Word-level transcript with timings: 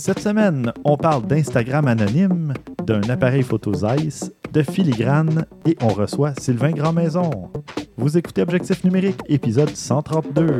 Cette 0.00 0.20
semaine, 0.20 0.72
on 0.86 0.96
parle 0.96 1.26
d'Instagram 1.26 1.86
anonyme, 1.86 2.54
d'un 2.86 3.02
appareil 3.10 3.42
photo 3.42 3.74
Zeiss, 3.74 4.32
de 4.50 4.62
filigrane 4.62 5.44
et 5.66 5.76
on 5.82 5.88
reçoit 5.88 6.32
Sylvain 6.40 6.70
Grandmaison. 6.70 7.50
Vous 7.98 8.16
écoutez 8.16 8.40
Objectif 8.40 8.82
numérique, 8.82 9.20
épisode 9.28 9.76
132. 9.76 10.56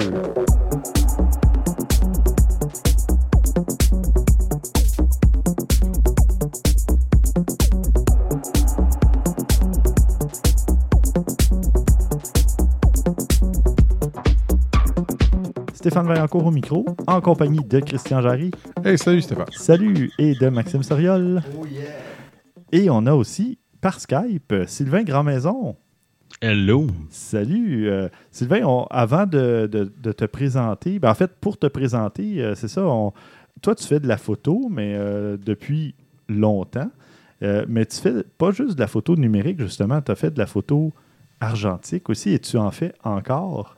Stéphane 15.90 16.06
Vaillancourt 16.06 16.46
au 16.46 16.52
micro, 16.52 16.86
en 17.08 17.20
compagnie 17.20 17.64
de 17.64 17.80
Christian 17.80 18.20
Jarry. 18.20 18.52
Hey, 18.84 18.96
salut 18.96 19.22
Stéphane. 19.22 19.46
Salut, 19.50 20.12
et 20.20 20.36
de 20.36 20.48
Maxime 20.48 20.84
Soriol. 20.84 21.42
Oh 21.60 21.66
yeah! 21.66 21.82
Et 22.70 22.88
on 22.88 23.06
a 23.06 23.12
aussi, 23.14 23.58
par 23.80 23.98
Skype, 23.98 24.54
Sylvain 24.68 25.02
Grandmaison. 25.02 25.74
Hello. 26.40 26.86
Salut. 27.08 27.88
euh, 27.88 28.08
Sylvain, 28.30 28.62
on- 28.64 28.84
avant 28.84 29.26
de, 29.26 29.66
de- 29.66 29.92
de 30.00 30.12
te 30.12 30.24
présenter, 30.26 31.00
ben 31.00 31.10
en 31.10 31.14
fait, 31.14 31.32
pour 31.40 31.58
te 31.58 31.66
présenter, 31.66 32.40
euh, 32.40 32.54
c'est 32.54 32.68
ça, 32.68 32.84
on- 32.86 33.12
toi, 33.60 33.74
tu 33.74 33.84
fais 33.84 33.98
de 33.98 34.06
la 34.06 34.16
photo, 34.16 34.68
mais 34.70 34.94
euh, 34.94 35.36
depuis 35.44 35.96
longtemps. 36.28 36.90
Euh, 37.42 37.64
mais 37.68 37.84
tu 37.84 37.96
fais 37.96 38.22
pas 38.38 38.52
juste 38.52 38.76
de 38.76 38.80
la 38.80 38.86
photo 38.86 39.16
numérique, 39.16 39.60
justement, 39.60 40.00
tu 40.00 40.12
as 40.12 40.14
fait 40.14 40.30
de 40.30 40.38
la 40.38 40.46
photo 40.46 40.92
argentique 41.40 42.08
aussi, 42.10 42.30
et 42.32 42.38
tu 42.38 42.58
en 42.58 42.70
fais 42.70 42.92
encore? 43.02 43.74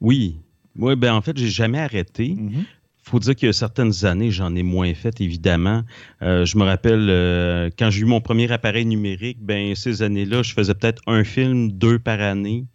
Oui. 0.00 0.36
Oui, 0.78 0.94
ben 0.96 1.12
en 1.12 1.20
fait, 1.20 1.36
j'ai 1.36 1.48
jamais 1.48 1.80
arrêté. 1.80 2.34
Mhm. 2.36 2.64
faut 3.02 3.18
dire 3.18 3.34
qu'il 3.34 3.46
y 3.46 3.48
a 3.48 3.54
certaines 3.54 4.04
années, 4.04 4.30
j'en 4.30 4.54
ai 4.54 4.62
moins 4.62 4.92
fait, 4.92 5.18
évidemment. 5.22 5.82
Euh, 6.20 6.44
je 6.44 6.58
me 6.58 6.64
rappelle, 6.64 7.08
euh, 7.08 7.70
quand 7.78 7.88
j'ai 7.90 8.02
eu 8.02 8.04
mon 8.04 8.20
premier 8.20 8.52
appareil 8.52 8.84
numérique, 8.84 9.38
ben 9.40 9.74
ces 9.74 10.02
années-là, 10.02 10.42
je 10.42 10.52
faisais 10.52 10.74
peut-être 10.74 11.02
un 11.06 11.24
film, 11.24 11.72
deux 11.72 11.98
par 11.98 12.20
année, 12.20 12.66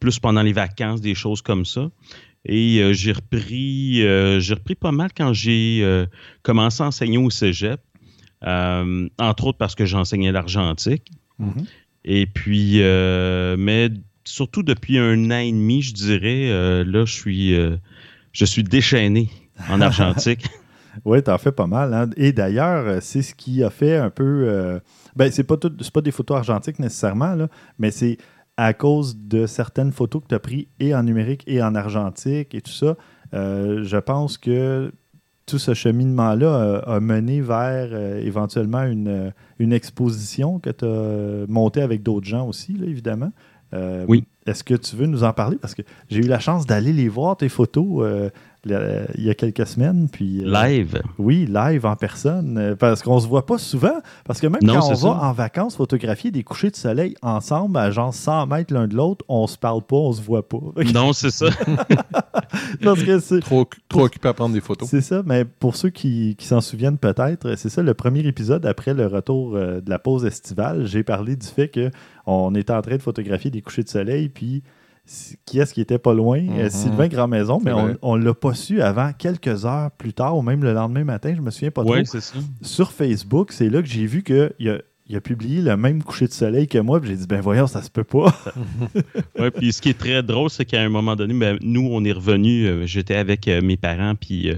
plus 0.00 0.18
pendant 0.18 0.42
les 0.42 0.52
vacances, 0.52 1.00
des 1.00 1.14
choses 1.14 1.40
comme 1.40 1.64
ça. 1.64 1.88
Et 2.44 2.80
euh, 2.80 2.92
j'ai 2.92 3.12
repris, 3.12 4.00
j'ai 4.40 4.54
repris 4.54 4.74
pas 4.74 4.92
mal 4.92 5.10
quand 5.16 5.32
j'ai 5.32 6.04
commencé 6.42 6.82
à 6.82 6.86
enseigner 6.86 7.18
au 7.18 7.30
cégep, 7.30 7.80
entre 8.42 9.46
autres 9.46 9.58
parce 9.58 9.76
que 9.76 9.86
j'enseignais 9.86 10.32
l'argentique. 10.32 11.12
Mhm. 11.38 11.64
Et 12.04 12.26
puis, 12.26 12.80
mais 13.56 13.90
surtout 14.28 14.62
depuis 14.62 14.98
un 14.98 15.30
an 15.30 15.38
et 15.38 15.52
demi, 15.52 15.82
je 15.82 15.94
dirais, 15.94 16.48
euh, 16.50 16.84
là, 16.84 17.04
je 17.04 17.12
suis, 17.14 17.54
euh, 17.54 17.76
je 18.32 18.44
suis 18.44 18.62
déchaîné 18.64 19.30
en 19.70 19.80
argentique. 19.80 20.46
Oui, 21.04 21.22
t'en 21.22 21.38
fais 21.38 21.52
pas 21.52 21.66
mal. 21.66 21.92
hein. 21.94 22.10
Et 22.16 22.32
d'ailleurs, 22.32 22.86
euh, 22.86 22.98
c'est 23.00 23.22
ce 23.22 23.34
qui 23.34 23.62
a 23.62 23.70
fait 23.70 23.96
un 23.96 24.10
peu. 24.10 24.44
euh, 24.48 24.80
ben, 25.14 25.30
c'est 25.30 25.44
pas, 25.44 25.56
tout- 25.56 25.72
pas 25.92 26.00
des 26.00 26.10
photos 26.10 26.38
argentiques 26.38 26.78
nécessairement, 26.78 27.34
là, 27.34 27.48
mais 27.78 27.90
c'est 27.90 28.18
à 28.56 28.72
cause 28.72 29.16
de 29.18 29.46
certaines 29.46 29.92
photos 29.92 30.22
que 30.22 30.28
tu 30.28 30.34
as 30.34 30.38
prises 30.38 30.66
et 30.80 30.94
en 30.94 31.02
numérique 31.02 31.42
et 31.46 31.62
en 31.62 31.74
argentique 31.74 32.54
et 32.54 32.62
tout 32.62 32.72
ça. 32.72 32.96
je 33.32 33.98
pense 33.98 34.38
que 34.38 34.90
tout 35.44 35.58
ce 35.58 35.74
cheminement-là 35.74 36.82
a, 36.86 36.98
mené 37.00 37.40
vers 37.40 37.88
euh, 37.92 38.20
éventuellement 38.20 38.82
une, 38.82 39.32
une 39.60 39.72
exposition 39.72 40.58
que 40.58 40.70
tu 40.70 40.84
as 40.84 41.46
montée 41.48 41.82
avec 41.82 42.02
d'autres 42.02 42.26
gens 42.26 42.48
aussi, 42.48 42.72
là, 42.72 42.86
évidemment. 42.86 43.30
Euh, 43.74 44.04
Oui. 44.08 44.24
Est-ce 44.46 44.62
que 44.62 44.74
tu 44.74 44.94
veux 44.94 45.06
nous 45.06 45.24
en 45.24 45.32
parler? 45.32 45.56
Parce 45.56 45.74
que 45.74 45.82
j'ai 46.08 46.18
eu 46.20 46.28
la 46.28 46.38
chance 46.38 46.66
d'aller 46.66 46.92
les 46.92 47.08
voir, 47.08 47.36
tes 47.36 47.48
photos, 47.48 48.04
euh, 48.04 48.30
le- 48.66 49.06
il 49.16 49.24
y 49.24 49.30
a 49.30 49.34
quelques 49.34 49.66
semaines. 49.66 50.08
Puis, 50.10 50.42
euh, 50.44 50.50
Live? 50.50 51.00
oui, 51.18 51.46
live 51.48 51.86
en 51.86 51.96
personne, 51.96 52.58
euh, 52.58 52.76
parce 52.76 53.02
qu'on 53.02 53.18
se 53.20 53.26
voit 53.26 53.46
pas 53.46 53.58
souvent. 53.58 53.94
Parce 54.24 54.40
que 54.40 54.46
même 54.46 54.60
Non, 54.62 54.80
quand 54.80 54.90
on 54.90 54.94
va 54.94 55.24
en 55.28 55.32
vacances 55.32 55.76
photographier 55.76 56.30
des 56.30 56.42
couchers 56.42 56.70
de 56.70 56.76
soleil 56.76 57.14
ensemble, 57.22 57.78
à 57.78 57.90
genre 57.90 58.12
100 58.12 58.46
mètres 58.46 58.74
l'un 58.74 58.86
de 58.88 58.94
l'autre, 58.94 59.24
on 59.28 59.46
se 59.46 59.56
parle 59.56 59.82
pas, 59.82 59.96
on 59.96 60.12
se 60.12 60.20
voit 60.22 60.48
pas. 60.48 60.58
Non, 60.94 61.12
c'est 61.12 61.30
ça. 61.30 61.46
parce 62.82 63.02
que 63.02 63.18
c'est. 63.20 63.40
Trop, 63.40 63.68
trop 63.88 64.04
occupé 64.04 64.28
à 64.28 64.34
prendre 64.34 64.54
des 64.54 64.60
photos. 64.60 64.88
C'est 64.88 65.00
ça, 65.00 65.22
mais 65.24 65.44
pour 65.44 65.76
ceux 65.76 65.90
qui, 65.90 66.34
qui 66.36 66.46
s'en 66.46 66.60
souviennent 66.60 66.98
peut-être, 66.98 67.56
c'est 67.56 67.68
ça 67.68 67.82
le 67.82 67.94
premier 67.94 68.20
épisode 68.26 68.66
après 68.66 68.94
le 68.94 69.06
retour 69.06 69.56
euh, 69.56 69.80
de 69.80 69.90
la 69.90 69.98
pause 69.98 70.24
estivale. 70.24 70.86
J'ai 70.86 71.02
parlé 71.02 71.36
du 71.36 71.46
fait 71.46 71.68
que 71.68 71.90
on 72.26 72.54
était 72.54 72.72
en 72.72 72.82
train 72.82 72.96
de 72.96 73.02
photographier 73.02 73.50
des 73.50 73.62
couchers 73.62 73.82
de 73.84 73.88
soleil, 73.88 74.28
puis 74.28 74.62
qui 75.44 75.58
est-ce 75.60 75.72
qui 75.74 75.80
était 75.80 75.98
pas 75.98 76.14
loin? 76.14 76.38
Euh, 76.38 76.64
Mhm. 76.64 76.70
Sylvain 76.70 77.08
Grandmaison, 77.08 77.60
mais 77.64 77.72
on, 77.72 77.96
on 78.02 78.16
l'a 78.16 78.34
pas 78.34 78.54
su 78.54 78.82
avant 78.82 79.12
quelques 79.12 79.64
heures 79.64 79.90
plus 79.92 80.12
tard, 80.12 80.36
ou 80.36 80.42
même 80.42 80.62
le 80.64 80.72
lendemain 80.72 81.04
matin, 81.04 81.32
je 81.36 81.40
me 81.40 81.50
souviens 81.50 81.70
pas 81.70 81.82
trop. 81.84 81.94
Oui, 81.94 82.00
c'est 82.04 82.20
ça. 82.20 82.38
sur 82.62 82.90
Facebook, 82.92 83.52
c'est 83.52 83.68
là 83.68 83.82
que 83.82 83.88
j'ai 83.88 84.06
vu 84.06 84.22
qu'il 84.24 84.68
a, 84.68 84.78
il 85.08 85.14
a 85.14 85.20
publié 85.20 85.62
le 85.62 85.76
même 85.76 86.02
coucher 86.02 86.26
de 86.26 86.32
soleil 86.32 86.66
que 86.66 86.78
moi. 86.78 87.00
Puis 87.00 87.10
j'ai 87.10 87.16
dit, 87.16 87.26
ben 87.28 87.40
voyons, 87.40 87.68
ça 87.68 87.82
se 87.82 87.90
peut 87.90 88.02
pas. 88.04 88.34
Ouais, 89.38 89.50
puis 89.50 89.72
ce 89.72 89.80
qui 89.82 89.90
est 89.90 89.98
très 89.98 90.22
drôle, 90.22 90.50
c'est 90.50 90.64
qu'à 90.64 90.80
un 90.82 90.88
moment 90.88 91.14
donné, 91.14 91.34
ben, 91.34 91.58
nous, 91.62 91.86
on 91.92 92.02
est 92.04 92.12
revenus, 92.12 92.86
j'étais 92.86 93.14
avec 93.16 93.46
euh, 93.48 93.60
mes 93.62 93.76
parents 93.76 94.14
puis 94.14 94.50
euh, 94.50 94.54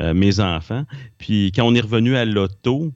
euh, 0.00 0.14
mes 0.14 0.40
enfants. 0.40 0.84
Puis 1.18 1.52
quand 1.54 1.64
on 1.64 1.74
est 1.74 1.80
revenu 1.80 2.16
à 2.16 2.24
l'auto, 2.24 2.92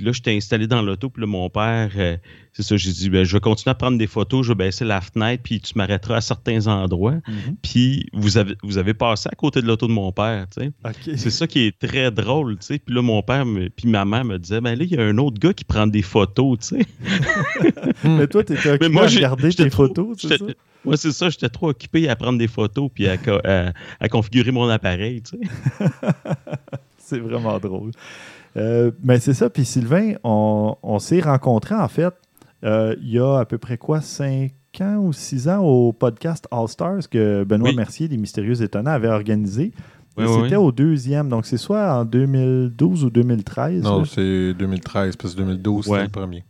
puis 0.00 0.06
là, 0.06 0.12
j'étais 0.12 0.34
installé 0.34 0.66
dans 0.66 0.80
l'auto, 0.80 1.10
puis 1.10 1.20
là, 1.20 1.26
mon 1.26 1.50
père, 1.50 1.90
euh, 1.94 2.16
c'est 2.54 2.62
ça, 2.62 2.74
j'ai 2.78 2.90
dit, 2.90 3.10
ben, 3.10 3.22
je 3.22 3.36
vais 3.36 3.40
continuer 3.40 3.72
à 3.72 3.74
prendre 3.74 3.98
des 3.98 4.06
photos, 4.06 4.46
je 4.46 4.52
vais 4.52 4.54
baisser 4.64 4.86
la 4.86 5.02
fenêtre, 5.02 5.42
puis 5.42 5.60
tu 5.60 5.74
m'arrêteras 5.76 6.16
à 6.16 6.20
certains 6.22 6.66
endroits. 6.68 7.16
Puis 7.60 8.06
vous 8.14 8.38
avez, 8.38 8.54
vous 8.62 8.78
avez 8.78 8.94
passé 8.94 9.28
à 9.30 9.34
côté 9.36 9.60
de 9.60 9.66
l'auto 9.66 9.86
de 9.86 9.92
mon 9.92 10.10
père, 10.10 10.46
tu 10.56 10.62
sais. 10.62 11.16
C'est 11.18 11.28
ça 11.30 11.46
qui 11.46 11.66
est 11.66 11.78
très 11.78 12.10
drôle, 12.10 12.56
tu 12.58 12.64
sais. 12.66 12.78
Puis 12.78 12.94
là, 12.94 13.02
mon 13.02 13.20
père, 13.22 13.44
me- 13.44 13.68
puis 13.68 13.88
ma 13.88 14.06
mère 14.06 14.24
me 14.24 14.38
disait, 14.38 14.62
ben 14.62 14.74
là, 14.74 14.84
il 14.84 14.90
y 14.90 14.96
a 14.96 15.02
un 15.02 15.18
autre 15.18 15.38
gars 15.38 15.52
qui 15.52 15.64
prend 15.64 15.86
des 15.86 16.00
photos, 16.00 16.58
tu 16.60 16.78
sais. 16.78 16.86
Mais 18.04 18.26
toi, 18.26 18.42
tu 18.42 18.54
étais 18.54 18.70
occupé 18.70 18.88
moi, 18.88 19.02
à 19.04 19.06
j'ai- 19.08 19.16
regarder 19.18 19.52
tes 19.52 19.68
trop- 19.68 19.86
photos, 19.88 20.16
c'est 20.18 20.38
ça? 20.38 20.44
Ouais, 20.86 20.96
c'est 20.96 21.12
ça. 21.12 21.28
J'étais 21.28 21.50
trop 21.50 21.68
occupé 21.68 22.08
à 22.08 22.16
prendre 22.16 22.38
des 22.38 22.48
photos 22.48 22.88
puis 22.94 23.06
à- 23.06 23.18
à 24.00 24.08
configurer 24.08 24.50
mon 24.50 24.66
appareil, 24.70 25.20
tu 25.20 25.36
sais. 25.36 25.86
C'est 26.98 27.18
vraiment 27.18 27.58
drôle. 27.58 27.90
Euh, 28.56 28.90
mais 29.02 29.20
c'est 29.20 29.34
ça. 29.34 29.48
Puis 29.50 29.64
Sylvain, 29.64 30.14
on, 30.24 30.74
on 30.82 30.98
s'est 30.98 31.20
rencontrés, 31.20 31.74
en 31.74 31.88
fait, 31.88 32.12
euh, 32.64 32.94
il 33.00 33.10
y 33.10 33.18
a 33.18 33.38
à 33.38 33.44
peu 33.44 33.58
près 33.58 33.78
quoi, 33.78 34.00
5 34.00 34.50
ans 34.80 34.96
ou 34.98 35.12
6 35.12 35.48
ans 35.48 35.60
au 35.64 35.92
podcast 35.92 36.46
All 36.50 36.68
Stars 36.68 37.08
que 37.10 37.44
Benoît 37.44 37.70
Oui. 37.70 37.76
Mercier 37.76 38.08
des 38.08 38.16
Mystérieux 38.16 38.60
Étonnants 38.62 38.90
avait 38.92 39.08
organisé. 39.08 39.72
Oui, 40.18 40.24
C'était 40.26 40.56
oui. 40.56 40.64
au 40.66 40.72
deuxième. 40.72 41.28
Donc, 41.28 41.46
c'est 41.46 41.56
soit 41.56 41.94
en 41.94 42.04
2012 42.04 43.04
ou 43.04 43.10
2013. 43.10 43.82
Non, 43.84 44.00
là. 44.00 44.04
c'est 44.06 44.52
2013, 44.54 45.16
parce 45.16 45.34
que 45.34 45.38
2012, 45.40 45.86
Ouais. 45.88 45.98
c'était 45.98 46.06
le 46.06 46.10
premier. 46.10 46.44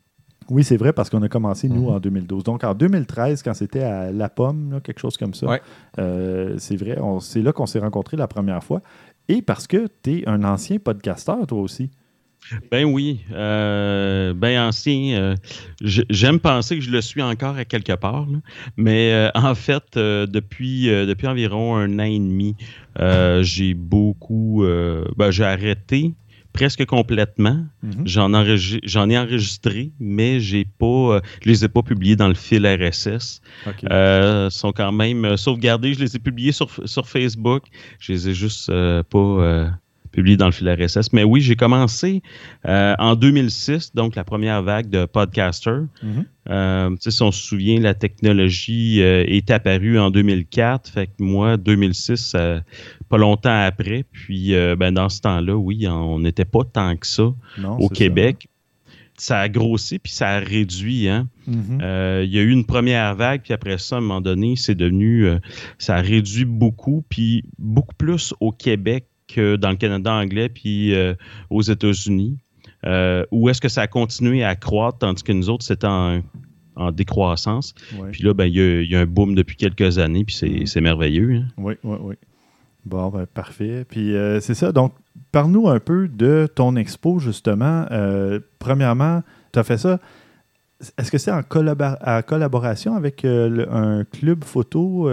Oui, 0.49 0.65
c'est 0.65 0.77
vrai, 0.78 0.93
parce 0.93 1.09
qu'on 1.11 1.22
a 1.22 1.28
commencé, 1.28 1.69
nous, 1.69 1.82
Mhm. 1.82 1.94
en 1.94 2.00
2012. 2.00 2.43
Donc, 2.43 2.65
en 2.65 2.75
2013, 2.75 3.43
quand 3.44 3.55
c'était 3.55 3.82
à 3.84 4.11
La 4.11 4.28
Pomme, 4.28 4.72
là, 4.72 4.81
quelque 4.81 4.99
chose 4.99 5.17
comme 5.17 5.32
ça, 5.34 5.47
Ouais. 5.47 5.61
euh, 6.00 6.56
c'est 6.59 6.75
vrai, 6.75 6.99
on- 7.00 7.21
c'est 7.21 7.43
là 7.43 7.53
qu'on 7.53 7.67
s'est 7.67 7.78
rencontrés 7.78 8.17
la 8.17 8.27
première 8.27 8.65
fois. 8.65 8.81
Et 9.31 9.43
parce 9.43 9.69
que 9.69 9.87
tu 10.03 10.19
es 10.19 10.29
un 10.29 10.43
ancien 10.43 10.79
podcasteur, 10.81 11.47
toi 11.47 11.61
aussi. 11.61 11.89
Ben 12.73 12.85
oui. 12.85 13.21
euh, 13.33 14.35
ben 14.35 14.61
ancien. 14.61 15.17
euh, 15.21 15.37
J'aime 15.83 16.41
penser 16.41 16.77
que 16.79 16.83
je 16.83 16.91
le 16.91 17.01
suis 17.01 17.23
encore 17.23 17.55
à 17.55 17.65
quelque 17.65 17.93
part. 17.93 18.27
Mais 18.77 19.13
euh, 19.13 19.31
en 19.37 19.55
fait, 19.55 19.97
euh, 19.97 20.27
depuis, 20.27 20.87
depuis 20.89 21.29
environ 21.29 21.77
un 21.77 22.01
an 22.01 22.05
et 22.05 22.19
demi, 22.19 22.57
j'ai 23.43 23.75
beaucoup. 23.75 24.65
ben, 25.17 25.31
j'ai 25.31 25.45
arrêté 25.45 26.15
presque 26.53 26.84
complètement. 26.87 27.65
Mhm. 27.83 28.03
J'en 28.05 29.11
ai 29.11 29.19
enregistré, 29.19 29.93
mais 30.00 30.41
j'ai 30.41 30.65
pas, 30.65 30.87
euh, 30.87 31.21
je 31.43 31.49
les 31.49 31.65
ai 31.65 31.69
pas 31.69 31.83
publiés 31.83 32.16
dans 32.16 32.28
le 32.28 32.34
fil 32.34 32.66
RSS. 32.66 33.41
OK. 33.66 33.84
Euh, 33.91 34.50
sont 34.50 34.72
quand 34.72 34.93
même 34.93 35.37
sauvegardés. 35.37 35.94
Je 35.94 36.00
les 36.00 36.16
ai 36.16 36.19
publiés 36.19 36.53
sur, 36.53 36.71
sur 36.84 37.09
Facebook. 37.09 37.65
Je 37.99 38.12
les 38.12 38.28
ai 38.28 38.34
juste 38.34 38.69
euh, 38.69 39.02
pas 39.02 39.70
publiés 40.11 40.37
dans 40.37 40.47
le 40.47 40.53
fil 40.53 40.69
RSS. 40.69 41.12
Mais 41.12 41.25
oui, 41.25 41.41
j'ai 41.41 41.57
commencé 41.57 42.23
euh, 42.67 42.95
en 42.99 43.15
2006, 43.15 43.95
donc 43.95 44.17
la 44.17 44.25
première 44.25 44.62
vague 44.62 44.89
de 44.89 45.05
podcasters. 45.07 45.85
Mhm. 46.03 46.25
Euh, 46.49 46.97
si 46.99 47.23
on 47.23 47.31
se 47.31 47.43
souvient, 47.43 47.79
la 47.81 47.95
technologie 47.95 49.03
euh, 49.03 49.25
est 49.27 49.51
apparue 49.51 49.99
en 49.99 50.11
2004. 50.11 50.91
Fait 50.91 51.07
que 51.07 51.12
moi, 51.21 51.57
2006, 51.57 52.33
euh, 52.35 52.61
pas 53.09 53.19
longtemps 53.19 53.65
après. 53.65 54.05
Puis 54.11 54.53
ben, 54.77 54.93
dans 54.93 55.09
ce 55.09 55.21
temps-là, 55.21 55.57
oui, 55.57 55.87
on 55.89 56.19
n'était 56.19 56.45
pas 56.45 56.65
tant 56.65 56.97
que 56.97 57.07
ça 57.07 57.33
Non, 57.59 57.79
au 57.79 57.89
Québec. 57.89 58.49
Ça 59.17 59.41
a 59.41 59.49
grossi 59.51 59.99
puis 59.99 60.12
ça 60.12 60.31
a 60.31 60.39
réduit. 60.39 61.09
Hein? 61.09 61.29
Mhm. 61.47 61.81
Euh, 61.83 62.23
il 62.25 62.33
y 62.33 62.39
a 62.39 62.43
eu 62.43 62.51
une 62.51 62.65
première 62.65 63.15
vague, 63.15 63.43
puis 63.43 63.53
après 63.53 63.79
ça, 63.79 63.97
à 63.97 63.99
un 63.99 64.03
moment 64.03 64.21
donné, 64.21 64.55
c'est 64.57 64.75
devenu, 64.75 65.27
euh, 65.27 65.39
ça 65.79 65.97
a 65.97 66.01
réduit 66.01 66.45
beaucoup, 66.45 67.05
puis 67.09 67.45
beaucoup 67.59 67.95
plus 67.97 68.35
au 68.41 68.53
Québec 68.53 69.07
que 69.35 69.56
dans 69.56 69.71
le 69.71 69.77
Canada 69.77 70.12
anglais, 70.12 70.49
puis 70.49 70.94
euh, 70.94 71.15
aux 71.50 71.62
États-Unis. 71.62 72.38
Euh, 72.87 73.27
où 73.31 73.50
est-ce 73.50 73.61
que 73.61 73.69
ça 73.69 73.82
a 73.82 73.87
continué 73.87 74.43
à 74.43 74.56
croître, 74.56 74.99
tandis 75.00 75.23
que 75.23 75.32
nous 75.32 75.50
autres, 75.50 75.65
c'était 75.65 75.87
en, 75.87 76.23
en 76.77 76.93
décroissance? 76.93 77.75
Ouais. 77.99 78.11
Puis 78.11 78.23
là, 78.23 78.32
ben, 78.32 78.47
il 78.47 78.55
y, 78.55 78.61
a, 78.61 78.82
y 78.82 78.97
a 78.97 79.00
un 79.00 79.06
boom 79.06 79.35
depuis 79.35 79.56
quelques 79.56 79.99
années, 79.99 80.25
puis 80.25 80.35
c'est 80.35 80.65
c'est 80.65 80.81
merveilleux. 80.81 81.35
hein. 81.35 81.44
Oui, 81.59 81.75
oui, 81.85 81.97
oui. 82.00 82.15
Bon, 82.87 83.11
ben, 83.11 83.27
parfait. 83.27 83.85
Puis 83.87 84.17
euh, 84.17 84.41
c'est 84.41 84.55
ça. 84.55 84.73
Donc, 84.73 84.94
parle-nous 85.31 85.69
un 85.69 85.79
peu 85.79 86.09
de 86.09 86.49
ton 86.55 86.75
expo, 86.76 87.19
justement. 87.19 87.85
Euh, 87.91 88.41
premièrement, 88.59 89.23
tu 89.53 89.59
as 89.59 89.62
fait 89.62 89.76
ça. 89.76 89.99
Est-ce 90.97 91.11
que 91.11 91.19
c'est 91.19 91.31
en 91.31 91.43
collaboration 91.43 92.97
avec 92.97 93.26
euh, 93.26 93.67
un 93.71 94.05
club 94.05 94.43
photo 94.44 95.11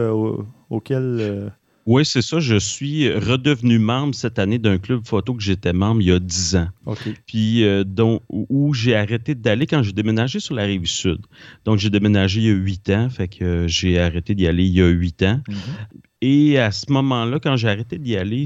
auquel. 0.69 1.51
Oui, 1.87 2.03
c'est 2.05 2.21
ça. 2.21 2.39
Je 2.39 2.57
suis 2.57 3.09
redevenu 3.09 3.79
membre 3.79 4.13
cette 4.13 4.39
année 4.39 4.59
d'un 4.59 4.77
club 4.77 5.07
photo 5.07 5.33
que 5.33 5.41
j'étais 5.41 5.71
membre 5.71 6.01
il 6.01 6.07
y 6.09 6.11
a 6.11 6.19
10 6.19 6.55
ans. 6.57 6.67
Puis 7.25 7.63
dont, 7.85 8.21
où 8.29 8.73
j'ai 8.73 8.93
arrêté 8.93 9.35
d'aller 9.35 9.65
quand 9.65 9.81
j'ai 9.83 9.93
déménagé 9.93 10.41
sur 10.41 10.53
la 10.53 10.63
rive 10.63 10.85
sud. 10.85 11.19
Donc, 11.63 11.77
j'ai 11.79 11.89
déménagé 11.89 12.41
il 12.41 12.45
y 12.47 12.49
a 12.49 12.53
8 12.53 12.89
ans, 12.89 13.09
fait 13.09 13.29
que 13.29 13.67
j'ai 13.67 13.99
arrêté 13.99 14.35
d'y 14.35 14.47
aller 14.47 14.65
il 14.65 14.73
y 14.73 14.81
a 14.81 14.87
8 14.87 15.23
ans. 15.23 15.41
Mm-hmm. 15.47 15.55
Et 16.21 16.59
à 16.59 16.71
ce 16.71 16.91
moment-là, 16.91 17.39
quand 17.39 17.55
j'ai 17.55 17.69
arrêté 17.69 17.97
d'y 17.97 18.17
aller, 18.17 18.45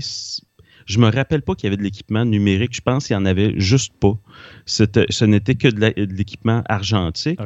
je 0.86 1.00
me 1.00 1.10
rappelle 1.10 1.42
pas 1.42 1.56
qu'il 1.56 1.66
y 1.66 1.68
avait 1.68 1.78
de 1.78 1.84
l'équipement 1.84 2.26
numérique. 2.26 2.76
Je 2.76 2.82
pense 2.82 3.08
qu'il 3.08 3.16
y 3.16 3.18
en 3.18 3.26
avait 3.26 3.60
juste 3.60 3.94
pas. 4.00 4.20
Ce 4.66 5.26
n'était 5.26 5.56
que 5.56 5.68
de 5.68 6.14
l'équipement 6.14 6.62
argentique. 6.70 7.40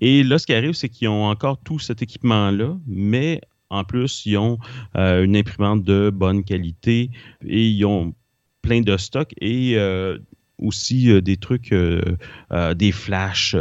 Et 0.00 0.22
là, 0.22 0.38
ce 0.38 0.46
qui 0.46 0.54
arrive, 0.54 0.72
c'est 0.72 0.88
qu'ils 0.88 1.08
ont 1.08 1.24
encore 1.26 1.58
tout 1.62 1.78
cet 1.78 2.02
équipement-là, 2.02 2.76
mais 2.86 3.40
en 3.72 3.84
plus, 3.84 4.24
ils 4.26 4.36
ont 4.36 4.58
euh, 4.96 5.24
une 5.24 5.34
imprimante 5.34 5.82
de 5.82 6.10
bonne 6.10 6.44
qualité 6.44 7.10
et 7.44 7.68
ils 7.68 7.84
ont 7.84 8.14
plein 8.60 8.82
de 8.82 8.96
stocks 8.96 9.34
et 9.40 9.72
euh, 9.76 10.18
aussi 10.58 11.10
euh, 11.10 11.20
des 11.20 11.38
trucs, 11.38 11.74
des 11.74 12.92
flashs, 12.92 13.56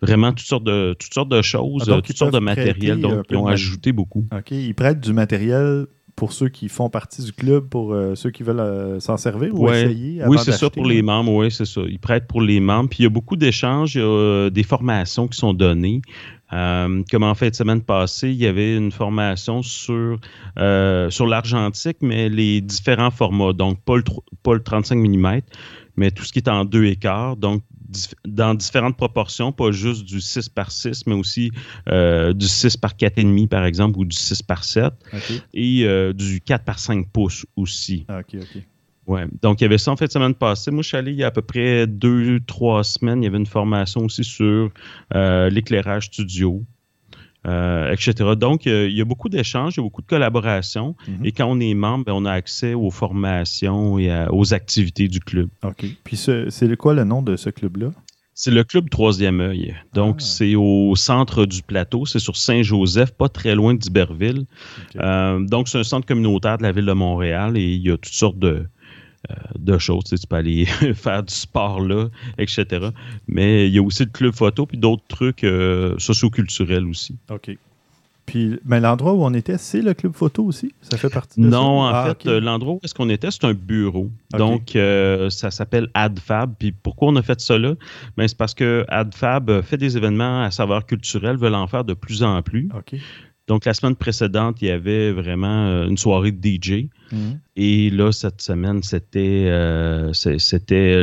vraiment 0.00 0.32
toutes 0.32 0.46
sortes 0.46 0.64
de, 0.64 0.94
toutes 0.98 1.12
sortes 1.12 1.28
de 1.28 1.42
choses, 1.42 1.90
ah, 1.90 2.00
toutes 2.00 2.16
sortes 2.16 2.32
de 2.32 2.38
matériel. 2.38 3.00
Donc, 3.00 3.26
ils 3.30 3.36
ont 3.36 3.48
ajouté 3.48 3.92
beaucoup. 3.92 4.26
OK. 4.32 4.52
Ils 4.52 4.74
prêtent 4.74 5.00
du 5.00 5.12
matériel 5.12 5.86
pour 6.18 6.32
ceux 6.32 6.48
qui 6.48 6.68
font 6.68 6.90
partie 6.90 7.22
du 7.22 7.32
club, 7.32 7.68
pour 7.68 7.92
euh, 7.92 8.16
ceux 8.16 8.30
qui 8.30 8.42
veulent 8.42 8.58
euh, 8.58 8.98
s'en 8.98 9.16
servir 9.16 9.54
ou 9.54 9.70
essayer 9.70 10.20
Oui, 10.26 10.36
c'est 10.42 10.50
ça 10.50 10.68
pour 10.68 10.84
les 10.84 11.00
membres, 11.00 11.32
oui, 11.32 11.48
c'est 11.52 11.64
ça. 11.64 11.82
Ils 11.88 12.00
prêtent 12.00 12.26
pour 12.26 12.42
les 12.42 12.58
membres. 12.58 12.88
Puis 12.88 12.98
il 13.00 13.02
y 13.04 13.06
a 13.06 13.08
beaucoup 13.08 13.36
d'échanges, 13.36 13.94
il 13.94 14.00
y 14.00 14.02
a 14.02 14.06
euh, 14.06 14.50
des 14.50 14.64
formations 14.64 15.28
qui 15.28 15.38
sont 15.38 15.54
données. 15.54 16.02
comme 16.50 17.22
en 17.22 17.34
fait, 17.36 17.54
semaine 17.54 17.82
passée, 17.82 18.30
il 18.30 18.36
y 18.36 18.46
avait 18.46 18.76
une 18.76 18.90
formation 18.90 19.62
sur, 19.62 20.18
sur 20.56 21.26
l'argentique, 21.28 21.98
mais 22.00 22.28
les 22.28 22.62
différents 22.62 23.12
formats. 23.12 23.52
Donc, 23.52 23.80
pas 23.84 23.96
le, 23.96 24.02
pas 24.42 24.54
le 24.54 24.62
35 24.62 24.96
mm, 24.96 25.40
mais 25.96 26.10
tout 26.10 26.24
ce 26.24 26.32
qui 26.32 26.40
est 26.40 26.48
en 26.48 26.64
deux 26.64 26.86
écarts. 26.86 27.36
Donc, 27.36 27.62
dans 28.26 28.54
différentes 28.54 28.96
proportions, 28.96 29.52
pas 29.52 29.70
juste 29.70 30.04
du 30.04 30.20
6 30.20 30.48
par 30.48 30.70
6, 30.70 31.06
mais 31.06 31.14
aussi 31.14 31.50
euh, 31.88 32.32
du 32.32 32.46
6 32.46 32.76
par 32.76 32.94
4,5 32.94 33.48
par 33.48 33.64
exemple, 33.64 33.98
ou 33.98 34.04
du 34.04 34.16
6 34.16 34.42
par 34.42 34.64
7. 34.64 34.92
Et 35.54 35.84
euh, 35.84 36.12
du 36.12 36.40
4 36.40 36.64
par 36.64 36.78
5 36.78 37.08
pouces 37.10 37.46
aussi. 37.56 38.04
Ah, 38.08 38.20
OK, 38.20 38.40
OK. 38.40 38.62
Ouais. 39.06 39.24
Donc, 39.40 39.60
il 39.60 39.64
y 39.64 39.66
avait 39.66 39.78
ça 39.78 39.90
en 39.90 39.96
fait 39.96 40.12
semaine 40.12 40.34
passée. 40.34 40.70
Moi, 40.70 40.82
je 40.82 40.88
suis 40.88 40.96
allé 40.96 41.12
il 41.12 41.18
y 41.18 41.24
a 41.24 41.28
à 41.28 41.30
peu 41.30 41.40
près 41.40 41.86
deux, 41.86 42.40
trois 42.40 42.84
semaines. 42.84 43.22
Il 43.22 43.24
y 43.24 43.28
avait 43.28 43.38
une 43.38 43.46
formation 43.46 44.02
aussi 44.02 44.22
sur 44.22 44.70
euh, 45.14 45.48
l'éclairage 45.48 46.06
studio. 46.06 46.62
Euh, 47.46 47.92
etc. 47.92 48.30
Donc, 48.36 48.66
il 48.66 48.90
y 48.90 49.00
a 49.00 49.04
beaucoup 49.04 49.28
d'échanges, 49.28 49.74
il 49.76 49.78
y 49.78 49.80
a 49.80 49.84
beaucoup 49.84 50.02
de 50.02 50.06
collaborations. 50.06 50.96
Mhm. 51.06 51.24
Et 51.24 51.32
quand 51.32 51.46
on 51.46 51.60
est 51.60 51.72
membre, 51.72 52.06
ben, 52.06 52.12
on 52.14 52.24
a 52.24 52.32
accès 52.32 52.74
aux 52.74 52.90
formations 52.90 53.98
et 53.98 54.26
aux 54.30 54.52
activités 54.54 55.08
du 55.08 55.20
club. 55.20 55.48
OK. 55.62 55.86
Puis, 56.04 56.16
c'est 56.16 56.76
quoi 56.76 56.94
le 56.94 57.04
nom 57.04 57.22
de 57.22 57.36
ce 57.36 57.50
club-là? 57.50 57.92
C'est 58.40 58.52
le 58.52 58.62
club 58.62 58.88
Troisième 58.88 59.40
œil. 59.40 59.74
Donc, 59.94 60.18
ah. 60.20 60.24
c'est 60.24 60.54
au 60.54 60.94
centre 60.94 61.44
du 61.44 61.60
plateau. 61.62 62.06
C'est 62.06 62.20
sur 62.20 62.36
Saint-Joseph, 62.36 63.10
pas 63.10 63.28
très 63.28 63.56
loin 63.56 63.74
d'Iberville. 63.74 64.46
Euh, 64.94 65.40
donc, 65.40 65.66
c'est 65.66 65.78
un 65.78 65.82
centre 65.82 66.06
communautaire 66.06 66.56
de 66.56 66.62
la 66.62 66.70
ville 66.70 66.86
de 66.86 66.92
Montréal 66.92 67.56
et 67.56 67.64
il 67.64 67.82
y 67.82 67.90
a 67.90 67.96
toutes 67.96 68.14
sortes 68.14 68.38
de, 68.38 68.48
euh, 68.48 68.64
de 69.58 69.78
choses. 69.78 70.04
Tu, 70.04 70.16
peux 70.26 70.36
aller 70.36 70.64
faire 70.94 71.22
du 71.22 71.34
sport 71.34 71.80
là, 71.80 72.08
etc. 72.38 72.88
Mais 73.26 73.66
il 73.66 73.74
y 73.74 73.78
a 73.78 73.82
aussi 73.82 74.04
le 74.04 74.10
club 74.10 74.34
photo 74.34 74.66
puis 74.66 74.78
d'autres 74.78 75.04
trucs 75.08 75.44
euh, 75.44 75.94
socioculturels 75.98 76.86
aussi. 76.86 77.16
OK. 77.30 77.56
Puis, 78.26 78.58
mais 78.66 78.78
l'endroit 78.78 79.14
où 79.14 79.24
on 79.24 79.32
était, 79.32 79.56
c'est 79.56 79.80
le 79.80 79.94
club 79.94 80.12
photo 80.12 80.44
aussi? 80.44 80.74
Ça 80.82 80.98
fait 80.98 81.08
partie 81.08 81.40
de 81.40 81.46
Non, 81.46 81.80
en 81.80 81.86
ah, 81.86 82.08
fait, 82.08 82.28
euh, 82.28 82.40
l'endroit 82.40 82.74
où 82.74 82.80
est-ce 82.84 82.92
qu'on 82.94 83.08
était, 83.08 83.30
c'est 83.30 83.46
un 83.46 83.54
bureau. 83.54 84.10
Donc, 84.32 84.72
ça 85.30 85.50
s'appelle 85.50 85.88
AdFab. 85.94 86.52
Puis 86.58 86.72
pourquoi 86.72 87.08
on 87.08 87.16
a 87.16 87.22
fait 87.22 87.40
ça 87.40 87.56
là? 87.56 87.72
Ben, 88.18 88.28
c'est 88.28 88.36
parce 88.36 88.52
que 88.52 88.84
AdFab 88.88 89.62
fait 89.62 89.78
des 89.78 89.96
événements 89.96 90.42
à 90.42 90.50
savoir 90.50 90.84
culturel, 90.84 91.38
veulent 91.38 91.54
en 91.54 91.66
faire 91.68 91.84
de 91.84 91.94
plus 91.94 92.22
en 92.22 92.42
plus. 92.42 92.68
OK. 92.76 93.00
Donc, 93.48 93.64
la 93.64 93.72
semaine 93.72 93.96
précédente, 93.96 94.60
il 94.60 94.68
y 94.68 94.70
avait 94.70 95.10
vraiment 95.10 95.66
euh, 95.66 95.88
une 95.88 95.96
soirée 95.96 96.32
de 96.32 96.46
DJ. 96.46 96.88
Mhm. 97.10 97.40
Et 97.56 97.88
là, 97.88 98.12
cette 98.12 98.42
semaine, 98.42 98.82
c'était 98.82 99.46
euh, 99.48 100.12
c'était 100.12 101.02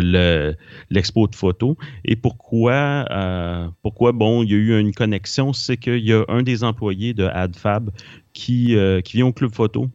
l'expo 0.91 1.27
de 1.27 1.35
photos. 1.35 1.75
Et 2.05 2.15
pourquoi, 2.15 3.05
euh, 3.09 3.67
pourquoi, 3.81 4.11
bon, 4.11 4.43
il 4.43 4.51
y 4.51 4.53
a 4.53 4.57
eu 4.57 4.79
une 4.79 4.93
connexion, 4.93 5.53
c'est 5.53 5.77
qu'il 5.77 6.05
y 6.05 6.13
a 6.13 6.23
un 6.27 6.43
des 6.43 6.63
employés 6.63 7.15
de 7.15 7.23
AdFab 7.25 7.89
qui, 8.33 8.77
qui 9.03 9.17
vient 9.17 9.27
au 9.27 9.33
club 9.33 9.53
photo. 9.53 9.89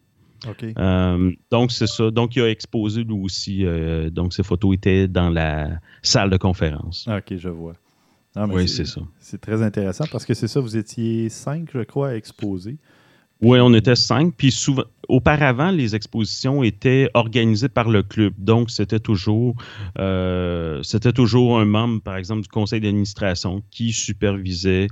donc, 1.51 1.71
c'est 1.71 1.87
ça. 1.87 2.11
Donc, 2.11 2.35
il 2.35 2.41
a 2.41 2.49
exposé 2.49 3.05
lui 3.05 3.13
aussi. 3.13 3.65
donc, 4.11 4.33
ces 4.33 4.43
photos 4.43 4.75
étaient 4.75 5.07
dans 5.07 5.29
la 5.29 5.69
salle 6.01 6.29
de 6.29 6.37
conférence. 6.37 7.07
OK, 7.07 7.37
je 7.37 7.49
vois 7.49 7.75
oui, 8.35 8.67
c'est 8.67 8.85
ça. 8.85 9.01
C'est 9.19 9.41
très 9.41 9.61
intéressant 9.61 10.05
parce 10.11 10.25
que 10.25 10.33
c'est 10.33 10.47
ça, 10.47 10.59
vous 10.59 10.77
étiez 10.77 11.29
cinq, 11.29 11.69
je 11.73 11.83
crois, 11.83 12.09
à 12.09 12.15
exposer. 12.15 12.77
Oui, 13.41 13.59
on 13.59 13.73
était 13.73 13.95
cinq. 13.95 14.35
Puis 14.37 14.51
souvent, 14.51 14.83
auparavant, 15.07 15.71
les 15.71 15.95
expositions 15.95 16.61
étaient 16.61 17.09
organisées 17.15 17.69
par 17.69 17.89
le 17.89 18.03
club. 18.03 18.33
Donc, 18.37 18.69
c'était 18.69 18.99
toujours, 18.99 19.55
euh, 19.97 20.83
c'était 20.83 21.11
toujours 21.11 21.59
un 21.59 21.65
membre, 21.65 22.01
par 22.01 22.17
exemple, 22.17 22.43
du 22.43 22.47
conseil 22.47 22.81
d'administration 22.81 23.63
qui 23.71 23.93
supervisait 23.93 24.87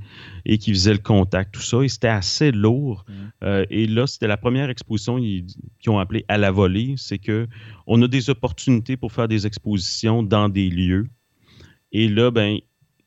et 0.46 0.58
qui 0.58 0.72
faisait 0.72 0.94
le 0.94 1.00
contact, 1.00 1.54
tout 1.54 1.62
ça. 1.62 1.84
Et 1.84 1.90
c'était 1.90 2.08
assez 2.08 2.52
lourd. 2.52 3.06
Mmh. 3.08 3.14
Euh, 3.44 3.66
et 3.70 3.86
là, 3.86 4.08
c'était 4.08 4.28
la 4.28 4.38
première 4.38 4.72
exposition 4.72 5.18
qu'ils 5.20 5.46
ont 5.90 6.00
appelé 6.00 6.26
à 6.28 6.40
la 6.40 6.50
volée. 6.50 6.96
C'est 6.98 7.20
que 7.20 7.48
on 7.86 8.02
a 8.02 8.08
des 8.08 8.32
opportunités 8.32 8.98
pour 8.98 9.12
faire 9.12 9.28
des 9.28 9.46
expositions 9.46 10.24
dans 10.24 10.50
des 10.50 10.72
lieux. 10.72 11.08
Et 11.92 12.08
là, 12.08 12.32
ben, 12.32 12.58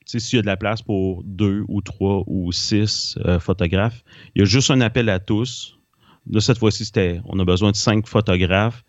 s'il 0.07 0.37
y 0.37 0.39
a 0.39 0.43
de 0.43 0.47
la 0.47 0.57
place 0.57 0.83
pour 0.83 1.23
deux 1.25 1.65
ou 1.69 1.81
trois 1.81 2.23
ou 2.27 2.53
six 2.53 3.17
euh, 3.25 3.39
photographes, 3.39 4.03
il 4.35 4.41
y 4.41 4.43
a 4.43 4.45
juste 4.45 4.71
un 4.71 4.81
appel 4.81 5.09
à 5.09 5.19
tous. 5.19 5.79
Là, 6.31 6.41
cette 6.41 6.59
fois-ci, 6.59 6.85
c'était 6.85 7.21
on 7.27 7.39
a 7.39 7.45
besoin 7.45 7.71
de 7.71 7.77
cinq 7.77 8.07
photographes 8.07 8.85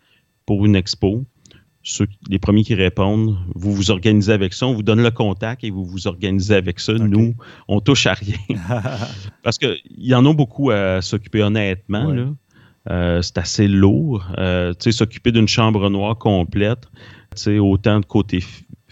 pour 0.46 0.64
une 0.64 0.76
expo. 0.76 1.24
Ceux, 1.82 2.06
les 2.30 2.38
premiers 2.38 2.64
qui 2.64 2.74
répondent, 2.74 3.36
vous 3.54 3.72
vous 3.72 3.90
organisez 3.90 4.32
avec 4.32 4.54
ça, 4.54 4.66
on 4.66 4.72
vous 4.72 4.82
donne 4.82 5.02
le 5.02 5.10
contact 5.10 5.64
et 5.64 5.70
vous 5.70 5.84
vous 5.84 6.06
organisez 6.06 6.54
avec 6.54 6.80
ça. 6.80 6.94
Nous, 6.94 7.34
on 7.68 7.80
touche 7.80 8.06
à 8.06 8.14
rien. 8.14 8.38
Parce 9.42 9.58
qu'il 9.58 9.78
y 9.98 10.14
en 10.14 10.24
a 10.24 10.32
beaucoup 10.32 10.70
à 10.70 11.02
s'occuper 11.02 11.42
honnêtement. 11.42 12.34
Euh, 12.90 13.20
c'est 13.20 13.38
assez 13.38 13.68
lourd. 13.68 14.26
Euh, 14.38 14.72
s'occuper 14.78 15.30
d'une 15.32 15.48
chambre 15.48 15.90
noire 15.90 16.16
complète, 16.16 16.88
autant 17.46 18.00
de 18.00 18.06
côté 18.06 18.42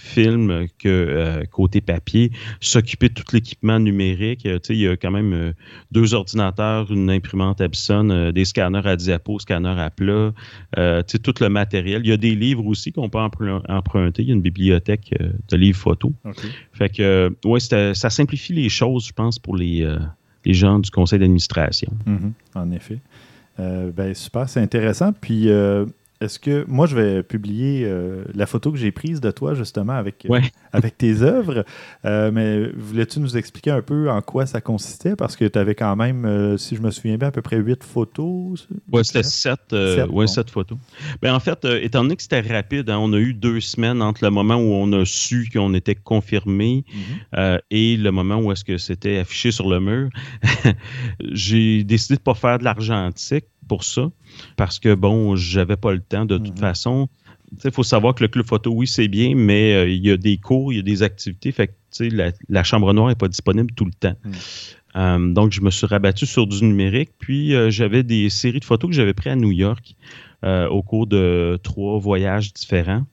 film 0.02 0.66
que 0.78 0.88
euh, 0.88 1.44
côté 1.50 1.80
papier, 1.80 2.32
s'occuper 2.61 3.09
de 3.09 3.14
tout 3.14 3.25
l'équipement 3.32 3.78
numérique. 3.78 4.44
Euh, 4.47 4.59
il 4.68 4.76
y 4.76 4.88
a 4.88 4.97
quand 4.97 5.12
même 5.12 5.32
euh, 5.32 5.52
deux 5.92 6.12
ordinateurs, 6.12 6.90
une 6.90 7.09
imprimante 7.09 7.61
Epson, 7.61 8.32
des 8.35 8.44
scanners 8.44 8.87
à 8.87 8.97
diapo, 8.97 9.38
scanners 9.38 9.80
à 9.80 9.90
plat, 9.90 10.32
tout 10.75 11.35
le 11.40 11.49
matériel. 11.49 12.02
Il 12.04 12.11
y 12.11 12.12
a 12.12 12.16
des 12.16 12.35
livres 12.35 12.66
aussi 12.66 12.92
qu'on 12.92 13.09
peut 13.09 13.18
emprunter. 13.18 14.23
Il 14.23 14.28
y 14.28 14.32
a 14.32 14.35
une 14.35 14.42
bibliothèque 14.42 15.14
de 15.50 15.56
livres 15.56 15.78
photos. 15.78 16.12
Fait 16.73 16.88
que, 16.88 17.35
ouais, 17.44 17.61
ça 17.61 18.11
simplifie 18.11 18.52
les 18.52 18.68
choses, 18.68 19.06
je 19.06 19.12
pense, 19.12 19.38
pour 19.38 19.56
les, 19.56 19.88
les 20.44 20.54
gens 20.54 20.78
du 20.78 20.90
conseil 20.90 21.18
d'administration. 21.18 21.92
Mm-hmm. 22.06 22.32
en 22.59 22.71
effet. 22.73 22.99
ben, 23.59 24.14
super, 24.14 24.49
c'est 24.49 24.61
intéressant. 24.61 25.12
Puis, 25.12 25.49
est-ce 26.23 26.38
que 26.38 26.64
moi, 26.69 26.87
je 26.87 26.97
vais 26.97 27.23
publier 27.23 27.85
euh, 27.85 28.25
la 28.35 28.47
photo 28.47 28.71
que 28.71 28.79
j'ai 28.79 28.93
prise 28.93 29.21
de 29.21 29.31
toi, 29.31 29.55
justement, 29.55 29.95
avec, 29.95 30.25
euh, 30.31 30.41
avec 30.73 30.97
tes 30.97 31.23
œuvres. 31.23 31.64
Euh, 32.05 32.31
mais 32.33 32.69
voulais-tu 32.76 33.19
nous 33.19 33.37
expliquer 33.37 33.73
un 33.73 33.83
peu 33.83 34.09
en 34.09 34.23
quoi 34.23 34.47
ça 34.47 34.61
consistait? 34.61 35.17
Parce 35.17 35.37
que 35.37 35.45
tu 35.45 35.59
avais 35.59 35.75
quand 35.75 35.97
même, 35.97 36.57
si 36.59 36.76
je 36.76 36.81
me 36.81 36.91
souviens 36.91 37.17
bien, 37.17 37.29
à 37.29 37.31
peu 37.33 37.43
près 37.43 37.57
huit 37.57 37.83
photos. 37.83 38.69
Oui, 38.93 39.05
c'était 39.05 39.25
sept, 39.25 39.73
ouais, 39.73 40.26
sept 40.26 40.50
photos. 40.50 40.79
Ben, 41.21 41.35
en 41.35 41.41
fait, 41.41 41.64
étant 41.64 42.02
donné 42.02 42.17
que 42.17 42.23
c'était 42.23 42.41
rapide, 42.41 42.88
hein, 42.88 42.99
on 42.99 43.12
a 43.12 43.19
eu 43.19 43.35
deux 43.35 43.61
semaines 43.61 44.00
entre 44.00 44.25
le 44.25 44.31
moment 44.31 44.57
où 44.57 44.73
on 44.73 44.93
a 44.93 45.05
su 45.05 45.49
qu'on 45.52 45.75
était 45.75 45.97
confirmé 45.97 46.85
mhm. 47.35 47.59
et 47.71 47.97
le 47.97 48.11
moment 48.12 48.37
où 48.37 48.52
est-ce 48.52 48.64
que 48.64 48.79
c'était 48.79 49.19
affiché 49.19 49.50
sur 49.50 49.69
le 49.69 49.81
mur. 49.81 50.09
j'ai 51.33 51.83
décidé 51.85 52.14
de 52.14 52.21
ne 52.21 52.25
pas 52.25 52.35
faire 52.35 52.59
de 52.59 52.64
l'argentique 52.64 53.47
pour 53.69 53.85
ça 53.85 54.11
parce 54.57 54.78
que, 54.78 54.95
bon, 54.95 55.37
j'avais 55.37 55.76
pas 55.76 55.92
le 55.92 56.00
temps 56.00 56.25
de 56.25 56.38
toute 56.38 56.57
mhm. 56.57 56.59
façon. 56.59 57.09
Il 57.64 57.71
faut 57.71 57.83
savoir 57.83 58.14
que 58.14 58.25
le 58.25 58.28
club 58.28 58.47
photo, 58.47 58.71
oui, 58.71 58.87
c'est 58.87 59.09
bien, 59.09 59.35
mais 59.35 59.75
euh, 59.75 59.88
il 59.88 60.04
y 60.04 60.11
a 60.11 60.16
des 60.16 60.38
cours, 60.38 60.73
il 60.73 60.76
y 60.76 60.78
a 60.78 60.83
des 60.83 61.02
activités. 61.02 61.52
Fait 61.52 61.69
que 61.69 62.04
la, 62.04 62.33
la 62.49 62.64
chambre 62.64 62.92
noire 62.95 63.09
n'est 63.09 63.14
pas 63.14 63.28
disponible 63.28 63.73
tout 63.75 63.85
le 63.85 63.92
temps. 63.92 64.16
Mhm. 64.25 64.33
Euh, 64.97 65.33
donc, 65.33 65.52
je 65.52 65.61
me 65.61 65.71
suis 65.71 65.87
rabattu 65.87 66.26
sur 66.26 66.47
du 66.47 66.64
numérique. 66.64 67.11
Puis, 67.19 67.54
euh, 67.54 67.71
j'avais 67.71 68.02
des 68.02 68.31
séries 68.31 68.61
de 68.61 68.64
photos 68.64 68.90
que 68.90 68.97
j'avais 68.97 69.14
prises 69.14 69.33
à 69.33 69.37
New 69.37 69.52
York. 69.52 69.95
au 70.45 70.83
cours 70.83 71.07
de 71.07 71.59
trois 71.62 71.99
voyages 72.00 72.52
différents 72.52 73.04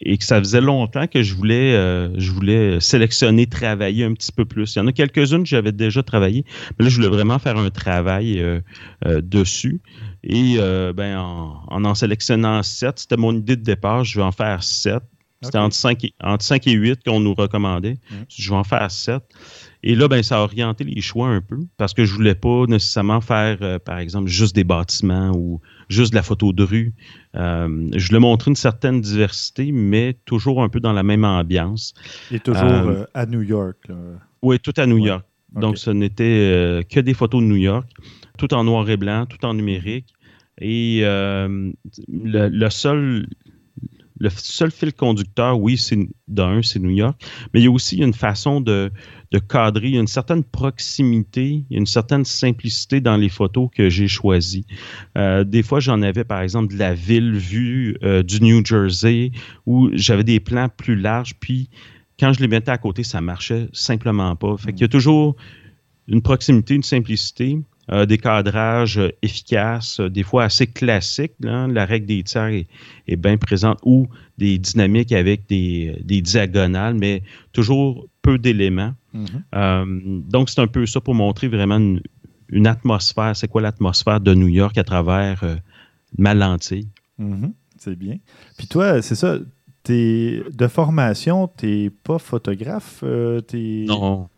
et 0.00 0.18
que 0.18 0.24
ça 0.24 0.38
faisait 0.38 0.60
longtemps 0.60 1.06
que 1.06 1.22
je 1.22 1.34
voulais, 1.34 1.74
euh, 1.74 2.08
je 2.18 2.30
voulais 2.30 2.80
sélectionner, 2.80 3.46
travailler 3.46 4.04
un 4.04 4.12
petit 4.12 4.32
peu 4.32 4.44
plus. 4.44 4.74
Il 4.74 4.78
y 4.78 4.82
en 4.82 4.86
a 4.86 4.92
quelques-unes 4.92 5.42
que 5.42 5.48
j'avais 5.48 5.72
déjà 5.72 6.02
travaillé, 6.02 6.44
mais 6.78 6.84
là, 6.84 6.90
je 6.90 6.96
voulais 6.96 7.08
vraiment 7.08 7.38
faire 7.38 7.56
un 7.56 7.70
travail 7.70 8.40
euh, 8.40 8.60
euh, 9.06 9.20
dessus. 9.20 9.80
Et 10.22 10.56
ben, 10.94 11.18
en, 11.18 11.84
en, 11.84 11.94
sélectionnant 11.94 12.62
sept, 12.62 13.00
c'était 13.00 13.18
mon 13.18 13.34
idée 13.34 13.56
de 13.56 13.62
départ, 13.62 14.04
je 14.04 14.18
vais 14.18 14.24
en 14.24 14.32
faire 14.32 14.62
sept. 14.62 15.02
C'était 15.42 15.58
entre, 15.58 15.74
5 15.74 16.04
et, 16.04 16.14
entre 16.22 16.42
5 16.42 16.66
et 16.66 16.72
8 16.72 17.00
qu'on 17.04 17.20
nous 17.20 17.34
recommandait. 17.34 17.98
Mmh. 18.10 18.14
Je 18.28 18.50
vais 18.50 18.56
en 18.56 18.64
faire 18.64 18.90
7. 18.90 19.22
Et 19.82 19.94
là, 19.94 20.08
ben, 20.08 20.22
ça 20.22 20.38
a 20.38 20.40
orienté 20.40 20.84
les 20.84 21.00
choix 21.02 21.28
un 21.28 21.42
peu 21.42 21.58
parce 21.76 21.92
que 21.92 22.04
je 22.04 22.14
voulais 22.14 22.34
pas 22.34 22.64
nécessairement 22.66 23.20
faire, 23.20 23.58
euh, 23.60 23.78
par 23.78 23.98
exemple, 23.98 24.28
juste 24.28 24.54
des 24.54 24.64
bâtiments 24.64 25.32
ou 25.34 25.60
juste 25.88 26.12
de 26.12 26.16
la 26.16 26.22
photo 26.22 26.52
de 26.52 26.62
rue. 26.62 26.92
Euh, 27.34 27.88
je 27.94 28.08
voulais 28.08 28.20
montrer 28.20 28.50
une 28.50 28.56
certaine 28.56 29.00
diversité, 29.00 29.72
mais 29.72 30.16
toujours 30.24 30.62
un 30.62 30.68
peu 30.68 30.80
dans 30.80 30.92
la 30.92 31.02
même 31.02 31.24
ambiance. 31.24 31.94
Et 32.30 32.40
toujours 32.40 32.62
euh, 32.64 33.04
à 33.14 33.26
New 33.26 33.42
York. 33.42 33.76
Oui, 34.42 34.58
tout 34.60 34.74
à 34.76 34.86
New 34.86 34.98
York. 34.98 35.24
Donc, 35.52 35.78
ce 35.78 35.90
n'était 35.90 36.84
que 36.90 37.00
des 37.00 37.14
photos 37.14 37.40
de 37.40 37.46
New 37.46 37.56
York, 37.56 37.88
tout 38.38 38.52
en 38.54 38.64
noir 38.64 38.88
et 38.90 38.96
blanc, 38.96 39.26
tout 39.26 39.44
en 39.46 39.54
numérique. 39.54 40.12
Et 40.60 41.02
le, 41.02 42.68
seul, 42.70 43.26
le 44.18 44.30
seul 44.30 44.70
fil 44.70 44.92
conducteur, 44.92 45.60
oui, 45.60 45.76
c'est 45.76 45.98
d'un, 46.28 46.62
c'est 46.62 46.80
New 46.80 46.90
York, 46.90 47.20
mais 47.52 47.60
il 47.60 47.64
y 47.64 47.66
a 47.66 47.70
aussi 47.70 47.98
une 47.98 48.14
façon 48.14 48.60
de, 48.60 48.90
de 49.34 49.40
cadrer, 49.40 49.88
il 49.88 49.94
y 49.94 49.96
a 49.96 50.00
une 50.00 50.06
certaine 50.06 50.44
proximité, 50.44 51.64
il 51.68 51.74
y 51.74 51.74
a 51.74 51.78
une 51.78 51.86
certaine 51.86 52.24
simplicité 52.24 53.00
dans 53.00 53.16
les 53.16 53.28
photos 53.28 53.68
que 53.74 53.90
j'ai 53.90 54.06
choisies. 54.06 54.64
Euh, 55.18 55.42
des 55.42 55.64
fois, 55.64 55.80
j'en 55.80 56.02
avais, 56.02 56.22
par 56.22 56.40
exemple, 56.40 56.72
de 56.72 56.78
la 56.78 56.94
ville 56.94 57.32
vue 57.32 57.96
euh, 58.04 58.22
du 58.22 58.40
New 58.40 58.64
Jersey, 58.64 59.32
où 59.66 59.90
j'avais 59.92 60.22
des 60.22 60.38
plans 60.38 60.68
plus 60.68 60.94
larges, 60.94 61.34
puis 61.40 61.68
quand 62.20 62.32
je 62.32 62.40
les 62.40 62.46
mettais 62.46 62.70
à 62.70 62.78
côté, 62.78 63.02
ça 63.02 63.20
marchait 63.20 63.68
simplement 63.72 64.36
pas. 64.36 64.56
Fait 64.56 64.72
qu'il 64.72 64.82
y 64.82 64.84
a 64.84 64.88
toujours 64.88 65.34
une 66.06 66.22
proximité, 66.22 66.76
une 66.76 66.84
simplicité. 66.84 67.58
Euh, 67.92 68.06
des 68.06 68.16
cadrages 68.16 68.96
euh, 68.96 69.10
efficaces, 69.20 70.00
euh, 70.00 70.08
des 70.08 70.22
fois 70.22 70.44
assez 70.44 70.66
classiques. 70.66 71.34
La 71.40 71.84
règle 71.84 72.06
des 72.06 72.22
tiers 72.22 72.64
est, 73.06 73.16
bien 73.16 73.36
présente 73.36 73.78
ou 73.82 74.08
des 74.38 74.56
dynamiques 74.56 75.12
avec 75.12 75.46
des, 75.48 76.22
diagonales, 76.22 76.94
mais 76.94 77.22
toujours 77.52 78.06
peu 78.22 78.38
d'éléments. 78.38 78.94
Mm-hmm. 79.14 80.28
donc, 80.28 80.48
c'est 80.48 80.60
un 80.60 80.66
peu 80.66 80.86
ça 80.86 81.00
pour 81.00 81.14
montrer 81.14 81.48
vraiment 81.48 81.78
une, 82.48 82.66
atmosphère. 82.66 83.36
C'est 83.36 83.48
quoi 83.48 83.60
l'atmosphère 83.60 84.20
de 84.20 84.34
New 84.34 84.48
York 84.48 84.78
à 84.78 84.84
travers 84.84 85.44
ma 86.16 86.32
lentille? 86.32 86.88
Mm-hmm. 87.20 87.52
C'est 87.76 87.96
bien. 87.96 88.16
Puis 88.56 88.66
toi, 88.66 89.02
c'est 89.02 89.14
ça, 89.14 89.36
es, 89.90 90.42
de 90.50 90.66
formation, 90.68 91.50
tu 91.54 91.66
n'es 91.66 91.90
pas 91.90 92.18
photographe? 92.18 93.04
non. 93.04 94.28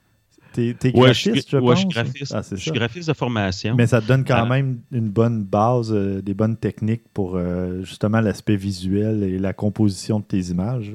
T'es 0.56 0.88
es 0.88 0.92
graphiste, 0.92 1.50
je, 1.50 1.58
pense? 1.58 1.74
je 1.74 1.80
suis 1.80 1.88
graphiste. 1.88 2.34
Ah, 2.34 2.42
je 2.50 2.56
suis 2.56 2.70
graphiste 2.70 3.08
de 3.08 3.14
formation. 3.14 3.74
Mais 3.74 3.86
ça 3.86 4.00
te 4.00 4.06
donne 4.06 4.24
quand 4.24 4.46
même 4.46 4.80
une 4.90 5.10
bonne 5.10 5.44
base, 5.44 5.92
euh, 5.92 6.22
des 6.22 6.32
bonnes 6.32 6.56
techniques 6.56 7.02
pour 7.12 7.36
euh, 7.36 7.82
justement 7.82 8.20
l'aspect 8.20 8.56
visuel 8.56 9.22
et 9.22 9.38
la 9.38 9.52
composition 9.52 10.20
de 10.20 10.24
tes 10.24 10.40
images. 10.50 10.92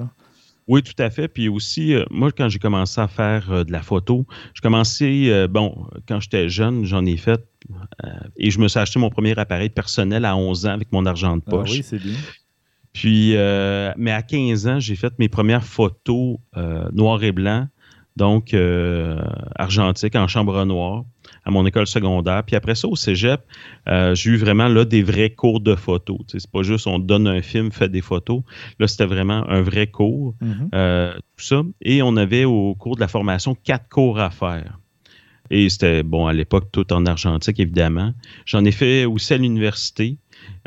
Oui, 0.68 0.82
tout 0.82 0.96
à 0.98 1.10
fait. 1.12 1.28
Puis 1.28 1.48
aussi, 1.48 1.94
euh, 1.94 2.06
moi, 2.10 2.32
quand 2.32 2.50
j'ai 2.50 2.58
commencé 2.58 3.00
à 3.00 3.08
faire 3.08 3.66
de 3.66 3.72
la 3.72 3.84
photo, 3.84 4.26
je 4.56 4.62
commençais, 4.62 5.48
bon, 5.48 5.86
quand 6.08 6.20
j'étais 6.20 6.50
jeune, 6.50 6.86
j'en 6.86 7.06
ai 7.06 7.18
fait, 7.18 7.46
et 8.38 8.50
je 8.50 8.60
me 8.60 8.68
suis 8.68 8.80
acheté 8.80 9.00
mon 9.00 9.10
premier 9.10 9.38
appareil 9.38 9.70
personnel 9.70 10.26
à 10.26 10.36
11 10.36 10.66
ans 10.66 10.72
avec 10.72 10.92
mon 10.92 11.06
argent 11.06 11.38
de 11.38 11.42
poche. 11.42 11.70
Ah 11.72 11.76
oui, 11.76 11.84
c'est 11.84 12.00
bien. 12.00 12.18
Puis, 12.94 13.34
mais 13.98 14.12
à 14.12 14.22
15 14.24 14.68
ans, 14.68 14.80
j'ai 14.80 14.96
fait 14.96 15.14
mes 15.20 15.30
premières 15.30 15.66
photos 15.66 16.38
noir 16.94 17.24
et 17.24 17.32
blanc 17.32 17.68
donc 18.18 18.54
euh, 18.54 19.22
argentique 19.56 20.16
en 20.16 20.28
chambre 20.28 20.66
noire 20.66 21.04
à 21.46 21.52
mon 21.52 21.66
école 21.66 21.88
secondaire. 21.88 22.44
Puis 22.46 22.56
après 22.56 22.76
ça, 22.76 22.88
au 22.88 22.96
cégep, 22.96 23.42
euh, 23.88 24.14
j'ai 24.14 24.32
eu 24.32 24.38
vraiment 24.38 24.68
là 24.68 24.86
des 24.86 25.02
vrais 25.02 25.32
cours 25.32 25.60
de 25.60 25.76
photo. 25.76 26.20
C'est 26.28 26.50
pas 26.50 26.62
juste 26.62 26.88
on 26.88 27.00
donne 27.00 27.28
un 27.28 27.42
film, 27.42 27.72
fait 27.72 27.90
des 27.90 28.02
photos. 28.02 28.42
Là, 28.80 28.88
c'était 28.88 29.06
vraiment 29.06 29.50
un 29.50 29.62
vrai 29.62 29.88
cours, 29.88 30.36
mm-hmm. 30.42 30.70
euh, 30.76 31.14
tout 31.38 31.46
ça. 31.46 31.64
Et 31.82 32.02
on 32.02 32.16
avait 32.18 32.46
au 32.46 32.76
cours 32.76 32.96
de 32.96 33.02
la 33.02 33.08
formation 33.08 33.56
quatre 33.56 33.90
cours 33.90 34.20
à 34.20 34.30
faire. 34.30 34.78
Et 35.50 35.68
c'était, 35.70 36.04
bon, 36.04 36.28
à 36.28 36.34
l'époque, 36.34 36.70
tout 36.72 36.94
en 36.94 37.06
argentique, 37.06 37.60
évidemment. 37.60 38.14
J'en 38.46 38.64
ai 38.64 38.72
fait 38.72 39.06
aussi 39.06 39.34
à 39.34 39.38
l'université. 39.38 40.18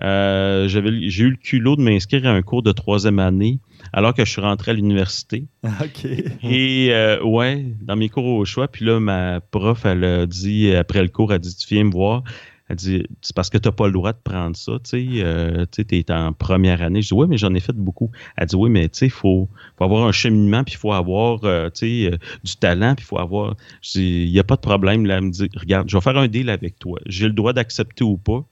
j'ai 0.01 1.23
eu 1.23 1.31
le 1.31 1.37
culot 1.37 1.77
de 1.77 1.83
m'inscrire 1.83 2.27
à 2.27 2.31
un 2.31 2.43
cours 2.43 2.63
de 2.63 2.73
troisième 2.73 3.19
année 3.19 3.61
alors 3.95 4.13
que 4.13 4.25
je 4.25 4.31
suis 4.31 4.41
rentré 4.41 4.73
à 4.73 4.75
l'université. 4.75 5.47
OK. 5.65 6.05
Et 6.43 6.89
euh, 6.91 7.23
ouais, 7.23 7.65
dans 7.81 7.95
mes 7.95 8.09
cours 8.09 8.25
au 8.27 8.45
choix, 8.45 8.67
puis 8.67 8.85
là, 8.85 8.99
ma 8.99 9.41
prof, 9.41 9.85
elle 9.85 10.05
a 10.05 10.27
dit, 10.27 10.75
après 10.75 11.01
le 11.01 11.09
cours, 11.09 11.31
elle 11.33 11.37
a 11.37 11.39
dit, 11.39 11.57
tu 11.57 11.73
viens 11.73 11.85
me 11.85 11.93
voir. 11.93 12.25
Elle 12.69 12.77
dit, 12.77 13.07
c'est 13.21 13.37
parce 13.37 13.51
que 13.51 13.59
tu 13.59 13.69
n'as 13.69 13.73
pas 13.73 13.87
le 13.87 13.93
droit 13.93 14.13
de 14.13 14.19
prendre 14.25 14.57
ça, 14.57 14.73
tu 14.83 14.91
sais, 14.91 15.07
euh, 15.23 15.65
tu 15.71 15.85
es 15.89 16.11
en 16.11 16.33
première 16.33 16.83
année. 16.83 17.03
Je 17.03 17.09
dis, 17.09 17.15
oui, 17.15 17.27
mais 17.29 17.37
j'en 17.37 17.55
ai 17.55 17.61
fait 17.61 17.77
beaucoup. 17.77 18.11
Elle 18.37 18.47
dit, 18.47 18.57
oui, 18.57 18.69
mais 18.69 18.89
tu 18.89 18.99
sais, 18.99 19.07
il 19.07 19.11
faut, 19.11 19.49
avoir 19.79 20.09
un 20.09 20.13
cheminement, 20.13 20.65
puis 20.65 20.75
il 20.75 20.79
faut 20.79 20.93
avoir, 20.93 21.45
euh, 21.45 21.69
tu 21.71 22.09
sais, 22.09 22.19
du 22.43 22.57
talent, 22.57 22.97
puis 22.97 23.05
il 23.05 23.09
faut 23.09 23.19
avoir... 23.19 23.55
Je 23.81 23.93
dis, 23.93 24.25
il 24.25 24.33
n'y 24.33 24.41
a 24.41 24.45
pas 24.45 24.57
de 24.57 24.63
problème. 24.63 25.07
Là, 25.07 25.19
elle 25.19 25.25
me 25.25 25.31
dit, 25.31 25.49
regarde, 25.55 25.89
je 25.89 25.97
vais 25.97 26.01
faire 26.01 26.17
un 26.17 26.27
deal 26.27 26.51
avec 26.51 26.81
toi. 26.81 26.99
J'ai 27.07 27.27
le 27.27 27.35
droit 27.35 27.53
d'accepter 27.53 28.03
ou 28.03 28.17
pas. 28.17 28.45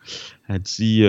Elle 0.48 0.60
dit, 0.60 1.04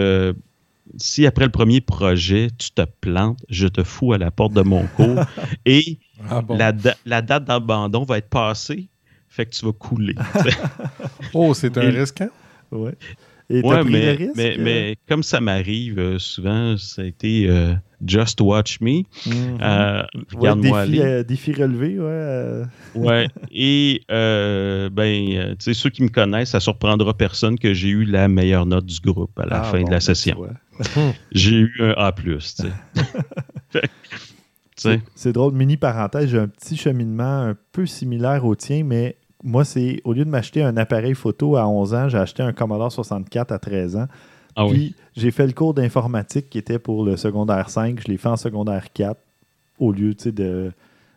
si 0.97 1.25
après 1.25 1.45
le 1.45 1.51
premier 1.51 1.81
projet, 1.81 2.49
tu 2.57 2.71
te 2.71 2.83
plantes, 3.01 3.39
je 3.49 3.67
te 3.67 3.83
fous 3.83 4.13
à 4.13 4.17
la 4.17 4.31
porte 4.31 4.53
de 4.53 4.61
mon 4.61 4.85
cours 4.87 5.23
et 5.65 5.99
ah 6.29 6.41
la, 6.49 7.21
date 7.21 7.45
d'abandon 7.45 8.03
va 8.03 8.17
être 8.17 8.29
passée, 8.29 8.89
fait 9.29 9.45
que 9.45 9.51
tu 9.51 9.65
vas 9.65 9.73
couler. 9.73 10.15
oh, 11.33 11.53
c'est 11.53 11.77
un 11.77 11.89
risque, 11.89 12.21
hein? 12.21 12.29
Ouais. 12.71 12.95
Et 13.49 13.61
ouais, 13.61 13.83
mais, 13.83 14.17
mais, 14.35 14.55
mais, 14.57 14.95
comme 15.07 15.21
ça 15.21 15.41
m'arrive 15.41 15.99
euh, 15.99 16.17
souvent, 16.17 16.77
ça 16.77 17.01
a 17.01 17.05
été 17.05 17.47
euh, 17.49 17.73
Just 18.05 18.39
Watch 18.41 18.79
Me. 18.79 19.03
Mm-hmm. 19.27 20.05
Regarde-moi 20.35 20.79
aller. 20.79 21.23
défi 21.23 21.51
relevé, 21.53 21.99
ouais. 21.99 22.63
ouais. 22.95 23.27
Et, 23.51 24.01
ben, 24.09 25.55
tu 25.59 25.65
sais, 25.65 25.73
ceux 25.73 25.89
qui 25.89 26.03
me 26.03 26.09
connaissent, 26.09 26.51
ça 26.51 26.59
surprendra 26.59 27.13
personne 27.13 27.59
que 27.59 27.73
j'ai 27.73 27.89
eu 27.89 28.05
la 28.05 28.27
meilleure 28.27 28.65
note 28.65 28.85
du 28.85 28.99
groupe 29.01 29.37
à 29.39 29.45
la 29.45 29.61
ah, 29.61 29.63
fin 29.63 29.79
de 29.79 29.85
la 29.85 29.97
ben, 29.97 29.99
session. 29.99 30.47
j'ai 31.31 31.57
eu 31.57 31.73
un 31.79 31.93
A. 31.97 32.13
C'est 35.15 35.31
drôle, 35.31 35.53
mini 35.53 35.77
parenthèse, 35.77 36.29
j'ai 36.29 36.39
un 36.39 36.47
petit 36.47 36.75
cheminement 36.75 37.41
un 37.41 37.55
peu 37.71 37.85
similaire 37.85 38.45
au 38.45 38.55
tien, 38.55 38.83
mais 38.83 39.17
moi, 39.43 39.65
c'est 39.65 40.01
au 40.05 40.13
lieu 40.13 40.25
de 40.25 40.29
m'acheter 40.29 40.63
un 40.63 40.77
appareil 40.77 41.13
photo 41.13 41.57
à 41.57 41.67
11 41.67 41.93
ans, 41.93 42.09
j'ai 42.09 42.17
acheté 42.17 42.41
un 42.41 42.53
Commodore 42.53 42.91
64 42.91 43.51
à 43.51 43.59
13 43.59 43.95
ans. 43.97 44.07
Ah 44.55 44.65
puis 44.69 44.95
j'ai 45.15 45.31
fait 45.31 45.47
le 45.47 45.53
cours 45.53 45.73
d'informatique 45.73 46.49
qui 46.49 46.59
était 46.59 46.79
pour 46.79 47.03
le 47.03 47.17
secondaire 47.17 47.69
5, 47.69 47.99
je 47.99 48.07
l'ai 48.07 48.17
fait 48.17 48.29
en 48.29 48.37
secondaire 48.37 48.93
4 48.93 49.19
au 49.79 49.91
lieu 49.91 50.13
de. 50.13 50.71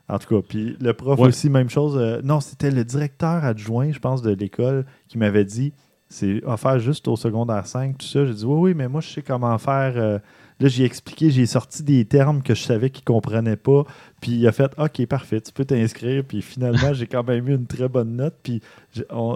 En 0.08 0.18
tout 0.18 0.36
cas, 0.36 0.46
puis 0.48 0.76
le 0.80 0.92
prof 0.92 1.18
aussi, 1.18 1.50
même 1.50 1.68
chose. 1.68 1.96
Euh, 1.96 2.20
non, 2.22 2.40
c'était 2.40 2.70
le 2.70 2.84
directeur 2.84 3.44
adjoint, 3.44 3.90
je 3.90 3.98
pense, 3.98 4.22
de 4.22 4.30
l'école 4.30 4.86
qui 5.08 5.18
m'avait 5.18 5.44
dit 5.44 5.72
c'est 6.08 6.44
offert 6.44 6.78
juste 6.78 7.08
au 7.08 7.16
secondaire 7.16 7.66
5, 7.66 7.98
tout 7.98 8.06
ça. 8.06 8.24
J'ai 8.24 8.34
dit 8.34 8.44
oui, 8.44 8.70
oui, 8.70 8.74
mais 8.74 8.88
moi, 8.88 9.00
je 9.00 9.08
sais 9.08 9.22
comment 9.22 9.58
faire. 9.58 9.94
Euh, 9.96 10.18
Là, 10.58 10.68
j'ai 10.68 10.84
expliqué, 10.84 11.30
j'ai 11.30 11.44
sorti 11.44 11.82
des 11.82 12.06
termes 12.06 12.42
que 12.42 12.54
je 12.54 12.62
savais 12.62 12.88
qu'il 12.88 13.02
ne 13.02 13.14
comprenait 13.14 13.56
pas. 13.56 13.84
Puis 14.22 14.32
il 14.32 14.46
a 14.46 14.52
fait 14.52 14.72
OK, 14.78 15.04
parfait, 15.06 15.38
tu 15.42 15.52
peux 15.52 15.66
t'inscrire. 15.66 16.24
Puis 16.24 16.40
finalement, 16.40 16.94
j'ai 16.94 17.06
quand 17.06 17.24
même 17.24 17.46
eu 17.46 17.54
une 17.54 17.66
très 17.66 17.90
bonne 17.90 18.16
note. 18.16 18.36
Puis 18.42 18.62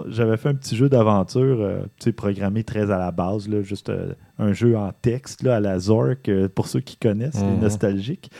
j'avais 0.07 0.37
fait 0.37 0.49
un 0.49 0.55
petit 0.55 0.75
jeu 0.75 0.89
d'aventure, 0.89 1.61
euh, 1.61 1.81
tu 1.99 2.05
sais, 2.05 2.11
programmé 2.11 2.63
très 2.63 2.89
à 2.89 2.97
la 2.97 3.11
base, 3.11 3.47
là, 3.47 3.61
juste 3.61 3.89
euh, 3.89 4.13
un 4.39 4.51
jeu 4.51 4.75
en 4.75 4.91
texte 4.99 5.43
là, 5.43 5.57
à 5.57 5.59
la 5.59 5.77
Zork, 5.77 6.27
euh, 6.27 6.49
pour 6.49 6.67
ceux 6.67 6.79
qui 6.79 6.97
connaissent, 6.97 7.39
les 7.39 7.51
mhm. 7.51 7.59
nostalgiques. 7.59 8.31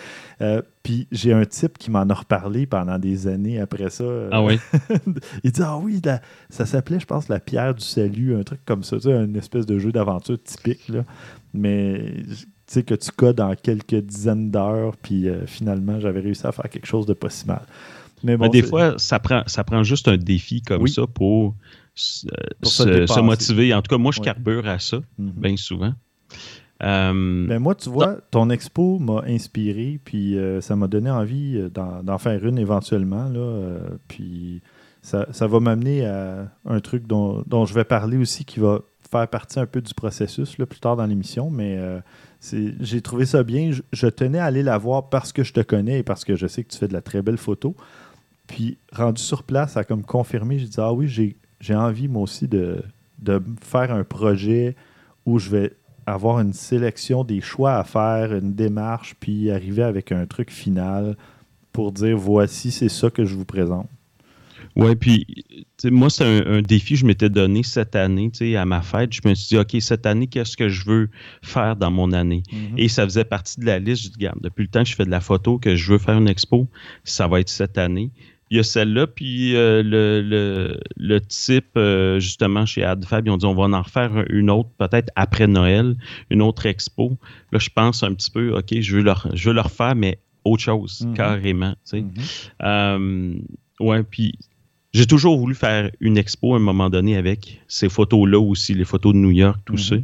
puis 0.82 1.08
j'ai 1.12 1.34
un 1.34 1.46
type 1.46 1.78
qui 1.78 1.92
m'en 1.92 2.10
a 2.10 2.14
reparlé 2.16 2.66
pendant 2.66 2.98
des 2.98 3.28
années 3.28 3.60
après 3.60 3.92
ça. 3.92 4.06
ah 4.32 4.44
oui? 4.44 4.60
il 5.44 5.52
dit 5.52 5.62
Ah 5.64 5.78
oui, 5.78 6.02
ça 6.50 6.66
s'appelait, 6.66 7.00
je 7.00 7.06
pense, 7.06 7.30
la 7.30 7.40
pierre 7.40 7.76
du 7.76 7.86
salut, 7.86 8.36
un 8.36 8.42
truc 8.42 8.62
comme 8.66 8.82
ça, 8.82 8.96
tu 8.96 9.04
sais, 9.04 9.12
une 9.12 9.36
espèce 9.36 9.68
de 9.68 9.78
jeu 9.78 9.92
d'aventure 9.92 10.42
typique. 10.42 10.90
Là. 10.90 11.04
Mais 11.54 12.24
sais, 12.72 12.84
que 12.84 12.96
tu 12.96 13.12
codes 13.12 13.40
en 13.40 13.56
quelques 13.56 13.96
dizaines 13.96 14.50
d'heures, 14.50 14.96
puis 14.98 15.28
euh, 15.28 15.46
finalement, 15.46 16.00
j'avais 16.00 16.22
réussi 16.22 16.48
à 16.48 16.52
faire 16.52 16.70
quelque 16.70 16.88
chose 16.88 17.06
de 17.06 17.14
pas 17.14 17.30
si 17.30 17.46
mal. 17.46 17.64
Mais 18.24 18.38
bon, 18.38 18.48
des 18.50 18.64
fois, 18.64 18.98
ça 18.98 19.20
prend, 19.20 19.44
ça 19.48 19.64
prend 19.64 19.84
juste 19.84 20.08
un 20.08 20.18
défi 20.18 20.62
comme 20.62 20.88
ça 20.88 21.08
pour, 21.08 21.56
se, 21.96 23.20
motiver. 23.22 23.74
En 23.74 23.82
tout 23.82 23.90
cas, 23.90 23.98
moi, 23.98 24.12
je 24.12 24.22
carbure 24.22 24.68
à 24.68 24.80
ça, 24.80 24.98
mhm. 25.18 25.32
bien 25.36 25.58
souvent. 25.58 25.94
Euh, 26.84 27.48
ben 27.48 27.60
moi, 27.60 27.76
tu 27.76 27.90
vois, 27.90 28.18
ton 28.32 28.50
expo 28.50 28.98
m'a 29.00 29.24
inspiré, 29.28 30.00
puis 30.04 30.38
euh, 30.38 30.62
ça 30.62 30.76
m'a 30.76 30.88
donné 30.88 31.12
envie 31.12 31.60
d'en 31.74 32.18
faire 32.18 32.46
une 32.46 32.58
éventuellement. 32.58 33.28
Là, 33.28 33.80
puis 34.08 34.62
ça, 35.02 35.26
va 35.48 35.60
m'amener 35.60 36.06
à 36.06 36.48
un 36.66 36.80
truc 36.80 37.08
dont, 37.08 37.44
dont, 37.48 37.66
je 37.66 37.74
vais 37.74 37.84
parler 37.84 38.18
aussi 38.18 38.46
qui 38.46 38.60
va 38.60 38.82
faire 39.12 39.28
partie 39.28 39.60
un 39.60 39.66
peu 39.66 39.82
du 39.82 39.94
processus 39.94 40.58
là, 40.58 40.66
plus 40.66 40.80
tard 40.80 40.96
dans 40.96 41.06
l'émission, 41.06 41.50
mais 41.52 41.78
j'ai 42.42 43.02
trouvé 43.02 43.26
ça 43.26 43.44
bien. 43.44 43.72
Je, 43.92 44.08
tenais 44.08 44.40
à 44.40 44.46
aller 44.46 44.64
la 44.64 44.78
voir 44.78 45.10
parce 45.10 45.32
que 45.32 45.44
je 45.44 45.54
te 45.54 45.62
connais 45.62 46.00
et 46.00 46.04
parce 46.04 46.26
que 46.26 46.36
je 46.36 46.48
sais 46.48 46.64
que 46.64 46.70
tu 46.70 46.78
fais 46.78 46.88
de 46.88 46.94
la 46.94 47.02
très 47.02 47.22
belle 47.22 47.38
photo. 47.38 47.76
Puis, 48.48 48.78
rendu 48.92 49.22
sur 49.22 49.44
place, 49.44 49.74
ça 49.74 49.82
a 49.82 49.84
comme 49.84 50.04
confirmé, 50.04 50.60
j'ai 50.60 50.68
dit 50.68 50.80
Ah 50.80 50.92
oui, 50.92 51.08
j'ai 51.08 51.76
envie 51.76 52.08
moi 52.08 52.24
aussi 52.24 52.48
de, 52.48 52.84
de 53.20 53.42
faire 53.62 53.94
un 53.94 54.04
projet 54.04 54.76
où 55.26 55.40
je 55.40 55.50
vais 55.50 55.74
avoir 56.06 56.40
une 56.40 56.54
sélection 56.54 57.24
des 57.24 57.42
choix 57.42 57.76
à 57.76 57.84
faire, 57.84 58.34
une 58.34 58.54
démarche, 58.54 59.16
puis 59.20 59.52
arriver 59.52 59.84
avec 59.84 60.12
un 60.12 60.26
truc 60.26 60.52
final 60.52 61.16
pour 61.72 61.92
dire 61.92 62.18
voici, 62.18 62.72
c'est 62.72 62.90
ça 62.90 63.10
que 63.10 63.24
je 63.24 63.36
vous 63.36 63.46
présente. 63.46 63.88
Oui, 64.76 64.96
puis 64.96 65.26
moi, 65.86 66.10
c'est 66.10 66.24
un, 66.46 66.62
défi 66.62 66.94
que 66.94 67.00
je 67.00 67.06
m'étais 67.06 67.30
donné 67.30 67.64
cette 67.64 67.96
année 67.96 68.32
à 68.56 68.66
ma 68.66 68.82
fête. 68.82 69.14
Je 69.14 69.22
me 69.28 69.34
suis 69.34 69.50
dit, 69.50 69.58
OK, 69.58 69.76
cette 69.80 70.06
année, 70.06 70.28
qu'est-ce 70.28 70.56
que 70.56 70.70
je 70.70 70.86
veux 70.86 71.10
faire 71.42 71.76
dans 71.76 71.92
mon 71.92 72.12
année? 72.12 72.44
Mm-hmm. 72.52 72.78
Et 72.78 72.88
ça 72.88 73.04
faisait 73.04 73.26
partie 73.26 73.60
de 73.60 73.66
la 73.66 73.80
liste. 73.80 74.04
Je 74.04 74.10
dis, 74.10 74.16
regarde, 74.18 74.40
depuis 74.42 74.64
le 74.64 74.70
temps 74.70 74.84
que 74.84 74.90
je 74.90 74.96
fais 74.96 75.06
de 75.06 75.12
la 75.12 75.22
photo, 75.22 75.58
que 75.58 75.76
je 75.76 75.92
veux 75.92 75.98
faire 75.98 76.18
une 76.18 76.28
expo, 76.28 76.68
ça 77.04 77.28
va 77.28 77.40
être 77.40 77.50
cette 77.50 77.78
année. 77.78 78.12
Il 78.50 78.58
y 78.58 78.60
a 78.60 78.64
celle-là, 78.64 79.08
puis 79.08 79.56
euh, 79.56 79.82
le, 79.82 81.20
type, 81.22 81.70
euh, 81.78 82.20
justement, 82.20 82.66
chez 82.66 82.84
AdFab, 82.84 83.26
ils 83.26 83.32
ont 83.32 83.38
dit 83.38 83.46
on 83.46 83.56
va 83.56 83.64
en 83.64 83.82
refaire 83.82 84.26
une 84.30 84.50
autre, 84.50 84.70
peut-être 84.78 85.10
après 85.16 85.48
Noël, 85.48 85.96
une 86.30 86.42
autre 86.42 86.66
expo. 86.66 87.18
Là, 87.54 87.60
je 87.60 87.70
pense 87.74 88.04
un 88.04 88.14
petit 88.14 88.30
peu, 88.30 88.58
OK, 88.58 88.78
je 88.78 88.98
veux 88.98 89.04
leur, 89.04 89.26
je 89.34 89.50
veux 89.50 89.56
leur 89.56 89.72
faire, 89.72 89.96
mais 89.96 90.20
autre 90.44 90.64
chose, 90.64 91.00
mm-hmm. 91.00 91.14
carrément. 91.14 91.72
Tu 91.72 91.78
sais. 91.86 92.02
Mm-hmm. 92.02 92.52
Euh, 92.64 93.40
ouais, 93.80 94.04
puis 94.04 94.34
j'ai 94.94 95.08
toujours 95.08 95.38
voulu 95.38 95.56
faire 95.56 95.90
une 96.00 96.18
expo 96.18 96.54
à 96.54 96.58
un 96.58 96.60
moment 96.60 96.90
donné 96.90 97.16
avec 97.16 97.62
ces 97.68 97.90
photos-là 97.90 98.40
aussi, 98.40 98.74
les 98.74 98.86
photos 98.86 99.14
de 99.14 99.20
New 99.20 99.32
York, 99.32 99.60
tout 99.66 99.76
mm-hmm. 99.76 100.02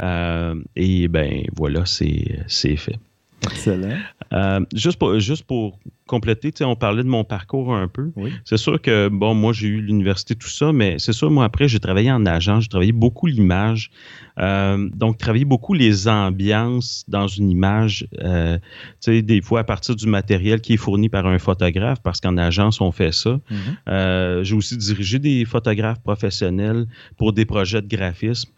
ça. 0.00 0.54
et 0.76 1.08
ben 1.08 1.44
voilà, 1.54 1.84
c'est 1.86 2.76
fait. 2.76 2.98
Excellent. 3.42 3.96
Euh, 4.32 4.60
juste, 4.74 4.98
pour, 4.98 5.18
juste 5.18 5.44
pour 5.44 5.78
compléter, 6.06 6.52
on 6.64 6.76
parlait 6.76 7.02
de 7.02 7.08
mon 7.08 7.24
parcours 7.24 7.74
un 7.74 7.88
peu. 7.88 8.10
C'est 8.44 8.56
sûr 8.56 8.80
que, 8.80 9.08
bon, 9.08 9.34
moi, 9.34 9.52
j'ai 9.52 9.68
eu 9.68 9.80
l'université, 9.80 10.34
tout 10.34 10.48
ça, 10.48 10.72
mais 10.72 10.96
c'est 10.98 11.12
sûr, 11.12 11.30
moi, 11.30 11.44
après, 11.44 11.68
j'ai 11.68 11.80
travaillé 11.80 12.10
en 12.10 12.24
agence, 12.26 12.64
j'ai 12.64 12.68
travaillé 12.68 12.92
beaucoup 12.92 13.26
l'image. 13.26 13.90
Euh, 14.38 14.88
donc, 14.94 15.18
travailler 15.18 15.44
beaucoup 15.44 15.74
les 15.74 16.08
ambiances 16.08 17.04
dans 17.08 17.26
une 17.26 17.50
image, 17.50 18.06
euh, 18.22 18.58
tu 18.58 19.12
sais, 19.12 19.22
des 19.22 19.40
fois 19.40 19.60
à 19.60 19.64
partir 19.64 19.94
du 19.96 20.06
matériel 20.06 20.60
qui 20.60 20.74
est 20.74 20.78
fourni 20.78 21.08
par 21.08 21.26
un 21.26 21.38
photographe, 21.38 22.00
parce 22.02 22.20
qu'en 22.20 22.36
agence, 22.36 22.80
on 22.80 22.92
fait 22.92 23.12
ça. 23.12 23.40
Mm-hmm. 23.50 24.42
j'ai 24.44 24.54
aussi 24.54 24.76
dirigé 24.76 25.18
des 25.18 25.44
photographes 25.44 26.02
professionnels 26.02 26.86
pour 27.16 27.32
des 27.32 27.44
projets 27.44 27.82
de 27.82 27.88
graphisme. 27.88 28.50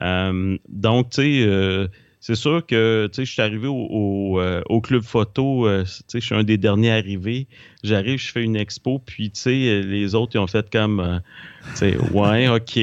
donc, 0.00 1.10
tu 1.10 1.22
sais, 1.22 1.88
c'est 2.22 2.36
sûr 2.36 2.64
que 2.64 3.10
je 3.12 3.24
suis 3.24 3.42
arrivé 3.42 3.66
au, 3.66 4.38
euh, 4.38 4.62
club 4.80 5.02
photo, 5.02 5.66
euh, 5.66 5.84
je 6.14 6.20
suis 6.20 6.34
un 6.36 6.44
des 6.44 6.56
derniers 6.56 6.92
arrivés. 6.92 7.48
J'arrive, 7.82 8.20
je 8.20 8.30
fais 8.30 8.44
une 8.44 8.54
expo, 8.54 9.00
puis 9.00 9.32
les 9.44 10.14
autres 10.14 10.36
ils 10.36 10.38
ont 10.38 10.46
fait 10.46 10.70
comme 10.70 11.00
euh, 11.00 11.98
Ouais, 12.14 12.46
OK. 12.46 12.78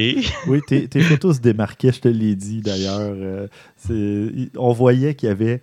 oui, 0.46 0.60
tes, 0.68 1.00
photos 1.00 1.36
se 1.36 1.40
démarquaient, 1.40 1.90
je 1.90 2.00
te 2.00 2.08
l'ai 2.08 2.36
dit 2.36 2.60
d'ailleurs. 2.60 3.48
on 4.58 4.72
voyait 4.72 5.14
qu'il 5.14 5.30
y 5.30 5.32
avait 5.32 5.62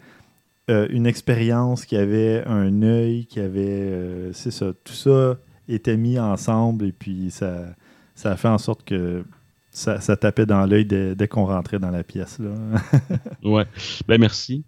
une 0.68 1.06
expérience, 1.06 1.86
qu'il 1.86 2.00
y 2.00 2.02
avait 2.02 2.44
un 2.48 2.82
œil, 2.82 3.28
qu'il 3.28 3.44
y 3.44 3.46
avait. 3.46 4.32
c'est 4.34 4.52
ça, 4.52 4.74
tout 4.84 4.94
ça 4.94 5.38
était 5.70 5.98
mis 5.98 6.18
ensemble 6.18 6.86
et 6.86 6.92
puis 6.92 7.30
ça, 7.30 7.76
ça 8.16 8.32
a 8.32 8.38
fait 8.38 8.48
en 8.48 8.58
sorte 8.58 8.84
que 8.84 9.24
ça, 9.78 10.18
tapait 10.18 10.46
dans 10.46 10.66
l'œil 10.66 10.86
dès, 10.86 11.28
qu'on 11.28 11.46
rentrait 11.46 11.80
dans 11.80 11.92
la 11.92 12.04
pièce. 12.04 12.40
Là. 12.40 12.50
ouais. 13.44 13.66
Ben 14.08 14.20
merci. 14.20 14.64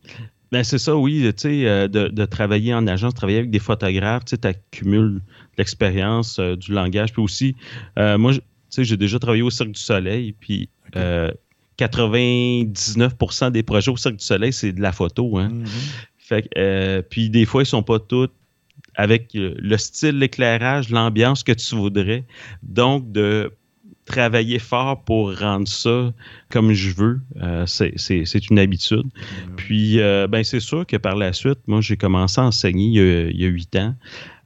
Ben 0.51 0.63
c'est 0.63 0.79
ça, 0.79 0.95
oui, 0.95 1.31
tu 1.37 1.37
sais, 1.37 1.67
euh, 1.67 1.87
de, 1.87 2.25
travailler 2.25 2.73
en 2.73 2.87
agence, 2.87 3.13
travailler 3.13 3.37
avec 3.39 3.51
des 3.51 3.59
photographes, 3.59 4.25
tu 4.25 4.35
accumules 4.43 5.21
l'expérience 5.57 6.39
euh, 6.39 6.55
du 6.55 6.71
langage. 6.71 7.13
Puis 7.13 7.21
aussi, 7.21 7.55
euh, 7.99 8.17
moi, 8.17 8.33
tu 8.33 8.41
sais, 8.69 8.83
j'ai 8.83 8.97
déjà 8.97 9.19
travaillé 9.19 9.43
au 9.43 9.51
Cirque 9.51 9.71
du 9.71 9.79
Soleil, 9.79 10.33
puis 10.39 10.69
99% 10.95 13.51
des 13.51 13.63
projets 13.63 13.91
au 13.91 13.97
Cirque 13.97 14.15
du 14.15 14.25
Soleil, 14.25 14.53
c'est 14.53 14.73
de 14.73 14.81
la 14.81 14.91
photo. 14.91 15.37
Hein. 15.37 15.49
Mm-hmm. 15.49 15.67
Fait 16.17 16.49
puis 17.09 17.29
des 17.29 17.45
fois, 17.45 17.61
ils 17.63 17.67
sont 17.67 17.83
pas 17.83 17.99
tous 17.99 18.29
avec 18.95 19.31
le 19.33 19.77
style, 19.77 20.17
l'éclairage, 20.17 20.89
l'ambiance 20.89 21.43
que 21.43 21.51
tu 21.51 21.75
voudrais. 21.75 22.25
Donc, 22.63 23.11
de 23.11 23.51
travailler 24.09 24.59
fort 24.59 25.03
pour 25.03 25.37
rendre 25.37 25.67
ça 25.67 26.11
comme 26.49 26.73
je 26.73 26.93
veux. 26.93 27.21
Euh, 27.41 27.65
c'est 27.65 28.49
une 28.49 28.59
habitude. 28.59 29.05
Puis, 29.55 30.01
euh, 30.01 30.27
ben, 30.27 30.43
c'est 30.43 30.59
sûr 30.59 30.85
que 30.85 30.97
par 30.97 31.15
la 31.15 31.31
suite, 31.31 31.59
moi, 31.67 31.79
j'ai 31.79 31.95
commencé 31.95 32.41
à 32.41 32.45
enseigner 32.45 33.29
il 33.29 33.39
y 33.39 33.45
a 33.45 33.47
huit 33.47 33.75
ans. 33.75 33.95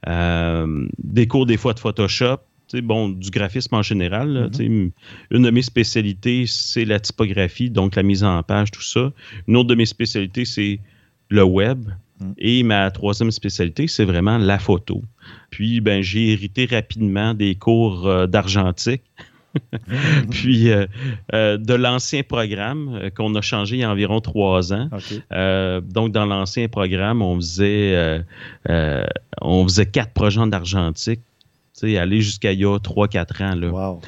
Euh, 0.06 0.86
des 1.02 1.26
cours, 1.26 1.46
des 1.46 1.56
fois, 1.56 1.72
de 1.72 1.80
Photoshop. 1.80 2.38
Bon, 2.82 3.08
du 3.08 3.30
graphisme 3.30 3.74
en 3.74 3.82
général. 3.82 4.50
Mm-hmm. 4.52 4.90
Une 5.30 5.42
de 5.42 5.50
mes 5.50 5.62
spécialités, 5.62 6.44
c'est 6.46 6.84
la 6.84 6.98
typographie, 6.98 7.70
donc 7.70 7.94
la 7.94 8.02
mise 8.02 8.24
en 8.24 8.42
page, 8.42 8.70
tout 8.70 8.82
ça. 8.82 9.12
Une 9.46 9.56
autre 9.56 9.68
de 9.68 9.74
mes 9.74 9.86
spécialités, 9.86 10.44
c'est 10.44 10.80
le 11.28 11.44
web. 11.44 11.88
Mm. 12.20 12.32
Et 12.38 12.62
ma 12.64 12.90
troisième 12.90 13.30
spécialité, 13.30 13.86
c'est 13.86 14.04
vraiment 14.04 14.38
la 14.38 14.58
photo. 14.58 15.02
Puis, 15.50 15.80
ben, 15.80 16.02
j'ai 16.02 16.32
hérité 16.32 16.66
rapidement 16.66 17.32
des 17.32 17.54
cours 17.54 18.26
d'argentique. 18.26 19.02
puis 20.30 20.70
euh, 20.70 20.86
euh, 21.32 21.56
de 21.56 21.74
l'ancien 21.74 22.22
programme 22.22 22.94
euh, 22.94 23.10
qu'on 23.10 23.34
a 23.34 23.40
changé 23.40 23.76
il 23.76 23.80
y 23.80 23.84
a 23.84 23.90
environ 23.90 24.20
trois 24.20 24.72
ans. 24.72 24.88
donc, 25.82 26.12
dans 26.12 26.26
l'ancien 26.26 26.68
programme, 26.68 27.22
on 27.22 27.36
faisait, 27.36 28.24
on 29.40 29.64
faisait 29.64 29.86
quatre 29.86 30.12
projets 30.12 30.40
en 30.40 30.52
argentique, 30.52 31.20
aller 31.82 32.20
jusqu'à 32.20 32.52
il 32.52 32.60
y 32.60 32.66
a 32.66 32.78
trois, 32.78 33.08
quatre 33.08 33.42
ans. 33.42 33.54
Là. 33.54 33.68
Wow. 33.68 34.00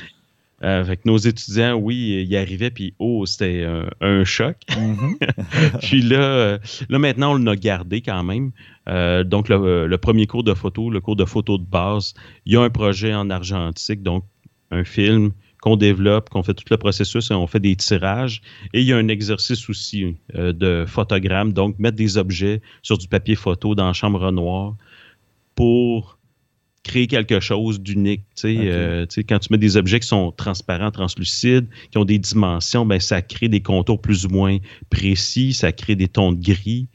avec 0.62 1.04
nos 1.04 1.18
étudiants, 1.18 1.74
oui, 1.74 2.26
y 2.28 2.36
arrivaient, 2.36 2.70
puis 2.70 2.94
oh, 2.98 3.26
c'était 3.26 3.66
un, 4.00 4.24
choc. 4.24 4.56
Mm-hmm. 4.70 5.78
puis 5.82 6.00
là, 6.02 6.58
là, 6.88 6.98
maintenant, 6.98 7.32
on 7.32 7.36
l'a 7.36 7.56
gardé 7.56 8.00
quand 8.00 8.24
même. 8.24 8.52
donc, 9.24 9.48
le, 9.48 9.86
le, 9.86 9.98
premier 9.98 10.26
cours 10.26 10.44
de 10.44 10.54
photo, 10.54 10.90
le 10.90 11.00
cours 11.00 11.16
de 11.16 11.24
photo 11.26 11.58
de 11.58 11.64
base, 11.64 12.14
il 12.46 12.54
y 12.54 12.56
a 12.56 12.62
un 12.62 12.70
projet 12.70 13.14
en 13.14 13.28
argentique, 13.30 14.02
donc 14.02 14.24
un 14.70 14.84
film 14.84 15.32
qu'on 15.60 15.76
développe, 15.76 16.28
qu'on 16.30 16.42
fait 16.42 16.54
tout 16.54 16.64
le 16.70 16.76
processus 16.76 17.30
et 17.30 17.34
on 17.34 17.46
fait 17.46 17.60
des 17.60 17.76
tirages. 17.76 18.42
Et 18.72 18.80
il 18.80 18.86
y 18.86 18.92
a 18.92 18.96
un 18.96 19.08
exercice 19.08 19.68
aussi 19.68 20.16
euh, 20.34 20.52
de 20.52 20.84
photogramme, 20.86 21.52
donc 21.52 21.78
mettre 21.78 21.96
des 21.96 22.18
objets 22.18 22.60
sur 22.82 22.98
du 22.98 23.08
papier 23.08 23.34
photo 23.34 23.74
dans 23.74 23.86
la 23.86 23.92
chambre 23.92 24.30
noire 24.30 24.74
pour 25.54 26.16
créer 26.86 27.08
quelque 27.08 27.40
chose 27.40 27.80
d'unique. 27.80 28.22
Euh, 28.44 29.06
quand 29.28 29.38
tu 29.40 29.48
mets 29.50 29.58
des 29.58 29.76
objets 29.76 29.98
qui 29.98 30.06
sont 30.06 30.30
transparents, 30.30 30.92
translucides, 30.92 31.66
qui 31.90 31.98
ont 31.98 32.04
des 32.04 32.18
dimensions, 32.18 32.86
ben, 32.86 33.00
ça 33.00 33.22
crée 33.22 33.48
des 33.48 33.60
contours 33.60 34.00
plus 34.00 34.24
ou 34.24 34.28
moins 34.28 34.58
précis, 34.88 35.52
ça 35.52 35.72
crée 35.72 35.96
des 35.96 36.08
tons 36.08 36.32
de 36.32 36.40
gris. 36.40 36.86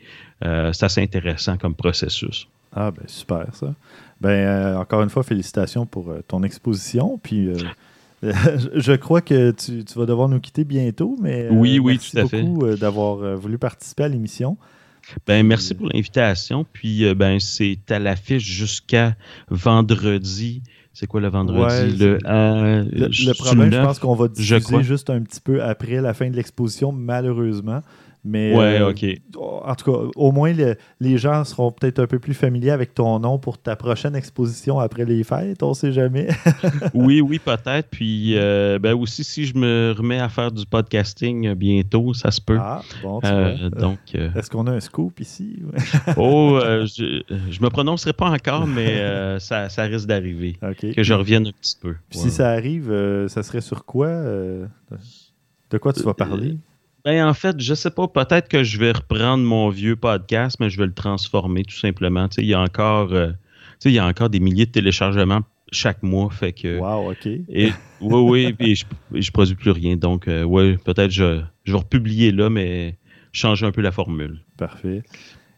Euh, 0.46 0.72
c'est 0.72 1.02
intéressant 1.02 1.58
comme 1.58 1.76
processus. 1.76 2.48
Ah, 2.74 2.90
ben 2.90 3.04
super 3.06 3.54
ça. 3.54 3.76
Ben, 4.22 4.30
euh, 4.30 4.78
encore 4.78 5.02
une 5.02 5.10
fois, 5.10 5.24
félicitations 5.24 5.88
pour 5.88 6.12
euh, 6.12 6.22
ton 6.28 6.44
exposition. 6.44 7.20
Puis, 7.22 7.48
euh, 7.48 7.56
je 8.76 8.94
crois 8.94 9.22
que 9.22 9.50
tu, 9.50 9.84
vas 9.96 10.06
devoir 10.06 10.30
nous 10.30 10.40
quitter 10.40 10.64
bientôt, 10.64 11.18
mais 11.20 11.48
oui, 11.50 11.80
oui, 11.80 12.00
merci 12.14 12.44
beaucoup 12.44 12.76
d'avoir 12.76 13.36
voulu 13.36 13.58
participer 13.58 14.04
à 14.04 14.08
l'émission. 14.08 14.58
Ben, 15.26 15.46
merci 15.46 15.74
pour 15.74 15.88
l'invitation. 15.88 16.68
Puis, 16.72 17.14
ben, 17.16 17.40
c'est 17.40 17.80
à 17.90 17.98
l'affiche 17.98 18.46
jusqu'à 18.46 19.16
vendredi. 19.50 20.62
C'est 20.94 21.08
quoi 21.08 21.20
le 21.20 21.30
vendredi? 21.30 21.98
le, 21.98 22.20
le, 22.22 23.34
problème, 23.34 23.74
je 23.74 23.82
pense 23.82 23.98
qu'on 23.98 24.14
va 24.14 24.28
diffuser 24.28 24.84
juste 24.84 25.10
un 25.10 25.22
petit 25.22 25.42
peu 25.42 25.64
après 25.64 26.00
la 26.00 26.14
fin 26.14 26.30
de 26.30 26.36
l'exposition, 26.36 26.92
malheureusement. 26.92 27.82
Mais 28.24 28.56
ouais, 28.56 28.80
euh, 28.80 28.92
ok. 28.92 29.04
en 29.36 29.74
tout 29.74 29.92
cas, 29.92 29.98
au 30.16 30.32
moins 30.32 30.54
les 31.00 31.18
gens 31.18 31.44
seront 31.44 31.72
peut-être 31.72 31.98
un 31.98 32.06
peu 32.06 32.20
plus 32.20 32.36
familiers 32.36 32.70
avec 32.70 32.94
ton 32.94 33.20
nom 33.20 33.40
pour 33.40 33.58
ta 33.58 33.76
prochaine 33.76 34.16
exposition 34.16 34.80
après 34.80 35.06
les 35.06 35.24
fêtes, 35.24 35.64
on 35.64 35.74
sait 35.74 35.92
jamais. 35.92 36.28
oui, 36.94 37.20
oui, 37.22 37.40
peut-être. 37.40 37.90
Puis 37.90 38.38
euh, 38.38 38.78
ben 38.78 38.94
aussi, 38.94 39.24
si 39.24 39.46
je 39.46 39.58
me 39.58 39.96
remets 39.98 40.20
à 40.20 40.30
faire 40.30 40.52
du 40.52 40.68
podcasting 40.68 41.56
bientôt, 41.56 42.14
ça 42.14 42.30
se 42.30 42.42
peut. 42.42 42.58
Ah, 42.60 42.84
bon, 43.02 43.20
euh, 43.24 43.70
donc. 43.72 44.00
Est-ce 44.14 44.52
qu'on 44.52 44.68
a 44.68 44.72
un 44.72 44.80
scoop 44.80 45.20
ici? 45.20 45.60
oh, 46.18 46.60
je, 46.62 47.24
je 47.50 47.62
me 47.62 47.70
prononcerai 47.70 48.14
pas 48.14 48.30
encore, 48.30 48.68
mais 48.68 49.40
ça, 49.40 49.70
ça, 49.70 49.84
risque 49.84 50.08
d'arriver. 50.08 50.58
Que 50.80 51.02
je 51.02 51.14
revienne 51.14 51.48
un 51.48 51.52
petit 51.52 51.78
peu. 51.82 51.96
si 52.12 52.30
ça 52.30 52.52
arrive, 52.52 52.94
ça 53.28 53.42
serait 53.42 53.62
sur 53.62 53.84
quoi? 53.86 54.10
de 55.72 55.78
quoi 55.78 55.94
tu 55.94 56.04
vas 56.04 56.14
parler? 56.14 56.58
Ben, 57.04 57.28
en 57.28 57.34
fait, 57.34 57.60
je 57.60 57.74
sais 57.74 57.90
pas, 57.92 58.08
peut-être 58.08 58.48
que 58.48 58.64
je 58.64 58.78
vais 58.78 58.92
reprendre 58.92 59.44
mon 59.44 59.70
vieux 59.70 59.96
podcast, 59.96 60.58
mais 60.60 60.70
je 60.70 60.78
vais 60.78 60.86
le 60.86 60.94
transformer 60.94 61.64
tout 61.64 61.76
simplement. 61.76 62.28
il 62.38 62.46
y 62.46 62.54
a 62.54 62.60
encore, 62.60 63.14
euh, 63.14 63.32
il 63.86 63.92
y 63.92 64.00
a 64.00 64.06
encore 64.06 64.30
des 64.30 64.40
milliers 64.40 64.68
de 64.68 64.72
téléchargements 64.72 65.42
chaque 65.72 66.04
mois. 66.04 66.30
Fait 66.30 66.54
que, 66.54 66.80
wow, 66.80 67.12
OK. 67.12 67.26
Et, 67.26 67.72
oui, 68.02 68.54
oui, 68.54 68.56
et 68.60 68.76
je, 68.76 68.86
ne 69.12 69.32
produis 69.32 69.56
plus 69.56 69.72
rien. 69.72 69.96
Donc, 69.96 70.28
euh, 70.28 70.44
oui, 70.44 70.78
peut-être 70.78 71.12
je, 71.12 71.42
je 71.64 71.72
vais 71.72 71.78
republier 71.80 72.32
là, 72.32 72.50
mais 72.50 72.98
changer 73.34 73.66
un 73.66 73.72
peu 73.72 73.82
la 73.82 73.92
formule. 73.92 74.42
Parfait. 74.58 75.04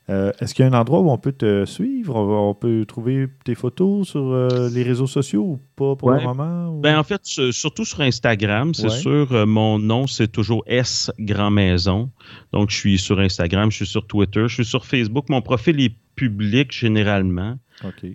Euh, 0.09 0.33
est-ce 0.39 0.53
qu'il 0.53 0.65
y 0.65 0.67
a 0.67 0.71
un 0.71 0.77
endroit 0.77 0.99
où 0.99 1.09
on 1.09 1.17
peut 1.17 1.31
te 1.31 1.65
suivre? 1.65 2.15
On, 2.15 2.53
peut 2.53 2.85
trouver 2.85 3.27
tes 3.45 3.55
photos 3.55 4.09
sur 4.09 4.31
euh, 4.31 4.69
les 4.69 4.83
réseaux 4.83 5.07
sociaux 5.07 5.43
ou 5.43 5.59
pas 5.75 5.95
pour 5.95 6.11
le 6.11 6.21
moment? 6.21 6.77
Ben, 6.79 6.97
en 6.99 7.03
fait, 7.03 7.21
surtout 7.23 7.85
sur 7.85 8.01
Instagram, 8.01 8.73
c'est 8.73 8.89
sûr. 8.89 9.31
Euh, 9.31 9.45
mon 9.45 9.79
nom, 9.79 10.07
c'est 10.07 10.27
toujours 10.27 10.63
S 10.67 11.11
Grand 11.19 11.51
Maison. 11.51 12.11
Donc, 12.51 12.69
je 12.69 12.75
suis 12.75 12.97
sur 12.97 13.19
Instagram, 13.19 13.71
je 13.71 13.77
suis 13.77 13.85
sur 13.85 14.05
Twitter, 14.05 14.43
je 14.47 14.55
suis 14.55 14.65
sur 14.65 14.85
Facebook. 14.85 15.29
Mon 15.29 15.41
profil 15.41 15.79
est 15.79 15.95
public 16.15 16.71
généralement. 16.71 17.57
OK. 17.83 18.05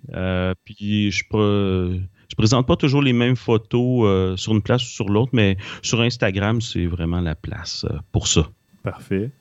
puis, 0.63 1.11
je 1.11 1.23
ne 1.33 2.35
présente 2.37 2.67
pas 2.67 2.75
toujours 2.75 3.01
les 3.01 3.13
mêmes 3.13 3.35
photos 3.35 4.39
sur 4.39 4.53
une 4.53 4.61
place 4.61 4.83
ou 4.83 4.89
sur 4.89 5.09
l'autre, 5.09 5.31
mais 5.33 5.57
sur 5.81 6.01
Instagram, 6.01 6.61
c'est 6.61 6.85
vraiment 6.85 7.19
la 7.19 7.33
place 7.33 7.85
pour 8.11 8.27
ça. 8.27 8.47
Parfait. 8.83 9.31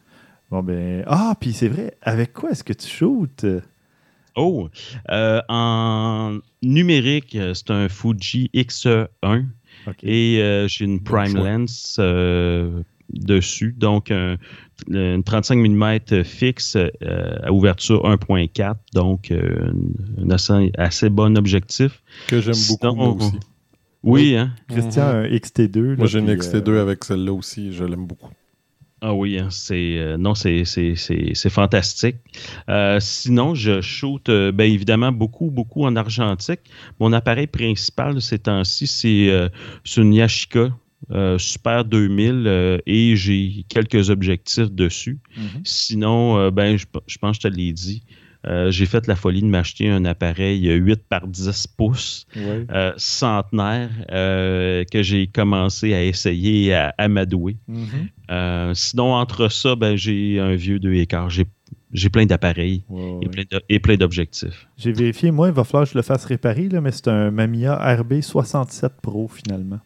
Bon, 0.51 0.63
ben. 0.63 1.05
Ah, 1.07 1.35
puis 1.39 1.53
c'est 1.53 1.69
vrai, 1.69 1.97
avec 2.03 2.33
quoi 2.33 2.51
est-ce 2.51 2.65
que 2.65 2.73
tu 2.73 2.89
shootes? 2.89 3.45
Oh, 4.39 4.69
euh, 5.11 5.41
en 5.49 6.39
numérique, 6.63 7.35
euh, 7.35 7.55
c'est 7.55 7.73
un 7.73 7.89
Fuji 7.89 8.51
X1 8.55 9.09
et 10.05 10.41
euh, 10.41 10.69
j'ai 10.69 10.85
une 10.85 11.03
prime 11.03 11.37
lens 11.37 11.99
dessus, 13.11 13.75
donc 13.77 14.13
une 14.89 15.25
35 15.25 15.57
mm 15.57 16.25
fixe 16.25 16.77
à 16.77 17.53
ouverture 17.53 18.05
1.4, 18.05 18.77
donc 18.95 19.33
un 19.33 20.31
assez, 20.31 20.71
assez, 20.79 21.09
bon 21.09 21.37
objectif. 21.37 22.03
Que 22.29 22.41
j'aime 22.41 22.55
beaucoup 22.69 22.95
moi 22.95 23.09
aussi. 23.15 23.41
Oui, 24.05 24.37
hein? 24.37 24.53
Christian, 24.69 25.03
un 25.03 25.25
XT2. 25.25 25.97
moi, 25.97 26.07
j'ai 26.07 26.21
une 26.21 26.33
XT2 26.33 26.79
avec 26.79 27.03
celle-là 27.03 27.33
aussi, 27.33 27.73
je 27.73 27.83
l'aime 27.83 28.07
beaucoup. 28.07 28.31
Ah 29.01 29.15
oui, 29.15 29.39
hein, 29.39 29.49
c'est 29.51 29.97
euh, 29.99 30.17
non, 30.17 30.35
c'est 30.35 30.65
fantastique. 31.51 32.17
Euh, 32.69 32.99
sinon, 33.01 33.55
je 33.55 33.81
shoot 33.81 34.29
euh, 34.29 34.51
bien 34.51 34.67
évidemment 34.67 35.13
beaucoup, 35.13 35.51
beaucoup 35.51 35.85
en 35.85 35.95
argentique. 35.95 36.61
Mon 36.99 37.13
appareil 37.13 37.47
principal 37.47 38.21
ces 38.21 38.41
temps-ci, 38.41 38.87
c'est 38.87 39.51
une 39.97 40.15
Yashica 40.15 40.71
Super 41.39 41.85
2000 41.85 42.81
et 42.87 43.15
j'ai 43.15 43.65
quelques 43.69 44.11
objectifs 44.11 44.71
dessus. 44.73 45.21
Mm-hmm. 45.37 45.61
Sinon, 45.65 46.51
ben, 46.51 46.77
je, 46.77 46.87
je, 47.07 47.19
pense 47.19 47.39
que 47.39 47.49
je 47.49 47.49
te 47.49 47.55
l'ai 47.57 47.73
dit. 47.73 48.03
Euh, 48.49 48.71
j'ai 48.71 48.87
fait 48.87 49.07
la 49.07 49.17
folie 49.17 49.43
de 49.43 49.47
m'acheter 49.47 49.91
un 49.91 50.05
appareil 50.05 50.67
8 50.67 51.03
par 51.09 51.27
10 51.27 51.67
pouces 51.77 52.27
euh, 52.37 52.93
centenaire 52.97 53.91
euh, 54.11 54.85
que 54.91 55.03
j'ai 55.03 55.27
commencé 55.27 55.93
à 55.93 56.05
essayer 56.05 56.75
à 56.75 56.95
amadouer. 56.97 57.57
Mm-hmm. 57.71 58.75
sinon, 58.75 59.15
entre 59.15 59.49
ça, 59.49 59.77
ben, 59.77 59.97
j'ai 59.97 60.41
un 60.41 60.55
vieux 60.55 60.79
2 60.79 60.95
écart. 60.95 61.29
J'ai 61.31 62.09
plein 62.11 62.27
d'appareils 62.27 62.85
et 63.69 63.79
plein 63.81 63.97
d'objectifs. 63.97 64.67
J'ai 64.77 64.93
vérifié, 64.93 65.31
moi, 65.31 65.49
il 65.49 65.55
va 65.55 65.65
falloir 65.65 65.85
que 65.85 65.93
je 65.93 65.99
le 65.99 66.03
fasse 66.03 66.25
réparer, 66.25 66.69
là, 66.69 66.81
mais 66.81 66.93
c'est 66.93 67.09
un 67.09 67.31
Mamiya 67.31 67.77
RB67 67.97 68.91
Pro 69.03 69.29
finalement. 69.29 69.81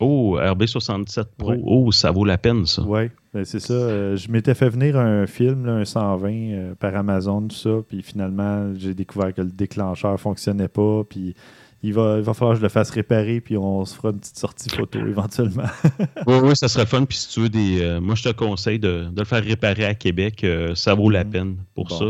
Oh, 0.00 0.38
RB67 0.38 1.24
Pro. 1.38 1.54
Oh, 1.64 1.92
ça 1.92 2.10
vaut 2.10 2.24
la 2.24 2.36
peine, 2.36 2.66
ça. 2.66 2.82
Oui, 2.82 3.08
c'est 3.44 3.60
ça. 3.60 3.72
Euh, 3.72 4.16
je 4.16 4.30
m'étais 4.30 4.54
fait 4.54 4.68
venir 4.68 4.98
un 4.98 5.26
film, 5.26 5.66
un 5.68 5.84
120 5.84 6.28
euh, 6.30 6.74
par 6.74 6.94
Amazon, 6.94 7.48
tout 7.48 7.56
ça. 7.56 7.70
Puis 7.88 8.02
finalement, 8.02 8.72
j'ai 8.76 8.94
découvert 8.94 9.32
que 9.32 9.40
le 9.40 9.50
déclencheur 9.50 10.12
ne 10.12 10.16
fonctionnait 10.18 10.68
pas. 10.68 11.02
Puis 11.08 11.34
il 11.82 11.94
va, 11.94 12.16
il 12.18 12.22
va 12.22 12.34
falloir 12.34 12.54
que 12.54 12.58
je 12.58 12.62
le 12.62 12.68
fasse 12.68 12.90
réparer. 12.90 13.40
Puis 13.40 13.56
on 13.56 13.86
se 13.86 13.96
fera 13.96 14.10
une 14.10 14.18
petite 14.18 14.38
sortie 14.38 14.68
photo 14.68 14.98
éventuellement. 15.06 15.64
oui, 16.26 16.34
oui, 16.42 16.56
ça 16.56 16.68
serait 16.68 16.86
fun. 16.86 17.04
Puis 17.06 17.16
si 17.16 17.28
tu 17.30 17.40
veux 17.40 17.48
des. 17.48 17.80
Euh, 17.80 18.00
moi, 18.00 18.14
je 18.14 18.24
te 18.24 18.32
conseille 18.34 18.78
de, 18.78 19.08
le 19.16 19.24
faire 19.24 19.42
réparer 19.42 19.86
à 19.86 19.94
Québec. 19.94 20.44
ça 20.74 20.94
vaut 20.94 21.08
la 21.08 21.24
mhm. 21.24 21.30
peine 21.30 21.56
pour 21.74 21.90
ça. 21.90 22.04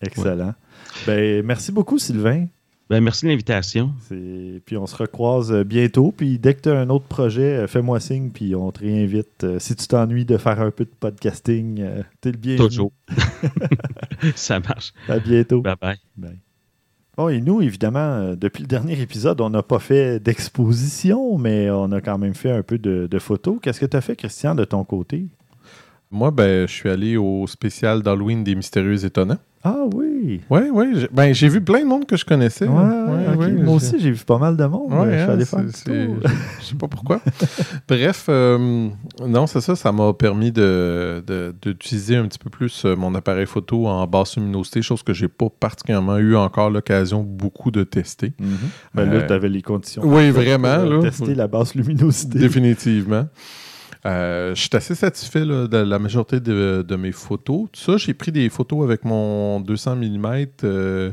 Excellent. 0.00 0.54
Ben, 1.06 1.44
merci 1.44 1.72
beaucoup, 1.72 1.98
Sylvain. 1.98 2.46
Ben, 2.90 3.00
merci 3.00 3.24
de 3.24 3.30
l'invitation. 3.30 3.94
Puis 4.66 4.76
on 4.76 4.86
se 4.86 4.96
recroise 4.96 5.52
euh, 5.52 5.64
bientôt. 5.64 6.12
Puis 6.14 6.38
dès 6.38 6.54
que 6.54 6.60
tu 6.60 6.68
as 6.68 6.78
un 6.78 6.90
autre 6.90 7.06
projet, 7.06 7.58
euh, 7.58 7.66
fais-moi 7.66 8.00
signe, 8.00 8.30
puis 8.30 8.54
on 8.54 8.70
te 8.70 8.80
réinvite. 8.80 9.44
Euh, 9.44 9.58
si 9.58 9.74
tu 9.76 9.86
t'ennuies 9.86 10.24
de 10.24 10.36
faire 10.36 10.60
un 10.60 10.70
peu 10.70 10.84
de 10.84 10.90
podcasting, 11.00 11.82
t'es 12.20 12.32
le 12.32 12.36
bienvenu. 12.36 12.68
Toujours. 12.68 12.92
Ça 14.34 14.60
marche. 14.60 14.92
À 15.08 15.18
bientôt. 15.18 15.62
Bye 15.62 15.76
bye. 15.80 16.38
Bon, 17.16 17.28
et 17.28 17.40
nous, 17.40 17.60
évidemment, 17.60 18.34
depuis 18.34 18.62
le 18.62 18.68
dernier 18.68 18.98
épisode, 19.00 19.40
on 19.42 19.50
n'a 19.50 19.62
pas 19.62 19.78
fait 19.78 20.18
d'exposition, 20.18 21.36
mais 21.36 21.70
on 21.70 21.92
a 21.92 22.00
quand 22.00 22.16
même 22.16 22.34
fait 22.34 22.50
un 22.50 22.62
peu 22.62 22.78
de, 22.78 23.06
de 23.06 23.18
photos. 23.18 23.58
Qu'est-ce 23.62 23.80
que 23.80 23.86
tu 23.86 23.96
as 23.96 24.00
fait, 24.00 24.16
Christian, 24.16 24.54
de 24.54 24.64
ton 24.64 24.82
côté? 24.84 25.26
Moi, 26.12 26.30
ben, 26.30 26.68
je 26.68 26.72
suis 26.72 26.90
allé 26.90 27.16
au 27.16 27.46
spécial 27.46 28.02
d'Halloween 28.02 28.44
des 28.44 28.54
Mystérieux 28.54 29.02
Étonnants. 29.02 29.38
Ah 29.64 29.84
oui! 29.94 30.42
Oui, 30.50 30.60
oui. 30.70 31.06
Ben, 31.10 31.32
j'ai 31.32 31.48
vu 31.48 31.62
plein 31.62 31.80
de 31.80 31.86
monde 31.86 32.04
que 32.04 32.16
je 32.16 32.24
connaissais. 32.26 32.66
Moi 32.66 33.74
aussi, 33.74 33.98
j'ai 33.98 34.10
vu 34.10 34.22
pas 34.22 34.36
mal 34.36 34.58
de 34.58 34.64
monde. 34.66 34.90
je 34.90 35.10
suis 35.10 35.20
hein, 35.20 35.28
allé 35.30 35.44
faire 35.46 35.60
Je 36.60 36.64
sais 36.64 36.74
pas 36.74 36.88
pourquoi. 36.88 37.22
Bref, 37.88 38.26
euh, 38.28 38.88
non, 39.26 39.46
c'est 39.46 39.62
ça. 39.62 39.74
Ça 39.74 39.90
m'a 39.90 40.12
permis 40.12 40.52
d'utiliser 40.52 42.16
de, 42.16 42.20
un 42.20 42.26
petit 42.26 42.38
peu 42.38 42.50
plus 42.50 42.84
euh, 42.84 42.94
mon 42.94 43.14
appareil 43.14 43.46
photo 43.46 43.86
en 43.86 44.06
basse 44.06 44.36
luminosité, 44.36 44.82
chose 44.82 45.02
que 45.02 45.14
j'ai 45.14 45.28
pas 45.28 45.48
particulièrement 45.48 46.18
eu 46.18 46.36
encore 46.36 46.68
l'occasion 46.68 47.22
beaucoup 47.22 47.70
de 47.70 47.84
tester. 47.84 48.34
Mm-hmm. 48.38 48.94
ben, 48.94 49.10
là, 49.10 49.14
euh, 49.14 49.26
tu 49.26 49.32
avais 49.32 49.48
les 49.48 49.62
conditions. 49.62 50.02
Oui, 50.04 50.30
vraiment. 50.30 50.76
Là, 50.76 51.00
tester 51.02 51.34
la 51.34 51.48
basse 51.48 51.74
luminosité. 51.74 52.38
Définitivement. 52.38 53.28
Euh, 54.04 54.54
je 54.54 54.60
suis 54.60 54.70
assez 54.72 54.94
satisfait 54.94 55.40
de 55.42 55.76
la 55.76 55.98
majorité 55.98 56.40
de, 56.40 56.96
mes 56.96 57.12
photos. 57.12 57.68
Tout 57.72 57.80
ça, 57.80 57.96
j'ai 57.96 58.14
pris 58.14 58.32
des 58.32 58.48
photos 58.48 58.84
avec 58.84 59.04
mon 59.04 59.60
200 59.60 59.96
mm, 59.96 60.26
euh, 60.64 61.12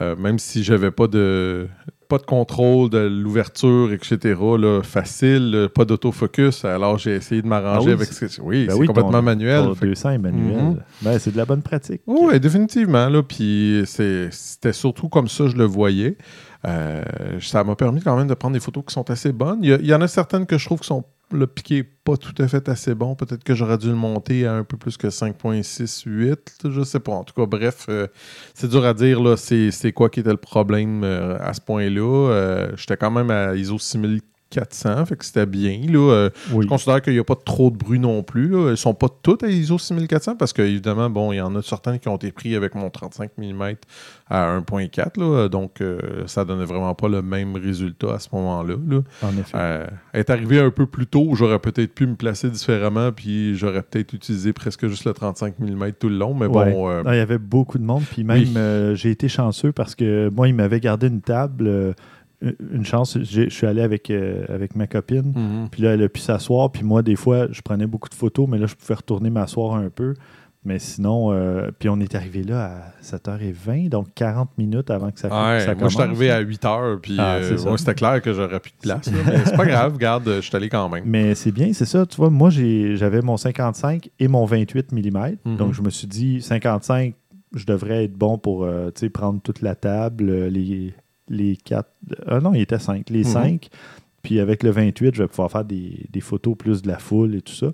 euh, 0.00 0.16
même 0.16 0.38
si 0.38 0.62
j'avais 0.62 0.90
pas 0.90 1.06
de 1.06 1.68
pas 2.08 2.16
de 2.16 2.22
contrôle 2.22 2.88
de 2.88 3.00
l'ouverture, 3.00 3.92
etc. 3.92 4.40
Là, 4.58 4.80
facile, 4.82 5.68
pas 5.74 5.84
d'autofocus. 5.84 6.64
Alors 6.64 6.96
j'ai 6.96 7.16
essayé 7.16 7.42
de 7.42 7.46
m'arranger 7.46 7.90
ah 7.90 7.94
avec 7.94 8.08
ce 8.10 8.40
Oui, 8.40 8.66
ben 8.66 8.76
c'est 8.78 8.86
complètement 8.86 9.20
manuel. 9.20 9.64
Ton 9.64 9.72
200 9.74 10.10
est 10.10 10.18
manuel. 10.18 10.56
Mhm. 10.56 10.82
ben, 11.02 11.18
c'est 11.18 11.32
de 11.32 11.36
la 11.36 11.44
bonne 11.44 11.60
pratique. 11.60 12.00
Oui, 12.06 12.40
définitivement. 12.40 13.10
Là, 13.10 13.22
puis 13.22 13.82
c'était 13.84 14.72
surtout 14.72 15.10
comme 15.10 15.28
ça 15.28 15.48
je 15.48 15.56
le 15.56 15.64
voyais. 15.64 16.16
ça 16.64 17.64
m'a 17.64 17.76
permis 17.76 18.00
quand 18.00 18.16
même 18.16 18.28
de 18.28 18.34
prendre 18.34 18.54
des 18.54 18.60
photos 18.60 18.84
qui 18.86 18.94
sont 18.94 19.10
assez 19.10 19.32
bonnes. 19.32 19.58
Il 19.62 19.78
y, 19.82 19.88
y, 19.88 19.94
en 19.94 20.00
a 20.00 20.08
certaines 20.08 20.46
que 20.46 20.56
je 20.56 20.64
trouve 20.64 20.80
qui 20.80 20.86
sont 20.86 21.04
le 21.32 21.46
piqué 21.46 21.82
pas 21.82 22.16
tout 22.16 22.34
à 22.42 22.48
fait 22.48 22.68
assez 22.68 22.94
bon. 22.94 23.14
Peut-être 23.14 23.44
que 23.44 23.54
j'aurais 23.54 23.78
dû 23.78 23.88
le 23.88 23.94
monter 23.94 24.46
à 24.46 24.54
un 24.54 24.64
peu 24.64 24.76
plus 24.76 24.96
que 24.96 25.08
5.68. 25.08 26.70
Je 26.70 26.82
sais 26.82 27.00
pas. 27.00 27.12
En 27.12 27.24
tout 27.24 27.34
cas, 27.34 27.46
bref, 27.46 27.86
euh, 27.88 28.06
c'est 28.54 28.68
dur 28.68 28.84
à 28.84 28.94
dire 28.94 29.22
là, 29.22 29.36
c'est, 29.36 29.92
quoi 29.92 30.08
qui 30.08 30.20
était 30.20 30.30
le 30.30 30.36
problème 30.36 31.04
euh, 31.04 31.36
à 31.40 31.52
ce 31.54 31.60
point-là. 31.60 32.30
Euh, 32.30 32.72
j'étais 32.76 32.96
quand 32.96 33.10
même 33.10 33.30
à 33.30 33.54
ISO 33.54 33.78
6000 33.78 34.20
400, 34.50 35.04
fait 35.06 35.16
que 35.16 35.24
c'était 35.24 35.46
bien. 35.46 35.78
Là. 35.88 36.12
Euh, 36.12 36.30
je 36.48 36.66
considère 36.66 37.02
qu'il 37.02 37.12
n'y 37.12 37.18
a 37.18 37.24
pas 37.24 37.36
trop 37.36 37.70
de 37.70 37.76
bruit 37.76 37.98
non 37.98 38.22
plus. 38.22 38.48
Là. 38.48 38.70
Elles 38.70 38.76
sont 38.76 38.94
pas 38.94 39.08
toutes 39.22 39.42
à 39.42 39.48
ISO 39.48 39.78
6400 39.78 40.36
parce 40.36 40.52
qu'évidemment, 40.52 41.10
bon, 41.10 41.32
il 41.32 41.36
y 41.36 41.40
en 41.40 41.54
a 41.54 41.62
certaines 41.62 41.98
qui 41.98 42.08
ont 42.08 42.16
été 42.16 42.32
pris 42.32 42.56
avec 42.56 42.74
mon 42.74 42.88
35 42.88 43.32
mm 43.36 43.74
à 44.30 44.58
1.4. 44.58 45.48
Donc, 45.48 45.80
euh, 45.80 45.98
ça 46.26 46.44
donnait 46.44 46.64
vraiment 46.64 46.94
pas 46.94 47.08
le 47.08 47.20
même 47.20 47.56
résultat 47.56 48.14
à 48.14 48.18
ce 48.18 48.28
moment-là. 48.32 48.74
En 49.22 49.36
effet. 49.36 49.52
Euh, 49.54 49.86
est 50.14 50.30
arrivé 50.30 50.60
un 50.60 50.70
peu 50.70 50.86
plus 50.86 51.06
tôt, 51.06 51.34
j'aurais 51.34 51.58
peut-être 51.58 51.94
pu 51.94 52.06
me 52.06 52.14
placer 52.14 52.48
différemment, 52.48 53.12
puis 53.12 53.54
j'aurais 53.54 53.82
peut-être 53.82 54.12
utilisé 54.14 54.52
presque 54.52 54.86
juste 54.88 55.04
le 55.04 55.12
35 55.12 55.58
mm 55.58 55.92
tout 56.00 56.08
le 56.08 56.16
long. 56.16 56.34
Mais 56.34 56.48
bon. 56.48 57.02
il 57.04 57.16
y 57.16 57.20
avait 57.20 57.38
beaucoup 57.38 57.78
de 57.78 57.84
monde, 57.84 58.04
puis 58.10 58.24
même 58.24 58.94
j'ai 58.94 59.10
été 59.10 59.28
chanceux 59.28 59.72
parce 59.72 59.94
que 59.94 60.30
moi, 60.30 60.48
il 60.48 60.54
m'avait 60.54 60.80
gardé 60.80 61.08
une 61.08 61.20
table 61.20 61.94
une 62.40 62.84
chance, 62.84 63.18
je 63.20 63.48
suis 63.48 63.66
allé 63.66 63.82
avec, 63.82 64.10
euh, 64.10 64.44
avec 64.48 64.76
ma 64.76 64.86
copine, 64.86 65.32
mhm. 65.34 65.68
puis 65.70 65.82
là, 65.82 65.94
elle 65.94 66.02
a 66.02 66.08
pu 66.08 66.20
s'asseoir, 66.20 66.70
puis 66.70 66.84
moi, 66.84 67.02
des 67.02 67.16
fois, 67.16 67.48
je 67.50 67.60
prenais 67.62 67.86
beaucoup 67.86 68.08
de 68.08 68.14
photos, 68.14 68.48
mais 68.48 68.58
là, 68.58 68.66
je 68.66 68.74
pouvais 68.74 68.94
retourner 68.94 69.30
m'asseoir 69.30 69.74
un 69.74 69.90
peu. 69.90 70.14
Mais 70.64 70.80
sinon, 70.80 71.32
euh, 71.32 71.70
puis 71.78 71.88
on 71.88 72.00
est 72.00 72.14
arrivé 72.16 72.42
là 72.42 72.64
à 72.64 73.02
7h20, 73.02 73.88
donc 73.88 74.08
40 74.14 74.50
minutes 74.58 74.90
avant 74.90 75.10
que 75.10 75.20
ça, 75.20 75.28
ouais, 75.28 75.64
commence. 75.64 75.78
Moi, 75.78 75.88
je 75.88 75.94
suis 75.94 76.02
arrivé 76.02 76.30
à 76.30 76.42
8h, 76.42 76.98
puis 77.00 77.16
ah, 77.16 77.36
euh, 77.36 77.76
c'était 77.76 77.94
clair 77.94 78.20
que 78.20 78.32
j'aurais 78.32 78.58
plus 78.58 78.72
de 78.72 78.76
place. 78.82 79.08
mais 79.10 79.38
c'est 79.44 79.56
pas 79.56 79.64
grave, 79.64 79.96
garde, 79.96 80.24
je 80.26 80.40
suis 80.40 80.56
allé 80.56 80.68
quand 80.68 80.88
même. 80.88 81.04
Mais 81.06 81.34
c'est 81.36 81.52
bien, 81.52 81.72
c'est 81.72 81.86
ça. 81.86 82.04
Tu 82.06 82.16
vois, 82.16 82.28
moi, 82.28 82.50
j'avais 82.50 83.22
mon 83.22 83.36
55 83.36 84.10
et 84.18 84.28
mon 84.28 84.44
28 84.44 84.92
mm. 84.92 84.98
Mhm. 85.44 85.56
Donc, 85.56 85.74
je 85.74 85.80
me 85.80 85.90
suis 85.90 86.08
dit, 86.08 86.42
55, 86.42 87.14
je 87.54 87.64
devrais 87.64 88.04
être 88.04 88.14
bon 88.14 88.36
pour 88.36 88.68
prendre 89.14 89.40
toute 89.40 89.62
la 89.62 89.76
table, 89.76 90.48
les, 90.48 90.92
les 91.28 91.56
quatre. 91.56 91.90
Ah 92.26 92.40
non, 92.40 92.54
il 92.54 92.60
était 92.62 92.78
cinq. 92.78 93.10
Les 93.10 93.24
mhm. 93.24 93.24
cinq. 93.24 93.68
Puis 94.22 94.40
avec 94.40 94.62
le 94.62 94.70
28, 94.70 95.14
je 95.14 95.22
vais 95.22 95.28
pouvoir 95.28 95.50
faire 95.50 95.64
des, 95.64 96.08
photos 96.20 96.56
plus 96.56 96.82
de 96.82 96.88
la 96.88 96.98
foule 96.98 97.34
et 97.36 97.40
tout 97.42 97.52
ça. 97.54 97.72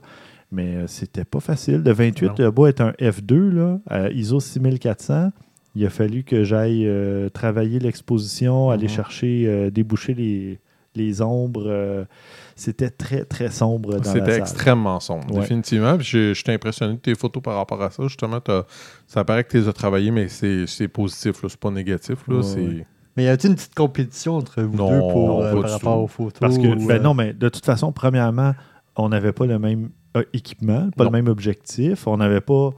Mais 0.52 0.76
euh, 0.76 0.86
c'était 0.86 1.24
pas 1.24 1.40
facile. 1.40 1.82
Le 1.84 1.92
28, 1.92 2.38
le 2.38 2.50
beau 2.50 2.66
est 2.66 2.80
un 2.80 2.90
F2, 2.92 3.50
là, 3.50 4.10
ISO 4.12 4.40
6400. 4.40 5.30
Il 5.74 5.84
a 5.84 5.90
fallu 5.90 6.22
que 6.22 6.44
j'aille 6.44 6.86
euh, 6.86 7.28
travailler 7.30 7.80
l'exposition, 7.80 8.70
aller 8.70 8.84
Mhm. 8.84 8.90
chercher, 8.90 9.44
euh, 9.48 9.70
déboucher 9.70 10.14
les, 10.14 10.60
les 10.94 11.20
ombres. 11.22 11.64
euh, 11.66 12.04
C'était 12.54 12.90
très, 12.90 13.24
très 13.24 13.50
sombre 13.50 13.96
dans 13.98 14.04
C'était 14.12 14.36
extrêmement 14.38 15.00
sombre, 15.00 15.34
Ouais. 15.34 15.40
définitivement. 15.40 15.98
Puis 15.98 16.34
J'étais 16.34 16.52
impressionné 16.52 16.92
de 16.94 16.98
tes 17.00 17.16
photos 17.16 17.42
par 17.42 17.56
rapport 17.56 17.82
à 17.82 17.90
ça. 17.90 18.04
Justement, 18.04 18.38
ça 19.08 19.24
paraît 19.24 19.42
que 19.42 19.50
tu 19.50 19.56
les 19.58 19.66
as 19.66 19.72
travaillées, 19.72 20.12
mais 20.12 20.28
c'est 20.28 20.88
positif, 20.88 21.36
c'est 21.42 21.56
pas 21.56 21.70
négatif. 21.72 22.18
Là. 22.28 22.36
Ouais. 22.36 22.86
Mais 23.16 23.24
y 23.24 23.28
a-t-il 23.28 23.50
une 23.50 23.56
petite 23.56 23.74
compétition 23.74 24.36
entre 24.36 24.62
vous 24.62 24.76
Non, 24.76 24.90
deux 24.90 24.98
pour, 25.12 25.42
euh, 25.42 25.60
par 25.62 25.70
rapport 25.70 25.96
tout. 25.98 26.02
aux 26.02 26.06
photos? 26.08 26.40
Parce 26.40 26.58
que, 26.58 26.66
ou, 26.66 26.86
ben 26.86 26.96
euh, 26.96 27.02
non, 27.02 27.14
mais 27.14 27.32
de 27.32 27.48
toute 27.48 27.64
façon, 27.64 27.92
premièrement, 27.92 28.54
on 28.96 29.08
n'avait 29.08 29.32
pas 29.32 29.46
le 29.46 29.58
même 29.58 29.90
euh, 30.16 30.24
équipement, 30.32 30.90
pas 30.96 31.04
Non. 31.04 31.10
le 31.10 31.16
même 31.16 31.28
objectif, 31.28 32.06
on 32.06 32.16
n'avait 32.16 32.40
pas 32.40 32.70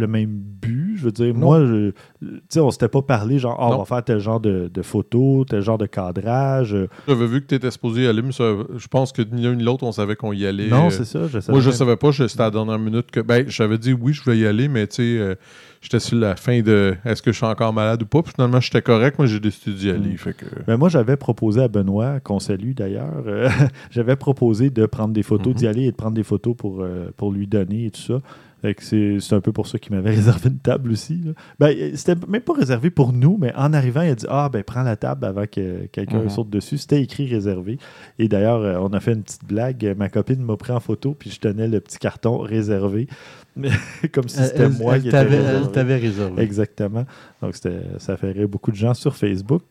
le 0.00 0.06
même 0.08 0.30
but. 0.30 0.96
Je 0.96 1.04
veux 1.04 1.12
dire, 1.12 1.32
Non. 1.34 1.40
moi, 1.40 1.64
je- 1.64 1.90
tu 2.20 2.26
sais, 2.48 2.60
on 2.60 2.70
s'était 2.70 2.88
pas 2.88 3.02
parlé 3.02 3.38
genre, 3.38 3.56
Ah, 3.58 3.68
on 3.74 3.78
va 3.78 3.84
faire 3.84 4.02
tel 4.04 4.18
genre 4.18 4.40
de, 4.40 4.70
de 4.72 4.82
photos, 4.82 5.46
tel 5.46 5.60
genre 5.62 5.78
de 5.78 5.86
cadrage. 5.86 6.76
J'avais 7.06 7.26
vu 7.26 7.40
que 7.40 7.46
tu 7.46 7.54
étais 7.54 7.70
supposé 7.70 8.02
y 8.02 8.06
aller, 8.06 8.22
mais 8.22 8.32
ça- 8.32 8.54
je 8.76 8.88
pense 8.88 9.12
que 9.12 9.22
ni 9.22 9.42
l'un 9.42 9.54
ni 9.54 9.62
l'autre, 9.62 9.84
on 9.84 9.92
savait 9.92 10.16
qu'on 10.16 10.32
y 10.32 10.44
allait. 10.46 10.68
non, 10.68 10.86
Euh, 10.86 10.90
c'est 10.90 11.04
ça. 11.04 11.26
Je 11.26 11.38
savais 11.40 11.52
Moi, 11.52 11.60
je 11.60 11.68
même- 11.68 11.76
savais 11.76 11.96
pas, 11.96 12.10
je- 12.10 12.26
c'était 12.26 12.42
à 12.42 12.46
la 12.46 12.50
dernière 12.50 12.78
minute 12.78 13.10
que. 13.10 13.20
Ben, 13.20 13.44
j'avais 13.48 13.78
dit 13.78 13.92
oui, 13.92 14.12
je 14.12 14.22
vais 14.28 14.36
y 14.38 14.46
aller, 14.46 14.68
mais 14.68 14.86
tu 14.86 14.96
sais, 14.96 15.18
euh, 15.18 15.34
j'étais 15.80 16.00
sur 16.00 16.18
la 16.18 16.36
fin 16.36 16.60
de 16.60 16.94
est-ce 17.04 17.22
que 17.22 17.32
je 17.32 17.36
suis 17.36 17.46
encore 17.46 17.72
malade 17.72 18.02
ou 18.02 18.06
pas? 18.06 18.22
Puis 18.22 18.32
finalement, 18.34 18.60
j'étais 18.60 18.82
correct, 18.82 19.18
moi, 19.18 19.26
j'ai 19.26 19.40
décidé 19.40 19.74
d'y 19.76 19.90
aller. 19.90 20.10
Mm. 20.14 20.18
Fait 20.18 20.34
que. 20.34 20.44
Ben, 20.66 20.76
moi, 20.76 20.88
j'avais 20.88 21.16
proposé 21.16 21.62
à 21.62 21.68
Benoît, 21.68 22.20
qu'on 22.20 22.38
salue 22.40 22.72
d'ailleurs, 22.72 23.22
euh, 23.26 23.48
j'avais 23.90 24.16
proposé 24.16 24.70
de 24.70 24.86
prendre 24.86 25.14
des 25.14 25.22
photos, 25.22 25.54
Mhm. 25.54 25.58
d'y 25.58 25.66
aller 25.66 25.82
et 25.84 25.90
de 25.92 25.96
prendre 25.96 26.14
des 26.14 26.22
photos 26.22 26.54
pour, 26.56 26.80
euh, 26.82 27.10
pour 27.16 27.32
lui 27.32 27.46
donner 27.46 27.86
et 27.86 27.90
tout 27.90 28.00
ça. 28.00 28.20
Fait 28.62 28.76
c'est 28.80 29.32
un 29.34 29.40
peu 29.40 29.52
pour 29.52 29.66
ça 29.66 29.78
qu'il 29.78 29.94
m'avait 29.94 30.10
réservé 30.16 30.50
une 30.50 30.58
table 30.58 30.90
aussi. 30.92 31.20
là. 31.24 31.32
Ben, 31.58 31.74
euh, 31.76 31.90
c'était 31.94 32.14
même 32.28 32.42
pas 32.42 32.52
réservé 32.52 32.90
pour 32.90 33.12
nous, 33.12 33.38
mais 33.40 33.52
en 33.56 33.72
arrivant, 33.72 34.02
il 34.02 34.10
a 34.10 34.14
dit 34.14 34.26
Ah, 34.28 34.48
ben 34.52 34.62
prends 34.62 34.82
la 34.82 34.96
table 34.96 35.24
avant 35.24 35.46
que 35.46 35.86
quelqu'un 35.86 36.20
Mhm. 36.22 36.30
saute 36.30 36.50
dessus. 36.50 36.78
C'était 36.78 37.02
écrit 37.02 37.26
réservé. 37.26 37.78
Et 38.18 38.28
d'ailleurs, 38.28 38.60
euh, 38.60 38.78
on 38.80 38.88
a 38.92 39.00
fait 39.00 39.12
une 39.14 39.22
petite 39.22 39.44
blague. 39.44 39.94
Ma 39.96 40.08
copine 40.08 40.42
m'a 40.42 40.56
pris 40.56 40.72
en 40.72 40.80
photo, 40.80 41.14
puis 41.18 41.30
je 41.30 41.40
tenais 41.40 41.68
le 41.68 41.80
petit 41.80 41.98
carton 41.98 42.38
réservé. 42.38 43.08
Comme 44.12 44.28
si 44.28 44.38
c'était 44.42 44.68
moi 44.68 44.96
elle 44.96 45.02
qui 45.02 45.08
était 45.08 45.22
réservé. 45.22 45.72
t'avait 45.72 45.96
réservé. 45.96 46.42
Exactement. 46.42 47.04
Donc, 47.42 47.54
ça 47.98 48.16
ferait 48.16 48.46
beaucoup 48.46 48.70
de 48.70 48.76
gens 48.76 48.94
sur 48.94 49.16
Facebook. 49.16 49.62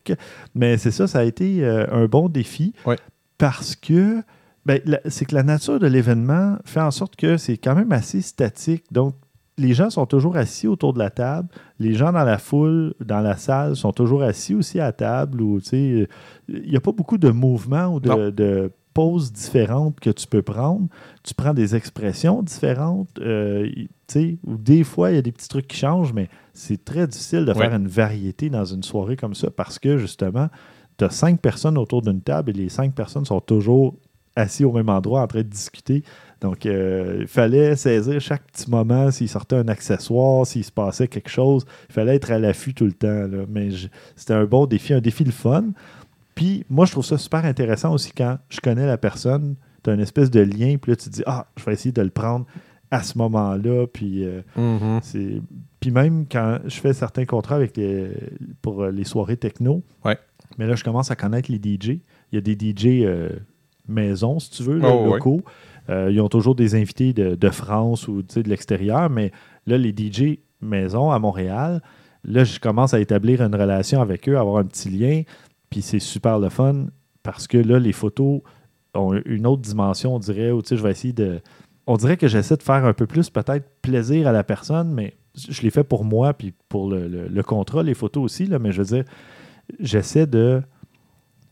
Mais 0.56 0.78
c'est 0.78 0.91
ça, 0.91 1.08
ça 1.08 1.19
a 1.19 1.23
été 1.23 1.63
euh, 1.63 1.86
un 1.91 2.06
bon 2.06 2.28
défi 2.30 2.73
Ouais. 2.86 2.97
parce 3.38 3.75
que 3.75 4.21
c'est 5.08 5.25
que 5.25 5.36
la 5.36 5.43
nature 5.43 5.79
de 5.79 5.88
l'événement 5.88 6.58
fait 6.65 6.82
en 6.82 6.91
sorte 6.91 7.15
que 7.15 7.38
c'est 7.38 7.58
quand 7.58 7.75
même 7.75 7.91
assez 7.91 8.21
statique. 8.21 8.84
Donc, 8.91 9.15
les 9.58 9.73
gens 9.73 9.89
sont 9.89 10.05
toujours 10.05 10.38
assis 10.38 10.67
autour 10.67 10.93
de 10.93 10.99
la 10.99 11.10
table. 11.10 11.49
Les 11.79 11.93
gens 11.93 12.13
dans 12.13 12.23
la 12.23 12.38
foule, 12.38 12.93
dans 13.03 13.19
la 13.19 13.36
salle, 13.36 13.75
sont 13.75 13.91
toujours 13.91 14.23
assis 14.23 14.55
aussi 14.55 14.79
à 14.79 14.91
table. 14.93 15.41
Ou, 15.41 15.60
il 15.73 16.08
n'y 16.47 16.75
a 16.77 16.79
pas 16.79 16.93
beaucoup 16.93 17.17
de 17.17 17.29
mouvements 17.29 17.88
ou 17.88 17.99
de, 17.99 18.71
poses 18.93 19.32
différentes 19.32 19.99
que 19.99 20.10
tu 20.10 20.27
peux 20.27 20.41
prendre. 20.41 20.88
Tu 21.23 21.34
prends 21.34 21.53
des 21.53 21.75
expressions 21.75 22.41
différentes. 22.41 23.10
euh, 23.19 23.69
ou 24.47 24.58
des 24.58 24.84
fois, 24.84 25.12
il 25.12 25.15
y 25.15 25.19
a 25.19 25.21
des 25.21 25.32
petits 25.32 25.47
trucs 25.47 25.67
qui 25.67 25.77
changent, 25.77 26.13
mais 26.13 26.27
c'est 26.53 26.84
très 26.84 27.05
difficile 27.05 27.45
de 27.45 27.51
Ouais. 27.51 27.60
faire 27.60 27.75
une 27.75 27.88
variété 27.88 28.49
dans 28.49 28.65
une 28.65 28.82
soirée 28.82 29.15
comme 29.15 29.36
ça 29.36 29.51
parce 29.51 29.77
que, 29.77 29.97
justement, 29.97 30.47
tu 30.97 31.05
as 31.05 31.10
cinq 31.12 31.39
personnes 31.39 31.77
autour 31.77 32.01
d'une 32.01 32.21
table 32.21 32.49
et 32.49 32.53
les 32.53 32.69
cinq 32.69 32.93
personnes 32.95 33.25
sont 33.25 33.39
toujours 33.41 33.95
assis 34.39 34.65
au 34.65 34.71
même 34.71 34.89
endroit 34.89 35.21
en 35.21 35.28
train 35.28 35.39
de 35.39 35.43
discuter. 35.43 36.04
Donc, 36.41 36.65
euh, 36.65 37.17
il 37.21 37.28
fallait 37.28 37.75
saisir 37.75 38.19
chaque 38.21 38.43
petit 38.52 38.69
moment, 38.69 39.12
s'il 39.12 39.28
sortait 39.28 39.58
un 39.58 39.67
accessoire, 39.67 40.47
s'il 40.47 40.63
se 40.63 40.71
passait 40.71 41.08
quelque 41.08 41.30
chose. 41.30 41.65
Il 41.89 41.93
fallait 41.93 42.15
être 42.15 42.32
à 42.32 42.39
l'affût 42.39 42.73
tout 42.73 42.86
le 42.86 42.93
temps. 42.93 43.28
là. 43.28 43.45
Mais 43.49 43.69
c'était 44.15 44.34
un 44.34 44.45
bon 44.45 44.65
défi, 44.65 44.93
un 44.93 45.02
défi 45.02 45.23
le 45.25 45.32
fun. 45.32 45.65
Puis, 46.36 46.65
moi, 46.69 46.86
je 46.86 46.91
trouve 46.93 47.04
ça 47.06 47.17
super 47.17 47.43
intéressant 47.43 47.93
aussi 47.93 48.13
quand 48.13 48.38
je 48.49 48.62
connais 48.62 48.86
la 48.86 48.97
personne, 48.97 49.56
tu 49.84 49.89
as 49.89 49.93
une 49.93 49.99
espèce 49.99 50.32
de 50.32 50.39
lien, 50.39 50.78
puis 50.82 50.91
là, 50.93 50.95
tu 50.95 51.10
te 51.10 51.13
dis, 51.13 51.23
ah, 51.25 51.47
je 51.58 51.65
vais 51.65 51.73
essayer 51.73 51.91
de 51.91 52.02
le 52.02 52.10
prendre 52.10 52.45
à 52.91 53.04
ce 53.04 53.17
moment-là. 53.17 53.86
Puis, 53.88 54.23
euh, 54.25 54.41
Mhm. 54.56 54.99
c'est... 55.04 55.41
Puis 55.82 55.91
même 55.91 56.25
quand 56.30 56.60
je 56.65 56.80
fais 56.80 56.93
certains 56.93 57.25
contrats 57.25 57.56
avec 57.56 57.75
les... 57.78 58.12
pour 58.62 58.86
les 58.86 59.04
soirées 59.04 59.38
techno, 59.38 59.84
Ouais. 60.06 60.17
mais 60.58 60.67
là, 60.67 60.75
je 60.75 60.84
commence 60.86 61.12
à 61.12 61.15
connaître 61.17 61.52
les 61.52 61.58
DJ. 61.58 61.99
Il 62.32 62.36
y 62.36 62.38
a 62.38 62.41
des 62.41 62.54
DJ 62.56 63.04
euh, 63.06 63.30
maison, 63.89 64.39
si 64.39 64.52
tu 64.52 64.63
veux, 64.63 64.78
là, 64.80 64.93
Oh, 64.93 65.06
locaux. 65.13 65.41
Euh, 65.89 66.10
ils 66.12 66.21
ont 66.21 66.30
toujours 66.30 66.56
des 66.56 66.75
invités 66.75 67.13
de, 67.13 67.36
de 67.36 67.49
France 67.49 68.08
ou 68.08 68.21
de 68.21 68.41
l'extérieur, 68.49 69.10
mais 69.10 69.32
là, 69.65 69.78
les 69.78 69.89
DJ 69.95 70.38
maison 70.62 71.10
à 71.12 71.17
Montréal, 71.19 71.82
là, 72.23 72.43
je 72.43 72.60
commence 72.60 72.93
à 72.93 72.99
établir 72.99 73.41
une 73.41 73.56
relation 73.56 74.02
avec 74.02 74.30
eux, 74.30 74.38
avoir 74.38 74.58
un 74.58 74.65
petit 74.65 74.89
lien, 74.89 75.23
puis 75.69 75.82
c'est 75.82 75.99
super 75.99 76.38
le 76.39 76.49
fun 76.49 76.88
parce 77.23 77.47
que 77.47 77.58
là, 77.58 77.80
les 77.80 77.93
photos 77.93 78.41
ont 78.93 79.13
une 79.25 79.47
autre 79.47 79.62
dimension, 79.62 80.15
on 80.15 80.19
dirait, 80.19 80.52
ou 80.52 80.62
tu 80.62 80.69
sais, 80.69 80.78
je 80.78 80.84
vais 80.84 80.91
essayer 80.91 81.13
de... 81.13 81.39
On 81.88 81.97
dirait 81.97 82.17
que 82.17 82.28
j'essaie 82.28 82.58
de 82.58 82.63
faire 82.63 82.86
un 82.86 82.93
peu 82.93 83.08
plus 83.08 83.30
peut-être 83.32 83.65
plaisir 83.82 84.28
à 84.28 84.32
la 84.32 84.43
personne, 84.43 84.91
mais 84.93 85.15
je 85.36 85.62
l'ai 85.63 85.69
fait 85.71 85.84
pour 85.84 86.06
moi, 86.06 86.34
puis 86.34 86.54
pour 86.69 86.89
le, 86.89 87.08
le- 87.08 87.28
le 87.28 87.43
contrat, 87.43 87.82
les 87.84 87.93
photos 87.95 88.23
aussi, 88.23 88.45
là, 88.45 88.60
mais 88.60 88.71
je 88.71 88.82
veux 88.84 88.95
dire, 88.97 89.06
j'essaie 89.80 90.28
de... 90.28 90.62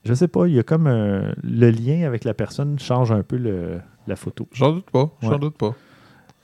Je 0.06 0.14
sais 0.14 0.28
pas, 0.28 0.48
il 0.48 0.54
y 0.54 0.60
a 0.60 0.64
comme 0.64 0.88
un- 0.88 1.34
le 1.44 1.70
lien 1.70 2.06
avec 2.08 2.24
la 2.24 2.34
personne 2.34 2.80
change 2.80 3.12
un 3.12 3.24
peu 3.24 3.36
le- 3.38 3.80
la 4.08 4.16
photo. 4.16 4.48
J'en 4.54 4.72
doute 4.72 4.90
pas, 4.90 5.12
j'en 5.22 5.32
Ouais. 5.34 5.40
doute 5.40 5.58
pas. 5.58 5.76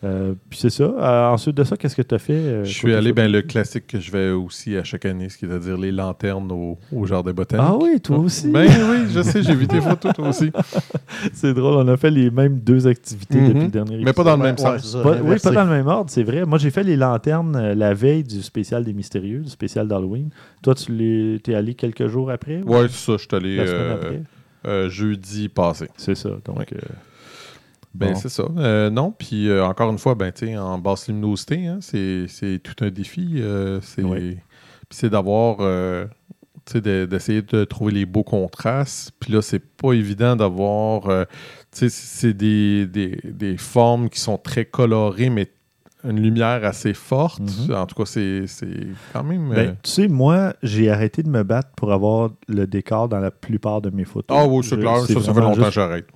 Euh, 0.03 0.33
puis 0.49 0.59
c'est 0.59 0.69
ça. 0.69 0.83
Euh, 0.83 1.27
ensuite 1.29 1.55
de 1.55 1.63
ça, 1.63 1.77
qu'est-ce 1.77 1.95
que 1.95 2.01
tu 2.01 2.13
as 2.15 2.19
fait? 2.19 2.33
euh, 2.33 2.63
je 2.65 2.73
suis 2.73 2.93
allé, 2.93 3.13
ben, 3.13 3.31
le 3.31 3.41
classique 3.41 3.87
que 3.87 3.99
je 3.99 4.11
vais 4.11 4.31
aussi 4.31 4.75
à 4.75 4.83
chaque 4.83 5.05
année, 5.05 5.29
c'est-à-dire 5.29 5.77
les 5.77 5.91
lanternes 5.93 6.51
au, 6.51 6.77
au 6.91 7.05
jardin 7.05 7.31
botanique. 7.31 7.65
Ah 7.67 7.77
oui, 7.77 8.01
toi 8.01 8.17
aussi. 8.17 8.49
Ben 8.49 8.67
oui, 8.89 9.05
je 9.09 9.21
sais, 9.21 9.41
j'ai 9.41 9.55
vu 9.55 9.65
tes 9.67 9.79
photos, 9.89 10.11
toi 10.13 10.27
aussi. 10.27 10.51
c'est 11.31 11.53
drôle, 11.53 11.75
on 11.75 11.87
a 11.87 11.95
fait 11.95 12.11
les 12.11 12.29
mêmes 12.31 12.59
deux 12.59 12.85
activités 12.87 13.37
Mhm. 13.39 13.47
depuis 13.47 13.63
le 13.63 13.67
dernier 13.71 14.03
Mais 14.03 14.13
pas 14.13 14.23
dans 14.23 14.35
le 14.35 14.43
même 14.43 14.55
ouais, 14.55 14.61
sens. 14.61 14.81
c'est 14.81 14.97
ça, 14.97 15.03
Pas- 15.03 15.21
oui, 15.21 15.37
pas 15.41 15.51
dans 15.51 15.63
le 15.63 15.69
même 15.69 15.87
ordre, 15.87 16.09
c'est 16.09 16.23
vrai. 16.23 16.45
Moi, 16.45 16.57
j'ai 16.57 16.69
fait 16.71 16.83
les 16.83 16.97
lanternes 16.97 17.55
euh, 17.55 17.73
la 17.75 17.93
veille 17.93 18.23
du 18.23 18.41
spécial 18.41 18.83
des 18.83 18.93
mystérieux, 18.93 19.39
du 19.39 19.49
spécial 19.49 19.87
d'Halloween. 19.87 20.29
Toi, 20.61 20.75
tu 20.75 20.91
l'es- 20.91 21.39
t'es 21.39 21.55
allé 21.55 21.75
quelques 21.75 22.07
jours 22.07 22.29
après? 22.29 22.61
ou? 22.65 22.73
Ouais, 22.75 22.87
c'est 22.89 23.11
ça, 23.11 23.13
je 23.17 23.21
suis 23.21 23.35
allé 23.35 23.55
La 23.57 23.67
semaine 23.67 23.81
euh, 23.91 23.95
après? 23.95 24.21
euh, 24.67 24.89
jeudi 24.89 25.47
passé. 25.49 25.87
C'est 25.97 26.15
ça. 26.15 26.29
Donc, 26.45 26.57
Ouais. 26.57 26.65
Ben, 27.93 28.13
Bon. 28.13 28.15
c'est 28.15 28.29
ça. 28.29 28.45
Euh, 28.57 28.89
non, 28.89 29.11
puis 29.11 29.49
euh, 29.49 29.63
encore 29.65 29.91
une 29.91 29.99
fois, 29.99 30.15
ben, 30.15 30.31
en 30.57 30.77
basse 30.79 31.07
luminosité, 31.07 31.67
hein, 31.67 31.77
c'est 31.81 32.59
tout 32.63 32.83
un 32.83 32.89
défi. 32.89 33.35
euh, 33.37 33.79
c'est 33.81 34.03
Oui. 34.03 34.37
d'avoir, 35.09 35.57
de- 35.57 37.05
d'essayer 37.05 37.41
de 37.41 37.63
trouver 37.65 37.91
les 37.93 38.05
beaux 38.05 38.23
contrastes. 38.23 39.11
Puis 39.19 39.31
là, 39.33 39.41
c'est 39.41 39.59
pas 39.59 39.93
évident 39.93 40.35
d'avoir, 40.35 41.25
c'est 41.71 42.33
des, 42.33 42.85
des, 42.87 43.19
des 43.23 43.57
formes 43.57 44.09
qui 44.09 44.19
sont 44.19 44.37
très 44.37 44.65
colorées, 44.65 45.29
mais 45.29 45.51
une 46.03 46.19
lumière 46.21 46.65
assez 46.65 46.93
forte. 46.93 47.41
Mhm. 47.69 47.75
En 47.75 47.85
tout 47.85 47.95
cas, 47.95 48.05
c'est 48.05 48.45
quand 49.13 49.23
même... 49.23 49.49
ben, 49.49 49.77
tu 49.83 49.89
sais, 49.91 50.07
moi, 50.07 50.53
j'ai 50.61 50.89
arrêté 50.89 51.23
de 51.23 51.29
me 51.29 51.43
battre 51.43 51.69
pour 51.77 51.93
avoir 51.93 52.29
le 52.47 52.67
décor 52.67 53.07
dans 53.07 53.19
la 53.19 53.31
plupart 53.31 53.81
de 53.81 53.89
mes 53.89 54.03
photos. 54.05 54.35
Ah 54.39 54.45
oui, 54.47 54.63
c'est 54.63 54.77
clair. 54.77 54.97
Ça, 55.05 55.13
ça 55.21 55.33
fait 55.33 55.39
longtemps 55.39 55.53
que 55.55 55.61
juste- 55.61 55.71
j'arrête. 55.73 56.07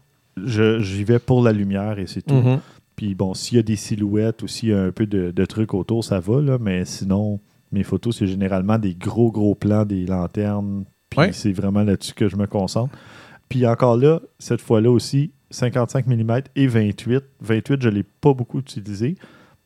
J'y 0.46 1.04
vais 1.04 1.20
pour 1.20 1.42
la 1.44 1.52
lumière 1.52 2.00
et 2.00 2.08
c'est 2.08 2.22
tout. 2.22 2.36
Mhm. 2.36 2.60
Puis 2.96 3.14
bon, 3.16 3.34
s'il 3.34 3.58
y 3.58 3.60
a 3.60 3.64
des 3.64 3.76
silhouettes 3.76 4.42
ou 4.44 4.48
s'il 4.48 4.70
y 4.70 4.74
a 4.74 4.82
un 4.82 4.92
peu 4.92 5.06
de, 5.06 5.32
de 5.32 5.46
trucs 5.46 5.74
autour, 5.74 6.04
ça 6.04 6.20
va, 6.20 6.42
là, 6.42 6.58
mais 6.60 6.84
sinon, 6.86 7.40
mes 7.72 7.84
photos, 7.84 8.18
c'est 8.18 8.28
généralement 8.28 8.80
des 8.80 8.96
gros, 8.96 9.32
gros 9.32 9.54
plans, 9.56 9.86
des 9.86 10.06
lanternes. 10.06 10.86
Puis 11.10 11.20
Ouais. 11.20 11.32
c'est 11.32 11.52
vraiment 11.52 11.84
là-dessus 11.84 12.14
que 12.14 12.28
je 12.28 12.36
me 12.36 12.48
concentre. 12.48 12.98
Puis 13.50 13.66
encore 13.68 13.98
là, 13.98 14.20
cette 14.40 14.62
fois-là 14.62 14.92
aussi, 14.92 15.32
55 15.52 16.08
mm 16.08 16.42
et 16.56 16.68
28. 16.68 17.24
28, 17.42 17.82
je 17.82 17.90
ne 17.90 17.94
l'ai 17.94 18.04
pas 18.04 18.34
beaucoup 18.34 18.60
utilisé, 18.60 19.16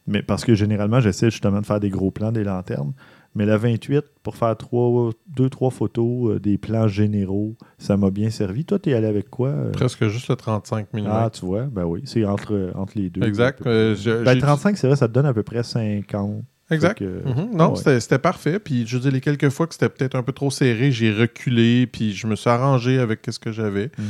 mais 0.08 0.22
parce 0.22 0.44
que 0.46 0.54
généralement, 0.54 1.00
j'essaie 1.00 1.32
justement 1.32 1.62
de 1.62 1.66
faire 1.66 1.80
des 1.80 1.90
gros 1.90 2.12
plans, 2.12 2.32
des 2.32 2.44
lanternes. 2.44 2.94
Mais 3.34 3.46
la 3.46 3.58
28, 3.58 4.04
pour 4.24 4.36
faire 4.36 4.58
trois, 4.58 5.12
deux, 5.28 5.50
trois 5.50 5.70
photos, 5.72 6.32
euh, 6.36 6.40
des 6.40 6.58
plans 6.58 6.88
généraux, 6.90 7.56
ça 7.78 7.96
m'a 7.96 8.10
bien 8.12 8.30
servi. 8.30 8.66
Toi, 8.66 8.78
tu 8.80 8.90
es 8.90 8.94
allé 8.94 9.08
avec 9.08 9.30
quoi? 9.30 9.50
euh? 9.50 9.72
Presque 9.72 10.06
juste 10.08 10.28
le 10.28 10.36
35 10.36 10.88
mm. 10.94 11.04
Ah, 11.08 11.30
tu 11.32 11.46
vois, 11.46 11.64
ben 11.64 11.86
oui, 11.86 12.02
c'est 12.06 12.26
entre, 12.26 12.72
entre 12.76 12.94
les 12.98 13.10
deux. 13.10 13.24
exact. 13.24 13.66
Euh, 13.66 13.96
je- 13.96 14.24
Ben, 14.26 14.34
j'ai- 14.34 14.40
35, 14.42 14.76
c'est 14.78 14.88
vrai, 14.88 14.96
ça 14.98 15.08
te 15.08 15.14
donne 15.14 15.26
à 15.26 15.34
peu 15.34 15.44
près 15.44 15.64
50. 15.64 16.44
Exact. 16.72 17.00
Que- 17.00 17.04
Mhm. 17.28 17.50
Non, 17.56 17.72
ouais. 17.72 17.76
c'était- 17.78 18.00
parfait. 18.20 18.60
Puis 18.60 18.86
je 18.88 18.98
dire, 18.98 19.12
les 19.12 19.22
quelques 19.22 19.50
fois 19.50 19.68
que 19.68 19.74
c'était 19.74 19.90
peut-être 19.90 20.16
un 20.16 20.24
peu 20.24 20.32
trop 20.32 20.50
serré, 20.52 20.92
j'ai 20.92 21.12
reculé, 21.14 21.88
puis 21.88 22.14
je 22.14 22.28
me 22.28 22.36
suis 22.36 22.50
arrangé 22.50 23.00
avec 23.00 23.20
ce 23.30 23.40
que 23.40 23.52
j'avais. 23.52 23.92
Mhm. 23.98 24.06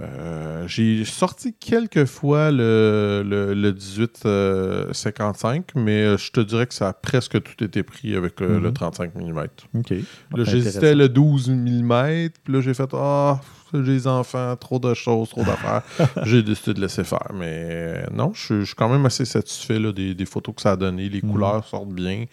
Euh, 0.00 0.64
j'ai 0.68 1.04
sorti 1.04 1.54
quelques 1.54 2.04
fois 2.06 2.50
le, 2.50 3.22
le, 3.26 3.54
le 3.54 3.72
18-55, 3.72 5.64
mais 5.74 6.02
euh, 6.02 6.16
je 6.16 6.30
te 6.30 6.40
dirais 6.40 6.66
que 6.66 6.74
ça 6.74 6.88
a 6.88 6.92
presque 6.92 7.40
tout 7.42 7.64
été 7.64 7.82
pris 7.82 8.14
avec 8.14 8.40
euh, 8.42 8.56
Mhm. 8.58 8.62
le 8.64 8.72
35 8.72 9.14
mm. 9.14 9.38
OK. 9.74 9.90
Là, 9.90 9.96
Ah, 10.32 10.44
j'hésitais 10.44 10.94
le 10.94 11.08
12 11.08 11.48
mm, 11.50 12.28
puis 12.44 12.52
là, 12.54 12.60
j'ai 12.60 12.74
fait 12.74 12.88
Ah, 12.92 13.40
des 13.82 14.06
enfants, 14.06 14.54
trop 14.56 14.78
de 14.78 14.94
choses, 14.94 15.28
trop 15.30 15.42
d'affaires. 15.44 15.82
j'ai 16.24 16.42
décidé 16.42 16.74
de 16.74 16.80
laisser 16.80 17.04
faire. 17.04 17.30
Mais 17.34 17.68
euh, 17.70 18.04
non, 18.12 18.32
je 18.34 18.40
suis- 18.44 18.60
je 18.60 18.64
suis 18.66 18.74
quand 18.74 18.88
même 18.88 19.04
assez 19.06 19.24
satisfait 19.24 19.78
là, 19.78 19.92
des, 19.92 20.14
des 20.14 20.26
photos 20.26 20.54
que 20.54 20.62
ça 20.62 20.72
a 20.72 20.76
donné. 20.76 21.08
Les 21.08 21.20
Mhm. 21.22 21.30
couleurs 21.32 21.64
sortent 21.64 21.92
bien. 21.92 22.24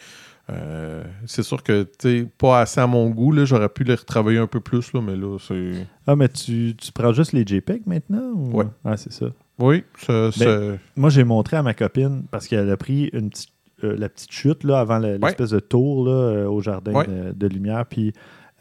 Euh, 0.49 1.03
c'est 1.25 1.43
sûr 1.43 1.63
que, 1.63 1.83
tu 1.83 1.89
sais, 2.21 2.27
pas 2.37 2.61
assez 2.61 2.81
à 2.81 2.87
mon 2.87 3.09
goût. 3.09 3.31
là, 3.31 3.45
J'aurais 3.45 3.69
pu 3.69 3.83
les 3.85 3.95
retravailler 3.95 4.39
un 4.39 4.47
peu 4.47 4.59
plus, 4.59 4.91
là, 4.93 5.01
mais 5.01 5.15
là, 5.15 5.37
c'est. 5.39 5.87
Ah, 6.05 6.15
mais 6.17 6.27
tu, 6.27 6.75
tu 6.77 6.91
prends 6.91 7.13
juste 7.13 7.31
les 7.31 7.45
JPEG 7.45 7.83
maintenant? 7.85 8.31
Ou... 8.35 8.57
Ouais. 8.57 8.65
Ah, 8.83 8.97
c'est 8.97 9.13
ça. 9.13 9.27
Oui, 9.59 9.83
ça. 9.97 10.31
ça- 10.33 10.59
Moi, 10.97 11.09
j'ai 11.09 11.23
montré 11.23 11.55
à 11.57 11.63
ma 11.63 11.73
copine 11.73 12.23
parce 12.29 12.47
qu'elle 12.47 12.69
a 12.69 12.75
pris 12.75 13.09
une 13.13 13.29
petite, 13.29 13.51
euh, 13.85 13.95
la 13.97 14.09
petite 14.09 14.31
chute 14.31 14.63
là, 14.65 14.79
avant 14.81 14.99
le- 14.99 15.15
l'espèce 15.17 15.51
de 15.51 15.59
tour 15.59 16.05
là, 16.05 16.11
euh, 16.11 16.47
au 16.47 16.59
jardin 16.59 16.91
Ouais. 16.91 17.07
de, 17.07 17.31
de 17.31 17.47
lumière. 17.47 17.85
Puis 17.85 18.11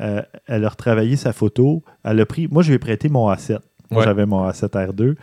euh, 0.03 0.23
elle 0.47 0.65
a 0.65 0.69
retravaillé 0.69 1.17
sa 1.17 1.33
photo. 1.33 1.83
Elle 2.05 2.21
a 2.21 2.27
pris. 2.27 2.49
Moi, 2.51 2.63
je 2.63 2.69
lui 2.69 2.75
ai 2.77 2.79
prêté 2.79 3.09
mon 3.09 3.31
A7. 3.33 3.59
Moi, 3.91 4.01
Ouais. 4.01 4.05
j'avais 4.07 4.27
mon 4.27 4.47
A7R2. 4.49 5.15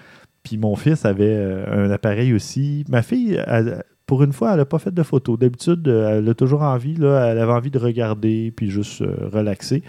Puis 0.44 0.58
mon 0.58 0.76
fils 0.76 1.06
avait 1.06 1.26
euh, 1.36 1.88
un 1.88 1.92
appareil 1.92 2.34
aussi. 2.34 2.86
Ma 2.88 3.02
fille, 3.02 3.42
elle- 3.48 3.84
pour 4.06 4.24
une 4.24 4.34
fois, 4.34 4.52
elle 4.52 4.58
n'a 4.58 4.66
pas 4.66 4.80
fait 4.80 4.94
de 4.94 5.04
photo. 5.04 5.38
D'habitude, 5.38 5.88
euh, 5.88 6.18
elle 6.20 6.30
a 6.30 6.34
toujours 6.34 6.62
envie. 6.64 6.96
Là, 6.96 7.26
elle 7.28 7.38
avait 7.40 7.52
envie 7.52 7.70
de 7.72 7.78
regarder 7.80 8.52
puis 8.56 8.70
juste 8.72 9.02
euh, 9.02 9.30
relaxer. 9.32 9.84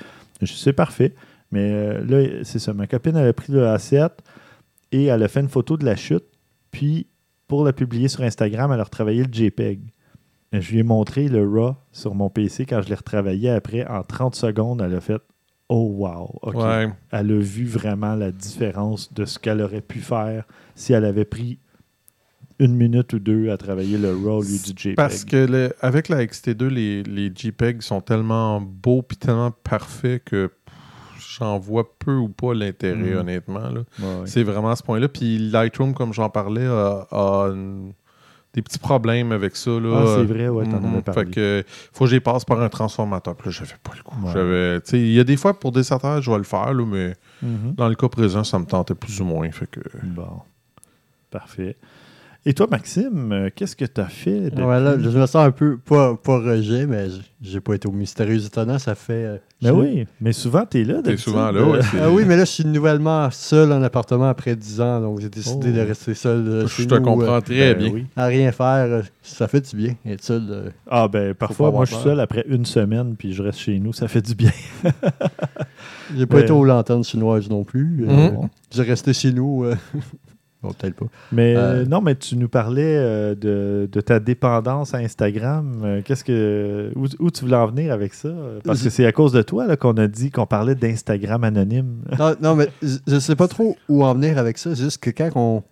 C'est 0.45 0.73
parfait. 0.73 1.15
Mais 1.53 2.01
là, 2.03 2.43
c'est 2.45 2.59
ça. 2.59 2.73
Ma 2.75 2.87
copine, 2.87 3.17
elle 3.17 3.29
a 3.29 3.33
pris 3.33 3.53
le 3.53 3.65
A7 3.65 4.11
et 4.93 5.05
elle 5.07 5.23
a 5.23 5.29
fait 5.29 5.41
une 5.41 5.49
photo 5.49 5.77
de 5.77 5.85
la 5.85 5.97
chute. 5.97 6.25
Puis, 6.71 7.07
pour 7.49 7.65
la 7.65 7.73
publier 7.73 8.09
sur 8.09 8.23
Instagram, 8.23 8.71
elle 8.73 8.81
a 8.81 8.85
retravaillé 8.85 9.25
le 9.25 9.33
JPEG. 9.33 9.81
Je 10.53 10.73
lui 10.73 10.79
ai 10.81 10.83
montré 10.83 11.29
le 11.29 11.47
RAW 11.49 11.77
sur 11.93 12.15
mon 12.15 12.29
PC 12.29 12.67
quand 12.67 12.83
je 12.83 12.89
l'ai 12.89 12.95
retravaillé 12.97 13.51
après. 13.51 13.87
En 13.87 14.03
30 14.03 14.35
secondes, 14.35 14.83
elle 14.83 14.95
a 14.95 15.01
fait 15.01 15.21
Oh 15.69 15.89
wow! 15.99 16.39
OK. 16.43 16.57
Ouais. 16.57 16.89
Elle 17.13 17.31
a 17.31 17.39
vu 17.39 17.65
vraiment 17.67 18.17
la 18.17 18.33
différence 18.33 19.13
de 19.13 19.25
ce 19.25 19.39
qu'elle 19.39 19.61
aurait 19.61 19.81
pu 19.83 20.01
faire 20.01 20.45
si 20.75 20.93
elle 20.93 21.05
avait 21.05 21.25
pris 21.25 21.61
une 22.59 22.75
minute 22.75 23.13
ou 23.13 23.21
deux 23.21 23.51
à 23.51 23.57
travailler 23.57 23.97
le 23.97 24.11
RAW 24.13 24.39
au 24.39 24.43
lieu 24.43 24.49
du 24.59 24.73
JPEG. 24.77 24.97
Parce 24.97 25.25
que 25.25 25.37
le- 25.47 25.73
avec 25.81 26.09
la 26.09 26.25
XT2, 26.27 26.67
les, 26.67 27.03
les 27.05 27.33
JPEG 27.35 27.81
sont 27.83 28.01
tellement 28.01 28.61
beaux 28.61 29.03
puis 29.03 29.17
tellement 29.17 29.53
parfaits 29.53 30.25
que 30.25 30.51
j'en 31.39 31.59
vois 31.61 31.97
peu 32.01 32.17
ou 32.17 32.29
pas 32.29 32.53
l'intérêt, 32.53 33.15
Mm. 33.15 33.19
honnêtement. 33.19 33.61
là. 33.71 33.81
Ouais, 34.01 34.05
ouais. 34.05 34.27
C'est 34.27 34.43
vraiment 34.43 34.71
à 34.73 34.77
ce 34.77 34.83
point-là. 34.83 35.09
Puis 35.09 35.39
Lightroom, 35.39 35.95
comme 35.95 36.13
j'en 36.13 36.29
parlais, 36.29 36.67
a, 36.67 37.07
a 37.13 37.45
une- 37.53 37.93
des 38.55 38.63
petits 38.63 38.79
problèmes 38.79 39.31
avec 39.33 39.55
ça. 39.57 39.71
Là. 39.71 40.03
Ah, 40.03 40.15
c'est 40.17 40.25
vrai, 40.25 40.49
ouais, 40.49 40.65
t'en 40.65 40.81
Mhm. 40.81 40.93
avais 40.95 41.03
parlé. 41.03 41.25
Fait 41.25 41.31
que 41.31 41.65
faut 41.93 42.05
que 42.05 42.11
j'y 42.11 42.21
passe 42.21 42.45
par 42.45 42.61
un 42.61 42.69
transformateur. 42.69 43.35
Puis 43.37 43.51
là, 43.51 43.57
j'avais 43.59 43.79
pas 43.83 43.93
le 43.97 44.03
coup. 44.03 44.17
Ouais. 44.27 44.81
Il 44.99 45.13
y 45.13 45.21
a 45.21 45.25
des 45.25 45.37
fois, 45.37 45.59
pour 45.59 45.71
des 45.73 45.83
certains, 45.85 46.21
je 46.21 46.31
vais 46.31 46.37
le 46.39 46.43
faire, 46.45 46.73
là, 46.75 46.85
mais 46.85 47.15
Mhm. 47.43 47.75
dans 47.77 47.89
le 47.89 47.95
cas 47.95 48.09
présent, 48.09 48.43
ça 48.45 48.59
me 48.59 48.65
tentait 48.67 48.95
plus 48.95 49.21
ou 49.21 49.25
moins. 49.25 49.51
Fait 49.53 49.67
que... 49.71 49.81
Bon. 50.03 50.41
Parfait. 51.31 51.77
Et 52.47 52.55
toi, 52.55 52.67
Maxime, 52.71 53.33
euh, 53.33 53.51
qu'est-ce 53.55 53.77
que 53.77 53.85
tu 53.85 54.01
as 54.01 54.07
fait? 54.07 54.49
depuis- 54.49 54.63
Ouais, 54.63 54.81
là, 54.81 54.97
je 54.99 55.11
me 55.11 55.27
sens 55.27 55.37
un 55.45 55.51
peu, 55.51 55.77
pas, 55.77 56.17
pas 56.17 56.39
rejet, 56.39 56.87
mais 56.87 57.09
j'ai 57.43 57.61
pas 57.61 57.75
été 57.75 57.87
au 57.87 57.93
mystérieux 57.93 58.43
étonnant. 58.43 58.79
Ça 58.79 58.95
fait. 58.95 59.13
euh, 59.13 59.37
Mais 59.61 59.69
oui, 59.71 60.07
mais 60.23 60.33
souvent, 60.33 60.65
tu 60.65 60.81
es 60.81 60.85
là. 60.85 60.95
T'es 60.95 61.03
d'habitude. 61.11 61.19
souvent 61.19 61.51
là. 61.51 61.63
ouais, 61.63 61.81
c'est- 61.83 62.01
Ah 62.01 62.11
oui, 62.11 62.25
mais 62.27 62.37
là, 62.39 62.47
je 62.47 62.51
suis 62.51 62.65
nouvellement 62.65 63.31
seul 63.31 63.71
en 63.73 63.83
appartement 63.83 64.31
après 64.31 64.57
10 64.57 64.81
ans, 64.81 65.03
donc 65.03 65.21
j'ai 65.21 65.29
décidé 65.29 65.69
Oh. 65.71 65.77
de 65.77 65.81
rester 65.83 66.15
seul. 66.15 66.49
euh, 66.49 66.63
Je 66.63 66.69
chez 66.69 66.87
te 66.87 66.95
nous, 66.95 67.03
comprends 67.03 67.35
euh, 67.37 67.41
très 67.41 67.75
Ben 67.75 67.79
bien. 67.79 67.91
oui. 67.93 68.07
à 68.17 68.25
rien 68.25 68.51
faire. 68.53 69.03
Ça 69.23 69.47
fait 69.47 69.61
du 69.71 69.77
bien, 69.77 69.95
être 70.07 70.25
seul. 70.25 70.43
euh. 70.49 70.71
Ah 70.91 71.09
ben 71.09 71.35
parfois, 71.35 71.71
moi 71.71 71.85
je 71.85 71.93
suis 71.95 72.03
seul 72.03 72.21
après 72.21 72.47
une 72.49 72.65
semaine 72.65 73.17
puis 73.19 73.35
je 73.35 73.43
reste 73.43 73.59
chez 73.59 73.79
nous, 73.79 73.93
ça 73.93 74.09
fait 74.09 74.23
du 74.23 74.35
bien. 74.35 74.51
J'ai 76.17 76.25
pas 76.25 76.37
Mais- 76.39 76.43
été 76.45 76.53
aux 76.53 76.65
lanternes 76.65 77.05
chinoises 77.05 77.51
non 77.51 77.65
plus. 77.65 78.07
euh, 78.09 78.31
Mhm. 78.31 78.49
J'ai 78.73 78.83
resté 78.83 79.13
chez 79.13 79.31
nous. 79.33 79.67
Bon, 80.63 80.73
peut-être 80.73 80.95
pas. 80.97 81.07
Mais 81.33 81.57
Euh, 81.57 81.61
euh, 81.61 81.85
non, 81.87 82.03
mais 82.03 82.15
tu 82.17 82.37
nous 82.37 82.49
parlais 82.49 82.97
euh, 82.97 83.35
de, 83.35 83.89
de 83.91 84.01
ta 84.03 84.21
dépendance 84.21 84.93
à 84.95 84.99
Instagram. 84.99 86.03
Qu'est-ce 86.05 86.23
que 86.25 86.93
où, 86.97 87.07
où 87.19 87.31
tu 87.31 87.43
voulais 87.45 87.57
en 87.57 87.67
venir 87.69 87.93
avec 87.93 88.13
ça? 88.13 88.29
Parce 88.65 88.83
que 88.83 88.91
c'est 88.91 89.07
à 89.07 89.13
cause 89.13 89.33
de 89.33 89.41
toi 89.43 89.67
là, 89.67 89.77
qu'on 89.77 89.95
a 89.97 90.07
dit 90.07 90.31
qu'on 90.31 90.47
parlait 90.47 90.75
d'Instagram 90.75 91.45
anonyme. 91.45 92.03
Non, 92.19 92.35
non, 92.43 92.55
mais 92.57 92.69
je- 92.83 92.99
je 93.07 93.19
sais 93.19 93.37
pas 93.37 93.49
trop 93.49 93.77
où 93.89 94.05
en 94.05 94.13
venir 94.15 94.37
avec 94.37 94.59
ça. 94.59 94.75
C'est 94.77 94.83
juste 94.83 94.99
que 95.03 95.09
quand 95.11 95.31
on, 95.35 95.63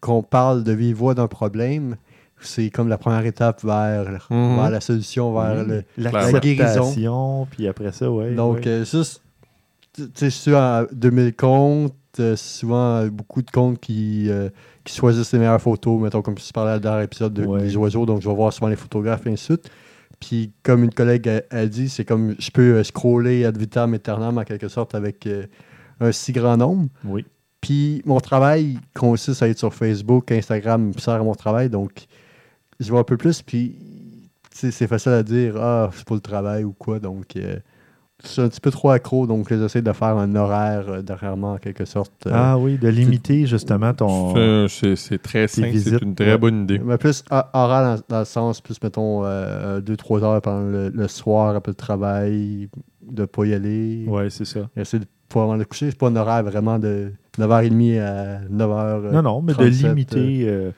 qu'on 0.00 0.22
parle 0.22 0.62
de 0.62 0.72
vive 0.72 0.96
voix 0.96 1.14
d'un 1.14 1.26
problème, 1.28 1.96
c'est 2.40 2.70
comme 2.70 2.88
la 2.88 2.98
première 2.98 3.24
étape 3.26 3.64
vers, 3.64 4.28
Mhm. 4.30 4.56
vers 4.56 4.70
la 4.70 4.80
solution, 4.80 5.32
vers 5.34 5.64
le. 5.64 5.82
l'acceptation, 5.96 7.46
puis 7.50 7.66
après 7.66 7.90
ça, 7.92 8.10
ouais. 8.10 8.34
Donc, 8.34 8.56
ouais. 8.58 8.66
euh, 8.68 8.84
juste, 8.84 9.22
tu 9.94 10.04
sais, 10.14 10.30
sur 10.30 10.58
un 10.58 10.86
2000 10.92 11.34
comptes, 11.34 11.94
euh, 12.20 12.36
souvent 12.36 12.96
euh, 12.96 13.10
beaucoup 13.10 13.42
de 13.42 13.50
comptes 13.50 13.78
qui, 13.80 14.28
euh, 14.30 14.48
qui 14.84 14.94
choisissent 14.96 15.32
les 15.32 15.38
meilleures 15.38 15.60
photos, 15.60 16.00
mettons, 16.00 16.22
comme 16.22 16.34
tu 16.36 16.52
parlais 16.52 16.70
dans 16.72 16.74
le 16.76 16.80
dernier 16.80 17.04
épisode 17.04 17.34
de- 17.34 17.44
Ouais. 17.44 17.62
des 17.62 17.76
oiseaux, 17.76 18.06
donc 18.06 18.22
je 18.22 18.28
vais 18.28 18.34
voir 18.34 18.52
souvent 18.52 18.68
les 18.68 18.76
photographes 18.76 19.26
et 19.26 19.30
ainsi 19.30 19.48
de 19.52 19.54
suite. 19.60 19.70
Puis, 20.20 20.52
comme 20.62 20.84
une 20.84 20.92
collègue 20.94 21.28
a, 21.28 21.42
a 21.50 21.66
dit, 21.66 21.88
c'est 21.88 22.04
comme 22.04 22.34
je 22.38 22.50
peux 22.50 22.82
scroller 22.84 23.44
ad 23.44 23.56
vitam 23.58 23.92
aeternam 23.94 24.38
en 24.38 24.44
quelque 24.44 24.68
sorte 24.68 24.94
avec 24.94 25.28
un 26.00 26.12
si 26.12 26.32
grand 26.32 26.56
nombre. 26.56 26.88
oui. 27.04 27.24
Puis 27.60 28.02
mon 28.04 28.20
travail 28.20 28.76
consiste 28.94 29.42
à 29.42 29.48
être 29.48 29.58
sur 29.58 29.72
Facebook, 29.72 30.30
Instagram, 30.30 30.92
sert 30.98 31.14
à 31.14 31.22
mon 31.22 31.34
travail, 31.34 31.70
donc 31.70 32.04
je 32.78 32.90
vois 32.90 33.00
un 33.00 33.04
peu 33.04 33.16
plus, 33.16 33.40
puis 33.40 33.74
c'est 34.50 34.86
facile 34.86 35.12
à 35.12 35.22
dire, 35.22 35.56
ah, 35.56 35.90
c'est 35.94 36.04
pour 36.04 36.14
le 36.16 36.20
travail 36.20 36.62
ou 36.64 36.72
quoi, 36.72 36.98
donc 37.00 37.36
je 38.22 38.28
suis 38.28 38.40
un 38.42 38.48
petit 38.48 38.60
peu 38.60 38.70
trop 38.70 38.90
accro, 38.90 39.26
donc 39.26 39.48
j'essaie 39.48 39.82
de 39.82 39.92
faire 39.92 40.16
un 40.16 40.34
horaire 40.36 40.84
euh, 40.88 41.02
derrière 41.02 41.36
moi 41.36 41.50
en 41.52 41.56
quelque 41.58 41.84
sorte. 41.84 42.12
euh, 42.26 42.30
Ah 42.32 42.56
oui, 42.58 42.78
de 42.78 42.88
limiter 42.88 43.46
justement 43.46 43.92
ton. 43.92 44.34
C'est- 44.34 44.68
C'est 44.68 44.96
c'est 44.96 45.18
très 45.18 45.48
simple, 45.48 45.76
c'est 45.78 46.00
une 46.02 46.14
très 46.14 46.32
Ouais. 46.32 46.38
bonne 46.38 46.62
idée. 46.62 46.78
mais 46.78 46.96
plus 46.96 47.24
ho- 47.30 47.40
horaire 47.52 47.96
dans, 47.96 48.02
dans 48.08 48.18
le 48.20 48.24
sens, 48.24 48.60
plus 48.60 48.80
mettons 48.82 49.22
2-3 49.80 50.22
heures 50.22 50.40
pendant 50.40 50.62
le, 50.70 50.88
le 50.90 51.08
soir 51.08 51.54
après 51.56 51.72
le 51.72 51.76
travail, 51.76 52.68
de 53.02 53.24
pas 53.24 53.44
y 53.46 53.54
aller. 53.54 54.04
Ouais, 54.06 54.30
c'est 54.30 54.44
ça. 54.46 54.60
Essayer 54.76 55.00
de 55.00 55.08
pas 55.28 55.42
avant 55.42 55.56
le 55.56 55.64
coucher, 55.64 55.90
c'est 55.90 55.98
pas 55.98 56.08
un 56.08 56.16
horaire 56.16 56.44
vraiment 56.44 56.78
de 56.78 57.12
9h30 57.38 58.00
à 58.00 58.40
9h. 58.48 59.10
Non, 59.12 59.22
non, 59.22 59.42
mais 59.42 59.52
de 59.52 59.58
37, 59.58 59.82
limiter 59.88 60.44
euh, 60.48 60.70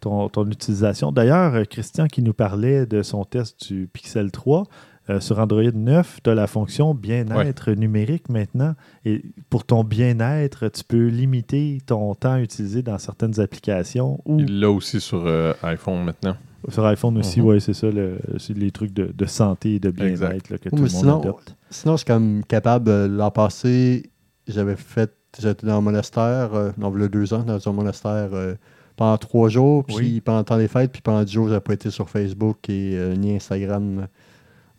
ton, 0.00 0.28
ton 0.28 0.46
utilisation. 0.46 1.10
D'ailleurs, 1.10 1.54
euh, 1.54 1.64
Christian 1.64 2.06
qui 2.06 2.22
nous 2.22 2.34
parlait 2.34 2.86
de 2.86 3.02
son 3.02 3.24
test 3.24 3.66
du 3.66 3.88
Pixel 3.92 4.30
3, 4.30 4.64
euh, 5.10 5.20
sur 5.20 5.38
Android 5.38 5.62
9, 5.62 6.20
tu 6.24 6.30
as 6.30 6.34
la 6.34 6.46
fonction 6.46 6.94
bien-être 6.94 7.72
numérique 7.72 8.28
maintenant. 8.28 8.74
Et 9.04 9.22
pour 9.50 9.64
ton 9.64 9.84
bien-être, 9.84 10.68
tu 10.68 10.82
peux 10.84 11.06
limiter 11.08 11.78
ton 11.86 12.14
temps 12.14 12.36
utilisé 12.38 12.82
dans 12.82 12.98
certaines 12.98 13.38
applications 13.40 14.20
ou 14.24 14.40
Il 14.40 14.60
l'a 14.60 14.70
aussi 14.70 15.00
sur 15.00 15.24
euh, 15.26 15.52
iPhone 15.62 16.04
maintenant. 16.04 16.36
sur 16.68 16.86
iPhone 16.86 17.18
aussi. 17.18 17.40
Mhm. 17.40 17.46
Oui, 17.46 17.60
c'est 17.60 17.74
ça, 17.74 17.90
le- 17.90 18.18
c'est 18.38 18.56
les 18.56 18.70
trucs 18.70 18.92
de, 18.94 19.12
de 19.14 19.26
santé 19.26 19.74
et 19.74 19.78
de 19.80 19.90
bien-être 19.90 20.56
que 20.56 20.68
tout 20.70 20.76
le 20.76 20.80
monde 20.82 20.88
sinon, 20.90 21.20
adopte. 21.20 21.54
Sinon, 21.70 21.94
je 21.94 21.98
suis 21.98 22.06
comme 22.06 22.42
capable. 22.48 22.88
euh, 22.90 23.06
L'an 23.08 23.30
passé, 23.30 24.10
j'avais 24.48 24.76
fait. 24.76 25.12
J'étais 25.38 25.66
dans 25.66 25.78
un 25.78 25.80
monastère, 25.80 26.54
euh, 26.54 26.70
non, 26.78 26.94
a 26.94 27.08
deux 27.08 27.34
ans, 27.34 27.42
dans 27.42 27.68
un 27.68 27.72
monastère 27.72 28.28
euh, 28.32 28.54
pendant 28.96 29.18
trois 29.18 29.48
jours, 29.48 29.84
puis 29.84 29.96
Oui. 29.96 30.20
pendant 30.20 30.38
le 30.38 30.44
temps 30.44 30.56
des 30.56 30.68
fêtes, 30.68 30.92
puis 30.92 31.02
pendant 31.02 31.24
dix 31.24 31.32
jours, 31.32 31.48
j'avais 31.48 31.60
pas 31.60 31.72
été 31.74 31.90
sur 31.90 32.08
Facebook 32.08 32.58
et 32.70 32.92
euh, 32.94 33.16
ni 33.16 33.34
Instagram 33.34 33.98
euh, 33.98 34.06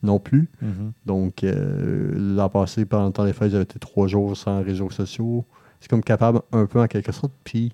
non 0.03 0.19
plus. 0.19 0.49
Mhm. 0.61 0.91
Donc, 1.05 1.43
euh, 1.43 2.11
l'an 2.15 2.49
passé, 2.49 2.85
pendant 2.85 3.07
le 3.07 3.11
temps 3.13 3.25
des 3.25 3.33
fêtes, 3.33 3.51
j'avais 3.51 3.63
été 3.63 3.79
trois 3.79 4.07
jours 4.07 4.35
sans 4.37 4.61
réseaux 4.63 4.89
sociaux. 4.89 5.45
C'est 5.79 5.89
comme 5.89 6.03
capable 6.03 6.41
un 6.51 6.65
peu 6.65 6.79
en 6.81 6.87
quelque 6.87 7.11
sorte, 7.11 7.33
puis 7.43 7.73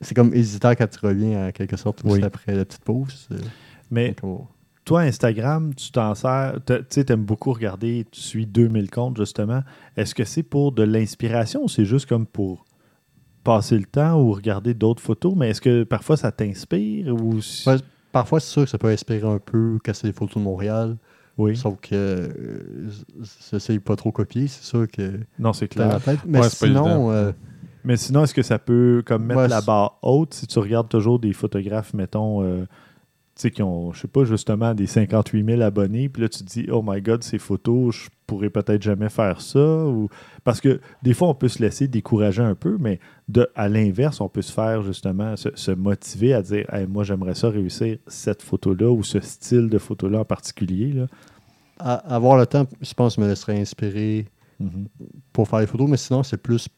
c'est 0.00 0.14
comme 0.14 0.32
hésitant 0.34 0.70
quand 0.70 0.88
tu 0.88 0.98
reviens 1.04 1.48
en 1.48 1.52
quelque 1.52 1.76
sorte 1.76 2.00
Oui. 2.04 2.22
après 2.22 2.54
la 2.54 2.64
petite 2.64 2.84
pause. 2.84 3.28
Mais 3.90 4.14
donc, 4.22 4.46
toi, 4.84 5.02
Instagram, 5.02 5.74
tu 5.74 5.90
t'en 5.92 6.14
sers, 6.14 6.58
tu 6.66 6.74
sais, 6.88 7.04
t'aimes 7.04 7.24
beaucoup 7.24 7.52
regarder, 7.52 8.06
tu 8.10 8.20
suis 8.20 8.46
2000 8.46 8.90
comptes, 8.90 9.16
justement. 9.16 9.62
Est-ce 9.96 10.14
que 10.14 10.24
c'est 10.24 10.42
pour 10.42 10.72
de 10.72 10.82
l'inspiration 10.82 11.62
ou 11.64 11.68
c'est 11.68 11.84
juste 11.84 12.06
comme 12.06 12.26
pour 12.26 12.64
passer 13.44 13.76
le 13.78 13.84
temps 13.84 14.20
ou 14.20 14.32
regarder 14.32 14.74
d'autres 14.74 15.02
photos? 15.02 15.34
Mais 15.36 15.50
est-ce 15.50 15.60
que 15.60 15.84
parfois 15.84 16.16
ça 16.16 16.32
t'inspire 16.32 17.14
ou... 17.14 17.40
Ouais, 17.66 17.76
Parfois, 18.12 18.40
c'est 18.40 18.50
sûr 18.50 18.64
que 18.64 18.70
ça 18.70 18.78
peut 18.78 18.88
inspirer 18.88 19.26
un 19.28 19.38
peu 19.38 19.78
quand 19.84 19.94
c'est 19.94 20.08
des 20.08 20.12
photos 20.12 20.36
de 20.38 20.42
Montréal. 20.42 20.96
Oui, 21.40 21.56
Sauf 21.56 21.76
que 21.80 21.94
euh, 21.94 22.88
j'essaye 23.50 23.78
pas 23.78 23.96
trop 23.96 24.12
copier, 24.12 24.46
c'est 24.48 24.64
sûr 24.64 24.86
que 24.88 25.20
non, 25.38 25.52
c'est 25.52 25.68
la 25.74 25.86
clair. 25.88 26.00
tête. 26.02 26.20
Mais 26.26 26.40
Ouais, 26.40 26.48
sinon, 26.50 27.10
euh, 27.12 27.32
Mais 27.84 27.96
sinon, 27.96 28.24
est-ce 28.24 28.34
que 28.34 28.42
ça 28.42 28.58
peut 28.58 29.02
comme 29.06 29.24
mettre 29.24 29.40
Ouais, 29.40 29.48
la 29.48 29.62
barre 29.62 29.98
haute? 30.02 30.34
Si 30.34 30.46
tu 30.46 30.58
regardes 30.58 30.88
toujours 30.88 31.18
des 31.18 31.32
photographes, 31.32 31.94
mettons, 31.94 32.42
euh, 32.42 32.66
sais, 33.40 33.50
qui 33.50 33.62
ont, 33.62 33.92
je 33.92 34.00
sais 34.00 34.08
pas, 34.08 34.24
justement, 34.24 34.74
des 34.74 34.86
58 34.86 35.44
000 35.44 35.60
abonnés, 35.62 36.08
puis 36.08 36.22
là, 36.22 36.28
tu 36.28 36.40
te 36.40 36.44
dis, 36.44 36.66
oh 36.70 36.82
my 36.86 37.00
God, 37.00 37.22
ces 37.22 37.38
photos, 37.38 37.94
je 37.94 38.08
pourrais 38.26 38.50
peut-être 38.50 38.82
jamais 38.82 39.08
faire 39.08 39.40
ça. 39.40 39.58
Ou... 39.86 40.08
Parce 40.44 40.60
que 40.60 40.80
des 41.02 41.14
fois, 41.14 41.28
on 41.28 41.34
peut 41.34 41.48
se 41.48 41.60
laisser 41.62 41.88
décourager 41.88 42.42
un 42.42 42.54
peu, 42.54 42.76
mais 42.78 43.00
de, 43.28 43.48
à 43.54 43.68
l'inverse, 43.68 44.20
on 44.20 44.28
peut 44.28 44.42
se 44.42 44.52
faire 44.52 44.82
justement 44.82 45.36
se, 45.36 45.48
se 45.54 45.70
motiver 45.70 46.34
à 46.34 46.42
dire, 46.42 46.64
Hey, 46.72 46.86
moi, 46.86 47.02
j'aimerais 47.04 47.34
ça 47.34 47.48
réussir 47.50 47.98
cette 48.06 48.42
photo-là 48.42 48.90
ou 48.90 49.02
ce 49.02 49.20
style 49.20 49.68
de 49.68 49.78
photo-là 49.78 50.20
en 50.20 50.24
particulier. 50.24 50.92
Là. 50.92 51.06
à- 51.78 52.14
avoir 52.14 52.36
le 52.36 52.46
temps, 52.46 52.66
je 52.80 52.92
pense, 52.94 53.16
me 53.18 53.26
laisserait 53.26 53.58
inspirer 53.60 54.26
Mhm. 54.60 54.86
pour 55.32 55.48
faire 55.48 55.60
les 55.60 55.66
photos, 55.66 55.88
mais 55.88 55.96
sinon, 55.96 56.22
c'est 56.22 56.36
plus 56.36 56.68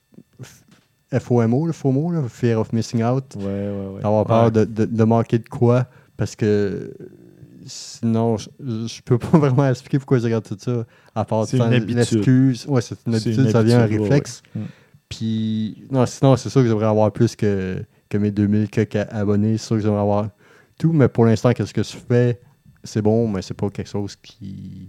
FOMO, 1.18 1.66
le 1.66 1.72
FOMO, 1.72 2.10
là, 2.12 2.22
Fear 2.28 2.58
of 2.60 2.72
Missing 2.72 3.02
Out. 3.04 3.36
Ouais, 3.36 3.44
ouais, 3.44 3.86
ouais. 3.96 4.00
D'avoir 4.02 4.24
peur 4.24 4.44
Ouais. 4.44 4.50
de, 4.50 4.64
de- 4.64 4.84
de 4.86 5.04
manquer 5.04 5.38
de 5.38 5.48
quoi. 5.48 5.86
Parce 6.16 6.36
que 6.36 6.94
sinon, 7.66 8.36
je, 8.36 8.48
je 8.60 9.02
peux 9.02 9.18
pas 9.18 9.28
vraiment 9.38 9.68
expliquer 9.68 9.98
pourquoi 9.98 10.18
je 10.18 10.24
regarde 10.24 10.44
tout 10.46 10.56
ça. 10.58 10.84
À 11.14 11.24
part 11.24 11.46
C'est 11.46 11.58
tant 11.58 11.68
une 11.68 11.74
habitude. 11.74 11.96
l'excuse. 11.96 12.66
Ouais, 12.66 12.80
c'est 12.80 12.98
une 13.06 13.14
habitude, 13.14 13.38
une 13.38 13.50
ça 13.50 13.62
devient 13.62 13.74
un 13.74 13.86
réflexe. 13.86 14.42
ouais. 14.54 14.62
Mm. 14.62 14.66
Puis, 15.08 15.84
non, 15.90 16.06
sinon, 16.06 16.36
c'est 16.36 16.48
sûr 16.48 16.62
que 16.62 16.68
j'aimerais 16.68 16.86
avoir 16.86 17.12
plus 17.12 17.36
que, 17.36 17.84
que 18.08 18.16
mes 18.16 18.30
2000 18.30 18.70
quelques 18.70 18.96
abonnés. 18.96 19.58
C'est 19.58 19.66
sûr 19.66 19.76
que 19.76 19.82
j'aimerais 19.82 20.00
avoir 20.00 20.30
tout. 20.78 20.92
Mais 20.92 21.08
pour 21.08 21.26
l'instant, 21.26 21.52
qu'est-ce 21.52 21.74
que 21.74 21.82
je 21.82 21.96
fais? 22.08 22.40
C'est 22.82 23.02
bon, 23.02 23.28
mais 23.28 23.42
c'est 23.42 23.52
pas 23.54 23.68
quelque 23.68 23.90
chose 23.90 24.16
qui, 24.16 24.88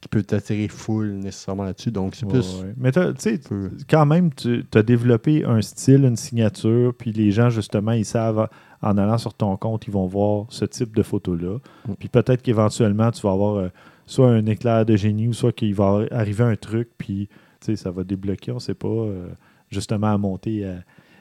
qui 0.00 0.08
peut 0.08 0.22
t'attirer 0.22 0.68
full 0.68 1.08
nécessairement 1.14 1.64
là-dessus. 1.64 1.90
Donc, 1.90 2.14
c'est 2.14 2.24
Ouais, 2.24 2.32
plus. 2.34 2.60
ouais. 2.62 2.74
Mais 2.76 2.92
tu 2.92 3.00
sais, 3.18 3.40
quand 3.90 4.06
même, 4.06 4.32
tu 4.32 4.64
as 4.74 4.82
développé 4.84 5.44
un 5.44 5.60
style, 5.60 6.04
une 6.04 6.16
signature, 6.16 6.94
puis 6.96 7.10
les 7.10 7.32
gens, 7.32 7.50
justement, 7.50 7.92
ils 7.92 8.04
savent, 8.04 8.48
en 8.86 8.98
allant 8.98 9.18
sur 9.18 9.34
ton 9.34 9.56
compte, 9.56 9.86
ils 9.86 9.92
vont 9.92 10.06
voir 10.06 10.46
ce 10.48 10.64
type 10.64 10.94
de 10.94 11.02
photo-là. 11.02 11.58
Mm. 11.88 11.94
Puis 11.98 12.08
peut-être 12.08 12.42
qu'éventuellement, 12.42 13.10
tu 13.10 13.22
vas 13.22 13.32
avoir 13.32 13.56
euh, 13.56 13.68
soit 14.06 14.28
un 14.28 14.46
éclair 14.46 14.86
de 14.86 14.96
génie 14.96 15.28
ou 15.28 15.32
soit 15.32 15.52
qu'il 15.52 15.74
va 15.74 16.02
arriver 16.10 16.44
un 16.44 16.56
truc, 16.56 16.90
puis 16.98 17.28
tu 17.60 17.66
sais, 17.66 17.76
ça 17.76 17.90
va 17.90 18.04
débloquer, 18.04 18.52
on 18.52 18.58
sait 18.58 18.74
pas, 18.74 18.88
euh, 18.88 19.28
justement, 19.70 20.12
à 20.12 20.18
monter 20.18 20.64
à 20.64 20.76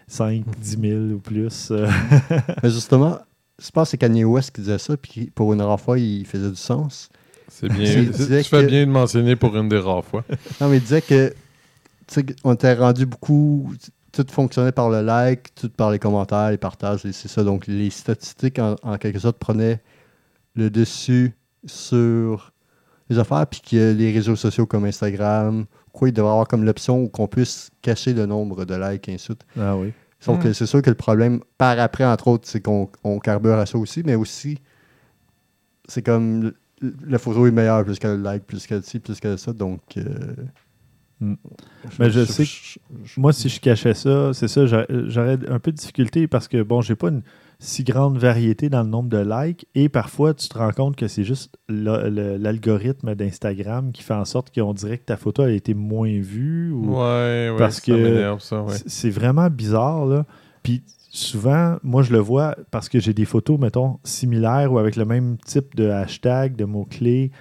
5, 0.07 0.43
10 0.59 0.78
000 0.82 0.99
ou 1.16 1.20
plus. 1.20 1.72
Mais 2.63 2.70
justement, 2.70 3.20
je 3.59 3.72
pense 3.72 3.88
que 3.88 3.91
c'est 3.91 3.97
Kanye 3.97 4.26
West 4.26 4.53
qui 4.53 4.61
disait 4.61 4.78
ça. 4.78 4.97
Puis 4.97 5.32
pour 5.34 5.53
une 5.53 5.61
rare 5.61 5.80
fois, 5.80 5.97
il 5.97 6.26
faisait 6.26 6.49
du 6.49 6.55
sens. 6.55 7.09
C'est 7.47 7.70
bien. 7.70 8.05
Tu 8.11 8.43
fais 8.43 8.66
bien 8.66 8.86
de 8.86 8.91
mentionner 8.91 9.36
pour 9.36 9.55
une 9.55 9.70
des 9.70 9.78
rares 9.78 10.03
fois. 10.03 10.24
Non, 10.59 10.68
mais 10.68 10.78
il 10.78 10.82
disait 10.82 11.01
que, 11.01 11.30
tu 12.07 12.16
sais, 12.16 12.26
on 12.43 12.53
était 12.53 12.74
rendu 12.74 13.05
beaucoup. 13.05 13.72
Tout 14.16 14.26
fonctionnait 14.32 14.72
par 14.72 14.89
le 14.89 15.01
like, 15.01 15.53
tout 15.55 15.70
par 15.70 15.91
les 15.91 15.99
commentaires, 15.99 16.49
les 16.51 16.57
partages, 16.57 17.05
et 17.05 17.11
c'est 17.11 17.28
ça. 17.28 17.43
Donc, 17.43 17.68
les 17.68 17.89
statistiques, 17.89 18.59
en, 18.59 18.76
en 18.82 18.97
quelque 18.97 19.20
sorte, 19.20 19.38
prenaient 19.38 19.82
le 20.55 20.70
dessus 20.70 21.34
sur 21.66 22.53
les 23.09 23.20
affaires, 23.20 23.45
puis 23.45 23.59
que 23.61 23.91
les 23.93 24.11
réseaux 24.13 24.38
sociaux 24.38 24.66
comme 24.66 24.86
Instagram, 24.86 25.66
quoi, 25.91 26.07
il 26.09 26.13
devrait 26.13 26.32
avoir 26.32 26.47
comme 26.47 26.63
l'option 26.63 27.01
où 27.03 27.09
qu'on 27.09 27.28
puisse 27.28 27.72
cacher 27.82 28.13
le 28.13 28.26
nombre 28.26 28.63
de 28.63 28.74
likes, 28.76 29.09
et 29.09 29.13
ainsi 29.16 29.28
de 29.28 29.34
suite. 29.34 29.45
Ah 29.59 29.76
oui. 29.76 29.91
Sauf 30.22 30.39
que 30.41 30.47
Mm. 30.47 30.53
c'est 30.53 30.66
sûr 30.66 30.82
que 30.82 30.89
le 30.89 30.95
problème, 30.95 31.41
par 31.57 31.78
après, 31.80 32.05
entre 32.05 32.30
autres, 32.30 32.47
c'est 32.47 32.61
qu'on 32.61 32.89
on 33.03 33.20
carbure 33.20 33.55
à 33.59 33.66
ça 33.66 33.78
aussi, 33.78 34.01
mais 34.05 34.16
aussi, 34.16 34.57
c'est 35.88 36.01
comme 36.01 36.41
le- 36.82 36.95
la 37.07 37.20
photo 37.20 37.45
est 37.47 37.51
meilleure 37.51 37.84
plus 37.84 37.99
qu'elle 37.99 38.22
like, 38.22 38.45
plus 38.45 38.66
qu'elle 38.66 38.82
ci, 38.84 38.99
plus 38.99 39.20
qu'elle 39.20 39.38
ça. 39.38 39.51
Donc. 39.53 39.82
euh, 39.97 40.03
Mm. 41.22 41.36
Mais 41.99 42.09
je 42.09 42.26
sais 42.26 42.43
que 42.43 42.80
Moi, 43.18 43.32
si 43.34 43.47
je 43.49 43.59
cachais 43.61 43.93
ça, 43.93 44.34
c'est 44.34 44.47
ça, 44.49 44.66
j'a- 44.66 44.86
j'aurais 45.07 45.38
un 45.49 45.59
peu 45.59 45.72
de 45.72 45.78
difficulté 45.78 46.28
parce 46.28 46.47
que, 46.47 46.61
bon, 46.61 46.82
j'ai 46.82 46.95
pas 46.95 47.07
une 47.09 47.22
si 47.57 47.86
grande 47.86 48.18
variété 48.18 48.68
dans 48.70 48.84
le 48.84 48.89
nombre 48.89 49.07
de 49.07 49.18
likes 49.18 49.66
et 49.76 49.88
parfois, 49.88 50.34
tu 50.34 50.49
te 50.49 50.57
rends 50.57 50.72
compte 50.74 50.97
que 50.97 51.07
c'est 51.07 51.24
juste 51.24 51.57
l'algorithme 51.70 53.16
d'Instagram 53.16 53.91
qui 53.91 54.03
fait 54.03 54.13
en 54.13 54.26
sorte 54.26 54.53
qu'on 54.53 54.74
dirait 54.74 54.97
que 54.97 55.05
ta 55.05 55.18
photo 55.18 55.43
a 55.43 55.51
été 55.51 55.74
moins 55.74 56.20
vue. 56.20 56.72
Ou... 56.72 56.95
Ouais, 56.95 57.49
ouais. 57.49 57.55
Parce 57.57 57.76
ça 57.76 57.82
que- 57.82 57.93
ouais. 58.66 58.76
C'est 58.86 59.09
vraiment 59.09 59.49
bizarre, 59.49 60.05
là. 60.05 60.26
Puis 60.63 60.84
souvent, 61.11 61.78
moi, 61.84 62.01
je 62.03 62.11
le 62.11 62.20
vois 62.20 62.55
parce 62.72 62.89
que 62.89 62.99
j'ai 62.99 63.13
des 63.13 63.26
photos, 63.26 63.59
mettons, 63.59 63.99
similaires 64.03 64.72
ou 64.74 64.80
avec 64.80 64.95
le 64.95 65.05
même 65.05 65.38
type 65.45 65.76
de 65.76 65.89
hashtag, 65.89 66.55
de 66.55 66.66
mots-clés. 66.66 67.32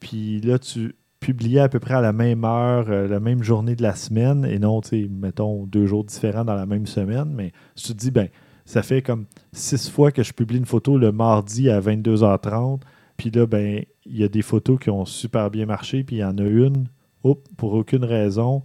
Puis 0.00 0.40
là, 0.42 0.58
tu 0.58 0.94
publiais 1.20 1.60
à 1.60 1.68
peu 1.68 1.80
près 1.80 1.94
à 1.94 2.00
la 2.00 2.12
même 2.12 2.44
heure, 2.44 2.86
euh, 2.88 3.08
la 3.08 3.20
même 3.20 3.42
journée 3.42 3.74
de 3.74 3.82
la 3.82 3.94
semaine, 3.94 4.44
et 4.44 4.58
non, 4.58 4.80
mettons, 5.10 5.64
deux 5.66 5.86
jours 5.86 6.04
différents 6.04 6.44
dans 6.44 6.54
la 6.54 6.66
même 6.66 6.86
semaine. 6.86 7.32
Mais 7.34 7.52
tu 7.74 7.88
te 7.88 7.92
dis, 7.92 8.10
ben, 8.10 8.28
ça 8.64 8.82
fait 8.82 9.02
comme 9.02 9.26
six 9.52 9.90
fois 9.90 10.10
que 10.10 10.22
je 10.22 10.32
publie 10.32 10.58
une 10.58 10.66
photo 10.66 10.98
le 10.98 11.12
mardi 11.12 11.70
à 11.70 11.80
22h30. 11.80 12.80
Puis 13.16 13.30
là, 13.30 13.46
ben, 13.46 13.84
il 14.04 14.16
y 14.16 14.24
a 14.24 14.28
des 14.28 14.42
photos 14.42 14.78
qui 14.78 14.90
ont 14.90 15.04
super 15.04 15.50
bien 15.50 15.66
marché, 15.66 16.04
puis 16.04 16.16
il 16.16 16.18
y 16.20 16.24
en 16.24 16.36
a 16.38 16.42
une, 16.42 16.86
hop, 17.22 17.46
pour 17.56 17.72
aucune 17.72 18.04
raison. 18.04 18.62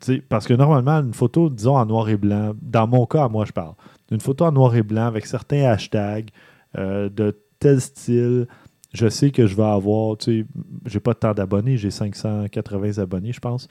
Tu 0.00 0.16
sais, 0.16 0.20
parce 0.20 0.46
que 0.46 0.54
normalement, 0.54 1.00
une 1.00 1.14
photo, 1.14 1.48
disons, 1.48 1.76
en 1.76 1.86
noir 1.86 2.08
et 2.08 2.16
blanc, 2.16 2.52
dans 2.60 2.86
mon 2.86 3.06
cas, 3.06 3.28
moi, 3.28 3.44
je 3.44 3.52
parle, 3.52 3.74
une 4.10 4.20
photo 4.20 4.44
en 4.44 4.52
noir 4.52 4.74
et 4.76 4.82
blanc 4.82 5.06
avec 5.06 5.26
certains 5.26 5.64
hashtags 5.64 6.30
euh, 6.76 7.08
de 7.08 7.38
tel 7.58 7.80
style, 7.80 8.46
je 8.94 9.08
sais 9.08 9.30
que 9.30 9.46
je 9.46 9.56
vais 9.56 9.64
avoir, 9.64 10.16
tu 10.16 10.40
sais, 10.40 10.46
j'ai 10.86 11.00
pas 11.00 11.14
tant 11.14 11.34
d'abonnés, 11.34 11.76
j'ai 11.76 11.90
580 11.90 12.98
abonnés, 12.98 13.32
je 13.32 13.40
pense, 13.40 13.68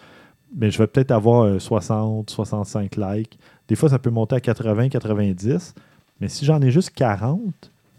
mais 0.55 0.69
je 0.69 0.78
vais 0.78 0.88
peut-être 0.88 1.11
avoir 1.11 1.43
euh, 1.43 1.59
60, 1.59 2.30
65 2.30 2.97
likes. 2.97 3.39
Des 3.67 3.76
fois, 3.76 3.89
ça 3.89 3.99
peut 3.99 4.09
monter 4.09 4.36
à 4.36 4.41
80, 4.41 4.89
90, 4.89 5.74
mais 6.19 6.28
si 6.28 6.45
j'en 6.45 6.61
ai 6.61 6.71
juste 6.71 6.91
40, 6.91 7.39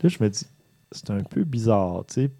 là, 0.03 0.09
je 0.09 0.23
me 0.23 0.29
dis, 0.29 0.47
c'est 0.93 1.11
un 1.11 1.23
peu 1.23 1.45
bizarre, 1.45 2.05
tu 2.07 2.15
sais. 2.15 2.31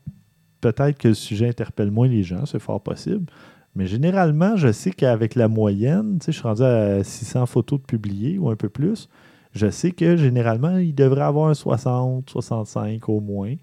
Peut-être 0.61 0.99
que 0.99 1.09
le 1.09 1.15
sujet 1.15 1.49
interpelle 1.49 1.91
moins 1.91 2.09
les 2.09 2.23
gens, 2.23 2.47
c'est 2.47 2.59
fort 2.59 2.81
possible. 2.81 3.27
Mais 3.75 3.87
généralement, 3.87 4.57
je 4.57 4.71
sais 4.71 4.93
qu'avec 4.93 5.35
la 5.35 5.49
moyenne, 5.49 6.19
tu 6.19 6.27
sais, 6.27 6.33
je 6.33 6.39
suis 6.39 6.47
rendu 6.47 6.63
à 6.63 7.03
600 7.03 7.47
photos 7.47 7.81
de 7.81 7.85
publiées 7.85 8.39
ou 8.39 8.49
un 8.51 8.57
peu 8.57 8.69
plus. 8.69 9.09
Je 9.53 9.71
sais 9.71 9.93
que 9.93 10.17
généralement, 10.17 10.79
il 10.79 10.95
devrait 10.95 11.23
avoir 11.23 11.49
un 11.49 11.55
60, 11.55 12.31
65 12.31 13.09
au 13.09 13.21
moins. 13.21 13.55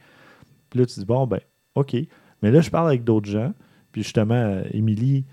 Puis 0.71 0.79
là, 0.79 0.85
tu 0.87 0.99
dis, 0.99 1.05
bon, 1.05 1.27
ben, 1.27 1.39
OK. 1.75 1.95
Mais 2.41 2.49
là, 2.49 2.61
je 2.61 2.71
parle 2.71 2.87
avec 2.87 3.03
d'autres 3.03 3.29
gens. 3.29 3.53
Puis 3.91 4.01
justement, 4.01 4.33
euh, 4.33 4.63
Émilie, 4.71 5.25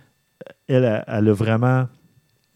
elle, 0.66 0.84
elle, 0.84 1.04
elle 1.06 1.28
a 1.28 1.32
vraiment 1.32 1.86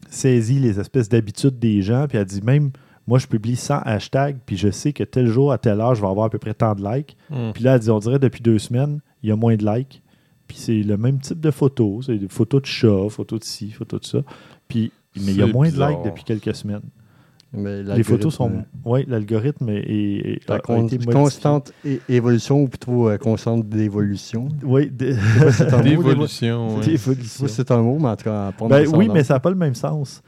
saisi 0.09 0.59
les 0.59 0.79
espèces 0.79 1.09
d'habitudes 1.09 1.57
des 1.57 1.81
gens. 1.81 2.07
Puis 2.07 2.19
elle 2.19 2.25
dit, 2.25 2.41
même, 2.41 2.71
moi, 3.07 3.19
je 3.19 3.27
publie 3.27 3.55
100 3.55 3.79
hashtags. 3.83 4.37
Puis 4.45 4.57
je 4.57 4.69
sais 4.69 4.93
que 4.93 5.03
tel 5.03 5.27
jour, 5.27 5.51
à 5.51 5.57
telle 5.57 5.79
heure, 5.81 5.95
je 5.95 6.01
vais 6.01 6.07
avoir 6.07 6.27
à 6.27 6.29
peu 6.29 6.39
près 6.39 6.53
tant 6.53 6.75
de 6.75 6.83
likes. 6.83 7.17
Mm. 7.29 7.51
Puis 7.53 7.63
là, 7.63 7.75
elle 7.75 7.79
dit, 7.79 7.89
on 7.89 7.99
dirait 7.99 8.19
depuis 8.19 8.41
deux 8.41 8.59
semaines, 8.59 9.01
il 9.23 9.29
y 9.29 9.31
a 9.31 9.35
moins 9.35 9.55
de 9.55 9.65
likes. 9.65 10.03
Puis 10.47 10.57
c'est 10.57 10.83
le 10.83 10.97
même 10.97 11.19
type 11.19 11.39
de 11.39 11.51
photos. 11.51 12.05
C'est 12.05 12.17
des 12.17 12.27
photos 12.27 12.61
de 12.61 12.67
chat, 12.67 13.09
photos 13.09 13.39
de 13.39 13.45
ci, 13.45 13.71
photos 13.71 14.01
de 14.01 14.05
ça. 14.05 14.19
Puis, 14.67 14.91
mais 15.15 15.31
il 15.31 15.37
y 15.37 15.41
a 15.41 15.47
moins 15.47 15.69
bizarre. 15.69 15.89
de 15.89 15.95
likes 15.95 16.05
depuis 16.05 16.23
quelques 16.23 16.55
semaines. 16.55 16.81
Mais 17.53 17.83
Les 17.83 18.03
photos 18.03 18.33
sont. 18.33 18.45
l'algorithme, 18.45 18.67
Oui, 18.85 19.05
l'algorithme 19.07 19.69
est, 19.69 20.39
a 20.49 20.77
été 20.79 20.97
constante 21.05 21.71
é- 21.85 21.99
évolution 22.09 22.61
ou 22.63 22.67
plutôt 22.67 23.09
euh, 23.09 23.17
constante 23.17 23.67
d'évolution. 23.69 24.47
Oui, 24.63 24.89
d- 24.91 25.15
C'est 25.51 25.73
un 25.73 25.77
mot, 25.77 25.83
d'évo- 25.83 26.03
D'évolution, 26.09 26.81
c'est 27.47 27.71
un 27.71 27.81
mot, 27.81 27.97
mais 27.99 28.09
en 28.09 28.15
tout 28.15 28.23
cas, 28.25 28.51
pour 28.57 28.67
Ben 28.69 28.87
oui, 28.95 29.09
mais 29.13 29.19
a. 29.19 29.23
ça 29.23 29.33
n'a 29.35 29.39
pas 29.39 29.49
le 29.51 29.55
même 29.55 29.75
sens. 29.75 30.21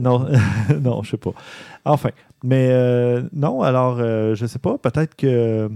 Non, 0.00 0.26
non, 0.82 1.02
je 1.02 1.10
sais 1.10 1.16
pas. 1.16 1.32
Enfin, 1.84 2.10
mais 2.44 2.68
euh, 2.70 3.22
non, 3.32 3.62
alors, 3.62 3.98
euh, 4.00 4.34
je 4.34 4.46
sais 4.46 4.58
pas, 4.60 4.78
peut-être 4.78 5.16
que 5.16 5.68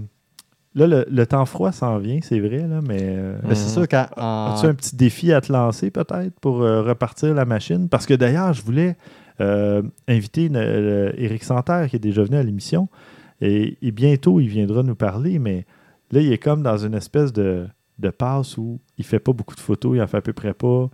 là, 0.73 0.87
le, 0.87 1.05
le 1.09 1.25
temps 1.25 1.45
froid 1.45 1.71
s'en 1.71 1.97
vient, 1.99 2.19
c'est 2.21 2.39
vrai, 2.39 2.59
là, 2.67 2.79
mais 2.87 2.99
euh, 3.01 3.37
Mais 3.47 3.55
c'est 3.55 3.69
sûr 3.69 3.87
qu'en. 3.87 4.05
as-tu 4.55 4.65
un 4.67 4.73
petit 4.73 4.95
défi 4.95 5.33
à 5.33 5.41
te 5.41 5.51
lancer, 5.51 5.91
peut-être, 5.91 6.39
pour 6.39 6.61
euh, 6.61 6.81
repartir 6.81 7.33
la 7.33 7.45
machine? 7.45 7.89
Parce 7.89 8.05
que 8.05 8.13
d'ailleurs, 8.13 8.53
je 8.53 8.61
voulais 8.63 8.95
euh, 9.41 9.81
inviter 10.07 10.49
euh, 10.53 11.11
Éric 11.17 11.43
Santerre, 11.43 11.89
qui 11.89 11.95
est 11.95 11.99
déjà 11.99 12.23
venu 12.23 12.37
à 12.37 12.43
l'émission, 12.43 12.89
et, 13.41 13.77
bientôt, 13.91 14.39
il 14.39 14.47
viendra 14.47 14.81
nous 14.81 14.95
parler, 14.95 15.39
mais 15.39 15.65
là, 16.11 16.21
il 16.21 16.31
est 16.31 16.37
comme 16.37 16.63
dans 16.63 16.77
une 16.77 16.93
espèce 16.93 17.33
de, 17.33 17.67
de 17.99 18.09
passe 18.09 18.57
où 18.57 18.79
il 18.97 19.05
fait 19.05 19.19
pas 19.19 19.33
beaucoup 19.33 19.55
de 19.55 19.59
photos, 19.59 19.97
il 19.97 20.01
en 20.01 20.07
fait 20.07 20.17
à 20.17 20.21
peu 20.21 20.33
près 20.33 20.53
pas. 20.53 20.89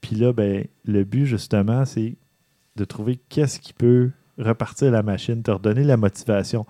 Puis 0.00 0.16
là, 0.16 0.32
ben, 0.32 0.66
le 0.84 1.04
but, 1.04 1.24
justement, 1.24 1.84
c'est 1.84 2.16
de 2.76 2.84
trouver 2.84 3.18
qu'est-ce 3.28 3.58
qui 3.58 3.72
peut 3.72 4.10
repartir 4.38 4.90
la 4.90 5.02
machine, 5.02 5.42
te 5.42 5.50
redonner 5.50 5.84
la 5.84 5.96
motivation. 5.96 6.66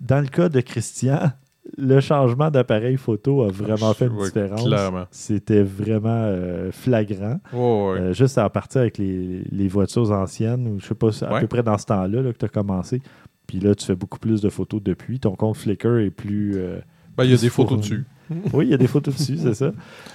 Dans 0.00 0.20
le 0.20 0.28
cas 0.28 0.48
de 0.48 0.60
Christian, 0.60 1.32
le 1.78 2.00
changement 2.00 2.50
d'appareil 2.50 2.96
photo 2.96 3.42
a 3.42 3.48
vraiment 3.48 3.92
fait 3.94 4.06
une 4.06 4.18
différence. 4.22 4.64
Clairement. 4.64 5.04
C'était 5.10 5.62
vraiment 5.62 6.08
euh, 6.24 6.70
flagrant. 6.72 7.38
Euh, 7.54 8.12
juste 8.12 8.36
à 8.38 8.48
partir 8.50 8.80
avec 8.80 8.98
les, 8.98 9.42
les 9.50 9.68
voitures 9.68 10.10
anciennes, 10.10 10.66
ou 10.66 10.80
je 10.80 10.86
sais 10.86 10.94
pas, 10.94 11.10
à 11.24 11.34
Ouais. 11.34 11.40
peu 11.40 11.46
près 11.46 11.62
dans 11.62 11.78
ce 11.78 11.86
temps-là 11.86 12.22
là, 12.22 12.32
que 12.32 12.38
tu 12.38 12.44
as 12.44 12.48
commencé. 12.48 13.00
Puis 13.46 13.60
là, 13.60 13.74
tu 13.74 13.84
fais 13.86 13.94
beaucoup 13.94 14.18
plus 14.18 14.40
de 14.40 14.48
photos 14.48 14.82
depuis. 14.82 15.20
Ton 15.20 15.34
compte 15.36 15.56
Flickr 15.56 15.98
est 15.98 16.10
plus. 16.10 16.52
euh, 16.56 16.78
Ben, 17.16 17.24
il 17.24 17.30
y 17.30 17.34
a 17.34 17.36
des 17.36 17.48
photos 17.48 17.78
dessus. 17.78 18.04
oui, 18.52 18.66
il 18.66 18.70
y 18.70 18.74
a 18.74 18.76
des 18.76 18.86
photos 18.86 19.14
dessus, 19.16 19.36
c'est 19.38 19.54
ça. 19.54 19.72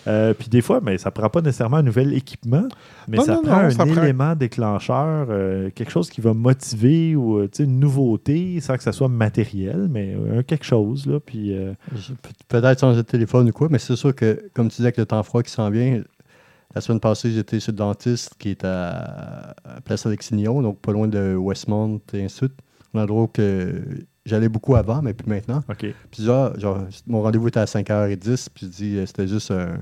Euh, 0.08 0.34
puis 0.34 0.48
des 0.50 0.62
fois, 0.62 0.80
mais 0.84 0.98
ça 0.98 1.12
prend 1.12 1.30
pas 1.30 1.42
nécessairement 1.42 1.78
un 1.78 1.84
nouvel 1.84 2.14
équipement, 2.14 2.68
mais 3.08 3.18
Non, 3.18 3.24
ça 3.24 3.34
non, 3.36 3.42
prend 3.42 3.58
non, 3.58 3.64
un 3.64 3.70
ça 3.70 3.86
prend- 3.86 4.04
élément 4.04 4.36
déclencheur, 4.36 5.28
euh, 5.30 5.70
quelque 5.74 5.92
chose 5.92 6.10
qui 6.10 6.22
va 6.22 6.34
motiver 6.34 7.16
ou 7.16 7.38
euh, 7.40 7.44
tu 7.48 7.58
sais, 7.58 7.64
une 7.64 7.80
nouveauté, 7.80 8.60
sans 8.62 8.78
que 8.78 8.84
ça 8.84 8.92
soit 8.92 9.08
matériel, 9.10 9.88
mais 9.90 10.16
euh, 10.16 10.40
un 10.40 10.44
quelque 10.44 10.66
chose. 10.66 11.06
Là, 11.06 11.20
puis, 11.20 11.54
euh, 11.54 11.74
Peut-être 12.48 12.80
changer 12.80 12.98
de 12.98 13.02
téléphone 13.08 13.50
ou 13.50 13.52
quoi, 13.52 13.68
mais 13.70 13.80
c'est 13.80 13.96
sûr 13.96 14.16
que, 14.16 14.50
comme 14.54 14.68
tu 14.70 14.78
disais, 14.78 14.86
avec 14.88 14.98
le 14.98 15.06
temps 15.06 15.22
froid 15.24 15.44
qui 15.44 15.52
s'en 15.52 15.70
vient, 15.70 16.02
la 16.76 16.82
semaine 16.82 17.00
passée, 17.00 17.32
j'étais 17.32 17.60
chez 17.60 17.72
le 17.72 17.78
dentiste 17.78 18.34
qui 18.38 18.50
est 18.50 18.64
à, 18.64 19.56
à 19.66 19.82
Place 19.84 20.06
Alexignon, 20.06 20.62
donc 20.62 20.80
pas 20.80 20.92
loin 20.92 21.08
de 21.08 21.36
Westmont 21.36 22.00
et 22.14 22.24
ainsi 22.24 22.36
de 22.42 22.48
suite. 22.48 22.54
Un 22.94 23.02
endroit 23.04 23.28
que 23.32 23.82
j'allais 24.28 24.50
beaucoup 24.50 24.76
avant, 24.76 25.02
mais 25.02 25.14
plus 25.14 25.28
maintenant. 25.30 25.64
OK. 25.70 25.86
Puis 26.12 26.24
là, 26.24 26.54
genre, 26.58 26.80
mon 27.08 27.22
rendez-vous 27.22 27.48
était 27.48 27.60
à 27.60 27.66
5h10, 27.66 28.48
puis 28.54 28.66
je 28.68 28.72
dis, 28.72 28.98
euh, 28.98 29.06
c'était 29.06 29.28
juste 29.28 29.52
un, 29.52 29.78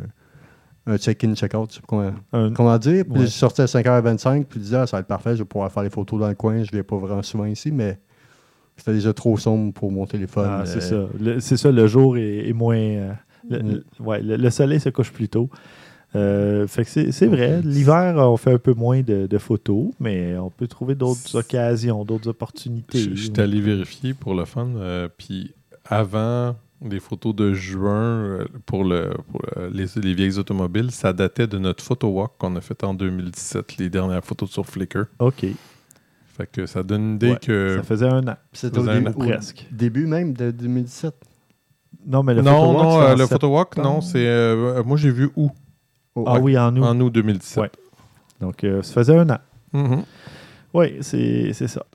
un 0.88 0.98
check-in, 0.98 1.34
check-out, 1.36 1.72
sais 1.72 1.82
comment, 1.88 2.12
Un- 2.32 2.54
comment 2.54 2.78
dire. 2.78 3.04
Puis 3.06 3.20
Ouais. 3.20 3.26
je 3.26 3.32
sorti 3.32 3.62
à 3.62 3.66
5h25, 3.66 4.46
puis 4.46 4.60
je 4.60 4.64
disais, 4.66 4.78
ah, 4.78 4.88
ça 4.88 4.98
va 4.98 5.02
être 5.02 5.08
parfait, 5.08 5.34
je 5.36 5.40
vais 5.40 5.46
pouvoir 5.46 5.72
faire 5.72 5.84
les 5.84 5.90
photos 5.90 6.20
dans 6.20 6.28
le 6.30 6.36
coin, 6.36 6.64
je 6.64 6.72
viens 6.72 6.84
pas 6.84 6.98
vraiment 6.98 7.24
souvent 7.24 7.46
ici, 7.46 7.72
mais 7.72 8.00
c'était 8.78 8.94
déjà 8.94 9.14
trop 9.14 9.38
sombre 9.38 9.74
pour 9.74 9.92
mon 9.92 10.06
téléphone. 10.06 10.48
Ah, 10.50 10.64
c'est 10.66 10.94
euh, 10.94 11.08
ça. 11.08 11.14
Le- 11.20 11.40
C'est 11.40 11.58
ça, 11.58 11.72
le 11.72 11.88
jour 11.88 12.18
est, 12.18 12.48
est 12.50 12.54
moins. 12.54 12.76
euh, 12.78 13.12
le, 13.50 13.60
Mm. 13.64 13.72
le- 13.72 13.86
ouais, 14.06 14.22
le, 14.22 14.36
le 14.38 14.50
soleil 14.50 14.80
se 14.80 14.90
couche 14.90 15.12
plus 15.12 15.30
tôt. 15.30 15.50
Euh, 16.16 16.66
fait 16.68 16.86
que 16.86 17.12
c'est 17.12 17.28
vrai. 17.28 17.62
L'hiver, 17.64 18.16
on 18.18 18.38
fait 18.38 18.54
un 18.54 18.58
peu 18.58 18.74
moins 18.74 19.02
de, 19.02 19.28
de 19.28 19.38
photos, 19.38 19.88
mais 20.00 20.38
on 20.38 20.50
peut 20.50 20.68
trouver 20.68 20.96
d'autres 20.96 21.36
occasions, 21.36 22.06
d'autres 22.06 22.30
opportunités. 22.30 23.00
Je- 23.00 23.16
J'étais 23.16 23.42
allé 23.42 23.60
vérifier 23.62 24.14
pour 24.14 24.34
le 24.34 24.46
fun. 24.46 24.68
euh, 24.78 25.08
puis 25.18 25.54
avant 25.84 26.56
les 26.88 27.00
photos 27.00 27.34
de 27.36 27.54
juin 27.54 27.92
euh, 27.94 28.46
pour, 28.66 28.84
le, 28.84 29.12
pour, 29.32 29.42
les, 29.74 29.86
les 29.96 30.14
vieilles 30.14 30.38
automobiles, 30.38 30.92
ça 30.92 31.14
datait 31.14 31.48
de 31.48 31.58
notre 31.58 31.84
photo 31.84 32.08
walk 32.10 32.32
qu'on 32.38 32.56
a 32.56 32.62
fait 32.62 32.84
en 32.84 32.94
2017, 32.94 33.78
les 33.78 33.90
dernières 33.90 34.24
photos 34.24 34.50
sur 34.52 34.66
Flickr. 34.66 35.06
OK. 35.20 35.46
Fait 36.38 36.50
que 36.52 36.66
ça 36.66 36.84
donne 36.84 37.02
une 37.02 37.16
idée 37.16 37.32
Ouais, 37.32 37.40
que. 37.42 37.76
Ça 37.78 37.84
faisait 37.84 38.08
un 38.08 38.28
an. 38.28 38.36
puis 38.52 38.60
C'était 38.60 38.80
au, 38.80 38.86
début- 38.86 39.12
presque. 39.14 39.68
début 39.72 40.06
même 40.06 40.34
de 40.34 40.52
2017. 40.52 41.14
Non, 42.08 42.24
mais 42.24 42.34
le 42.36 42.42
non, 42.42 42.74
photowalk, 42.74 42.78
non, 42.78 42.92
c'est 42.92 43.08
euh, 43.08 43.14
en 43.14 43.18
le 43.18 43.26
photo 43.28 43.48
walk, 43.48 43.78
non, 43.78 44.02
c'est. 44.02 44.28
euh, 44.28 44.84
moi, 44.84 44.98
j'ai 44.98 45.12
vu 45.12 45.30
où 45.38 45.50
Ah 46.26 46.40
oui, 46.40 46.58
en 46.58 46.76
août. 46.76 46.84
En 46.84 47.00
août 47.00 47.10
2017. 47.12 47.58
Ouais. 47.62 47.72
Donc, 48.42 48.64
euh, 48.64 48.82
ça 48.82 48.94
faisait 48.94 49.18
un 49.18 49.30
an. 49.30 49.38
Mhm. 49.74 50.04
Oui, 50.74 50.98
c'est 51.02 51.52
c'est 51.54 51.68
ça. 51.68 51.86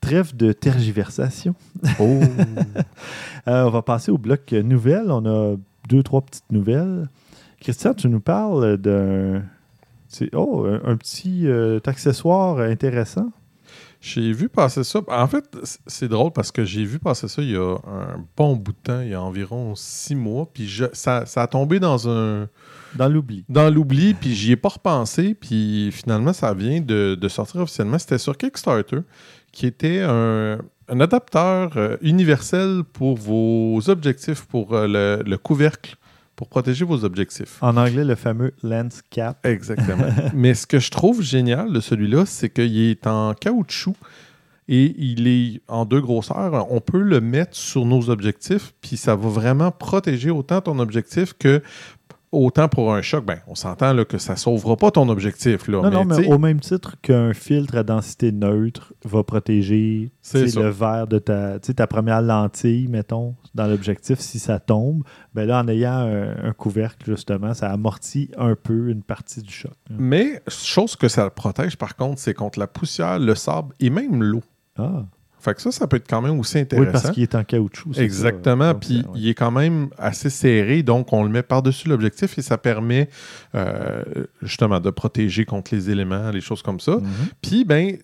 Trêve 0.00 0.36
de 0.36 0.52
tergiversation. 0.52 1.54
Oh! 2.00 2.20
Euh, 3.46 3.64
on 3.66 3.70
va 3.70 3.82
passer 3.82 4.10
au 4.10 4.16
bloc 4.16 4.52
nouvelles. 4.52 5.10
On 5.10 5.26
a 5.26 5.56
deux, 5.86 6.02
trois 6.02 6.22
petites 6.22 6.50
nouvelles. 6.50 7.10
Christian, 7.60 7.92
tu 7.92 8.08
nous 8.08 8.20
parles 8.20 8.78
d'un. 8.78 9.42
c'est- 10.08 10.30
Oh, 10.34 10.64
un, 10.66 10.80
un 10.90 10.96
petit 10.96 11.46
euh, 11.46 11.78
accessoire 11.84 12.58
intéressant. 12.60 13.30
J'ai 14.06 14.32
vu 14.34 14.50
passer 14.50 14.84
ça. 14.84 15.00
En 15.08 15.26
fait, 15.26 15.44
c'est 15.86 16.08
drôle 16.08 16.30
parce 16.30 16.52
que 16.52 16.62
j'ai 16.62 16.84
vu 16.84 16.98
passer 16.98 17.26
ça 17.26 17.40
il 17.40 17.52
y 17.52 17.56
a 17.56 17.74
un 17.86 18.22
bon 18.36 18.54
bout 18.54 18.72
de 18.72 18.76
temps, 18.82 19.00
il 19.00 19.08
y 19.08 19.14
a 19.14 19.22
environ 19.22 19.74
six 19.74 20.14
mois. 20.14 20.46
Puis 20.52 20.68
je- 20.68 20.84
ça, 20.92 21.24
ça 21.24 21.40
a 21.42 21.46
tombé 21.46 21.80
dans 21.80 22.06
un 22.06 22.46
Dans 22.96 23.08
l'oubli. 23.08 23.46
dans 23.48 23.70
l'oubli, 23.70 24.12
puis 24.12 24.34
j'y 24.34 24.52
ai 24.52 24.56
pas 24.56 24.68
repensé. 24.68 25.32
Puis 25.34 25.90
finalement, 25.90 26.34
ça 26.34 26.52
vient 26.52 26.82
de, 26.82 27.14
de 27.18 27.28
sortir 27.28 27.62
officiellement. 27.62 27.98
C'était 27.98 28.18
sur 28.18 28.36
Kickstarter, 28.36 28.98
qui 29.52 29.66
était 29.66 30.02
un, 30.06 30.58
un 30.88 31.00
adapteur 31.00 31.72
euh, 31.78 31.96
universel 32.02 32.82
pour 32.92 33.16
vos 33.16 33.80
objectifs, 33.88 34.44
pour 34.44 34.74
euh, 34.74 34.86
le, 34.86 35.22
le 35.26 35.38
couvercle, 35.38 35.96
pour 36.36 36.48
protéger 36.48 36.84
vos 36.84 37.04
objectifs. 37.04 37.62
En 37.62 37.76
anglais, 37.76 38.04
le 38.04 38.14
fameux 38.14 38.52
lens 38.62 39.02
cap. 39.10 39.44
Exactement. 39.46 40.06
Mais 40.34 40.54
ce 40.54 40.66
que 40.66 40.78
je 40.78 40.90
trouve 40.90 41.22
génial 41.22 41.72
de 41.72 41.80
celui-là, 41.80 42.26
c'est 42.26 42.50
qu'il 42.50 42.76
est 42.76 43.06
en 43.06 43.34
caoutchouc 43.34 43.96
et 44.68 44.94
il 44.98 45.26
est 45.28 45.60
en 45.68 45.84
deux 45.84 46.00
grosseurs. 46.00 46.70
On 46.72 46.80
peut 46.80 47.02
le 47.02 47.20
mettre 47.20 47.56
sur 47.56 47.84
nos 47.84 48.08
objectifs, 48.10 48.72
puis 48.80 48.96
ça 48.96 49.14
va 49.14 49.28
vraiment 49.28 49.70
protéger 49.70 50.30
autant 50.30 50.60
ton 50.60 50.78
objectif 50.78 51.34
que 51.38 51.62
autant 52.34 52.68
pour 52.68 52.92
un 52.92 53.02
choc. 53.02 53.24
Ben, 53.24 53.38
on 53.46 53.54
s'entend 53.54 53.92
là, 53.92 54.04
que 54.04 54.18
ça 54.18 54.34
ne 54.34 54.38
sauvera 54.38 54.76
pas 54.76 54.90
ton 54.90 55.08
objectif. 55.08 55.68
Là, 55.68 55.82
Non, 55.82 55.90
non, 55.90 56.04
mais 56.04 56.26
au 56.26 56.38
même 56.38 56.60
titre 56.60 56.96
qu'un 57.00 57.32
filtre 57.32 57.76
à 57.76 57.82
densité 57.82 58.32
neutre 58.32 58.92
va 59.04 59.22
protéger 59.22 60.10
le 60.32 60.68
verre 60.68 61.06
de 61.06 61.18
ta, 61.18 61.58
ta 61.58 61.86
première 61.86 62.22
lentille, 62.22 62.88
mettons, 62.88 63.34
dans 63.54 63.66
l'objectif, 63.66 64.18
si 64.18 64.38
ça 64.38 64.58
tombe, 64.58 65.04
ben 65.34 65.46
là, 65.46 65.60
en 65.60 65.68
ayant 65.68 65.92
un, 65.92 66.48
un 66.48 66.52
couvercle, 66.52 67.10
justement, 67.10 67.54
ça 67.54 67.70
amortit 67.70 68.30
un 68.36 68.54
peu 68.54 68.90
une 68.90 69.02
partie 69.02 69.42
du 69.42 69.52
choc. 69.52 69.72
là. 69.88 69.96
mais 69.98 70.42
chose 70.48 70.96
que 70.96 71.08
ça 71.08 71.30
protège, 71.30 71.76
par 71.76 71.96
contre, 71.96 72.18
c'est 72.18 72.34
contre 72.34 72.58
la 72.58 72.66
poussière, 72.66 73.18
le 73.18 73.34
sable 73.34 73.74
et 73.80 73.90
même 73.90 74.22
l'eau. 74.22 74.42
Ah, 74.76 75.04
Fait 75.44 75.54
que 75.54 75.60
ça, 75.60 75.70
ça 75.70 75.86
peut 75.86 75.98
être 75.98 76.08
quand 76.08 76.22
même 76.22 76.40
aussi 76.40 76.56
oui, 76.56 76.62
intéressant. 76.62 76.92
parce 76.92 77.10
qu'il 77.10 77.22
est 77.22 77.34
en 77.34 77.44
caoutchouc. 77.44 77.92
Exactement. 77.98 78.74
Puis 78.74 78.98
ouais. 78.98 79.04
il 79.16 79.28
est 79.28 79.34
quand 79.34 79.50
même 79.50 79.90
assez 79.98 80.30
serré, 80.30 80.82
donc 80.82 81.12
on 81.12 81.22
le 81.22 81.28
met 81.28 81.42
par-dessus 81.42 81.88
l'objectif 81.88 82.38
et 82.38 82.42
ça 82.42 82.56
permet 82.56 83.10
euh, 83.54 84.02
justement 84.40 84.80
de 84.80 84.88
protéger 84.88 85.44
contre 85.44 85.74
les 85.74 85.90
éléments, 85.90 86.30
les 86.30 86.40
choses 86.40 86.62
comme 86.62 86.80
ça. 86.80 86.92
Mhm. 86.96 87.02
Puis, 87.42 87.64
ben, 87.66 87.98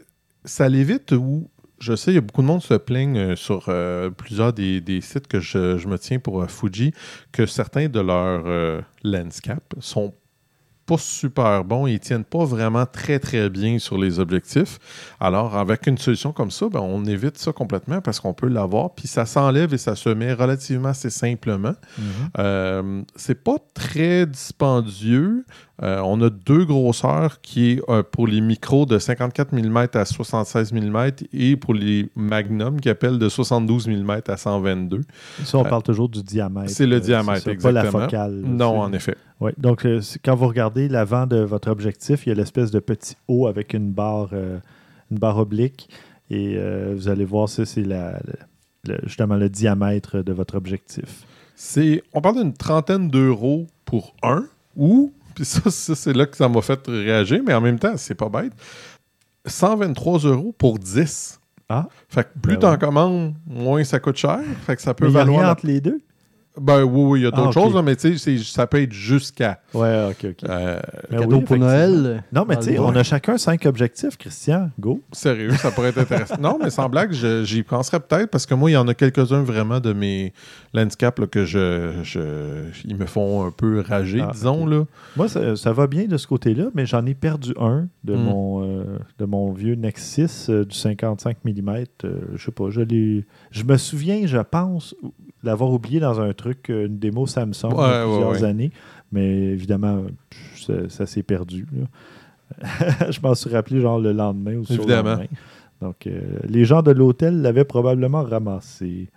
ça 0.44 0.68
l'évite 0.68 1.12
où, 1.12 1.48
je 1.78 1.96
sais, 1.96 2.10
il 2.10 2.14
y 2.16 2.18
a 2.18 2.20
beaucoup 2.20 2.42
de 2.42 2.46
monde 2.46 2.60
qui 2.60 2.66
se 2.66 2.74
plaignent 2.74 3.18
euh, 3.18 3.36
sur 3.36 3.64
euh, 3.68 4.10
plusieurs 4.10 4.52
des, 4.52 4.82
des 4.82 5.00
sites 5.00 5.26
que 5.26 5.40
je, 5.40 5.78
je 5.78 5.88
me 5.88 5.98
tiens 5.98 6.18
pour 6.18 6.42
euh, 6.42 6.46
Fuji, 6.46 6.92
que 7.32 7.46
certains 7.46 7.88
de 7.88 8.00
leurs 8.00 8.42
euh, 8.44 8.82
landscapes 9.02 9.74
sont 9.80 10.12
pas 10.90 10.98
super 10.98 11.64
bons, 11.64 11.86
ils 11.86 12.00
tiennent 12.00 12.24
pas 12.24 12.44
vraiment 12.44 12.84
très 12.84 13.20
très 13.20 13.48
bien 13.48 13.78
sur 13.78 13.96
les 13.96 14.18
objectifs. 14.18 14.80
Alors 15.20 15.56
avec 15.56 15.86
une 15.86 15.96
solution 15.98 16.32
comme 16.32 16.50
ça, 16.50 16.68
ben, 16.68 16.80
on 16.80 17.04
évite 17.04 17.38
ça 17.38 17.52
complètement 17.52 18.00
parce 18.00 18.18
qu'on 18.18 18.34
peut 18.34 18.48
l'avoir, 18.48 18.90
puis 18.96 19.06
ça 19.06 19.24
s'enlève 19.24 19.72
et 19.72 19.78
ça 19.78 19.94
se 19.94 20.08
met 20.08 20.32
relativement 20.32 20.88
assez 20.88 21.10
simplement. 21.10 21.74
Mhm. 21.96 22.04
Euh, 22.40 23.02
c'est 23.14 23.40
pas 23.40 23.58
très 23.72 24.26
dispendieux. 24.26 25.44
Euh, 25.82 26.00
on 26.04 26.20
a 26.22 26.28
deux 26.28 26.64
grosseurs 26.64 27.40
qui 27.40 27.70
est 27.70 27.82
euh, 27.88 28.02
pour 28.02 28.26
les 28.26 28.40
micros 28.40 28.84
de 28.84 28.98
54 28.98 29.52
mm 29.52 29.86
à 29.94 30.04
76 30.04 30.72
mm 30.72 31.10
et 31.32 31.56
pour 31.56 31.72
les 31.72 32.10
magnums 32.16 32.80
qui 32.80 32.88
appellent 32.88 33.18
de 33.18 33.28
72 33.28 33.86
mm 33.86 34.22
à 34.26 34.36
122. 34.36 35.02
Ça, 35.44 35.56
on 35.56 35.64
parle 35.64 35.84
toujours 35.84 36.08
du 36.08 36.22
diamètre. 36.22 36.70
C'est 36.70 36.86
le 36.86 37.00
diamètre, 37.00 37.44
ça, 37.44 37.54
Pas 37.54 37.70
la 37.70 37.80
exactement. 37.80 38.04
focale. 38.04 38.42
Non, 38.44 38.80
en 38.80 38.92
effet. 38.92 39.16
Ouais, 39.40 39.54
donc, 39.56 39.86
euh, 39.86 40.00
quand 40.24 40.34
vous 40.34 40.46
regardez 40.46 40.88
l'avant 40.88 41.26
de 41.26 41.38
votre 41.38 41.70
objectif, 41.70 42.26
il 42.26 42.28
y 42.28 42.32
a 42.32 42.34
l'espèce 42.34 42.70
de 42.70 42.78
petit 42.78 43.16
haut 43.26 43.46
avec 43.46 43.72
une 43.72 43.90
barre, 43.90 44.30
euh, 44.32 44.58
une 45.10 45.18
barre 45.18 45.38
oblique. 45.38 45.88
Et 46.28 46.54
euh, 46.56 46.92
vous 46.94 47.08
allez 47.08 47.24
voir, 47.24 47.48
ça, 47.48 47.64
c'est 47.64 47.82
la, 47.82 48.20
justement 49.04 49.36
le 49.36 49.48
diamètre 49.48 50.18
de 50.22 50.32
votre 50.32 50.56
objectif. 50.56 51.24
C'est, 51.56 52.02
on 52.12 52.20
parle 52.20 52.36
d'une 52.36 52.52
trentaine 52.54 53.08
d'euros 53.08 53.66
pour 53.84 54.14
un 54.22 54.44
ou, 54.76 55.12
puis 55.34 55.44
ça, 55.44 55.70
ça, 55.70 55.94
c'est 55.94 56.12
là 56.12 56.26
que 56.26 56.36
ça 56.36 56.48
m'a 56.48 56.62
fait 56.62 56.86
réagir, 56.86 57.42
mais 57.46 57.54
en 57.54 57.60
même 57.60 57.78
temps, 57.78 57.96
c'est 57.96 58.14
pas 58.14 58.28
bête. 58.28 58.52
123 59.46 60.18
euros 60.20 60.54
pour 60.56 60.78
10. 60.78 61.40
Ah. 61.68 61.88
Fait 62.08 62.24
que 62.24 62.38
plus 62.40 62.54
Ben 62.54 62.60
t'en 62.60 62.72
ouais. 62.72 62.78
commandes, 62.78 63.34
moins 63.46 63.84
ça 63.84 64.00
coûte 64.00 64.16
cher. 64.16 64.40
Fait 64.66 64.76
que 64.76 64.82
ça 64.82 64.92
peut 64.92 65.06
Mais 65.06 65.10
il 65.10 65.14
n'y 65.14 65.20
a 65.20 65.24
valoir. 65.24 65.40
rien 65.40 65.50
entre 65.52 65.66
les 65.66 65.80
deux? 65.80 66.00
Ben 66.60 66.82
oui, 66.82 67.02
oui, 67.04 67.20
il 67.20 67.22
y 67.22 67.26
a 67.26 67.30
d'autres 67.30 67.42
Ah, 67.56 67.60
ok. 67.60 67.64
choses, 67.66 67.74
là, 67.76 67.82
mais 67.82 67.94
tu 67.94 68.18
sais, 68.18 68.38
ça 68.38 68.66
peut 68.66 68.82
être 68.82 68.92
jusqu'à. 68.92 69.60
Ouais, 69.72 70.08
ok, 70.10 70.30
ok. 70.30 70.48
euh, 70.50 70.80
Cadeau 71.10 71.36
oui, 71.36 71.44
pour. 71.44 71.56
Noël. 71.56 72.24
Non, 72.32 72.44
mais 72.46 72.56
tu 72.56 72.64
sais, 72.64 72.78
on 72.80 72.88
a 72.96 73.02
chacun 73.04 73.38
cinq 73.38 73.66
objectifs, 73.66 74.16
Christian. 74.18 74.70
Go. 74.78 75.00
sérieux, 75.12 75.52
ça 75.52 75.70
pourrait 75.70 75.90
être 75.90 75.98
intéressant. 75.98 76.34
non, 76.40 76.58
mais 76.60 76.70
sans 76.70 76.88
blague, 76.88 77.12
j'y 77.44 77.62
penserais 77.62 78.00
peut-être 78.00 78.30
parce 78.30 78.46
que 78.46 78.54
moi, 78.54 78.68
il 78.68 78.74
y 78.74 78.76
en 78.76 78.88
a 78.88 78.94
quelques-uns 78.94 79.42
vraiment 79.42 79.78
de 79.78 79.92
mes 79.92 80.32
landscapes 80.74 81.20
là, 81.20 81.26
que 81.28 81.44
je, 81.44 81.92
je- 82.02 82.64
Ils 82.84 82.96
me 82.96 83.06
font 83.06 83.46
un 83.46 83.52
peu 83.52 83.80
rager, 83.80 84.20
Ah, 84.20 84.30
disons. 84.32 84.66
Là. 84.66 84.84
Moi, 85.16 85.28
ça, 85.28 85.54
ça 85.54 85.72
va 85.72 85.86
bien 85.86 86.06
de 86.06 86.16
ce 86.16 86.26
côté-là, 86.26 86.64
mais 86.74 86.84
j'en 86.84 87.06
ai 87.06 87.14
perdu 87.14 87.54
un 87.60 87.86
de, 88.02 88.14
Hmm. 88.16 88.22
mon, 88.24 88.64
euh, 88.64 88.84
de 89.20 89.24
mon 89.24 89.52
vieux 89.52 89.76
Nexus 89.76 90.26
euh, 90.48 90.64
du 90.64 90.76
55 90.76 91.36
mm. 91.44 91.84
je 92.34 92.44
sais 92.44 92.50
pas, 92.50 92.70
je 92.70 92.80
l'ai. 92.80 93.24
Je 93.52 93.62
me 93.62 93.76
souviens, 93.76 94.26
je 94.26 94.38
pense, 94.38 94.94
l'avoir 95.42 95.70
oublié 95.70 96.00
dans 96.00 96.20
un 96.20 96.32
truc, 96.32 96.66
une 96.68 96.98
démo 96.98 97.26
Samsung 97.26 97.68
il 97.72 97.76
y 97.76 97.80
a 97.80 98.06
ouais, 98.06 98.12
plusieurs 98.12 98.30
ouais. 98.30 98.44
années. 98.44 98.70
Mais 99.12 99.26
évidemment, 99.28 100.02
pff, 100.30 100.62
ça, 100.66 100.72
ça 100.88 101.06
s'est 101.06 101.22
perdu. 101.22 101.66
je 103.10 103.20
m'en 103.22 103.34
suis 103.34 103.50
rappelé 103.50 103.80
genre 103.80 103.98
le 103.98 104.12
lendemain 104.12 104.54
ou 104.56 104.60
le 104.60 104.64
surlendemain. 104.66 105.26
Donc, 105.80 106.06
euh, 106.06 106.20
les 106.44 106.64
gens 106.64 106.82
de 106.82 106.90
l'hôtel 106.90 107.40
l'avaient 107.40 107.64
probablement 107.64 108.22
ramassé. 108.22 109.08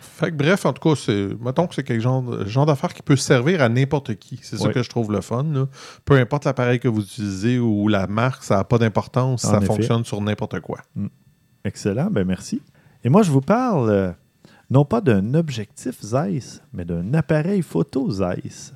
Fait 0.00 0.30
que 0.30 0.36
bref, 0.36 0.64
en 0.66 0.72
tout 0.72 0.88
cas, 0.90 0.94
c'est, 0.94 1.30
mettons 1.40 1.66
que 1.66 1.74
c'est 1.74 1.82
quelque 1.82 2.00
genre, 2.00 2.22
de- 2.22 2.44
genre 2.44 2.64
d'affaire 2.64 2.94
qui 2.94 3.02
peut 3.02 3.16
servir 3.16 3.60
à 3.60 3.68
n'importe 3.68 4.14
qui. 4.14 4.38
C'est 4.42 4.56
ça 4.56 4.68
que 4.72 4.82
je 4.84 4.88
trouve 4.88 5.10
le 5.10 5.20
fun. 5.20 5.42
là. 5.52 5.66
Peu 6.04 6.14
importe 6.14 6.44
l'appareil 6.44 6.78
que 6.78 6.86
vous 6.86 7.00
utilisez 7.02 7.58
ou 7.58 7.88
la 7.88 8.06
marque, 8.06 8.44
ça 8.44 8.56
n'a 8.58 8.64
pas 8.64 8.78
d'importance. 8.78 9.44
En 9.44 9.50
Ça 9.50 9.56
effet. 9.56 9.66
fonctionne 9.66 10.04
sur 10.04 10.20
n'importe 10.20 10.60
quoi. 10.60 10.78
Excellent, 11.64 12.08
ben 12.10 12.24
merci. 12.24 12.60
Et 13.02 13.08
moi, 13.08 13.22
je 13.22 13.32
vous 13.32 13.40
parle 13.40 13.90
euh, 13.90 14.12
non 14.72 14.84
pas 14.84 15.00
d'un 15.00 15.34
objectif 15.34 16.00
Zeiss, 16.02 16.62
mais 16.72 16.84
d'un 16.84 17.14
appareil 17.14 17.62
photo 17.62 18.10
Zeiss. 18.10 18.74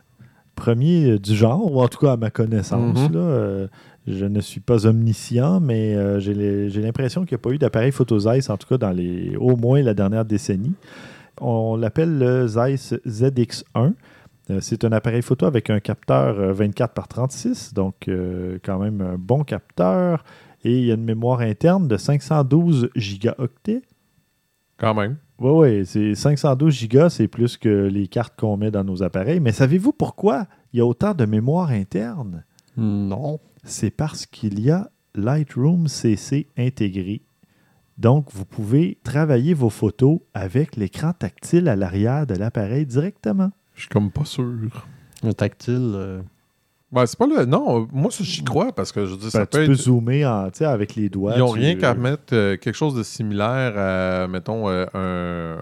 Premier 0.55 1.11
euh, 1.11 1.18
du 1.18 1.34
genre, 1.34 1.70
ou 1.70 1.80
en 1.80 1.88
tout 1.88 1.99
cas 1.99 2.12
à 2.12 2.16
ma 2.16 2.30
connaissance. 2.30 3.09
Mhm. 3.09 3.12
là, 3.12 3.20
euh, 3.20 3.68
je 4.07 4.24
ne 4.24 4.40
suis 4.40 4.61
pas 4.61 4.86
omniscient, 4.86 5.61
mais 5.61 5.94
euh, 5.97 6.20
j'ai 6.20 6.80
l'impression 6.80 7.24
qu'il 7.24 7.36
n'y 7.36 7.40
a 7.40 7.42
pas 7.42 7.51
eu 7.51 7.59
d'appareil 7.59 7.92
photo 7.92 8.18
Zeiss, 8.18 8.51
en 8.51 8.57
tout 8.57 8.68
cas 8.68 8.78
dans 8.78 8.92
les 8.92 9.36
au 9.36 9.57
moins 9.57 9.82
la 9.82 9.94
dernière 9.94 10.24
décennie. 10.24 10.74
On 11.40 11.76
l'appelle 11.76 12.18
le 12.18 12.47
Zeiss 12.47 12.94
ZX1. 13.07 13.92
Euh, 14.51 14.61
C'est 14.61 14.84
un 14.84 14.92
appareil 14.92 15.22
photo 15.22 15.47
avec 15.47 15.70
un 15.70 15.80
capteur 15.80 16.38
euh, 16.38 16.53
24 16.53 16.94
par 16.94 17.09
36, 17.09 17.74
donc 17.74 18.09
euh, 18.09 18.59
quand 18.62 18.78
même 18.78 19.01
un 19.01 19.16
bon 19.18 19.44
capteur. 19.44 20.24
Et 20.64 20.78
il 20.78 20.84
y 20.84 20.90
a 20.90 20.94
une 20.94 21.05
mémoire 21.05 21.40
interne 21.40 21.88
de 21.88 21.97
512 21.97 22.90
gigaoctets. 22.97 23.82
Quand 24.78 24.94
même. 24.94 25.16
Oui, 25.39 25.51
oui, 25.80 25.87
c'est 25.87 26.14
512 26.14 26.72
gigas, 26.74 27.11
c'est 27.11 27.28
plus 27.28 27.57
que 27.59 27.68
les 27.68 28.09
cartes 28.09 28.34
qu'on 28.39 28.57
met 28.57 28.70
dans 28.70 28.84
nos 28.84 29.03
appareils. 29.03 29.41
Mais 29.41 29.53
savez-vous 29.53 29.93
pourquoi 29.93 30.47
il 30.72 30.78
y 30.78 30.80
a 30.80 30.87
autant 30.87 31.12
de 31.14 31.26
mémoire 31.26 31.70
interne? 31.70 32.45
Non. 32.76 33.39
C'est 33.64 33.91
parce 33.91 34.26
qu'il 34.26 34.61
y 34.61 34.70
a 34.70 34.91
Lightroom 35.14 35.89
CC 35.89 36.47
intégré. 36.57 37.22
Donc, 37.99 38.28
vous 38.32 38.45
pouvez 38.45 38.99
travailler 39.05 39.55
vos 39.55 39.70
photos 39.70 40.20
avec 40.34 40.76
l'écran 40.76 41.12
tactile 41.12 41.68
à 41.68 41.76
l'arrière 41.76 42.26
de 42.26 42.34
l'appareil 42.34 42.84
directement. 42.87 43.51
Je 43.74 43.80
suis 43.82 43.89
comme 43.89 44.11
pas 44.11 44.24
sûr. 44.24 44.87
Un 45.22 45.32
tactile. 45.32 45.93
euh, 45.95 46.22
Ben, 46.93 47.05
c'est 47.05 47.18
pas 47.18 47.26
le. 47.26 47.45
Non, 47.47 47.89
moi, 47.93 48.11
ça, 48.12 48.22
j'y 48.22 48.45
crois 48.45 48.72
parce 48.72 48.93
que 48.93 49.05
je 49.07 49.11
veux 49.12 49.16
dire, 49.16 49.30
ça 49.30 49.41
Ben, 49.41 49.47
peut 49.47 49.61
tu 49.62 49.66
peux 49.66 49.72
être. 49.72 49.78
zoomer 49.78 50.24
en, 50.24 50.49
avec 50.61 50.95
les 50.95 51.09
doigts. 51.09 51.32
Ils 51.34 51.41
n'ont 51.41 51.53
tu- 51.53 51.59
rien 51.61 51.74
qu'à 51.74 51.95
mettre 51.95 52.32
euh, 52.32 52.57
quelque 52.57 52.76
chose 52.76 52.95
de 52.95 53.03
similaire 53.03 53.74
à, 53.76 54.28
mettons, 54.28 54.68
euh, 54.68 54.87
un, 54.95 54.99
euh, 54.99 55.61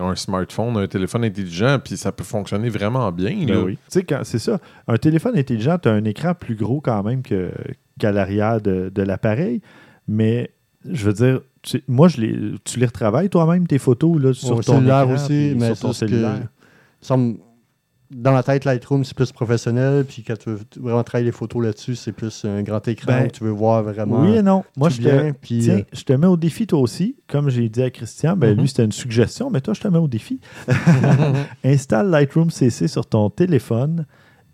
un 0.00 0.14
smartphone, 0.16 0.76
un 0.76 0.86
téléphone 0.86 1.24
intelligent, 1.24 1.78
puis 1.84 1.96
ça 1.96 2.12
peut 2.12 2.24
fonctionner 2.24 2.68
vraiment 2.68 3.10
bien. 3.10 3.34
Ben 3.46 3.54
là. 3.54 3.60
oui. 3.62 3.72
Tu 3.74 3.80
sais, 3.88 4.02
quand- 4.04 4.20
c'est 4.22 4.38
ça. 4.38 4.58
Un 4.86 4.96
téléphone 4.96 5.36
intelligent, 5.36 5.76
tu 5.78 5.88
as 5.88 5.92
un 5.92 6.04
écran 6.04 6.34
plus 6.34 6.54
gros 6.54 6.80
quand 6.80 7.02
même 7.02 7.22
qu'à 7.22 8.12
l'arrière 8.12 8.60
de, 8.60 8.92
de 8.94 9.02
l'appareil. 9.02 9.60
Mais 10.06 10.50
je 10.88 11.04
veux 11.04 11.12
dire, 11.14 11.40
tu 11.62 11.78
sais, 11.78 11.84
moi, 11.88 12.06
je 12.06 12.20
les, 12.20 12.54
tu 12.64 12.78
les 12.78 12.86
retravailles 12.86 13.28
toi-même, 13.28 13.66
tes 13.66 13.78
photos, 13.78 14.22
là, 14.22 14.32
sur 14.32 14.60
ton 14.60 14.74
cellulaire 14.74 15.02
écran, 15.02 15.14
aussi, 15.14 15.54
mais 15.58 15.66
sur 15.74 15.78
ton 15.80 15.92
c'est 15.92 16.06
ce 16.06 16.10
que- 16.10 16.10
cellulaire? 16.12 16.48
Dans 18.10 18.32
ma 18.32 18.42
tête, 18.42 18.64
Lightroom, 18.64 19.04
c'est 19.04 19.14
plus 19.14 19.32
professionnel. 19.32 20.04
Puis 20.08 20.22
quand 20.22 20.38
tu 20.38 20.50
veux 20.50 20.58
vraiment 20.80 21.02
travailler 21.04 21.26
les 21.26 21.32
photos 21.32 21.62
là-dessus, 21.64 21.94
c'est 21.94 22.12
plus 22.12 22.44
un 22.44 22.62
grand 22.62 22.86
écran 22.88 23.06
Ben, 23.06 23.26
où 23.26 23.30
tu 23.30 23.44
veux 23.44 23.50
voir 23.50 23.82
vraiment. 23.82 24.22
Oui 24.22 24.36
et 24.36 24.42
non. 24.42 24.64
Moi, 24.76 24.88
je 24.88 24.98
bien. 24.98 25.32
te, 25.32 25.38
Puis, 25.38 25.58
tiens, 25.64 25.78
euh, 25.78 25.82
je 25.92 26.02
te 26.04 26.12
mets 26.14 26.26
au 26.26 26.36
défi 26.36 26.66
toi 26.66 26.78
aussi. 26.80 27.16
Comme 27.28 27.50
j'ai 27.50 27.68
dit 27.68 27.82
à 27.82 27.90
Christian, 27.90 28.36
ben, 28.36 28.54
Mhm. 28.54 28.60
lui, 28.62 28.68
c'était 28.68 28.84
une 28.84 28.92
suggestion, 28.92 29.50
mais 29.50 29.60
toi, 29.60 29.74
je 29.74 29.80
te 29.80 29.88
mets 29.88 29.98
au 29.98 30.08
défi. 30.08 30.40
Installe 31.64 32.08
Lightroom 32.10 32.50
CC 32.50 32.88
sur 32.88 33.06
ton 33.06 33.30
téléphone 33.30 34.06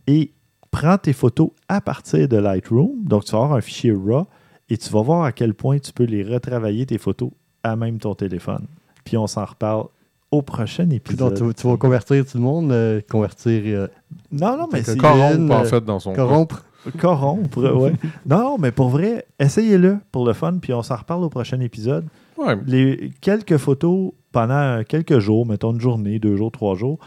et 0.07 0.33
prends 0.71 0.99
tes 0.99 1.13
photos 1.13 1.51
à 1.69 1.81
partir 1.81 2.29
de 2.29 2.37
Lightroom. 2.37 3.05
Donc, 3.05 3.25
tu 3.25 3.33
vas 3.33 3.39
avoir 3.43 3.57
un 3.57 3.61
fichier 3.61 3.93
RAW 3.93 4.27
et 4.69 4.77
tu 4.77 4.91
vas 4.91 5.03
voir 5.03 5.25
à 5.25 5.33
quel 5.33 5.55
point 5.55 5.79
tu 5.79 5.93
peux 5.93 6.05
les 6.05 6.23
retravailler, 6.25 6.87
tes 6.87 6.99
photos, 6.99 7.31
à 7.63 7.77
même 7.77 7.99
ton 7.99 8.15
téléphone. 8.15 8.67
Puis 9.05 9.17
on 9.17 9.27
s'en 9.27 9.45
reparle 9.45 9.87
au 10.35 10.43
prochain 10.43 10.85
donc, 10.85 10.95
épisode. 10.95 11.37
tu, 11.37 11.55
tu 11.55 11.67
vas 11.67 11.77
convertir 11.77 12.25
tout 12.25 12.39
le 12.39 12.43
monde, 12.43 12.73
euh, 12.73 13.01
convertir, 13.11 13.63
euh, 13.67 13.87
Non, 14.33 14.57
non, 14.57 14.69
mais 14.73 14.83
c'est 14.83 14.97
Corrompre, 14.97 15.55
en 15.55 15.61
euh, 15.61 15.65
fait, 15.65 15.85
dans 15.85 15.99
son 15.99 16.13
cas. 16.13 16.23
corrompre. 16.23 16.65
corrompre. 16.99 17.75
ouais. 17.77 17.93
Non, 18.27 18.57
mais 18.59 18.73
pour 18.73 18.89
vrai, 18.89 19.27
essayez-le 19.39 19.99
pour 20.13 20.27
le 20.27 20.33
fun, 20.33 20.59
puis 20.61 20.73
on 20.73 20.83
s'en 20.83 20.97
reparle 20.97 21.25
au 21.25 21.31
prochain 21.31 21.61
épisode. 21.61 22.07
Ouais. 22.37 22.57
les 22.67 23.13
quelques 23.21 23.59
photos 23.59 24.11
pendant 24.33 24.83
quelques 24.83 25.21
jours, 25.21 25.47
mettons 25.47 25.73
une 25.73 25.81
journée, 25.81 26.19
deux 26.19 26.37
jours, 26.37 26.51
trois 26.51 26.75
jours, 26.75 26.99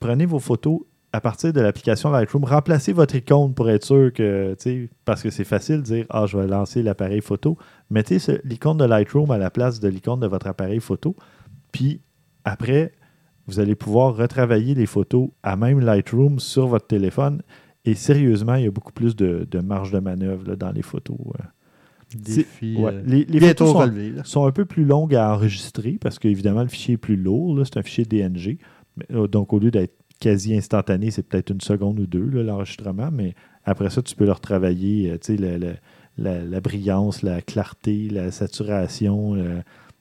prenez 0.00 0.26
vos 0.26 0.40
photos 0.40 0.80
à 1.12 1.20
partir 1.20 1.52
de 1.52 1.60
l'application 1.60 2.10
Lightroom. 2.10 2.44
Remplacez 2.44 2.92
votre 2.92 3.14
icône 3.14 3.54
pour 3.54 3.68
être 3.68 3.84
sûr 3.84 4.12
que, 4.12 4.54
tu 4.54 4.62
sais, 4.62 4.90
parce 5.04 5.22
que 5.22 5.30
c'est 5.30 5.44
facile 5.44 5.76
de 5.78 5.82
dire 5.82 6.06
Ah, 6.10 6.26
je 6.26 6.36
vais 6.38 6.46
lancer 6.46 6.82
l'appareil 6.82 7.20
photo. 7.20 7.56
Mettez 7.90 8.18
l'icône 8.44 8.78
de 8.78 8.84
Lightroom 8.84 9.30
à 9.30 9.38
la 9.38 9.50
place 9.50 9.78
de 9.78 9.88
l'icône 9.88 10.20
de 10.20 10.26
votre 10.26 10.46
appareil 10.46 10.80
photo. 10.80 11.14
Puis 11.70 12.00
après, 12.44 12.92
vous 13.46 13.60
allez 13.60 13.74
pouvoir 13.74 14.16
retravailler 14.16 14.74
les 14.74 14.86
photos 14.86 15.28
à 15.42 15.56
même 15.56 15.80
Lightroom 15.80 16.38
sur 16.38 16.66
votre 16.68 16.86
téléphone. 16.86 17.42
Et 17.84 17.94
sérieusement, 17.94 18.54
il 18.54 18.64
y 18.64 18.66
a 18.66 18.70
beaucoup 18.70 18.92
plus 18.92 19.16
de, 19.16 19.46
de 19.50 19.58
marge 19.58 19.90
de 19.90 19.98
manœuvre 19.98 20.48
là, 20.50 20.56
dans 20.56 20.70
les 20.72 20.82
photos. 20.82 21.16
euh. 21.40 21.44
Défi. 22.14 22.76
Ouais. 22.78 22.92
euh, 22.92 23.02
Les, 23.06 23.40
photos 23.40 23.72
sont, 23.72 23.78
relevé. 23.78 24.10
là. 24.10 24.22
sont 24.24 24.46
un 24.46 24.52
peu 24.52 24.64
plus 24.64 24.84
longues 24.84 25.14
à 25.14 25.32
enregistrer 25.32 25.98
parce 26.00 26.18
qu'évidemment, 26.18 26.62
le 26.62 26.68
fichier 26.68 26.94
est 26.94 26.98
plus 26.98 27.16
lourd. 27.16 27.60
C'est 27.64 27.78
un 27.78 27.82
fichier 27.82 28.04
DNG. 28.04 28.58
Euh, 29.12 29.26
donc, 29.26 29.52
au 29.52 29.58
lieu 29.58 29.70
d'être 29.70 29.94
quasi 30.20 30.54
instantané, 30.54 31.10
c'est 31.10 31.22
peut-être 31.26 31.50
une 31.50 31.60
seconde 31.60 31.98
ou 31.98 32.06
deux, 32.06 32.24
l'enregistrement. 32.42 33.08
Mais 33.10 33.34
après 33.64 33.90
ça, 33.90 34.02
tu 34.02 34.14
peux 34.14 34.26
le 34.26 34.32
retravailler. 34.32 35.10
euh, 35.10 35.18
tu 35.18 35.34
sais, 35.34 35.36
le- 35.36 35.56
le- 35.58 35.74
la, 36.18 36.42
la 36.44 36.60
brillance, 36.60 37.22
la 37.22 37.40
clarté, 37.40 38.08
la 38.10 38.30
saturation, 38.30 39.34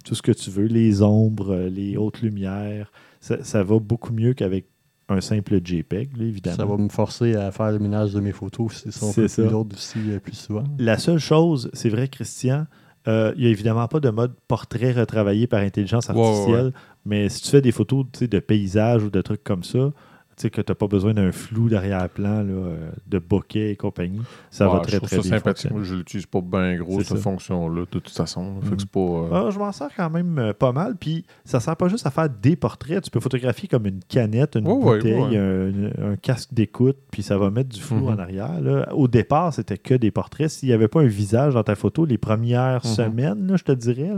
tout 0.04 0.16
ce 0.16 0.22
que 0.22 0.32
tu 0.32 0.50
veux, 0.50 0.66
les 0.66 1.02
ombres, 1.02 1.54
euh, 1.54 1.70
les 1.70 1.98
hautes 1.98 2.22
lumières. 2.22 2.92
Ça, 3.20 3.44
ça 3.44 3.64
va 3.64 3.80
beaucoup 3.80 4.14
mieux 4.14 4.34
qu'avec 4.34 4.66
un 5.10 5.22
simple 5.22 5.60
JPEG, 5.64 6.18
là, 6.18 6.24
évidemment. 6.24 6.58
Ça 6.58 6.66
va 6.66 6.78
me 6.78 6.90
forcer 6.90 7.36
à 7.36 7.52
faire 7.52 7.72
le 7.72 7.80
ménage 7.80 8.14
de 8.14 8.20
mes 8.20 8.32
photos 8.32 8.84
si 8.84 8.92
sont 8.92 9.10
un 9.10 9.12
C'est 9.12 9.28
ça. 9.28 9.44
plus 9.44 9.52
lourdes 9.52 9.74
aussi 9.74 10.00
euh, 10.10 10.20
plus 10.20 10.36
souvent. 10.36 10.64
La 10.80 10.98
seule 10.98 11.20
chose, 11.20 11.70
c'est 11.74 11.90
vrai, 11.90 12.08
Christian, 12.08 12.66
euh, 13.08 13.34
il 13.36 13.42
n'y 13.42 13.48
a 13.48 13.50
évidemment 13.50 13.88
pas 13.88 14.00
de 14.00 14.10
mode 14.10 14.34
portrait 14.48 14.92
retravaillé 14.92 15.48
par 15.48 15.62
intelligence 15.62 16.08
ouais, 16.10 16.20
artificielle, 16.20 16.74
mais 17.06 17.30
si 17.30 17.42
tu 17.42 17.50
fais 17.50 17.62
des 17.62 17.72
photos 17.72 18.06
tu 18.14 18.20
sais, 18.20 18.28
de 18.28 18.40
paysages 18.40 19.04
ou 19.04 19.10
de 19.10 19.22
trucs 19.22 19.44
comme 19.44 19.64
ça, 19.64 19.92
sais 20.42 20.50
que 20.50 20.62
tu 20.62 20.72
n'as 20.72 20.76
pas 20.76 20.88
besoin 20.88 21.14
d'un 21.14 21.32
flou 21.32 21.70
d'arrière-plan, 21.70 22.46
euh, 22.48 22.90
de 23.08 23.20
bokeh 23.20 23.72
et 23.72 23.76
compagnie, 23.76 24.22
ça 24.50 24.68
Ouais, 24.68 24.74
va 24.74 24.80
très 24.82 24.98
je 24.98 24.98
très 25.02 25.16
ça 25.18 25.22
bien 25.22 25.32
sympathique. 25.38 25.72
Moi, 25.72 25.82
je 25.84 25.96
l'utilise 25.96 26.26
pas 26.26 26.42
bien 26.42 26.76
gros, 26.78 27.02
cette 27.02 27.18
fonction-là, 27.18 27.82
de 27.82 27.86
toute 27.86 28.10
façon. 28.10 28.56
Mhm. 28.62 28.78
pas. 28.92 29.00
euh, 29.00 29.28
Ah, 29.32 29.50
je 29.52 29.60
m'en 29.60 29.72
sers 29.72 29.90
quand 29.96 30.10
même 30.10 30.38
euh, 30.40 30.54
pas 30.54 30.72
mal. 30.72 30.96
Puis 31.00 31.26
ça 31.46 31.60
sert 31.60 31.76
pas 31.76 31.88
juste 31.88 32.06
à 32.06 32.12
faire 32.12 32.30
des 32.30 32.56
portraits. 32.56 33.04
Tu 33.04 33.10
peux 33.12 33.20
photographier 33.20 33.68
comme 33.68 33.86
une 33.86 34.00
canette, 34.08 34.56
une 34.56 34.68
Ouais, 34.68 34.98
bouteille, 34.98 35.14
ouais. 35.14 35.38
Un, 35.38 36.12
un 36.12 36.16
casque 36.16 36.54
d'écoute, 36.54 36.98
puis 37.12 37.24
ça 37.24 37.38
va 37.38 37.50
mettre 37.50 37.70
du 37.70 37.80
flou 37.80 37.98
Mhm. 38.08 38.08
en 38.14 38.20
arrière. 38.20 38.62
là. 38.62 38.94
Au 38.94 39.08
départ, 39.08 39.54
c'était 39.54 39.78
que 39.78 39.94
des 39.94 40.12
portraits. 40.12 40.50
S'il 40.50 40.70
n'y 40.70 40.74
avait 40.74 40.88
pas 40.88 41.02
un 41.02 41.06
visage 41.08 41.54
dans 41.54 41.64
ta 41.64 41.76
photo, 41.76 42.06
les 42.06 42.18
premières 42.18 42.82
Mhm. 42.86 42.92
semaines, 42.92 43.48
là, 43.48 43.56
je 43.58 43.64
te 43.64 43.72
dirais, 43.72 44.10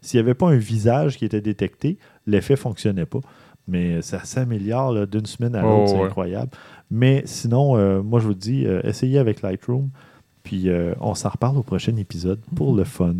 s'il 0.00 0.18
n'y 0.18 0.24
avait 0.24 0.34
pas 0.34 0.48
un 0.48 0.56
visage 0.56 1.16
qui 1.18 1.24
était 1.24 1.40
détecté, 1.40 1.98
l'effet 2.26 2.54
ne 2.54 2.58
fonctionnait 2.58 3.06
pas. 3.06 3.20
Mais 3.68 4.00
ça 4.02 4.24
s'améliore 4.24 5.06
d'une 5.06 5.26
semaine 5.26 5.54
à 5.56 5.62
l'autre, 5.62 5.82
Oh, 5.82 5.86
c'est 5.88 5.98
ouais. 5.98 6.06
incroyable. 6.06 6.50
Mais 6.90 7.22
sinon, 7.24 7.76
euh, 7.76 8.00
moi 8.02 8.20
je 8.20 8.26
vous 8.26 8.34
dis, 8.34 8.64
euh, 8.66 8.80
essayez 8.84 9.18
avec 9.18 9.42
Lightroom, 9.42 9.88
puis 10.44 10.68
euh, 10.68 10.94
on 11.00 11.14
s'en 11.14 11.30
reparle 11.30 11.58
au 11.58 11.62
prochain 11.62 11.96
épisode 11.96 12.38
pour 12.54 12.74
le 12.76 12.84
fun. 12.84 13.14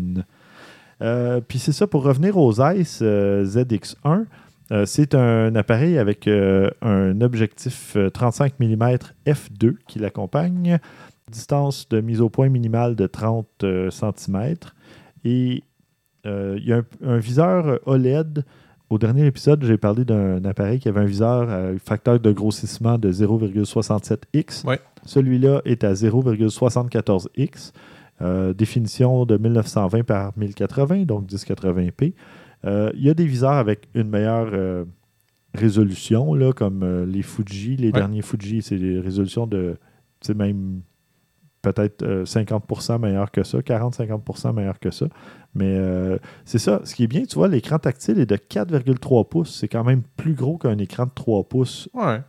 Puis 1.47 1.59
c'est 1.59 1.73
ça, 1.73 1.85
pour 1.87 2.03
revenir 2.03 2.37
aux 2.37 2.59
euh, 2.61 3.43
ZX1, 3.45 4.25
euh, 4.71 4.85
c'est 4.85 5.15
un 5.15 5.55
appareil 5.55 5.97
avec 5.97 6.27
un 6.27 7.21
objectif 7.21 7.93
euh, 7.95 8.09
35 8.09 8.53
mm 8.59 8.97
f2 9.27 9.75
qui 9.87 9.99
l'accompagne, 9.99 10.79
distance 11.31 11.87
de 11.89 12.01
mise 12.01 12.21
au 12.21 12.29
point 12.29 12.49
minimale 12.49 12.95
de 12.95 13.05
30 13.07 13.47
cm 13.89 14.55
et 15.25 15.63
il 16.25 16.63
y 16.65 16.73
a 16.73 16.77
un, 16.77 16.85
un 17.05 17.17
viseur 17.17 17.79
OLED. 17.85 18.43
Au 18.89 18.97
dernier 18.97 19.25
épisode, 19.25 19.63
j'ai 19.65 19.77
parlé 19.77 20.05
d'un 20.05 20.43
appareil 20.45 20.79
qui 20.79 20.87
avait 20.87 21.01
un 21.01 21.05
viseur 21.05 21.49
à 21.49 21.77
facteur 21.77 22.19
de 22.19 22.31
grossissement 22.31 22.97
de 22.97 23.11
0,67x. 23.11 24.65
Ouais. 24.65 24.79
Celui-là 25.05 25.61
est 25.65 25.83
à 25.83 25.93
0,74x. 25.93 27.73
Euh, 28.21 28.53
définition 28.53 29.25
de 29.25 29.37
1920 29.37 30.03
par 30.03 30.31
1080, 30.37 31.03
donc 31.03 31.27
1080p. 31.29 32.13
Euh, 32.65 32.89
il 32.95 33.03
y 33.03 33.09
a 33.09 33.13
des 33.13 33.25
viseurs 33.25 33.51
avec 33.53 33.87
une 33.93 34.09
meilleure 34.09 34.49
euh, 34.53 34.85
résolution, 35.53 36.33
là, 36.33 36.51
comme 36.53 36.81
euh, 36.83 37.05
les 37.05 37.21
Fuji. 37.21 37.75
Les 37.75 37.87
Ouais. 37.87 37.91
derniers 37.93 38.21
Fuji, 38.23 38.61
c'est 38.61 38.77
des 38.77 38.99
résolutions 38.99 39.45
de, 39.47 39.77
même 40.35 40.81
peut-être 41.61 42.03
euh, 42.03 42.23
50% 42.25 42.99
meilleur 42.99 43.31
que 43.31 43.43
ça, 43.43 43.59
40-50% 43.59 44.53
meilleur 44.53 44.79
que 44.79 44.91
ça. 44.91 45.07
Mais 45.55 45.75
euh, 45.77 46.17
c'est 46.45 46.59
ça. 46.59 46.81
Ce 46.83 46.93
qui 46.95 47.03
est 47.03 47.07
bien, 47.07 47.23
tu 47.25 47.35
vois, 47.35 47.47
l'écran 47.47 47.79
tactile 47.79 48.19
est 48.19 48.25
de 48.25 48.35
4,3 48.35 49.27
pouces. 49.27 49.57
C'est 49.59 49.67
quand 49.67 49.83
même 49.83 50.03
plus 50.17 50.33
gros 50.33 50.57
qu'un 50.57 50.77
écran 50.77 51.05
de 51.05 51.11
3 51.15 51.43
pouces 51.45 51.89
Ouais, 51.93 52.21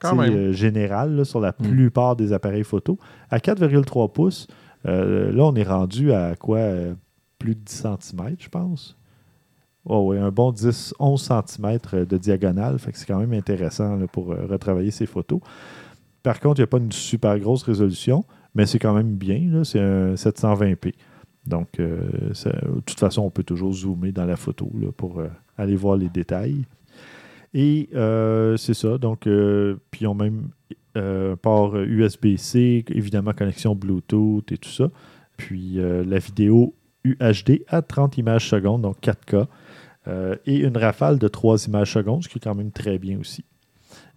quand 0.00 0.14
même. 0.16 0.34
euh, 0.34 0.52
général 0.52 1.16
là, 1.16 1.24
sur 1.24 1.40
la 1.40 1.50
Mm. 1.58 1.62
plupart 1.70 2.16
des 2.16 2.32
appareils 2.32 2.64
photo. 2.64 2.98
À 3.30 3.38
4,3 3.38 4.12
pouces, 4.12 4.46
euh, 4.86 5.32
là, 5.32 5.44
on 5.44 5.54
est 5.54 5.62
rendu 5.62 6.12
à 6.12 6.34
quoi 6.36 6.58
euh, 6.58 6.94
Plus 7.38 7.54
de 7.54 7.60
10 7.60 7.72
cm, 8.00 8.36
je 8.38 8.48
pense. 8.48 8.96
Oh, 9.86 10.06
oui, 10.10 10.18
un 10.18 10.30
bon 10.30 10.50
10-11 10.52 11.18
cm 11.46 12.04
de 12.06 12.16
diagonale. 12.16 12.78
Fait 12.78 12.90
que 12.92 12.98
c'est 12.98 13.04
quand 13.06 13.18
même 13.18 13.32
intéressant 13.34 13.96
là, 13.96 14.06
pour 14.06 14.32
euh, 14.32 14.46
retravailler 14.48 14.90
ces 14.90 15.04
photos. 15.06 15.40
Par 16.22 16.40
contre, 16.40 16.58
il 16.58 16.62
n'y 16.62 16.64
a 16.64 16.68
pas 16.68 16.78
une 16.78 16.92
super 16.92 17.38
grosse 17.38 17.62
résolution, 17.64 18.24
mais 18.54 18.66
c'est 18.66 18.78
quand 18.78 18.94
même 18.94 19.14
bien. 19.14 19.62
C'est 19.64 19.80
un 19.80 20.14
720p. 20.14 20.94
Donc, 21.46 21.78
euh, 21.78 22.00
de 22.30 22.80
toute 22.80 22.98
façon, 22.98 23.22
on 23.22 23.30
peut 23.30 23.42
toujours 23.42 23.72
zoomer 23.72 24.12
dans 24.12 24.24
la 24.24 24.36
photo 24.36 24.70
pour 24.96 25.20
euh, 25.20 25.28
aller 25.58 25.76
voir 25.76 25.96
les 25.96 26.08
détails. 26.08 26.64
Et 27.52 27.88
euh, 27.94 28.56
c'est 28.56 28.74
ça. 28.74 28.98
Donc, 28.98 29.28
puis 29.90 30.06
ont 30.06 30.14
même 30.14 30.48
port 31.42 31.76
USB-C, 31.76 32.84
évidemment 32.88 33.32
connexion 33.32 33.74
Bluetooth 33.74 34.50
et 34.52 34.58
tout 34.58 34.70
ça. 34.70 34.90
Puis 35.36 35.78
la 35.78 36.18
vidéo 36.18 36.74
UHD 37.04 37.64
à 37.68 37.82
30 37.82 38.18
images 38.18 38.48
secondes, 38.48 38.82
donc 38.82 38.96
4K. 39.02 39.46
euh, 40.06 40.36
et 40.46 40.58
une 40.58 40.76
rafale 40.76 41.18
de 41.18 41.28
3 41.28 41.66
images 41.66 41.92
secondes, 41.92 42.22
ce 42.22 42.28
qui 42.28 42.38
est 42.38 42.40
quand 42.40 42.54
même 42.54 42.72
très 42.72 42.98
bien 42.98 43.18
aussi. 43.18 43.44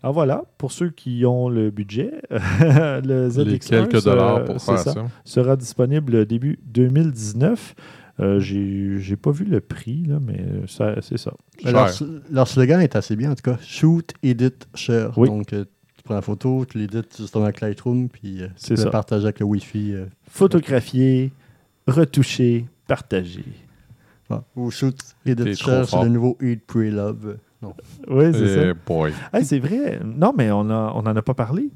Alors 0.03 0.13
voilà, 0.13 0.43
pour 0.57 0.71
ceux 0.71 0.89
qui 0.89 1.25
ont 1.25 1.49
le 1.49 1.71
budget, 1.71 2.11
le 2.29 3.29
ZX1 3.29 3.43
Les 3.45 3.59
quelques 3.59 4.01
sera- 4.01 4.15
dollars 4.15 4.43
pour 4.45 4.61
faire 4.61 4.77
ça, 4.79 4.93
ça. 4.93 5.05
sera 5.25 5.55
disponible 5.55 6.25
début 6.25 6.59
2019. 6.65 7.75
Euh, 8.19 8.39
j'ai 8.39 8.97
j'ai 8.99 9.15
pas 9.15 9.29
vu 9.31 9.45
le 9.45 9.59
prix, 9.59 10.03
là, 10.07 10.19
mais 10.19 10.43
ça- 10.67 11.01
c'est 11.01 11.17
ça. 11.17 11.33
Mais 11.63 11.71
Leur, 11.71 11.89
leur 12.31 12.47
slogan 12.47 12.81
est 12.81 12.95
assez 12.95 13.15
bien, 13.15 13.31
en 13.31 13.35
tout 13.35 13.43
cas. 13.51 13.57
Shoot, 13.61 14.11
edit, 14.23 14.53
share. 14.75 15.15
Oui. 15.17 15.27
Donc, 15.29 15.53
euh, 15.53 15.65
tu 15.95 16.03
prends 16.03 16.15
la 16.15 16.21
photo, 16.21 16.65
tu 16.65 16.77
l'édites 16.79 17.15
justement 17.17 17.43
avec 17.45 17.61
Lightroom, 17.61 18.09
puis 18.09 18.41
euh, 18.43 18.47
C'est 18.55 18.75
tu 18.75 18.83
la 18.83 18.89
partager 18.91 19.25
avec 19.25 19.39
le 19.39 19.45
Wi-Fi. 19.45 19.93
euh, 19.93 20.05
Photographier, 20.29 21.31
retoucher, 21.87 22.65
partager. 22.87 23.45
ah. 24.29 24.43
Ou 24.55 24.71
shoot, 24.71 24.95
edit, 25.25 25.55
share, 25.55 25.87
c'est 25.87 26.01
le 26.03 26.09
nouveau 26.09 26.37
Eat, 26.41 26.61
Pray, 26.65 26.89
Love. 26.91 27.37
Non. 27.61 27.73
Oui, 28.07 28.25
c'est 28.33 28.43
Eh 28.43 28.67
ça. 28.69 28.73
boy. 28.85 29.11
Hey, 29.33 29.43
c'est 29.45 29.59
vrai. 29.59 29.99
Non, 30.03 30.33
mais 30.37 30.51
on 30.51 30.63
n'en 30.65 30.95
on 30.95 30.99
en 30.99 31.15
a 31.15 31.21
pas 31.21 31.33
parlé. 31.33 31.69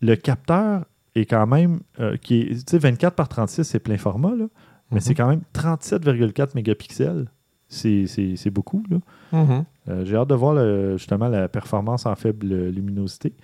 Le 0.00 0.14
capteur 0.16 0.84
est 1.14 1.26
quand 1.26 1.46
même. 1.46 1.80
euh, 2.00 2.16
qui 2.16 2.40
est, 2.40 2.46
tu 2.54 2.62
sais, 2.70 2.78
24 2.78 3.14
par 3.14 3.28
36, 3.28 3.64
c'est 3.64 3.80
plein 3.80 3.98
format, 3.98 4.30
là, 4.34 4.46
mais 4.90 4.96
Mhm. 4.96 5.00
c'est 5.00 5.14
quand 5.14 5.28
même 5.28 5.42
37,4 5.52 6.54
mégapixels. 6.54 7.26
C'est 7.68 8.06
c'est- 8.06 8.36
c'est 8.36 8.50
beaucoup. 8.50 8.82
Là. 8.90 8.98
Mhm. 9.32 9.64
Euh, 9.88 10.04
J'ai 10.06 10.16
hâte 10.16 10.28
de 10.28 10.34
voir 10.34 10.54
le- 10.54 10.96
justement 10.96 11.28
la 11.28 11.48
performance 11.48 12.06
en 12.06 12.14
faible 12.14 12.46
luminosité. 12.70 13.34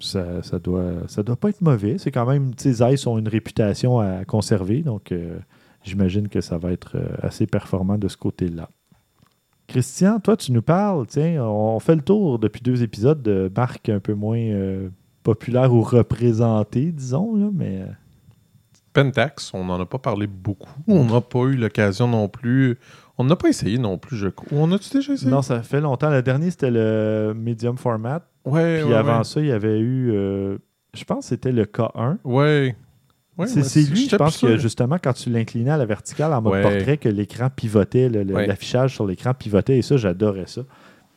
Ça, 0.00 0.42
ça 0.42 0.58
doit 0.58 1.06
ça 1.08 1.22
doit 1.22 1.36
pas 1.36 1.50
être 1.50 1.60
mauvais. 1.60 1.98
C'est 1.98 2.10
quand 2.10 2.26
même, 2.26 2.54
tu 2.54 2.64
sais, 2.64 2.72
Zeiss 2.72 3.06
ont 3.06 3.18
une 3.18 3.28
réputation 3.28 4.00
à 4.00 4.24
conserver, 4.24 4.82
donc 4.82 5.12
euh, 5.12 5.38
j'imagine 5.84 6.28
que 6.28 6.40
ça 6.40 6.58
va 6.58 6.72
être 6.72 6.96
assez 7.22 7.46
performant 7.46 7.98
de 7.98 8.08
ce 8.08 8.16
côté-là. 8.16 8.68
Christian, 9.70 10.18
toi, 10.18 10.36
tu 10.36 10.50
nous 10.50 10.62
parles, 10.62 11.06
tiens, 11.06 11.44
on 11.44 11.78
fait 11.78 11.94
le 11.94 12.02
tour 12.02 12.40
depuis 12.40 12.60
deux 12.60 12.82
épisodes 12.82 13.22
de 13.22 13.48
marques 13.56 13.88
un 13.88 14.00
peu 14.00 14.14
moins 14.14 14.36
euh, 14.40 14.88
populaires 15.22 15.72
ou 15.72 15.80
représentées, 15.82 16.90
disons, 16.90 17.36
là, 17.36 17.50
mais 17.52 17.82
euh, 17.82 17.86
Pentax, 18.92 19.54
on 19.54 19.64
n'en 19.64 19.80
a 19.80 19.86
pas 19.86 19.98
parlé 19.98 20.26
beaucoup. 20.26 20.72
On 20.88 21.04
n'a 21.04 21.20
pas 21.20 21.44
eu 21.44 21.54
l'occasion 21.54 22.08
non 22.08 22.28
plus. 22.28 22.78
On 23.16 23.22
n'a 23.22 23.36
pas 23.36 23.48
essayé 23.48 23.78
non 23.78 23.96
plus, 23.96 24.16
je 24.16 24.26
crois. 24.28 24.48
On 24.58 24.72
a-tu 24.72 24.90
déjà 24.96 25.12
essayé? 25.12 25.30
non, 25.30 25.42
ça 25.42 25.62
fait 25.62 25.80
longtemps. 25.80 26.10
Le 26.10 26.22
dernier, 26.22 26.50
c'était 26.50 26.72
le 26.72 27.32
medium 27.36 27.78
format. 27.78 28.22
Ouais, 28.44 28.80
Puis 28.80 28.90
ouais, 28.90 28.96
avant 28.96 29.18
ouais. 29.18 29.24
ça, 29.24 29.40
il 29.40 29.46
y 29.46 29.52
avait 29.52 29.78
eu, 29.78 30.10
euh, 30.10 30.58
je 30.94 31.04
pense 31.04 31.26
que 31.26 31.28
c'était 31.28 31.52
le 31.52 31.64
K1. 31.66 32.16
Ouais. 32.24 32.74
Ouais, 33.40 33.46
c'est 33.46 33.82
lui, 33.90 34.08
je 34.08 34.16
pense 34.16 34.38
que 34.38 34.56
justement, 34.58 34.96
quand 35.02 35.12
tu 35.12 35.30
l'inclinais 35.30 35.70
à 35.70 35.76
la 35.76 35.86
verticale 35.86 36.32
en 36.32 36.40
mode 36.42 36.52
Ouais. 36.54 36.62
portrait, 36.62 36.96
que 36.96 37.08
l'écran 37.08 37.48
pivotait, 37.54 38.08
Ouais. 38.08 38.46
l'affichage 38.46 38.94
sur 38.94 39.06
l'écran 39.06 39.32
pivotait, 39.34 39.78
et 39.78 39.82
ça, 39.82 39.96
j'adorais 39.96 40.46
ça. 40.46 40.62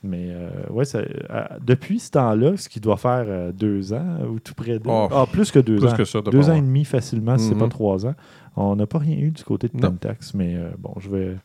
Mais 0.06 0.28
euh, 0.32 0.50
ouais, 0.70 0.84
ça- 0.84 0.98
euh, 1.00 1.44
depuis 1.66 1.98
ce 2.00 2.12
temps-là, 2.12 2.58
ce 2.58 2.68
qui 2.68 2.82
doit 2.82 2.98
faire 2.98 3.24
euh, 3.26 3.52
deux 3.54 3.94
ans 3.94 4.18
ou 4.30 4.40
tout 4.40 4.54
près 4.54 4.78
de. 4.78 4.84
Oh, 4.86 5.08
ah, 5.10 5.26
plus 5.32 5.50
que 5.50 5.60
deux 5.60 5.78
Plus 5.78 5.88
ans. 5.88 5.96
que 5.96 6.04
ça, 6.04 6.20
de 6.22 6.30
deux 6.30 6.50
ans 6.50 6.56
et 6.56 6.62
demi 6.62 6.84
facilement, 6.84 7.38
si 7.38 7.48
c'est 7.50 7.56
pas 7.58 7.70
trois 7.70 8.06
ans. 8.06 8.14
On 8.58 8.76
n'a 8.76 8.86
pas 8.86 8.98
rien 9.00 9.18
eu 9.18 9.32
du 9.32 9.44
côté 9.46 9.70
de. 9.74 9.80
Pentax, 9.80 10.34
mais 10.34 10.56
euh, 10.58 10.72
bon, 10.78 10.94
je 11.00 11.10
vais. 11.10 11.36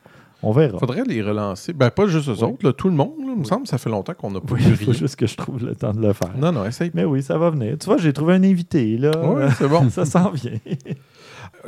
On 0.42 0.50
verra. 0.52 0.76
Faudrait 0.78 1.04
les 1.04 1.22
relancer. 1.22 1.72
Ben, 1.72 1.90
pas 1.90 2.06
juste 2.08 2.28
eux 2.28 2.34
Oui. 2.38 2.42
autres, 2.44 2.66
là, 2.66 2.72
tout 2.72 2.88
le 2.88 2.94
monde. 2.94 3.12
Me 3.38 3.42
Oui. 3.44 3.48
semble 3.48 3.62
que 3.62 3.68
ça 3.68 3.78
fait 3.78 3.90
longtemps 3.90 4.14
qu'on 4.14 4.30
n'a 4.30 4.40
pas 4.40 4.54
Oui, 4.54 4.62
il 4.66 4.76
faut 4.76 4.92
juste 4.92 5.16
que 5.16 5.26
je 5.26 5.36
trouve 5.36 5.64
le 5.64 5.74
temps 5.74 5.92
de 5.92 6.00
le 6.06 6.12
faire. 6.12 6.36
Non, 6.36 6.52
non, 6.52 6.64
essaye. 6.64 6.90
Mais 6.94 7.04
oui, 7.04 7.22
ça 7.22 7.38
va 7.38 7.50
venir. 7.50 7.76
Tu 7.78 7.86
vois, 7.86 7.96
j'ai 7.96 8.12
trouvé 8.12 8.34
un 8.34 8.42
invité, 8.44 8.96
là. 8.98 9.10
Ouais, 9.18 9.48
c'est 9.58 9.68
bon. 9.68 9.88
ça 9.90 10.04
s'en 10.04 10.30
vient. 10.30 10.58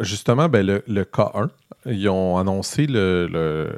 Justement, 0.01 0.49
ben, 0.49 0.65
le, 0.65 0.83
le 0.87 1.03
K1, 1.05 1.49
ils 1.87 2.09
ont 2.09 2.39
annoncé 2.39 2.87
le, 2.87 3.27
le, 3.31 3.71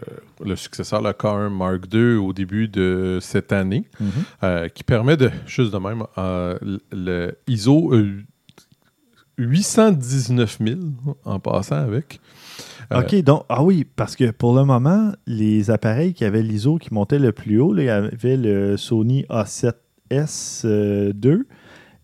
le 0.45 0.57
successeur, 0.57 1.01
le 1.01 1.11
K1 1.11 1.49
Mark 1.49 1.83
II, 1.93 2.17
au 2.17 2.33
début 2.33 2.69
de 2.69 3.19
cette 3.21 3.53
année, 3.53 3.85
euh, 4.43 4.69
qui 4.69 4.83
permet 4.85 5.17
de, 5.17 5.31
juste 5.47 5.73
de 5.73 5.79
même, 5.79 6.05
euh, 6.19 6.59
le, 6.93 7.33
ISO 7.47 7.95
euh, 7.95 8.23
819 9.39 10.59
000 10.65 10.81
en 11.25 11.39
passant 11.41 11.77
avec. 11.77 12.21
Euh, 12.93 13.01
OK, 13.01 13.15
donc, 13.23 13.45
ah 13.49 13.63
oui, 13.63 13.85
parce 13.97 14.17
que 14.17 14.31
pour 14.31 14.55
le 14.55 14.65
moment, 14.65 15.13
les 15.27 15.71
appareils 15.71 16.15
qui 16.15 16.25
avaient 16.25 16.43
l'ISO 16.43 16.79
qui 16.79 16.93
montait 16.93 17.19
le 17.19 17.33
plus 17.33 17.59
haut, 17.61 17.73
là, 17.73 17.83
il 17.83 17.87
y 17.87 17.91
avait 17.91 18.37
le 18.37 18.77
Sony 18.77 19.25
A7S 19.31 20.67
2 21.13 21.47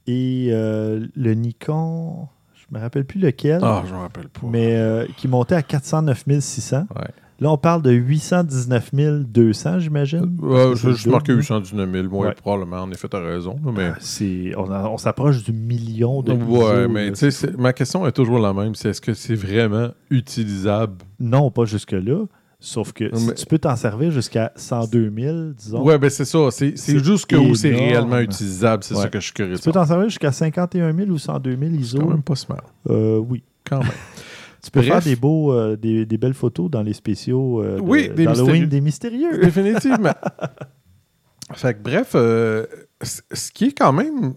et 0.07 0.49
euh, 0.51 1.07
le 1.15 1.35
Nikon, 1.35 2.29
je 2.55 2.65
me 2.75 2.81
rappelle 2.81 3.05
plus 3.05 3.21
lequel, 3.21 3.61
Ah, 3.63 3.83
je 3.87 3.93
me 3.93 3.99
rappelle 3.99 4.29
pas. 4.29 4.47
mais 4.51 4.77
euh, 4.77 5.07
qui 5.17 5.29
montait 5.29 5.55
à 5.55 5.63
409 5.63 6.25
600. 6.41 6.87
Ouais. 6.97 7.03
Là, 7.41 7.53
on 7.53 7.57
parle 7.57 7.83
de 7.83 7.93
819 7.93 8.91
200, 9.25 9.79
j'imagine. 9.79 10.39
Euh, 10.43 10.75
je 10.75 10.91
c'est 10.91 10.97
je 11.05 11.09
marquais 11.11 11.33
double. 11.33 11.43
819 11.43 11.93
000, 11.93 12.07
ouais, 12.09 12.27
Ouais. 12.29 12.35
probablement. 12.35 12.79
En 12.83 12.91
effet, 12.91 13.09
tu 13.09 13.17
as 13.17 13.21
raison. 13.21 13.57
mais... 13.65 13.93
Ah, 13.95 13.97
c'est- 14.01 14.53
on, 14.57 14.97
s'approche 14.99 15.45
du 15.45 15.53
million 15.53 16.23
de 16.23 16.33
Ouais, 16.33 16.89
mais 16.89 17.11
tu 17.11 17.17
sais, 17.19 17.31
c'est- 17.31 17.57
ma 17.57 17.73
question 17.73 18.05
est 18.09 18.13
toujours 18.13 18.41
la 18.41 18.53
même. 18.53 18.75
C'est 18.75 18.89
est-ce 18.91 19.01
que 19.01 19.15
c'est 19.15 19.37
vraiment 19.37 19.91
utilisable? 20.11 20.97
Non, 21.21 21.51
pas 21.53 21.65
jusque-là. 21.65 22.25
Sauf 22.61 22.93
que 22.93 23.09
si 23.17 23.27
Mais- 23.29 23.35
tu 23.35 23.47
peux 23.47 23.59
t'en 23.61 23.77
servir 23.77 24.11
jusqu'à 24.11 24.51
102 24.57 25.13
000, 25.17 25.37
disons. 25.57 25.81
Ouais, 25.85 25.97
ben 25.97 26.11
c'est 26.11 26.25
ça. 26.25 26.39
C'est 26.51 26.77
c'est 26.77 26.95
C'est 26.95 27.05
juste 27.05 27.27
que 27.27 27.37
où 27.37 27.55
c'est 27.55 27.71
réellement 27.73 28.19
utilisable. 28.19 28.83
C'est 28.83 28.97
Ouais. 28.97 29.03
ça 29.03 29.09
que 29.09 29.21
je 29.21 29.27
suis 29.27 29.33
curieux 29.33 29.55
Tu 29.57 29.63
peux 29.63 29.71
t'en 29.71 29.87
servir 29.87 30.09
jusqu'à 30.09 30.33
51 30.33 30.93
000 30.93 31.09
ou 31.11 31.19
102 31.19 31.51
000 31.57 31.71
C'est 31.75 31.81
ISO? 31.81 31.99
quand 32.01 32.09
même 32.09 32.23
pas 32.23 32.35
smart. 32.35 32.65
Euh, 32.91 33.19
oui. 33.19 33.45
Quand 33.65 33.79
même. 33.79 33.89
Tu 34.63 34.71
peux 34.71 34.81
Bref. 34.81 34.93
faire 34.93 35.03
des, 35.03 35.17
beaux, 35.17 35.53
euh, 35.53 35.77
des, 35.77 36.05
des 36.05 36.19
belles 36.19 36.35
photos 36.35 36.71
dans 36.71 36.83
les 36.83 36.93
spéciaux 36.93 37.63
euh, 37.63 37.77
de- 37.77 37.81
Oui, 37.81 38.09
des 38.09 38.25
d'Halloween 38.25 38.63
mystérieux. 38.63 38.67
des 38.67 38.81
mystérieux. 38.81 39.39
Définitivement. 39.43 40.15
fait 41.55 41.75
que 41.75 41.83
bref, 41.83 42.13
euh, 42.15 42.67
ce 43.03 43.51
qui 43.53 43.67
est 43.67 43.73
quand 43.73 43.93
même 43.93 44.35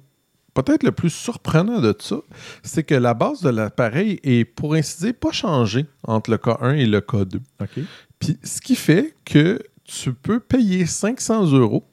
peut-être 0.53 0.83
le 0.83 0.91
plus 0.91 1.09
surprenant 1.09 1.79
de 1.81 1.95
ça, 1.99 2.17
c'est 2.63 2.83
que 2.83 2.95
la 2.95 3.13
base 3.13 3.41
de 3.41 3.49
l'appareil 3.49 4.19
est, 4.23 4.45
pour 4.45 4.73
ainsi 4.75 5.01
dire, 5.03 5.13
pas 5.19 5.31
changée 5.31 5.85
entre 6.03 6.29
le 6.31 6.37
K1 6.37 6.75
et 6.77 6.85
le 6.85 6.99
K2. 6.99 7.39
OK. 7.61 7.79
Puis 8.19 8.37
ce 8.43 8.61
qui 8.61 8.75
fait 8.75 9.15
que 9.25 9.59
tu 9.83 10.13
peux 10.13 10.39
payer 10.39 10.85
500 10.85 11.51
euros 11.53 11.83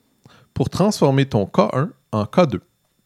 pour 0.55 0.69
transformer 0.71 1.25
ton 1.27 1.45
K1 1.45 1.89
en 2.13 2.25
K2. 2.25 2.61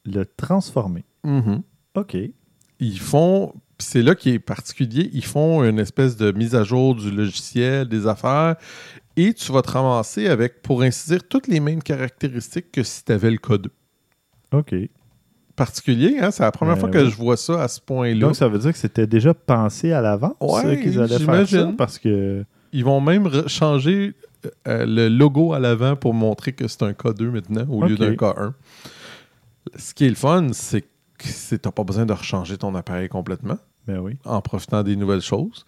Le 0.05 0.25
transformer. 0.25 1.05
Mhm. 1.23 1.62
OK. 1.95 2.16
Ils 2.81 2.99
font, 2.99 3.55
c'est 3.83 4.03
là 4.03 4.14
qui 4.14 4.30
est 4.30 4.39
particulier, 4.39 5.11
ils 5.12 5.24
font 5.24 5.64
une 5.64 5.78
espèce 5.78 6.16
de 6.16 6.33
mise 6.33 6.55
à 6.55 6.64
jour 6.64 6.95
du 6.95 7.11
logiciel, 7.11 7.89
des 7.89 8.07
affaires, 8.07 8.57
et 9.16 9.35
tu 9.35 9.53
vas 9.53 9.62
te 9.62 9.70
ramasser 9.70 10.28
avec, 10.28 10.62
pour 10.62 10.83
ainsi 10.83 11.11
dire, 11.11 11.26
toutes 11.28 11.47
les 11.49 11.61
mêmes 11.61 11.83
caractéristiques 11.83 12.72
que 12.72 12.83
si 12.83 13.05
tu 13.05 13.12
avais 13.12 13.30
le 13.30 13.37
K2. 13.37 13.66
OK. 14.53 14.74
Particulier, 15.55 16.18
hein? 16.20 16.30
C'est 16.30 16.43
la 16.43 16.51
première 16.51 16.74
Ben 16.76 16.80
fois 16.80 16.89
que 16.91 16.99
oui. 16.99 17.11
je 17.11 17.16
vois 17.16 17.37
ça 17.37 17.62
à 17.62 17.68
ce 17.68 17.80
point-là. 17.80 18.20
Donc, 18.20 18.37
ça 18.37 18.49
veut 18.49 18.59
dire 18.59 18.72
que 18.72 18.78
c'était 18.78 19.07
déjà 19.07 19.35
pensé 19.35 19.93
à 19.93 20.01
l'avance 20.01 20.35
Ouais, 20.41 20.80
qu'ils 20.80 20.99
allaient 20.99 21.18
faire 21.18 21.26
ça? 21.26 21.45
J'imagine. 21.45 21.76
parce 21.76 21.99
que... 21.99 22.45
Ils 22.72 22.85
vont 22.85 23.03
même 23.03 23.28
changer 23.49 24.14
euh, 24.66 24.87
le 24.87 25.09
logo 25.09 25.53
à 25.53 25.59
l'avant 25.61 25.95
pour 25.95 26.14
montrer 26.14 26.53
que 26.53 26.66
c'est 26.68 26.83
un 26.83 26.93
K2 26.93 27.24
maintenant 27.24 27.66
au 27.68 27.85
lieu 27.85 27.97
d'un 27.97 28.12
K1. 28.14 28.53
Ce 29.76 29.93
qui 29.93 30.07
est 30.07 30.09
le 30.09 30.14
fun, 30.14 30.49
c'est 30.53 30.80
que 30.80 30.87
tu 31.28 31.59
n'as 31.62 31.70
pas 31.70 31.85
besoin 31.85 32.07
de 32.07 32.12
rechanger 32.14 32.57
ton 32.57 32.74
appareil 32.74 33.09
complètement. 33.11 33.59
Ben 33.87 34.16
en 34.24 34.41
profitant 34.41 34.83
des 34.83 34.97
nouvelles 34.97 35.22
choses. 35.22 35.64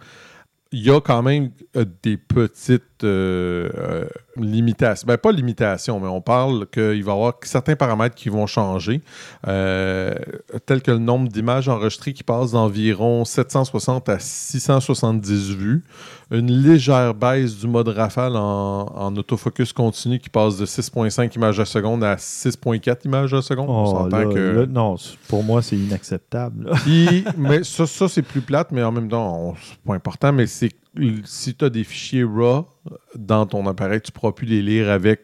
Il 0.77 0.83
y 0.85 0.91
a 0.91 1.01
quand 1.01 1.23
même 1.23 1.51
euh, 1.77 1.85
des 2.03 2.17
petites 2.17 2.83
euh, 3.05 3.69
euh, 3.77 4.05
limitations. 4.37 5.07
Ben, 5.07 5.17
pas 5.17 5.31
limitations, 5.31 6.01
mais 6.01 6.09
on 6.09 6.21
parle 6.21 6.67
qu'il 6.67 7.05
va 7.05 7.13
y 7.13 7.15
avoir 7.15 7.35
certains 7.43 7.77
paramètres 7.77 8.15
qui 8.17 8.29
vont 8.29 8.47
changer, 8.47 9.01
euh, 9.47 10.15
tel 10.67 10.83
que 10.83 10.91
le 10.91 10.99
nombre 10.99 11.29
d'images 11.29 11.69
enregistrées 11.69 12.13
qui 12.13 12.25
passe 12.25 12.53
d'environ 12.53 13.25
760 13.25 14.09
à 14.09 14.19
670 14.19 15.55
vues, 15.55 15.85
une 16.31 16.51
légère 16.51 17.15
baisse 17.15 17.57
du 17.59 17.69
mode 17.69 17.89
rafale 17.89 18.35
en, 18.37 18.87
en 18.87 19.17
autofocus 19.17 19.73
continu 19.73 20.19
qui 20.19 20.31
passe 20.31 20.57
de 20.57 20.67
6.5 20.67 21.35
images 21.37 21.61
à 21.61 21.65
seconde 21.65 22.03
à 22.03 22.17
6.4 22.17 23.05
images 23.05 23.35
à 23.35 23.43
seconde. 23.43 23.69
on 23.71 23.85
Oh, 23.85 23.91
s'entend 23.91 24.19
là, 24.19 24.25
que... 24.27 24.39
là, 24.39 24.67
non, 24.67 24.97
pour 25.29 25.45
moi, 25.45 25.63
c'est 25.63 25.77
inacceptable. 25.77 26.71
Puis, 26.85 27.25
mais 27.37 27.63
ça, 27.63 27.87
ça 27.87 28.09
c'est 28.09 28.23
plus 28.23 28.41
plate, 28.41 28.73
mais 28.73 28.83
en 28.83 28.93
même 28.93 29.09
temps, 29.09 29.55
c'est 29.63 29.79
pas 29.87 29.95
important, 29.95 30.33
mais 30.33 30.47
c'est 30.47 30.64
si 31.25 31.55
tu 31.55 31.65
as 31.65 31.71
des 31.71 31.85
fichiers 31.85 32.25
RAW 32.25 32.67
dans 33.17 33.47
ton 33.47 33.67
appareil, 33.67 34.01
tu 34.01 34.11
ne 34.11 34.15
pourras 34.19 34.33
plus 34.33 34.47
les 34.47 34.63
lire 34.63 34.89
avec 34.91 35.21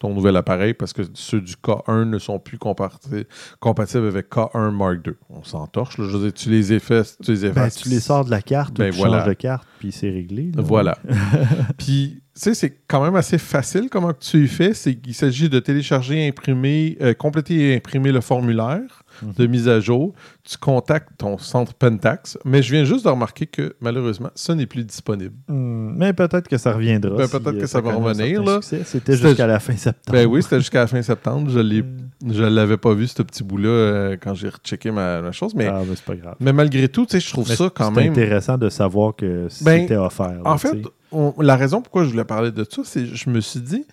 ton 0.00 0.12
nouvel 0.12 0.36
appareil 0.36 0.74
parce 0.74 0.92
que 0.92 1.02
ceux 1.14 1.40
du 1.40 1.54
K1 1.54 2.04
ne 2.04 2.18
sont 2.18 2.38
plus 2.38 2.58
compatibles 2.58 4.06
avec 4.06 4.28
K1 4.30 4.70
Mark 4.76 5.06
II. 5.06 5.14
On 5.30 5.42
s'entorche. 5.44 5.96
Je 5.96 6.02
veux 6.02 6.18
dire, 6.24 6.32
tu 6.32 6.50
les 6.50 6.72
effaces, 6.72 7.16
tu 7.22 7.32
les 7.32 7.40
Ben, 7.42 7.50
effaces. 7.50 7.76
tu 7.76 7.88
les 7.88 8.00
sors 8.00 8.24
de 8.24 8.30
la 8.30 8.42
carte 8.42 8.76
Ben 8.76 8.88
ou 8.88 8.92
tu 8.92 8.98
voilà. 8.98 9.18
changes 9.20 9.28
de 9.28 9.32
carte, 9.34 9.66
puis 9.78 9.92
c'est 9.92 10.10
réglé. 10.10 10.50
là. 10.54 10.62
Voilà. 10.62 10.98
Puis, 11.78 12.22
sais, 12.34 12.54
c'est 12.54 12.76
quand 12.88 13.02
même 13.02 13.16
assez 13.16 13.38
facile 13.38 13.88
comment 13.90 14.12
tu 14.12 14.44
y 14.44 14.48
fais. 14.48 14.74
C'est 14.74 14.96
qu'il 14.96 15.14
s'agit 15.14 15.48
de 15.48 15.60
télécharger, 15.60 16.26
imprimer, 16.28 16.96
euh, 17.00 17.14
compléter 17.14 17.70
et 17.70 17.76
imprimer 17.76 18.12
le 18.12 18.20
formulaire 18.20 19.03
de 19.22 19.46
mise 19.46 19.68
à 19.68 19.80
jour. 19.80 20.14
Tu 20.42 20.56
contactes 20.58 21.10
ton 21.18 21.38
centre 21.38 21.74
Pentax, 21.74 22.38
mais 22.44 22.62
je 22.62 22.72
viens 22.72 22.84
juste 22.84 23.04
de 23.04 23.10
remarquer 23.10 23.46
que 23.46 23.74
malheureusement, 23.80 24.30
ça 24.34 24.54
n'est 24.54 24.66
plus 24.66 24.84
disponible. 24.84 25.34
Hmm, 25.48 25.94
mais 25.96 26.12
peut-être 26.12 26.48
que 26.48 26.58
ça 26.58 26.72
reviendra. 26.72 27.16
Ben, 27.16 27.26
si, 27.26 27.32
peut-être 27.32 27.58
que 27.58 27.64
euh, 27.64 27.66
ça 27.66 27.80
va 27.80 27.94
revenir. 27.94 28.42
C'était 28.62 29.16
jusqu'à 29.16 29.46
la 29.46 29.60
fin 29.60 29.76
septembre. 29.76 30.18
Ben 30.18 30.26
oui, 30.26 30.42
c'était 30.42 30.58
jusqu'à 30.58 30.80
la 30.80 30.86
fin 30.86 31.02
septembre. 31.02 31.50
Je 31.50 31.58
l'ai, 31.60 31.82
Hmm. 32.22 32.30
l'avais 32.48 32.76
pas 32.78 32.94
vu 32.94 33.06
ce 33.06 33.22
petit 33.22 33.42
bout-là 33.44 33.68
euh, 33.68 34.16
quand 34.20 34.34
j'ai 34.34 34.48
rechecké 34.48 34.90
ma, 34.90 35.20
ma 35.20 35.32
chose, 35.32 35.54
mais, 35.54 35.66
Ah, 35.66 35.80
ben, 35.86 35.94
c'est 35.94 36.04
pas 36.04 36.14
grave. 36.14 36.36
mais 36.40 36.52
malgré 36.52 36.88
tout, 36.88 37.04
tu 37.04 37.12
sais, 37.12 37.20
je 37.20 37.30
trouve 37.30 37.48
Mais 37.48 37.56
ça 37.56 37.68
quand 37.74 37.92
c'est 37.94 38.00
même. 38.02 38.12
intéressant 38.12 38.56
de 38.56 38.68
savoir 38.70 39.14
que 39.14 39.48
Ben, 39.62 39.82
c'était 39.82 39.96
offert. 39.96 40.28
là, 40.32 40.40
En 40.44 40.56
fait, 40.56 40.76
on- 41.12 41.34
la 41.40 41.56
raison 41.56 41.82
pourquoi 41.82 42.04
je 42.04 42.10
voulais 42.10 42.24
parler 42.24 42.50
de 42.50 42.64
ça, 42.68 42.82
c'est 42.84 43.02
que 43.04 43.14
je 43.14 43.28
me 43.30 43.40
suis 43.40 43.60
dit, 43.60 43.84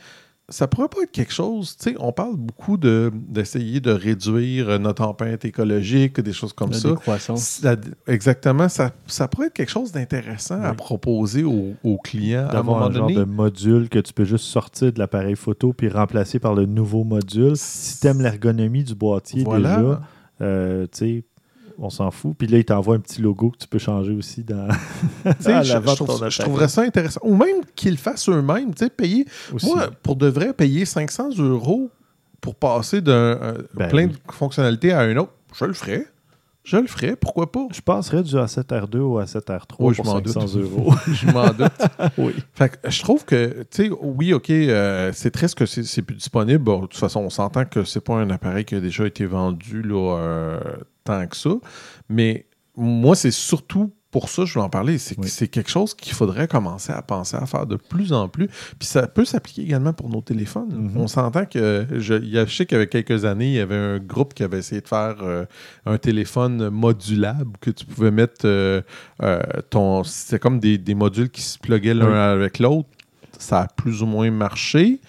ça 0.51 0.67
pourrait 0.67 0.87
pas 0.89 1.01
être 1.03 1.11
quelque 1.11 1.33
chose, 1.33 1.75
tu 1.77 1.89
sais, 1.89 1.95
on 1.99 2.11
parle 2.11 2.35
beaucoup 2.35 2.77
de, 2.77 3.11
d'essayer 3.29 3.79
de 3.79 3.91
réduire 3.91 4.69
euh, 4.69 4.77
notre 4.77 5.01
empreinte 5.03 5.43
écologique, 5.45 6.19
des 6.19 6.33
choses 6.33 6.53
comme 6.53 6.71
La 6.71 6.77
ça. 6.77 6.89
décroissance. 6.89 7.41
Ça- 7.41 7.75
exactement, 8.07 8.69
ça, 8.69 8.91
ça 9.07 9.27
pourrait 9.27 9.47
être 9.47 9.53
quelque 9.53 9.71
chose 9.71 9.91
d'intéressant 9.91 10.61
à 10.61 10.73
proposer 10.73 11.43
aux, 11.43 11.73
aux 11.83 11.97
clients 11.97 12.47
un 12.49 12.53
D'avoir 12.53 12.79
moment 12.79 12.85
un 12.89 12.91
genre 12.91 13.07
donné. 13.07 13.19
de 13.19 13.23
module 13.23 13.89
que 13.89 13.99
tu 13.99 14.13
peux 14.13 14.25
juste 14.25 14.45
sortir 14.45 14.93
de 14.93 14.99
l'appareil 14.99 15.35
photo 15.35 15.73
puis 15.73 15.89
remplacer 15.89 16.37
par 16.39 16.53
le 16.53 16.65
nouveau 16.65 17.03
module. 17.03 17.53
Si 17.55 17.99
tu 17.99 18.07
aimes 18.07 18.21
l'ergonomie 18.21 18.83
du 18.83 18.93
boîtier 18.93 19.43
Voilà. 19.43 19.77
déjà, 19.77 20.01
euh, 20.41 20.87
tu 20.91 20.97
sais, 20.97 21.23
on 21.81 21.89
s'en 21.89 22.11
fout. 22.11 22.35
Puis 22.37 22.47
là, 22.47 22.57
il 22.59 22.63
t'envoie 22.65 22.95
un 22.95 22.99
petit 22.99 23.21
logo 23.21 23.49
que 23.49 23.57
tu 23.57 23.67
peux 23.67 23.79
changer 23.79 24.13
aussi 24.13 24.43
dans 24.43 24.67
à 25.25 25.63
je, 25.63 25.69
je 25.71 25.95
trouve- 25.95 26.29
je 26.29 26.39
trouverais 26.41 26.67
ça 26.67 26.81
intéressant. 26.83 27.19
Ou 27.23 27.35
même 27.35 27.57
qu'ils 27.75 27.91
le 27.91 27.97
fassent 27.97 28.29
eux-mêmes, 28.29 28.73
tu 28.73 28.85
sais, 28.85 28.89
payer. 28.89 29.25
aussi. 29.53 29.65
Moi, 29.65 29.89
pour 30.03 30.15
de 30.15 30.27
vrai, 30.27 30.53
payer 30.53 30.85
500 30.85 31.31
euros 31.39 31.89
pour 32.39 32.55
passer 32.55 33.01
d'un 33.01 33.31
un- 33.41 33.53
Ben 33.73 33.89
plein 33.89 34.05
oui. 34.07 34.11
de 34.13 34.31
fonctionnalités 34.33 34.91
à 34.93 35.01
un 35.01 35.17
autre, 35.17 35.33
je 35.55 35.65
le 35.65 35.73
ferais. 35.73 36.05
Je 36.71 36.77
le 36.77 36.87
ferais, 36.87 37.17
pourquoi 37.17 37.51
pas? 37.51 37.67
Je 37.73 37.81
passerais 37.81 38.23
du 38.23 38.33
A7R2 38.33 38.97
au 38.99 39.21
A7R3 39.21 39.75
Oui, 39.79 39.93
je 39.93 40.01
pour 40.01 40.05
m'en 40.13 40.23
500 40.23 40.39
doute. 40.45 40.55
euros. 40.55 40.93
je 41.11 41.25
m'en 41.29 41.49
doute. 41.49 41.81
oui. 42.17 42.33
Fait 42.53 42.69
que 42.69 42.89
je 42.89 43.01
trouve 43.01 43.25
que, 43.25 43.63
tu 43.69 43.87
sais, 43.87 43.89
oui, 44.01 44.31
OK, 44.31 44.49
euh, 44.49 45.11
c'est 45.13 45.31
triste 45.31 45.55
que 45.55 45.65
c'est 45.65 45.83
c'est 45.83 46.01
plus 46.01 46.15
disponible. 46.15 46.63
Bon, 46.63 46.77
de 46.77 46.85
toute 46.87 46.95
façon, 46.95 47.19
on 47.19 47.29
s'entend 47.29 47.65
que 47.65 47.83
c'est 47.83 47.99
pas 47.99 48.13
un 48.13 48.29
appareil 48.29 48.63
qui 48.63 48.75
a 48.75 48.79
déjà 48.79 49.05
été 49.05 49.25
vendu 49.25 49.81
là, 49.81 50.15
euh, 50.17 50.59
tant 51.03 51.27
que 51.27 51.35
ça. 51.35 51.49
Mais 52.07 52.47
moi, 52.77 53.17
c'est 53.17 53.31
surtout 53.31 53.91
pour 54.11 54.29
ça 54.29 54.43
je 54.45 54.53
veux 54.59 54.63
en 54.63 54.69
parler. 54.69 54.97
C'est 54.97 55.15
que 55.15 55.21
Oui. 55.21 55.29
c'est 55.29 55.47
quelque 55.47 55.69
chose 55.69 55.93
qu'il 55.93 56.13
faudrait 56.13 56.47
commencer 56.47 56.91
à 56.91 57.01
penser 57.01 57.37
à 57.37 57.45
faire 57.45 57.65
de 57.65 57.77
plus 57.77 58.11
en 58.13 58.27
plus. 58.27 58.47
Puis 58.77 58.87
ça 58.87 59.07
peut 59.07 59.23
s'appliquer 59.25 59.61
également 59.63 59.93
pour 59.93 60.09
nos 60.09 60.21
téléphones. 60.21 60.73
Mhm. 60.91 60.97
On 60.97 61.07
s'entend 61.07 61.45
que, 61.45 61.87
je, 61.97 62.15
y 62.15 62.33
je 62.45 62.53
sais 62.53 62.65
qu'avec 62.65 62.89
quelques 62.89 63.23
années, 63.25 63.47
il 63.47 63.53
y 63.53 63.59
avait 63.59 63.75
un 63.75 63.99
groupe 63.99 64.33
qui 64.33 64.43
avait 64.43 64.59
essayé 64.59 64.81
de 64.81 64.87
faire 64.87 65.15
euh, 65.21 65.45
un 65.85 65.97
téléphone 65.97 66.69
modulable 66.69 67.53
que 67.61 67.71
tu 67.71 67.85
pouvais 67.85 68.11
mettre 68.11 68.45
euh, 68.45 68.81
euh, 69.23 69.41
ton. 69.69 70.03
C'était 70.03 70.39
comme 70.39 70.59
des, 70.59 70.77
des 70.77 70.93
modules 70.95 71.29
qui 71.29 71.41
se 71.41 71.57
pluguaient 71.57 71.93
l'un 71.93 72.07
Oui. 72.11 72.17
avec 72.17 72.59
l'autre. 72.59 72.89
Ça 73.39 73.61
a 73.61 73.67
plus 73.67 74.03
ou 74.03 74.05
moins 74.05 74.29
marché. 74.29 74.99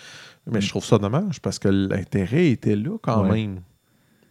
Mais 0.51 0.59
Mm. 0.59 0.63
je 0.63 0.69
trouve 0.71 0.85
ça 0.85 0.99
dommage 0.99 1.41
parce 1.41 1.59
que 1.59 1.69
l'intérêt 1.69 2.49
était 2.51 2.75
là 2.77 2.97
quand 3.03 3.23
Ouais. 3.25 3.31
même. 3.47 3.61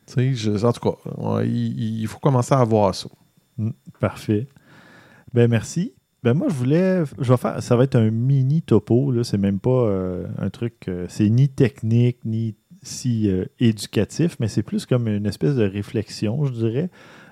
Tu 0.07 0.13
sais, 0.13 0.33
je- 0.33 0.65
en 0.65 0.73
tout 0.73 0.81
cas, 0.91 1.41
il, 1.43 2.01
il 2.01 2.07
faut 2.07 2.19
commencer 2.19 2.53
à 2.53 2.63
voir 2.63 2.93
ça. 2.95 3.07
Parfait. 3.99 4.47
Ben 5.33 5.49
merci. 5.49 5.93
Ben 6.23 6.33
moi, 6.33 6.47
je 6.49 6.53
voulais. 6.53 7.03
Je 7.19 7.31
vais 7.31 7.37
faire. 7.37 7.61
Ça 7.63 7.75
va 7.75 7.83
être 7.83 7.95
un 7.95 8.11
mini 8.11 8.61
topo. 8.61 9.11
Là. 9.11 9.23
C'est 9.23 9.37
même 9.37 9.59
pas 9.59 9.69
euh, 9.87 10.27
un 10.37 10.49
truc. 10.49 10.87
euh, 10.87 11.05
c'est 11.09 11.29
ni 11.29 11.49
technique, 11.49 12.23
ni 12.25 12.55
si 12.83 13.29
euh, 13.29 13.45
éducatif, 13.59 14.37
mais 14.39 14.47
c'est 14.47 14.63
plus 14.63 14.85
comme 14.85 15.07
une 15.07 15.25
espèce 15.25 15.55
de 15.55 15.63
réflexion, 15.63 16.45
je 16.45 16.51
dirais. 16.51 16.89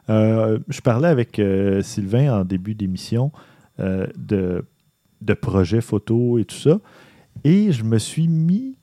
Je 0.07 0.81
parlais 0.81 1.07
avec 1.07 1.39
Sylvain 1.81 2.39
en 2.41 2.43
début 2.43 2.73
d'émission 2.73 3.31
de, 3.77 4.65
de 5.21 5.33
projets 5.35 5.81
photo 5.81 6.39
et 6.39 6.45
tout 6.45 6.55
ça. 6.55 6.79
Et 7.43 7.71
je 7.71 7.83
me 7.83 7.99
suis 7.99 8.27
mis. 8.27 8.75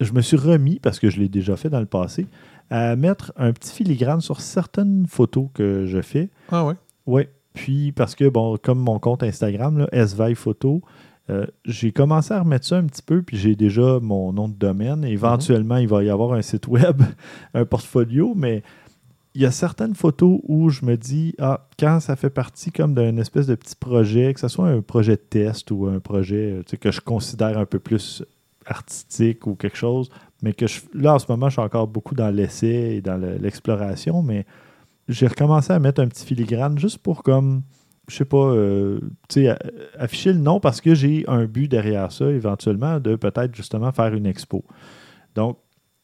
Je 0.00 0.12
me 0.12 0.20
suis 0.20 0.36
remis, 0.36 0.80
parce 0.80 0.98
que 0.98 1.10
je 1.10 1.20
l'ai 1.20 1.28
déjà 1.28 1.56
fait 1.56 1.70
dans 1.70 1.80
le 1.80 1.86
passé, 1.86 2.26
à 2.70 2.96
mettre 2.96 3.32
un 3.36 3.52
petit 3.52 3.72
filigrane 3.72 4.20
sur 4.20 4.40
certaines 4.40 5.06
photos 5.06 5.48
que 5.54 5.86
je 5.86 6.00
fais. 6.00 6.28
Ah 6.50 6.64
ouais? 6.64 6.74
Oui. 7.06 7.22
Puis, 7.58 7.90
parce 7.92 8.14
que, 8.14 8.28
bon, 8.28 8.56
comme 8.62 8.78
mon 8.78 8.98
compte 9.00 9.22
Instagram, 9.24 9.78
là, 9.78 9.88
SVI 9.92 10.34
Photo, 10.36 10.80
euh, 11.28 11.44
j'ai 11.64 11.90
commencé 11.90 12.32
à 12.32 12.40
remettre 12.40 12.64
ça 12.66 12.76
un 12.78 12.84
petit 12.84 13.02
peu, 13.02 13.20
puis 13.22 13.36
j'ai 13.36 13.56
déjà 13.56 13.98
mon 14.00 14.32
nom 14.32 14.48
de 14.48 14.54
domaine. 14.54 15.04
Éventuellement, 15.04 15.76
il 15.76 15.88
va 15.88 16.04
y 16.04 16.08
avoir 16.08 16.32
un 16.34 16.42
site 16.42 16.68
web, 16.68 17.02
un 17.54 17.64
portfolio, 17.64 18.32
mais 18.36 18.62
il 19.34 19.42
y 19.42 19.44
a 19.44 19.50
certaines 19.50 19.94
photos 19.96 20.40
où 20.44 20.70
je 20.70 20.84
me 20.84 20.96
dis, 20.96 21.34
ah, 21.40 21.66
quand 21.78 21.98
ça 22.00 22.14
fait 22.16 22.30
partie 22.30 22.70
comme 22.70 22.94
d'un 22.94 23.16
espèce 23.18 23.46
de 23.48 23.56
petit 23.56 23.76
projet, 23.76 24.32
que 24.34 24.40
ce 24.40 24.48
soit 24.48 24.68
un 24.68 24.80
projet 24.80 25.16
de 25.16 25.22
test 25.28 25.70
ou 25.72 25.86
un 25.86 25.98
projet 25.98 26.62
euh, 26.72 26.76
que 26.80 26.90
je 26.92 27.00
considère 27.00 27.58
un 27.58 27.66
peu 27.66 27.80
plus 27.80 28.22
artistique 28.66 29.46
ou 29.46 29.54
quelque 29.56 29.76
chose, 29.76 30.10
mais 30.42 30.52
que 30.52 30.66
je, 30.68 30.80
là, 30.94 31.14
en 31.14 31.18
ce 31.18 31.26
moment, 31.28 31.48
je 31.48 31.54
suis 31.54 31.62
encore 31.62 31.88
beaucoup 31.88 32.14
dans 32.14 32.30
l'essai 32.30 32.94
et 32.96 33.00
dans 33.00 33.16
le- 33.16 33.36
l'exploration, 33.36 34.22
mais 34.22 34.46
j'ai 35.08 35.26
recommencé 35.26 35.72
à 35.72 35.78
mettre 35.78 36.00
un 36.02 36.08
petit 36.08 36.24
filigrane 36.24 36.78
juste 36.78 36.98
pour 36.98 37.22
comme, 37.22 37.62
je 38.08 38.16
sais 38.16 38.24
pas, 38.24 38.36
euh, 38.52 39.00
tu 39.28 39.40
sais, 39.42 39.48
a- 39.48 39.58
afficher 39.98 40.32
le 40.32 40.38
nom 40.38 40.60
parce 40.60 40.80
que 40.80 40.94
j'ai 40.94 41.24
un 41.28 41.44
but 41.46 41.68
derrière 41.68 42.12
ça, 42.12 42.30
éventuellement, 42.30 43.00
de 43.00 43.16
peut-être 43.16 43.54
justement 43.54 43.92
faire 43.92 44.14
une 44.14 44.26
expo. 44.26 44.64
Donc, 45.34 45.58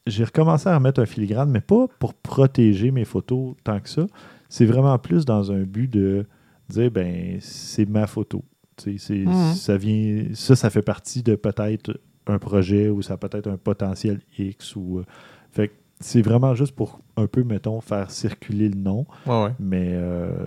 j'ai 0.07 0.23
recommencé 0.23 0.69
à 0.69 0.75
remettre 0.75 1.01
un 1.01 1.05
filigrane, 1.05 1.49
mais 1.49 1.61
pas 1.61 1.87
pour 1.99 2.13
protéger 2.13 2.91
mes 2.91 3.05
photos 3.05 3.55
tant 3.63 3.79
que 3.79 3.89
ça. 3.89 4.05
C'est 4.49 4.65
vraiment 4.65 4.97
plus 4.99 5.25
dans 5.25 5.51
un 5.51 5.63
but 5.63 5.87
de 5.91 6.25
dire, 6.69 6.91
ben, 6.91 7.37
c'est 7.41 7.89
ma 7.89 8.05
photo. 8.07 8.43
Tu 8.77 8.97
sais, 8.97 9.07
c'est- 9.07 9.25
Mhm. 9.25 9.53
ça 9.53 9.77
vient, 9.77 10.25
ça, 10.33 10.55
ça 10.55 10.69
fait 10.69 10.81
partie 10.83 11.23
de 11.23 11.35
peut-être 11.35 11.99
un 12.27 12.37
projet 12.39 12.89
ou 12.89 13.01
ça 13.01 13.13
a 13.13 13.17
peut-être 13.17 13.47
un 13.47 13.57
potentiel 13.57 14.19
X 14.37 14.75
ou. 14.75 14.99
euh, 14.99 15.03
fait 15.51 15.69
que 15.69 15.73
c'est 15.99 16.21
vraiment 16.21 16.55
juste 16.55 16.75
pour 16.75 16.99
un 17.17 17.27
peu, 17.27 17.43
mettons, 17.43 17.79
faire 17.81 18.11
circuler 18.11 18.69
le 18.69 18.75
nom. 18.75 19.05
Ouais, 19.25 19.43
ouais. 19.43 19.51
Mais, 19.59 19.91
euh, 19.93 20.45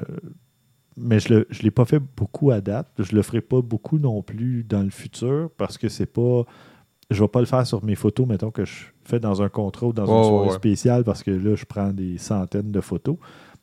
mais 0.97 1.21
je 1.21 1.35
ne 1.35 1.45
l'ai 1.63 1.71
pas 1.71 1.85
fait 1.85 2.01
beaucoup 2.17 2.51
à 2.51 2.61
date. 2.61 2.89
Je 2.99 3.15
le 3.15 3.23
ferai 3.23 3.41
pas 3.41 3.63
beaucoup 3.63 3.99
non 3.99 4.23
plus 4.23 4.65
dans 4.65 4.83
le 4.83 4.91
futur 4.91 5.51
parce 5.57 5.79
que 5.79 5.89
c'est 5.89 6.07
pas. 6.07 6.45
Je 7.11 7.23
vais 7.23 7.29
pas 7.29 7.41
le 7.41 7.47
faire 7.47 7.67
sur 7.67 7.83
mes 7.83 7.95
photos, 7.95 8.27
mettons, 8.27 8.51
que 8.51 8.67
je 8.67 8.85
fais 9.05 9.19
dans 9.19 9.41
un 9.41 9.49
contrat 9.49 9.87
ou 9.87 9.93
dans 9.95 10.05
Ouais, 10.05 10.19
une 10.19 10.25
soirée 10.25 10.51
spéciale 10.51 11.05
parce 11.05 11.23
que 11.23 11.31
là, 11.31 11.55
je 11.55 11.65
prends 11.65 11.91
des 11.93 12.19
centaines 12.19 12.71
de 12.71 12.81
photos. 12.83 13.17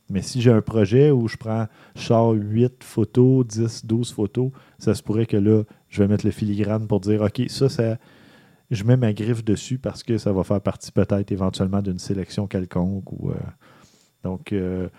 Mais 0.09 0.21
si 0.23 0.41
j'ai 0.41 0.51
un 0.51 0.61
projet 0.61 1.11
où 1.11 1.27
je 1.27 1.37
prends, 1.37 1.67
je 1.95 2.01
sors 2.01 2.31
8 2.31 2.83
photos, 2.83 3.45
10, 3.45 3.85
12 3.85 4.11
photos, 4.13 4.51
ça 4.79 4.95
se 4.95 5.03
pourrait 5.03 5.25
que 5.25 5.37
là, 5.37 5.63
je 5.89 6.01
vais 6.01 6.07
mettre 6.07 6.25
le 6.25 6.31
filigrane 6.31 6.87
pour 6.87 6.99
dire, 6.99 7.21
OK, 7.21 7.43
ça, 7.47 7.69
ça 7.69 7.97
je 8.71 8.83
mets 8.83 8.97
ma 8.97 9.13
griffe 9.13 9.43
dessus 9.43 9.77
parce 9.77 10.03
que 10.03 10.17
ça 10.17 10.31
va 10.33 10.43
faire 10.43 10.61
partie 10.61 10.91
peut-être 10.91 11.31
éventuellement 11.31 11.81
d'une 11.81 11.99
sélection 11.99 12.47
quelconque. 12.47 13.11
Ou, 13.13 13.31
euh, 13.31 13.35
donc, 14.23 14.51
euh, 14.53 14.89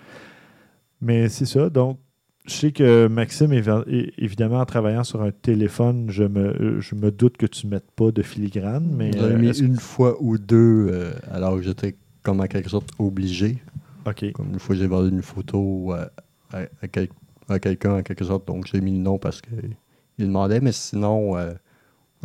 mais 1.00 1.28
c'est 1.28 1.46
ça. 1.46 1.68
Donc, 1.70 1.98
je 2.46 2.52
sais 2.52 2.72
que 2.72 3.08
Maxime, 3.08 3.52
évidemment, 3.52 4.60
en 4.60 4.64
travaillant 4.66 5.02
sur 5.02 5.20
un 5.22 5.32
téléphone, 5.32 6.06
je 6.10 6.22
me, 6.22 6.80
je 6.80 6.94
me 6.94 7.10
doute 7.10 7.36
que 7.36 7.46
tu 7.46 7.66
ne 7.66 7.72
mettes 7.72 7.90
pas 7.90 8.12
de 8.12 8.22
filigrane. 8.22 8.86
Mais 8.96 9.10
J'en 9.12 9.28
ai 9.30 9.32
euh, 9.32 9.38
mis 9.38 9.58
une 9.58 9.76
fois 9.78 10.16
ou 10.20 10.38
deux, 10.38 10.88
euh, 10.90 11.12
alors 11.32 11.56
que 11.56 11.62
j'étais 11.62 11.96
comme 12.22 12.40
en 12.40 12.46
quelque 12.46 12.70
sorte 12.70 12.90
obligé. 13.00 13.58
OK. 14.06 14.30
Comme 14.32 14.50
une 14.52 14.58
fois, 14.60 14.76
j'ai 14.76 14.86
vendu 14.86 15.10
une 15.10 15.22
photo 15.22 15.92
euh, 15.92 16.06
à, 16.52 16.58
à 16.82 16.88
quel- 16.88 17.08
à 17.48 17.58
quelqu'un 17.58 17.98
en 17.98 18.02
quelque 18.02 18.24
sorte, 18.24 18.46
donc 18.46 18.66
j'ai 18.66 18.80
mis 18.80 18.90
le 18.92 18.98
nom 18.98 19.18
parce 19.18 19.40
qu'il 19.40 19.76
demandait, 20.18 20.60
mais 20.60 20.72
sinon, 20.72 21.36
euh, 21.36 21.52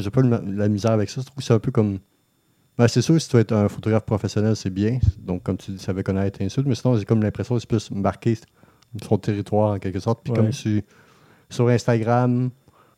j'ai 0.02 0.10
pas 0.10 0.22
la 0.22 0.68
misère 0.70 0.92
avec 0.92 1.10
ça. 1.10 1.22
Je 1.22 1.26
trouve 1.26 1.38
que 1.38 1.44
c'est 1.44 1.54
un 1.54 1.60
peu 1.60 1.72
comme. 1.72 2.00
Ben, 2.78 2.88
c'est 2.88 3.02
sûr, 3.02 3.20
si 3.22 3.28
tu 3.30 3.36
veux 3.36 3.42
être 3.42 3.52
un 3.52 3.68
photographe 3.70 4.06
professionnel, 4.06 4.56
c'est 4.56 4.70
bien. 4.70 5.00
Donc, 5.20 5.44
comme 5.44 5.58
tu 5.58 5.72
dis, 5.72 5.80
ça 5.80 5.94
veut 5.94 6.04
connaître 6.04 6.42
insulte, 6.42 6.68
mais 6.68 6.76
sinon, 6.76 6.96
j'ai 6.98 7.06
comme 7.06 7.22
l'impression 7.22 7.56
que 7.56 7.62
c'est 7.62 7.68
plus 7.70 7.92
marquer 7.92 8.38
son 9.04 9.18
territoire 9.18 9.74
en 9.74 9.80
quelque 9.80 10.00
sorte. 10.00 10.22
Puis, 10.24 10.32
Ouais. 10.34 10.40
comme 10.40 10.52
sur, 10.52 10.82
sur 11.50 11.68
Instagram, 11.68 12.50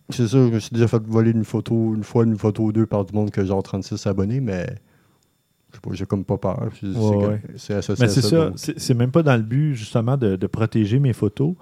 c'est 0.09 0.27
sûr, 0.27 0.47
je 0.49 0.53
me 0.53 0.59
suis 0.59 0.71
déjà 0.73 0.87
fait 0.87 1.01
voler 1.05 1.31
une 1.31 1.43
photo, 1.43 1.95
une 1.95 2.03
fois, 2.03 2.23
une 2.23 2.37
photo 2.37 2.63
ou 2.65 2.71
deux 2.71 2.85
par 2.85 3.03
du 3.05 3.13
monde 3.13 3.31
que 3.31 3.43
genre 3.43 3.63
36 3.63 4.05
abonnés, 4.07 4.39
mais 4.41 4.65
je 5.71 5.75
sais 5.75 5.81
pas, 5.81 5.89
j'ai 5.93 6.05
comme 6.05 6.23
pas 6.23 6.37
peur. 6.37 6.69
C'est 6.79 6.87
Ouais, 6.87 7.41
associé 7.75 7.95
Mais 7.99 8.05
à 8.05 8.07
c'est 8.09 8.21
ça. 8.21 8.51
C'est 8.55 8.93
même 8.93 9.11
pas 9.11 9.23
dans 9.23 9.35
le 9.35 9.41
but, 9.43 9.73
justement, 9.73 10.17
de, 10.17 10.35
de 10.35 10.47
protéger 10.47 10.99
mes 10.99 11.13
photos. 11.13 11.55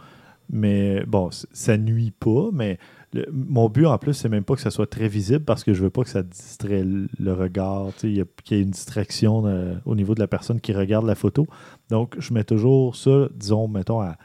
Mais 0.50 1.06
bon, 1.08 1.30
ça 1.32 1.78
nuit 1.78 2.12
pas. 2.12 2.50
Mais 2.52 2.78
le- 3.14 3.28
mon 3.32 3.68
but, 3.70 3.86
en 3.86 3.98
plus, 3.98 4.14
c'est 4.14 4.30
même 4.30 4.44
pas 4.44 4.56
que 4.56 4.62
ça 4.62 4.72
soit 4.72 4.88
très 4.90 5.08
visible 5.08 5.44
parce 5.44 5.64
que 5.64 5.74
je 5.74 5.84
veux 5.84 5.90
pas 5.90 6.04
que 6.04 6.10
ça 6.10 6.24
distrait 6.24 6.84
le 6.86 7.34
regard. 7.34 7.88
tu 7.94 8.00
sais, 8.00 8.10
il 8.10 8.18
y 8.18 8.22
a- 8.22 8.26
Qu'il 8.44 8.58
y 8.58 8.60
ait 8.60 8.64
une 8.64 8.72
distraction 8.72 9.46
euh, 9.46 9.76
au 9.86 9.96
niveau 9.96 10.16
de 10.16 10.20
la 10.20 10.28
personne 10.28 10.60
qui 10.62 10.74
regarde 10.74 11.06
la 11.06 11.16
photo. 11.16 11.46
Donc, 11.90 12.16
je 12.20 12.34
mets 12.34 12.44
toujours 12.44 12.96
ça, 12.96 13.28
disons, 13.36 13.68
mettons, 13.68 14.00
à 14.02 14.18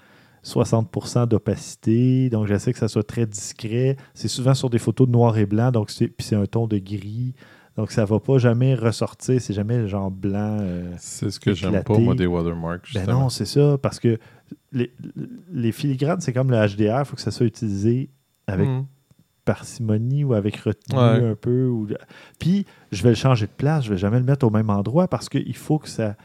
60% 0.45 1.27
d'opacité. 1.27 2.31
Donc, 2.31 2.47
j'essaie 2.47 2.73
que 2.73 2.79
ça 2.79 2.89
soit 2.89 3.03
très 3.07 3.27
discret. 3.27 3.97
C'est 4.15 4.29
souvent 4.29 4.55
sur 4.55 4.71
des 4.71 4.79
photos 4.79 5.07
de 5.07 5.13
noir 5.13 5.37
et 5.39 5.47
blanc, 5.47 5.71
donc 5.73 5.91
c'est, 5.91 6.09
puis 6.09 6.25
c'est 6.27 6.37
un 6.37 6.47
ton 6.47 6.67
de 6.67 6.79
gris. 6.79 7.35
Donc, 7.77 7.91
ça 7.91 8.05
va 8.07 8.21
pas 8.21 8.39
jamais 8.39 8.75
ressortir. 8.75 9.41
C'est 9.41 9.53
jamais 9.53 9.87
genre 9.87 10.11
blanc. 10.11 10.59
euh, 10.61 10.93
C'est 10.99 11.31
ce 11.31 11.39
que 11.41 11.53
j'aime 11.53 11.83
pas, 11.83 11.99
moi, 11.99 12.15
des 12.15 12.27
watermarks. 12.27 12.95
ben 12.95 13.07
non, 13.07 13.29
c'est 13.29 13.45
ça, 13.45 13.77
parce 13.83 14.01
que 14.01 14.19
les, 14.73 14.93
les 15.53 15.73
filigranes, 15.73 16.21
c'est 16.21 16.33
comme 16.33 16.51
le 16.51 16.57
HDR, 16.57 17.01
il 17.01 17.05
faut 17.05 17.17
que 17.17 17.23
ça 17.23 17.31
soit 17.31 17.47
utilisé 17.47 18.09
avec 18.47 18.69
Mhm. 18.69 18.87
parcimonie 19.45 20.25
ou 20.25 20.35
avec 20.35 20.57
retenue 20.57 20.99
Ouais. 20.99 21.31
un 21.31 21.35
peu. 21.35 21.67
Ou... 21.67 21.89
Puis, 22.39 22.67
je 22.93 23.03
vais 23.03 23.11
le 23.11 23.15
changer 23.15 23.47
de 23.47 23.53
place, 23.57 23.85
je 23.85 23.91
vais 23.91 23.99
jamais 23.99 24.19
le 24.19 24.25
mettre 24.25 24.47
au 24.47 24.51
même 24.51 24.71
endroit 24.71 25.07
parce 25.09 25.29
qu'il 25.29 25.57
faut 25.57 25.79
que 25.79 25.89
ça, 25.89 26.17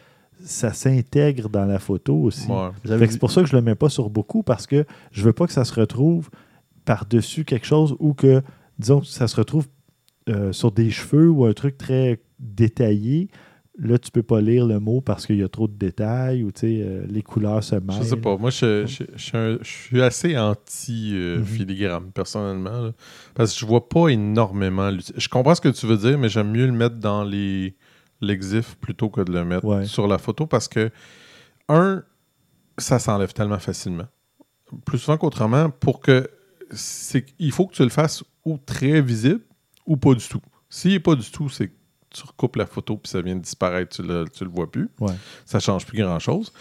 ça 0.44 0.74
s'intègre 0.74 1.48
dans 1.50 1.66
la 1.66 1.78
photo 1.80 2.16
aussi. 2.16 2.50
Ouais. 2.50 2.70
C'est 2.86 3.20
pour 3.20 3.32
ça 3.32 3.42
que 3.42 3.48
je 3.48 3.56
le 3.56 3.62
mets 3.62 3.76
pas 3.76 3.90
sur 3.90 4.10
beaucoup 4.10 4.42
parce 4.44 4.66
que 4.66 4.86
je 5.12 5.24
veux 5.24 5.34
pas 5.34 5.46
que 5.46 5.54
ça 5.54 5.66
se 5.66 5.74
retrouve 5.80 6.30
par-dessus 6.86 7.46
quelque 7.46 7.68
chose 7.68 7.96
ou 8.00 8.14
que, 8.14 8.42
disons, 8.80 9.02
que 9.02 9.06
ça 9.06 9.28
se 9.28 9.36
retrouve 9.36 9.68
euh, 10.30 10.52
sur 10.52 10.72
des 10.72 10.90
cheveux 10.90 11.30
ou 11.30 11.46
un 11.46 11.54
truc 11.54 11.78
très 11.78 12.22
détaillé. 12.40 13.30
Là, 13.80 13.98
tu 13.98 14.12
peux 14.12 14.22
pas 14.24 14.42
lire 14.42 14.66
le 14.68 14.80
mot 14.80 15.00
parce 15.00 15.26
qu'il 15.26 15.38
y 15.38 15.44
a 15.44 15.48
trop 15.48 15.68
de 15.68 15.74
détails 15.74 16.44
ou 16.44 16.52
euh, 16.64 17.06
les 17.08 17.22
couleurs 17.22 17.64
se 17.64 17.76
mêlent. 17.76 17.98
Je 18.00 18.04
sais 18.04 18.18
pas. 18.18 18.36
Moi, 18.38 18.50
je, 18.50 18.86
je- 18.86 19.04
je 19.16 19.22
suis 19.24 19.38
un- 19.38 19.58
je 19.62 19.70
suis 19.70 20.02
assez 20.02 20.34
Mhm. 20.36 20.40
anti-filigrane, 20.42 22.12
personnellement. 22.12 22.82
là. 22.82 22.92
parce 23.34 23.54
que 23.54 23.60
je 23.60 23.66
vois 23.66 23.88
pas 23.88 24.10
énormément. 24.10 24.92
Je 25.16 25.28
comprends 25.30 25.56
ce 25.56 25.62
que 25.62 25.70
tu 25.70 25.86
veux 25.86 25.98
dire, 25.98 26.18
mais 26.18 26.28
j'aime 26.30 26.52
mieux 26.52 26.66
le 26.66 26.72
mettre 26.74 26.98
dans 26.98 27.24
les 27.24 27.76
l'exif 28.24 28.76
plutôt 28.76 29.10
que 29.10 29.22
de 29.22 29.32
le 29.32 29.44
mettre 29.46 29.66
Ouais. 29.66 29.86
sur 29.86 30.06
la 30.08 30.18
photo 30.20 30.46
parce 30.46 30.68
que, 30.68 30.92
un, 31.70 32.04
ça 32.78 33.00
s'enlève 33.00 33.34
tellement 33.34 33.58
facilement. 33.58 34.06
Plus 34.86 35.00
souvent 35.00 35.18
qu'autrement, 35.18 35.70
pour 35.70 36.02
que. 36.02 36.28
c'est 36.72 37.26
Il 37.40 37.52
faut 37.52 37.68
que 37.68 37.74
tu 37.74 37.84
le 37.84 37.90
fasses 37.90 38.24
ou 38.46 38.58
très 38.58 39.02
visible 39.02 39.42
ou 39.88 39.98
pas 39.98 40.14
du 40.14 40.26
tout. 40.28 40.42
S'il 40.70 40.92
n'est 40.92 41.00
pas 41.00 41.16
du 41.16 41.30
tout, 41.32 41.50
c'est 41.50 41.68
que 41.70 41.74
tu 42.14 42.24
recoupes 42.26 42.56
la 42.58 42.66
photo 42.66 42.98
puis 42.98 43.10
ça 43.10 43.22
vient 43.22 43.36
de 43.36 43.42
disparaître, 43.42 43.96
tu 43.96 44.04
le, 44.04 44.26
tu 44.32 44.44
le 44.44 44.50
vois 44.50 44.70
plus. 44.70 44.90
Ouais. 45.00 45.14
Ça 45.46 45.60
change 45.60 45.86
plus 45.86 45.98
grand-chose. 46.02 46.52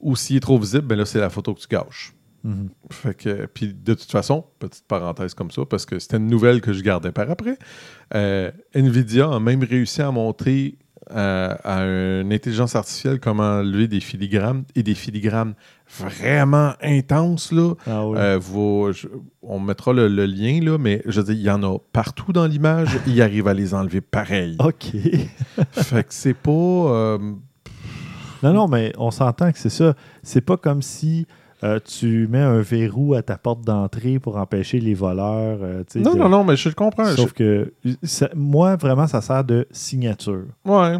Ou 0.00 0.14
s'il 0.16 0.36
est 0.36 0.40
trop 0.40 0.58
visible, 0.58 0.86
ben 0.86 0.96
là, 0.96 1.06
c'est 1.06 1.20
la 1.20 1.30
photo 1.30 1.54
que 1.54 1.60
tu 1.60 1.68
gâches. 1.68 2.12
Mhm. 2.44 2.68
Fait 2.90 3.14
que, 3.14 3.46
puis 3.46 3.74
de 3.74 3.94
toute 3.94 4.10
façon, 4.10 4.44
petite 4.58 4.84
parenthèse 4.86 5.34
comme 5.34 5.50
ça, 5.50 5.64
parce 5.64 5.86
que 5.86 5.98
c'était 5.98 6.18
une 6.18 6.28
nouvelle 6.28 6.60
que 6.60 6.72
je 6.72 6.82
gardais 6.82 7.12
par 7.12 7.30
après. 7.30 7.58
euh, 8.14 8.50
Nvidia 8.74 9.32
a 9.32 9.40
même 9.40 9.64
réussi 9.64 10.02
à 10.02 10.10
montrer 10.10 10.76
euh, 11.12 11.54
à 11.64 11.82
une 11.82 12.32
intelligence 12.32 12.76
artificielle 12.76 13.20
comment 13.20 13.60
enlever 13.60 13.88
des 13.88 14.00
filigrammes 14.00 14.64
et 14.74 14.82
des 14.82 14.94
filigrammes 14.94 15.54
vraiment 15.88 16.72
intenses. 16.82 17.52
Là. 17.52 17.74
Ah 17.86 18.06
oui. 18.06 18.18
Euh, 18.18 18.38
vous- 18.40 18.92
je- 18.92 19.06
on 19.42 19.60
mettra 19.60 19.92
le, 19.92 20.08
le 20.08 20.26
lien, 20.26 20.60
là, 20.62 20.78
mais 20.78 21.02
je 21.06 21.20
veux 21.20 21.26
dire, 21.26 21.34
il 21.34 21.42
y 21.42 21.50
en 21.50 21.62
a 21.62 21.78
partout 21.92 22.32
dans 22.32 22.46
l'image. 22.46 22.88
il 23.06 23.20
arrive 23.22 23.48
à 23.48 23.54
les 23.54 23.74
enlever 23.74 24.00
pareil. 24.00 24.56
OK. 24.58 24.86
fait 25.72 26.02
que 26.04 26.12
c'est 26.14 26.34
pas. 26.34 26.50
euh, 26.50 27.18
Non, 28.42 28.52
non, 28.52 28.68
mais 28.68 28.92
on 28.98 29.10
s'entend 29.10 29.52
que 29.52 29.58
c'est 29.58 29.70
ça. 29.70 29.94
C'est 30.22 30.40
pas 30.40 30.56
comme 30.56 30.82
si 30.82 31.26
euh, 31.64 31.80
tu 31.82 32.28
mets 32.28 32.42
un 32.42 32.60
verrou 32.60 33.14
à 33.14 33.22
ta 33.22 33.38
porte 33.38 33.62
d'entrée 33.62 34.18
pour 34.18 34.36
empêcher 34.36 34.78
les 34.78 34.92
voleurs. 34.94 35.58
euh, 35.62 35.82
Non, 35.94 36.12
de- 36.14 36.18
non, 36.18 36.28
non, 36.28 36.44
mais 36.44 36.54
je 36.56 36.68
le 36.68 36.74
comprends. 36.74 37.06
Sauf 37.06 37.32
que 37.32 37.72
ça- 38.02 38.28
moi, 38.34 38.76
vraiment, 38.76 39.06
ça 39.06 39.20
sert 39.22 39.42
de 39.44 39.66
signature. 39.70 40.44
Ouais. 40.66 40.98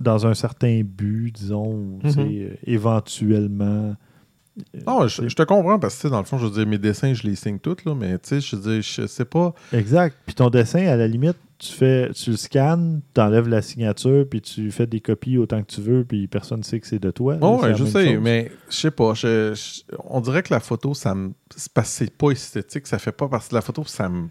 Dans 0.00 0.26
un 0.26 0.34
certain 0.34 0.80
but, 0.82 1.30
disons, 1.34 1.66
ou, 1.72 1.98
tu 2.02 2.10
sais, 2.10 2.20
Mhm. 2.24 2.28
euh, 2.42 2.54
éventuellement. 2.64 3.64
euh, 4.74 4.80
Non, 4.86 5.06
je, 5.06 5.28
je 5.28 5.34
te 5.34 5.42
comprends 5.42 5.78
parce 5.78 5.94
que 5.96 6.00
tu 6.00 6.06
sais, 6.08 6.10
dans 6.10 6.18
le 6.18 6.24
fond, 6.24 6.38
je 6.38 6.46
veux 6.46 6.52
dire, 6.52 6.66
mes 6.66 6.78
dessins, 6.78 7.14
je 7.14 7.22
les 7.26 7.36
signe 7.36 7.58
tous, 7.58 7.76
là, 7.86 7.94
mais 7.94 8.18
tu 8.18 8.28
sais, 8.28 8.40
je 8.40 8.56
veux 8.56 8.62
dire, 8.74 8.82
je 8.82 9.06
sais 9.06 9.24
pas. 9.24 9.54
Exact. 9.72 10.16
Puis 10.26 10.34
ton 10.34 10.50
dessin, 10.50 10.86
à 10.86 10.96
la 10.96 11.06
limite, 11.06 11.36
tu 11.58 11.72
fais, 11.72 12.10
tu 12.12 12.30
le 12.30 12.36
scannes, 12.36 13.00
tu 13.14 13.20
enlèves 13.20 13.48
la 13.48 13.62
signature, 13.62 14.26
puis 14.28 14.40
tu 14.40 14.70
fais 14.70 14.86
des 14.86 15.00
copies 15.00 15.38
autant 15.38 15.62
que 15.62 15.66
tu 15.72 15.80
veux, 15.82 16.04
puis 16.04 16.26
personne 16.26 16.58
ne 16.60 16.64
sait 16.64 16.80
que 16.80 16.86
c'est 16.86 16.98
de 16.98 17.10
toi. 17.10 17.36
Oh, 17.42 17.60
ouais, 17.62 17.74
je 17.76 17.84
sais, 17.84 18.06
chose. 18.14 18.18
mais 18.22 18.50
je 18.70 18.74
sais 18.76 18.90
pas. 18.90 19.12
je- 19.14 19.52
je- 19.54 19.82
on 20.08 20.20
dirait 20.20 20.42
que 20.42 20.52
la 20.52 20.60
photo, 20.60 20.94
ça 20.94 21.14
me. 21.14 21.32
C'est 21.54 21.72
parce 21.72 21.90
que 21.90 22.04
c'est 22.06 22.16
pas 22.16 22.30
esthétique, 22.30 22.86
ça 22.86 22.98
fait 22.98 23.12
pas 23.12 23.28
partie 23.28 23.50
de 23.50 23.54
la 23.54 23.60
photo, 23.60 23.84
ça 23.86 24.08
me, 24.08 24.22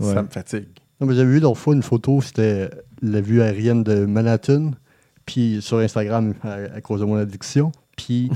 Ouais. 0.00 0.12
ça 0.14 0.22
me 0.22 0.28
fatigue. 0.28 0.68
Non, 1.00 1.06
mais 1.06 1.14
j'avais 1.14 1.30
vu 1.30 1.40
l'autre 1.40 1.58
fois 1.58 1.74
une 1.74 1.82
photo, 1.82 2.20
c'était 2.20 2.68
la 3.02 3.20
vue 3.20 3.40
aérienne 3.42 3.84
de 3.84 4.04
Manhattan, 4.06 4.72
puis 5.28 5.58
sur 5.60 5.78
Instagram, 5.78 6.32
à, 6.42 6.54
à 6.76 6.80
cause 6.80 7.00
de 7.00 7.04
mon 7.04 7.16
addiction. 7.16 7.70
Puis 7.96 8.30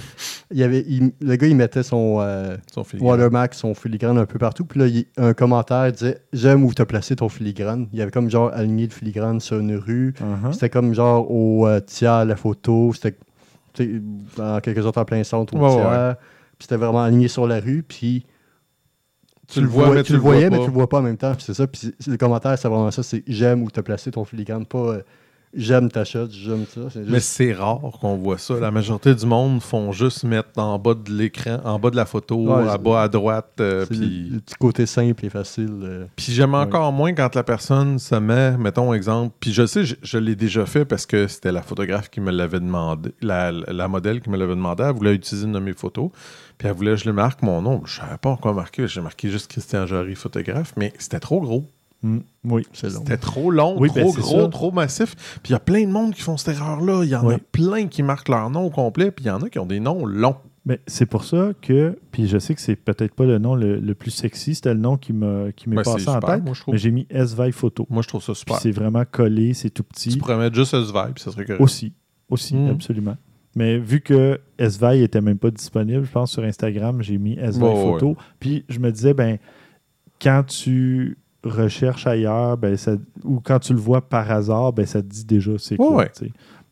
il 0.51 0.59
y 0.59 0.63
avait, 0.65 0.85
il- 0.89 1.13
le 1.21 1.37
gars, 1.37 1.47
il 1.47 1.57
mettait 1.57 1.83
son 1.85 2.19
euh, 2.21 2.57
Son 2.73 2.85
watermark, 3.01 3.55
son 3.55 3.75
filigrane 3.75 4.19
un 4.19 4.27
peu 4.27 4.39
partout. 4.39 4.65
Puis 4.65 4.79
là, 4.81 4.87
il- 4.89 5.07
un 5.17 5.33
commentaire 5.35 5.91
disait 5.93 6.19
J'aime 6.33 6.65
où 6.65 6.75
tu 6.75 6.83
as 6.83 6.87
placé 6.87 7.17
ton 7.17 7.29
filigrane. 7.29 7.87
Il 7.93 7.99
y 7.99 8.03
avait 8.03 8.11
comme 8.11 8.29
genre 8.29 8.51
aligné 8.53 8.85
le 8.87 8.93
filigrane 8.93 9.41
sur 9.41 9.59
une 9.61 9.77
rue. 9.77 10.15
Uh-huh. 10.21 10.53
C'était 10.53 10.69
comme 10.71 10.93
genre 10.95 11.31
au 11.31 11.67
euh, 11.67 11.81
tiers 11.81 12.25
la 12.25 12.37
photo. 12.37 12.93
C'était 12.93 13.17
en 14.39 14.61
quelque 14.61 14.83
sorte 14.83 14.99
en 14.99 15.05
plein 15.05 15.23
centre 15.25 15.55
au 15.55 15.59
Ouais, 15.59 15.71
tiers. 15.75 16.17
Puis 16.59 16.67
c'était 16.69 16.77
vraiment 16.77 17.03
aligné 17.03 17.29
sur 17.29 17.47
la 17.47 17.61
rue. 17.61 17.83
Puis 17.87 18.27
Tu 19.49 19.61
le 19.61 19.69
vois, 19.69 19.95
mais 19.95 20.03
tu 20.03 20.13
le 20.13 20.19
le 20.19 20.23
vois 20.23 20.33
voyais, 20.33 20.51
mais 20.51 20.57
pas. 20.59 20.65
tu 20.65 20.71
le 20.71 20.75
vois 20.75 20.89
pas 20.89 20.99
en 20.99 21.03
même 21.03 21.17
temps. 21.17 21.35
Puis 21.35 21.45
c'est 21.47 21.55
ça. 21.55 21.67
Puis 21.69 21.93
le 22.07 22.17
commentaire, 22.17 22.59
c'est 22.59 22.69
vraiment 22.69 22.91
ça 22.91 23.03
c'est 23.05 23.23
j'aime 23.29 23.63
où 23.63 23.71
tu 23.71 23.79
as 23.79 23.83
placé 23.83 24.11
ton 24.11 24.25
filigrane. 24.25 24.67
Pas 24.67 24.79
euh, 24.79 25.03
j'aime 25.55 25.91
ta 25.91 26.05
shot, 26.05 26.29
j'aime 26.31 26.65
ça. 26.67 26.81
Mais 27.07 27.21
c'est 27.21 27.53
rare 27.53 27.81
qu'on 28.01 28.17
voit 28.17 28.39
ça. 28.39 28.59
La 28.59 28.71
majorité 28.71 29.15
du 29.15 29.27
monde 29.27 29.61
font 29.63 29.93
juste 29.93 30.25
mettre 30.25 30.51
en 30.57 30.79
bas 30.79 30.95
de 30.95 31.11
l'écran, 31.13 31.59
en 31.65 31.79
bas 31.79 31.91
de 31.91 31.97
la 31.97 32.07
photo, 32.07 32.37
Ouais, 32.37 32.69
à 32.69 32.79
bas 32.79 33.03
à 33.03 33.09
droite. 33.09 33.53
euh, 33.61 33.81
le, 33.81 33.87
puis 33.87 34.29
le 34.31 34.41
petit 34.41 34.55
côté 34.57 34.87
simple 34.87 35.25
et 35.27 35.31
facile. 35.31 35.81
euh. 35.83 36.05
Puis 36.17 36.33
j'aime 36.33 36.53
Ouais. 36.55 36.61
encore 36.61 36.93
moins 36.93 37.13
quand 37.13 37.35
la 37.35 37.43
personne 37.45 37.99
se 37.99 38.15
met, 38.15 38.57
mettons 38.57 38.93
exemple, 38.95 39.35
puis 39.41 39.53
je 39.53 39.67
sais, 39.67 39.85
je, 39.85 39.95
je 40.03 40.19
l'ai 40.19 40.37
déjà 40.37 40.65
fait 40.67 40.85
parce 40.85 41.07
que 41.07 41.27
c'était 41.29 41.53
la 41.53 41.63
photographe 41.63 42.09
qui 42.11 42.21
me 42.21 42.31
l'avait 42.31 42.61
demandé, 42.61 43.13
la, 43.21 43.53
la 43.53 43.89
modèle 43.89 44.21
qui 44.21 44.31
me 44.31 44.37
l'avait 44.37 44.55
demandé, 44.55 44.83
elle 44.87 44.95
voulait 44.95 45.15
utiliser 45.15 45.47
une 45.47 45.53
de 45.53 45.59
mes 45.59 45.73
photos, 45.75 46.11
puis 46.59 46.69
elle 46.69 46.75
voulait 46.75 46.93
que 46.93 46.99
je 46.99 47.07
le 47.07 47.13
marque 47.13 47.43
mon 47.43 47.61
nom. 47.63 47.83
Je 47.85 47.97
savais 48.01 48.19
pas 48.19 48.31
encore 48.31 48.55
marqué, 48.55 48.87
j'ai 48.89 49.01
marqué 49.01 49.29
juste 49.31 49.51
Christian 49.51 49.87
Jory, 49.87 50.15
photographe, 50.15 50.73
mais 50.77 50.93
c'était 50.99 51.21
trop 51.21 51.41
gros. 51.41 51.67
Mm, 52.03 52.19
oui. 52.45 52.67
C'était 52.73 53.17
trop 53.17 53.51
long, 53.51 53.77
Oui, 53.79 53.89
trop 53.89 54.13
ben, 54.13 54.21
gros, 54.21 54.41
ça. 54.43 54.49
trop 54.49 54.73
massif. 54.73 55.15
Puis 55.43 55.51
il 55.51 55.53
y 55.53 55.55
a 55.57 55.61
plein 55.61 55.83
de 55.87 55.93
monde 55.93 56.13
qui 56.15 56.21
font 56.23 56.37
cette 56.37 56.57
erreur-là. 56.57 57.05
Il 57.05 57.11
y 57.11 57.15
en 57.17 57.25
Oui. 57.27 57.35
a 57.35 57.39
plein 57.39 57.87
qui 57.87 58.03
marquent 58.03 58.29
leur 58.29 58.51
nom 58.51 58.65
au 58.67 58.71
complet, 58.71 59.11
puis 59.11 59.25
il 59.25 59.29
y 59.29 59.31
en 59.31 59.41
a 59.41 59.49
qui 59.49 59.59
ont 59.59 59.67
des 59.67 59.79
noms 59.81 60.05
longs. 60.05 60.37
Mais 60.65 60.81
c'est 60.87 61.07
pour 61.07 61.25
ça 61.25 61.51
que, 61.61 61.99
puis 62.13 62.29
je 62.29 62.39
sais 62.39 62.55
que 62.55 62.61
c'est 62.61 62.77
peut-être 62.77 63.15
pas 63.15 63.25
le 63.25 63.39
nom 63.39 63.57
le, 63.57 63.81
le 63.81 63.95
plus 63.97 64.13
sexy, 64.13 64.55
c'était 64.55 64.75
le 64.75 64.79
nom 64.81 64.97
qui 64.97 65.13
m'a- 65.13 65.51
qui 65.57 65.69
m'est 65.69 65.75
Ben, 65.77 65.83
passé 65.83 66.09
en 66.09 66.15
super, 66.15 66.35
tête, 66.37 66.45
moi, 66.45 66.55
je 66.55 66.61
trouve. 66.61 66.75
mais 66.75 66.79
j'ai 66.79 66.93
mis 66.93 67.05
S-Vibe 67.11 67.53
Photo. 67.53 67.85
Moi, 67.91 68.03
je 68.03 68.07
trouve 68.09 68.23
ça 68.23 68.33
super. 68.35 68.59
c'est 68.61 68.71
vraiment 68.71 69.03
collé, 69.11 69.55
c'est 69.55 69.71
tout 69.71 69.83
Tu 69.83 70.11
petit. 70.11 70.19
pourrais 70.19 70.37
mettre 70.39 70.55
juste 70.55 70.71
ce 70.71 70.77
vibe, 70.77 71.19
ça 71.19 71.33
serait 71.33 71.45
correct. 71.47 71.61
Aussi, 71.61 71.93
aussi, 72.31 72.55
Mm. 72.55 72.69
absolument. 72.71 73.17
Mais 73.57 73.77
vu 73.79 74.01
que 74.01 74.41
S-Vibe 74.57 75.03
était 75.03 75.21
même 75.21 75.39
pas 75.39 75.51
disponible, 75.51 76.05
je 76.05 76.11
pense 76.13 76.31
sur 76.31 76.45
Instagram, 76.45 77.03
j'ai 77.03 77.19
mis 77.19 77.33
S-Vibe 77.39 77.61
Bon, 77.61 77.93
Photo. 77.95 78.17
Puis 78.39 78.65
je 78.69 78.79
me 78.79 78.93
disais, 78.93 79.15
ben, 79.15 79.39
quand 80.21 80.45
tu 80.47 81.19
recherches 81.45 82.07
ailleurs, 82.07 82.57
ben, 82.57 82.77
ça- 82.77 82.97
ou 83.25 83.41
quand 83.41 83.59
tu 83.59 83.73
le 83.73 83.79
vois 83.79 84.01
par 84.09 84.31
hasard, 84.31 84.73
ben, 84.73 84.87
ça 84.87 85.03
te 85.03 85.07
dit 85.07 85.25
déjà 85.25 85.53
c'est 85.59 85.77
quoi. 85.77 85.97
ouais. 85.97 86.11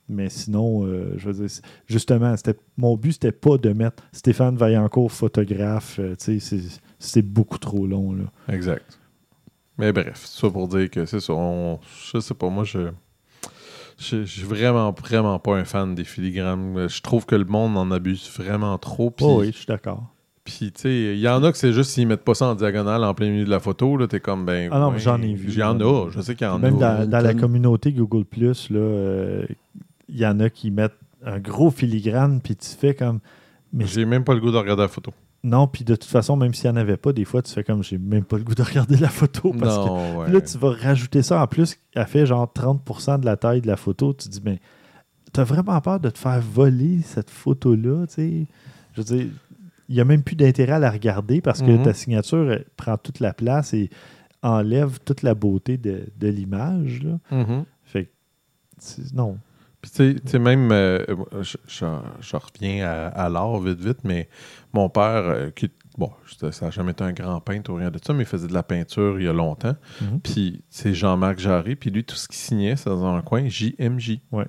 Mais 0.09 0.29
sinon, 0.29 0.85
euh, 0.87 1.15
je 1.19 1.31
veux 1.31 1.47
dire, 1.47 1.61
justement, 1.87 2.35
mon 2.77 2.97
but, 2.97 3.13
c'était 3.13 3.31
pas 3.31 3.59
de 3.59 3.73
mettre 3.73 4.03
Stéphane 4.13 4.57
Vaillancourt 4.57 5.13
photographe. 5.13 6.01
euh, 6.01 6.17
c'est, 6.19 7.23
beaucoup 7.23 7.59
trop 7.59 7.87
long. 7.87 8.13
Là. 8.13 8.25
Exact. 8.53 8.99
Mais 9.79 9.93
bref, 9.93 10.21
ça 10.25 10.51
pour 10.51 10.67
dire 10.67 10.91
que 10.91 11.07
c'est 11.07 11.21
ça. 11.21 11.33
on- 11.33 11.79
je 12.13 12.19
sais 12.19 12.35
pas, 12.35 12.49
moi, 12.51 12.65
je. 12.65 12.91
Je 13.99 14.25
suis 14.25 14.43
vraiment, 14.43 14.93
vraiment 14.93 15.39
pas 15.39 15.57
un 15.57 15.65
fan 15.65 15.95
des 15.95 16.05
filigranes. 16.05 16.89
Je 16.89 17.03
trouve 17.03 17.27
que 17.27 17.35
le 17.37 17.45
monde 17.45 17.77
en 17.77 17.91
abuse 17.91 18.31
vraiment 18.35 18.79
trop. 18.79 19.15
Oh 19.21 19.41
oui, 19.41 19.49
je 19.53 19.59
suis 19.59 19.67
d'accord. 19.67 20.05
Puis, 20.59 20.73
tu 20.73 20.81
sais, 20.83 21.15
il 21.15 21.21
y 21.21 21.29
en 21.29 21.43
a 21.45 21.53
que 21.53 21.59
c'est 21.59 21.73
juste 21.73 21.91
s'ils 21.91 22.07
mettent 22.07 22.25
pas 22.25 22.35
ça 22.35 22.47
en 22.47 22.55
diagonale 22.55 23.05
en 23.05 23.15
plein 23.15 23.31
milieu 23.31 23.45
de 23.45 23.51
la 23.51 23.61
photo, 23.61 23.97
là, 23.97 24.07
t'es 24.07 24.21
comme, 24.21 24.45
ben. 24.45 24.69
Ah 24.73 24.79
non, 24.81 24.91
ouais, 24.91 24.99
j'en 24.99 25.21
ai 25.23 25.35
vu. 25.35 25.49
Il 25.49 25.59
y 25.59 25.63
en 25.63 25.79
a, 25.81 26.11
je 26.11 26.21
sais 26.21 26.35
qu'il 26.35 26.47
y 26.47 26.51
en 26.51 26.59
Même 26.59 26.83
a. 26.83 27.05
dans, 27.05 27.11
dans 27.11 27.21
la 27.21 27.35
communauté 27.35 27.93
Google, 27.93 28.25
là, 28.39 28.51
euh, 28.79 29.47
il 30.09 30.19
y 30.19 30.27
en 30.27 30.41
a 30.41 30.51
qui 30.51 30.71
mettent 30.71 30.99
un 31.25 31.39
gros 31.39 31.71
filigrane, 31.71 32.41
puis 32.41 32.57
tu 32.57 32.69
fais 32.69 32.95
comme. 32.95 33.21
Mais 33.73 33.87
J'ai 33.87 34.05
même 34.05 34.25
pas 34.25 34.35
le 34.35 34.41
goût 34.41 34.51
de 34.51 34.57
regarder 34.57 34.83
la 34.83 34.89
photo. 34.89 35.13
non, 35.45 35.67
puis 35.69 35.85
de 35.85 35.95
toute 35.95 36.11
façon, 36.11 36.37
même 36.37 36.53
s'il 36.55 36.71
n'y 36.71 36.77
en 36.77 36.81
avait 36.81 36.97
pas, 36.97 37.13
des 37.13 37.25
fois, 37.25 37.41
tu 37.43 37.53
fais 37.53 37.63
comme 37.63 37.83
j'ai 37.85 37.99
même 37.99 38.25
pas 38.25 38.37
le 38.37 38.43
goût 38.45 38.55
de 38.55 38.63
regarder 38.63 38.97
la 38.97 39.09
photo. 39.09 39.55
Parce 39.59 39.77
que 39.79 40.17
ouais. 40.19 40.33
Là, 40.33 40.41
tu 40.41 40.59
vas 40.59 40.71
rajouter 40.73 41.23
ça. 41.23 41.41
En 41.43 41.47
plus, 41.47 41.77
elle 41.95 42.07
fait 42.07 42.27
genre 42.27 42.51
30% 42.55 43.21
de 43.21 43.25
la 43.27 43.37
taille 43.37 43.61
de 43.61 43.67
la 43.69 43.77
photo. 43.77 44.13
Tu 44.13 44.29
te 44.29 44.33
dis, 44.33 44.41
mais 44.45 44.61
t'as 45.33 45.45
vraiment 45.45 45.81
peur 45.81 46.01
de 46.01 46.11
te 46.11 46.19
faire 46.19 46.41
voler 46.41 47.01
cette 47.05 47.31
photo-là, 47.31 48.07
tu 48.09 48.15
sais? 48.15 48.47
Je 48.97 49.01
veux 49.03 49.17
dire, 49.17 49.27
il 49.91 49.95
n'y 49.97 50.01
a 50.01 50.05
même 50.07 50.23
plus 50.23 50.37
d'intérêt 50.37 50.73
à 50.75 50.79
la 50.79 50.91
regarder 50.91 51.41
parce 51.43 51.61
que 51.61 51.71
Mhm. 51.71 51.83
ta 51.83 51.93
signature 51.93 52.51
elle 52.53 52.65
prend 52.77 52.97
toute 52.97 53.21
la 53.21 53.35
place 53.35 53.75
et 53.75 53.91
enlève 54.43 54.99
toute 55.05 55.23
la 55.23 55.35
beauté 55.35 55.77
de, 55.77 56.05
de 56.17 56.29
l'image. 56.29 57.03
là. 57.03 57.19
Mhm. 57.31 57.65
Fait 57.85 58.05
que, 58.07 58.11
non. 59.15 59.37
Puis, 59.83 59.91
tu 59.91 59.97
sais- 59.97 60.15
tu 60.21 60.29
sais, 60.33 60.39
même, 60.39 60.71
euh, 60.73 61.05
je, 61.43 61.57
je- 61.67 61.85
je 62.21 62.37
reviens 62.37 62.87
à, 62.87 63.09
à 63.09 63.29
l'art 63.29 63.59
vite, 63.61 63.81
vite, 63.81 63.99
mais 64.05 64.29
mon 64.75 64.89
père, 64.91 65.25
euh, 65.25 65.51
qui, 65.51 65.71
bon, 65.99 66.11
ça 66.53 66.67
n'a 66.67 66.71
jamais 66.71 66.93
été 66.93 67.03
un 67.03 67.13
grand 67.13 67.41
peintre 67.41 67.71
ou 67.73 67.77
rien 67.77 67.91
de 67.91 67.99
ça, 68.05 68.13
mais 68.13 68.25
il 68.25 68.27
faisait 68.27 68.47
de 68.49 68.53
la 68.55 68.63
peinture 68.63 69.19
il 69.19 69.25
y 69.25 69.29
a 69.29 69.33
longtemps. 69.33 69.75
Mhm. 70.03 70.21
Puis, 70.21 70.63
c'est 70.71 70.93
Jean-Marc 70.95 71.39
Jarry, 71.39 71.77
puis 71.77 71.91
lui, 71.91 72.05
tout 72.05 72.15
ce 72.15 72.29
qu'il 72.29 72.37
signait, 72.37 72.77
c'est 72.77 72.91
dans 72.91 73.05
un 73.15 73.23
coin 73.23 73.49
JMJ. 73.49 74.21
Ouais. 74.33 74.47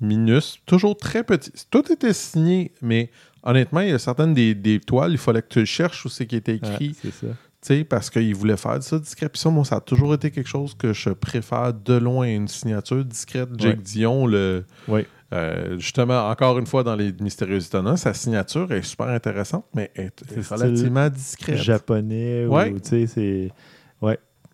Minus, 0.00 0.58
toujours 0.66 0.96
très 0.96 1.22
petit. 1.24 1.50
Tout 1.70 1.90
était 1.90 2.12
signé, 2.12 2.74
mais 2.82 3.10
honnêtement, 3.46 3.80
il 3.80 3.88
y 3.88 3.92
a 3.92 3.98
certaines 3.98 4.34
des, 4.34 4.54
des 4.54 4.78
toiles, 4.80 5.12
il 5.12 5.18
fallait 5.18 5.42
que 5.42 5.48
tu 5.48 5.58
le 5.60 5.64
cherches 5.64 6.04
où 6.04 6.08
c'est 6.08 6.26
qui 6.26 6.36
était 6.36 6.56
écrit. 6.56 6.88
Ouais, 6.88 6.94
c'est 7.02 7.12
ça. 7.12 7.26
Tu 7.62 7.74
sais, 7.78 7.84
parce 7.84 8.10
qu'il 8.10 8.34
voulait 8.34 8.56
faire 8.56 8.80
ça 8.82 8.98
discret. 8.98 9.28
Puis 9.28 9.40
ça, 9.40 9.48
moi, 9.50 9.64
ça 9.64 9.76
a 9.76 9.80
toujours 9.80 10.12
été 10.14 10.30
quelque 10.30 10.48
chose 10.48 10.74
que 10.74 10.92
je 10.92 11.10
préfère 11.10 11.72
de 11.72 11.94
loin, 11.94 12.26
une 12.28 12.46
signature 12.48 13.04
discrète. 13.04 13.48
Jake 13.58 13.78
Ouais. 13.78 13.82
Dion, 13.82 14.26
le, 14.26 14.64
Oui. 14.86 15.06
euh, 15.32 15.76
justement, 15.78 16.28
encore 16.28 16.58
une 16.58 16.66
fois, 16.66 16.84
dans 16.84 16.94
les 16.94 17.12
Mystérieux 17.20 17.58
Étonnants, 17.64 17.96
sa 17.96 18.12
signature 18.14 18.70
est 18.72 18.82
super 18.82 19.08
intéressante, 19.08 19.64
mais 19.74 19.90
est, 19.96 20.12
C'est 20.28 20.38
est 20.38 20.48
relativement 20.54 21.08
discrète. 21.08 21.56
Japonais 21.56 22.46
Ouais. 22.46 22.70
ou 22.70 22.78
tu 22.78 22.88
sais, 22.90 23.06
c'est. 23.06 23.50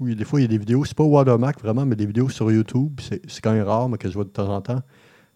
Oui, 0.01 0.17
des 0.17 0.25
fois, 0.25 0.41
il 0.41 0.43
y 0.43 0.47
a 0.47 0.49
des 0.49 0.59
vidéos, 0.59 0.85
c'est 0.85 0.97
pas 0.97 1.05
Watermark 1.05 1.61
vraiment, 1.61 1.85
mais 1.87 1.95
des 1.95 2.07
vidéos 2.07 2.29
sur 2.29 2.51
YouTube. 2.51 2.99
C'est 3.01 3.21
c'est 3.31 3.41
quand 3.41 3.53
même 3.53 3.63
rare, 3.65 3.89
mais 3.89 3.99
que 3.99 4.09
je 4.09 4.15
vois 4.15 4.25
de 4.25 4.31
temps 4.31 4.49
en 4.49 4.61
temps. 4.61 4.81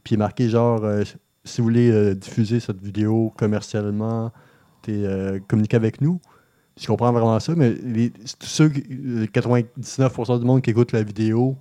Puis 0.03 0.13
il 0.13 0.15
est 0.15 0.19
marqué 0.19 0.49
genre, 0.49 0.83
euh, 0.85 1.05
si 1.47 1.61
vous 1.61 1.65
voulez 1.69 1.91
euh, 1.91 2.15
diffuser 2.15 2.61
cette 2.61 2.83
vidéo 2.83 3.33
commercialement, 3.37 4.33
t'es, 4.83 4.93
euh, 4.95 5.39
communiquez 5.49 5.77
avec 5.77 6.01
nous. 6.01 6.21
Je 6.79 6.87
comprends 6.87 7.11
vraiment 7.13 7.41
ça, 7.41 7.55
mais 7.57 7.71
les, 7.83 8.13
c'est 8.25 8.39
tous 8.39 8.47
ceux, 8.47 8.69
qui- 8.69 8.85
euh, 8.91 9.27
99% 9.33 10.39
du 10.39 10.45
monde 10.45 10.61
qui 10.63 10.71
écoute 10.71 10.93
la 10.93 11.03
vidéo, 11.03 11.57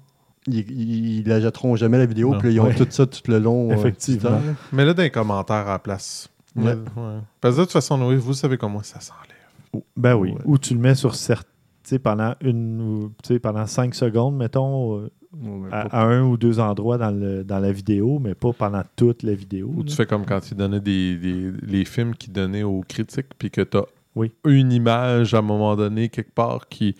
ils, 0.47 0.59
ils, 0.69 1.19
ils 1.19 1.27
la 1.27 1.39
jetteront 1.39 1.75
jamais 1.75 1.97
la 1.97 2.05
vidéo, 2.05 2.31
puis 2.37 2.49
là, 2.49 2.53
ils 2.53 2.59
ont 2.59 2.65
Ouais. 2.65 2.75
tout 2.75 2.85
ça 2.89 3.05
tout 3.05 3.21
le 3.27 3.39
long. 3.39 3.69
euh, 3.71 3.75
Effectivement. 3.75 4.29
là. 4.31 4.41
Mais 4.73 4.83
là, 4.85 4.93
dans 4.93 5.03
les 5.03 5.11
commentaires 5.11 5.67
à 5.67 5.71
la 5.73 5.79
place. 5.79 6.29
Ouais. 6.55 6.63
Mais- 6.75 7.01
ouais. 7.01 7.19
Parce 7.41 7.55
que 7.55 7.61
de 7.61 7.65
toute 7.65 7.73
façon, 7.73 8.01
oui, 8.07 8.15
vous 8.17 8.33
savez 8.33 8.57
comment 8.57 8.83
ça 8.83 8.99
s'enlève. 8.99 9.83
Ben 9.97 10.15
oui. 10.15 10.31
Ouais. 10.31 10.41
Ou 10.45 10.57
tu 10.57 10.73
le 10.73 10.79
mets 10.79 10.95
sur 10.95 11.15
sais, 11.15 11.99
pendant 11.99 12.33
une 12.41 12.81
ou- 12.81 13.11
tu 13.23 13.33
sais, 13.35 13.39
pendant 13.39 13.65
cinq 13.67 13.93
secondes, 13.95 14.35
mettons, 14.37 14.97
euh, 14.99 15.11
Ouais, 15.41 15.69
à, 15.71 16.03
un 16.05 16.23
ou 16.23 16.37
deux 16.37 16.59
endroits 16.59 16.97
dans, 16.97 17.11
le, 17.11 17.43
dans 17.43 17.59
la 17.59 17.71
vidéo, 17.71 18.19
mais 18.19 18.35
pas 18.35 18.53
pendant 18.53 18.83
toute 18.95 19.23
la 19.23 19.33
vidéo. 19.33 19.71
Ou 19.75 19.83
tu 19.83 19.93
fais 19.95 20.05
comme 20.05 20.25
quand 20.25 20.49
ils 20.49 20.55
donnaient 20.55 20.79
des, 20.79 21.15
des- 21.17 21.51
les 21.61 21.83
films 21.85 22.15
qu'ils 22.15 22.31
donnaient 22.33 22.63
aux 22.63 22.81
critiques, 22.87 23.33
puis 23.37 23.51
que 23.51 23.61
tu 23.61 23.77
as 23.77 23.85
Oui. 24.15 24.31
une 24.45 24.71
image 24.71 25.33
à 25.33 25.39
un 25.39 25.41
moment 25.41 25.75
donné, 25.75 26.07
quelque 26.09 26.31
part, 26.33 26.67
qui 26.69 26.95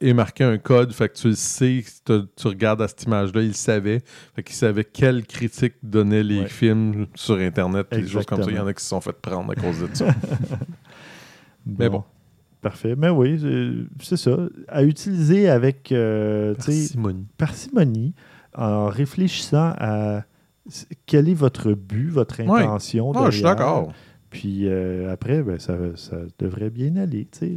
est 0.00 0.12
marqué 0.12 0.44
un 0.44 0.58
code, 0.58 0.92
fait 0.92 1.08
que 1.08 1.14
tu 1.14 1.28
le 1.28 1.34
sais, 1.34 1.82
tu, 2.04 2.12
tu 2.36 2.46
regardes 2.46 2.82
à 2.82 2.88
cette 2.88 3.04
image-là, 3.04 3.42
ils 3.42 3.54
savaient, 3.54 4.02
fait 4.36 4.42
qu'ils 4.42 4.54
savaient 4.54 4.84
quelle 4.84 5.24
critique 5.26 5.74
donnait 5.82 6.22
les 6.22 6.40
Ouais. 6.42 6.46
films 6.48 7.06
sur 7.14 7.36
Internet, 7.38 7.86
des 7.90 8.06
choses 8.06 8.26
comme 8.26 8.42
ça. 8.42 8.50
Il 8.50 8.56
y 8.56 8.60
en 8.60 8.66
a 8.66 8.74
qui 8.74 8.82
se 8.84 8.88
sont 8.90 9.00
fait 9.00 9.12
prendre 9.14 9.50
à 9.50 9.54
cause 9.54 9.80
de 9.80 9.88
ça. 9.94 10.06
Mais 11.66 11.88
bon. 11.88 12.04
Parfait. 12.60 12.94
Mais 12.96 13.08
oui, 13.08 13.40
c'est 14.02 14.16
ça. 14.16 14.36
À 14.66 14.82
utiliser 14.82 15.48
avec 15.48 15.92
euh, 15.92 16.54
Parcimonie. 16.54 17.26
parcimonie, 17.36 18.14
en 18.56 18.88
réfléchissant 18.88 19.74
à 19.78 20.24
quel 21.06 21.28
est 21.28 21.34
votre 21.34 21.72
but, 21.72 22.08
votre 22.08 22.40
intention. 22.40 23.12
Ah, 23.14 23.30
je 23.30 23.36
suis 23.36 23.44
d'accord. 23.44 23.92
Puis 24.30 24.66
euh, 24.66 25.12
après, 25.12 25.42
ben, 25.42 25.58
ça, 25.58 25.74
ça 25.94 26.16
devrait 26.38 26.70
bien 26.70 26.96
aller. 26.96 27.28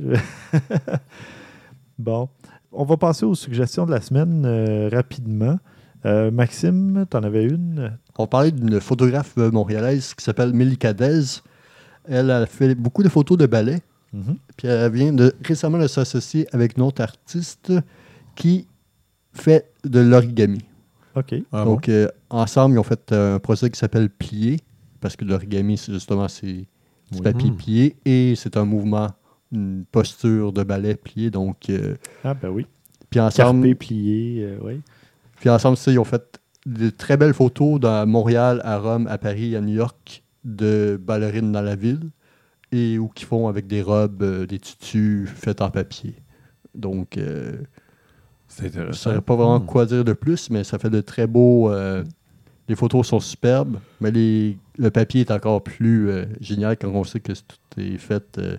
bon, 1.99 2.29
on 2.71 2.85
va 2.85 2.95
passer 2.95 3.25
aux 3.25 3.35
suggestions 3.35 3.85
de 3.85 3.91
la 3.91 4.01
semaine 4.01 4.43
euh, 4.45 4.89
rapidement. 4.91 5.57
Maxime, 6.03 7.05
tu 7.09 7.17
en 7.17 7.21
avais 7.21 7.45
une? 7.45 7.95
On 8.17 8.25
parlait 8.25 8.51
d'une 8.51 8.79
photographe 8.79 9.37
montréalaise 9.37 10.15
qui 10.15 10.23
s'appelle 10.23 10.51
Melika 10.51 10.93
Dez. 10.93 11.41
Elle 12.05 12.31
a 12.31 12.47
fait 12.47 12.73
beaucoup 12.73 13.03
de 13.03 13.09
photos 13.09 13.37
de 13.37 13.45
ballet. 13.45 13.81
Mhm. 14.14 14.36
Puis 14.57 14.68
elle 14.68 14.91
vient 14.91 15.14
de 15.14 15.34
récemment 15.43 15.78
de 15.80 15.88
s'associer 15.88 16.47
avec 16.53 16.78
une 16.78 16.84
autre 16.84 17.01
artiste 17.01 17.72
qui 18.36 18.68
fait 19.34 19.72
de 19.86 19.99
l'origami. 19.99 20.59
OK. 21.16 21.36
Ah 21.51 21.64
bon? 21.66 21.72
Donc, 21.74 21.89
euh, 21.89 22.07
ensemble, 22.30 22.76
ils 22.76 22.80
ont 22.80 22.84
fait 22.84 23.12
euh, 23.12 23.36
un 23.36 23.39
projet 23.39 23.70
qui 23.70 23.80
s'appelle 23.80 24.09
Plier, 24.09 24.57
parce 24.99 25.16
que 25.16 25.26
l'origami, 25.26 25.78
c'est 25.78 25.91
justement 25.93 26.28
c'est 26.28 26.47
du 26.47 26.68
Oui. 27.18 27.22
papier 27.22 27.51
Mm. 27.51 27.55
plié 27.57 27.95
et 28.05 28.36
c'est 28.36 28.55
un 28.57 28.64
mouvement, 28.66 29.07
une 29.51 29.84
posture 29.91 30.53
de 30.53 30.64
ballet 30.64 30.95
plié. 30.95 31.30
Donc, 31.30 31.70
euh, 31.70 31.95
Ah, 32.24 32.34
ben 32.34 32.49
oui. 32.49 32.66
puis 33.09 33.20
ensemble, 33.20 33.62
Carpé, 33.64 33.76
plié, 33.76 34.43
euh, 34.43 34.57
oui. 34.64 34.82
puis 35.39 35.49
ensemble, 35.49 35.76
ça, 35.78 35.91
ils 35.91 35.99
ont 35.99 36.05
fait 36.05 36.39
de 36.66 36.89
très 36.89 37.18
belles 37.18 37.34
photos 37.34 37.80
dans 37.80 38.05
Montréal, 38.07 38.62
à 38.64 38.78
Rome, 38.78 39.07
à 39.07 39.18
Paris, 39.18 39.55
à 39.55 39.62
New 39.62 39.74
York, 39.76 40.24
de 40.45 40.99
ballerines 41.01 41.51
dans 41.51 41.62
la 41.62 41.76
ville, 41.76 42.09
et 42.72 42.97
où 42.99 43.07
qui 43.09 43.26
font 43.26 43.47
avec 43.47 43.67
des 43.67 43.82
robes, 43.82 44.24
euh, 44.24 44.45
des 44.45 44.59
tutus 44.59 45.30
faits 45.30 45.61
en 45.61 45.69
papier. 45.72 46.15
Donc, 46.76 47.17
euh, 47.17 47.57
C'est 48.47 48.63
je 48.63 48.67
ne 48.67 48.69
intéressant. 48.84 48.99
saurais 49.11 49.22
pas 49.22 49.36
vraiment 49.36 49.59
Hmm. 49.59 49.65
quoi 49.65 49.86
dire 49.86 50.03
de 50.05 50.13
plus, 50.13 50.49
mais 50.49 50.63
ça 50.63 50.80
fait 50.80 50.89
de 50.89 51.01
très 51.01 51.28
beaux. 51.28 51.69
euh, 51.72 52.03
les 52.69 52.76
photos 52.76 53.07
sont 53.07 53.19
superbes, 53.19 53.80
mais 53.99 54.11
les, 54.11 54.57
le 54.78 54.91
papier 54.91 55.22
est 55.22 55.32
encore 55.32 55.61
plus 55.63 56.09
euh, 56.09 56.26
génial 56.39 56.78
quand 56.78 56.89
on 56.89 57.03
sait 57.03 57.19
que 57.19 57.34
c'est- 57.34 57.43
tout 57.47 57.80
est 57.82 57.97
fait 57.97 58.38
euh, 58.38 58.57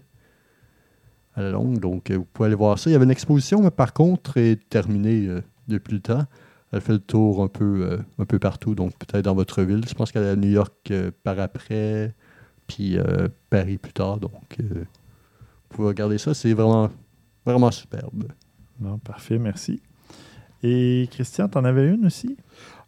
à 1.35 1.43
la 1.43 1.51
longue. 1.51 1.79
Donc, 1.79 2.11
euh, 2.11 2.19
vous 2.19 2.27
pouvez 2.33 2.47
aller 2.47 2.55
voir 2.55 2.79
ça. 2.79 2.91
Il 2.91 2.93
y 2.93 2.97
avait 2.97 3.05
une 3.05 3.11
exposition, 3.11 3.63
mais 3.63 3.71
par 3.71 3.93
contre, 3.93 4.37
elle 4.37 4.45
est 4.45 4.69
terminée 4.69 5.27
euh, 5.29 5.41
depuis 5.69 5.95
le 5.95 6.01
temps. 6.01 6.25
Elle 6.73 6.81
fait 6.81 6.93
le 6.93 6.99
tour 7.01 7.43
un 7.43 7.49
peu, 7.49 7.83
euh, 7.85 7.99
un 8.19 8.25
peu 8.25 8.39
partout, 8.39 8.75
donc 8.75 8.93
peut-être 8.99 9.25
dans 9.25 9.35
votre 9.35 9.63
ville. 9.63 9.83
Je 9.87 9.95
pense 9.95 10.11
qu'elle 10.13 10.25
est 10.25 10.31
à 10.31 10.37
New 10.37 10.49
York 10.51 10.73
euh, 10.91 11.11
par 11.23 11.39
après, 11.39 12.15
puis 12.75 12.97
euh, 12.99 13.29
Paris 13.51 13.79
plus 13.79 13.93
tard. 13.93 14.19
Donc, 14.19 14.57
euh, 14.61 14.65
vous 14.75 14.87
pouvez 15.69 15.89
regarder 15.89 16.19
ça. 16.19 16.35
C'est 16.35 16.55
vraiment, 16.55 16.91
vraiment 17.45 17.71
superbe. 17.71 18.25
Bon, 18.79 18.99
parfait, 18.99 19.39
merci. 19.39 19.81
Et 20.63 21.09
Christian, 21.11 21.49
tu 21.49 21.59
en 21.59 21.65
avais 21.65 21.89
une 21.89 22.07
aussi? 22.07 22.37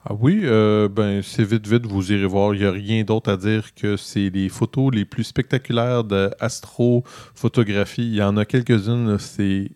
Ah 0.06 0.12
oui, 0.18 0.42
euh, 0.44 0.88
ben 0.88 1.22
c'est 1.22 1.44
vite 1.44 1.66
vite, 1.66 1.86
vous 1.86 2.12
irez 2.12 2.26
voir. 2.26 2.54
Il 2.54 2.60
n'y 2.60 2.66
a 2.66 2.70
rien 2.70 3.02
d'autre 3.04 3.32
à 3.32 3.36
dire 3.36 3.74
que 3.74 3.96
c'est 3.96 4.30
les 4.30 4.48
photos 4.48 4.94
les 4.94 5.04
plus 5.04 5.24
spectaculaires 5.24 6.04
d'astrophotographie. 6.04 8.02
Il 8.02 8.14
y 8.14 8.22
en 8.22 8.36
a 8.36 8.44
quelques-unes, 8.44 9.18
c'est. 9.18 9.70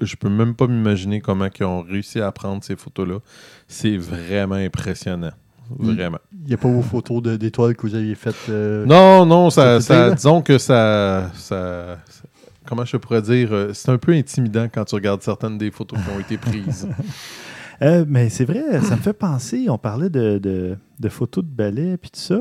Je 0.00 0.14
peux 0.16 0.28
même 0.28 0.54
pas 0.54 0.66
m'imaginer 0.66 1.20
comment 1.20 1.48
ils 1.58 1.64
ont 1.64 1.82
réussi 1.82 2.20
à 2.20 2.30
prendre 2.30 2.62
ces 2.62 2.76
photos-là. 2.76 3.20
C'est 3.66 3.96
vraiment 3.96 4.56
impressionnant. 4.56 5.32
Vraiment. 5.78 6.18
Il 6.32 6.46
n'y 6.48 6.54
a 6.54 6.56
pas 6.56 6.68
vos 6.68 6.82
photos 6.82 7.22
d'étoiles 7.38 7.74
que 7.76 7.86
vous 7.86 7.94
aviez 7.94 8.14
faites. 8.14 8.34
euh, 8.48 8.84
Non, 8.86 9.26
non, 9.26 9.50
ça, 9.50 9.80
ça- 9.80 10.10
disons 10.12 10.42
que 10.42 10.58
ça, 10.58 11.30
ça, 11.34 11.98
ça- 12.08 12.22
Comment 12.66 12.84
je 12.84 12.96
pourrais 12.96 13.22
dire 13.22 13.48
euh, 13.52 13.72
C'est 13.72 13.90
un 13.90 13.98
peu 13.98 14.12
intimidant 14.12 14.66
quand 14.72 14.84
tu 14.84 14.94
regardes 14.96 15.22
certaines 15.22 15.56
des 15.58 15.70
photos 15.70 15.98
qui 16.00 16.10
ont 16.16 16.20
été 16.20 16.36
prises. 16.36 16.88
Euh, 17.82 18.06
mais 18.08 18.30
c'est 18.30 18.46
vrai, 18.46 18.80
ça 18.80 18.96
me 18.96 19.02
fait 19.02 19.12
penser, 19.12 19.66
on 19.68 19.76
parlait 19.76 20.08
de, 20.08 20.38
de- 20.38 20.78
de 20.98 21.08
photos 21.10 21.44
de 21.44 21.50
ballet 21.50 21.98
puis 21.98 22.08
tout 22.08 22.18
ça. 22.20 22.40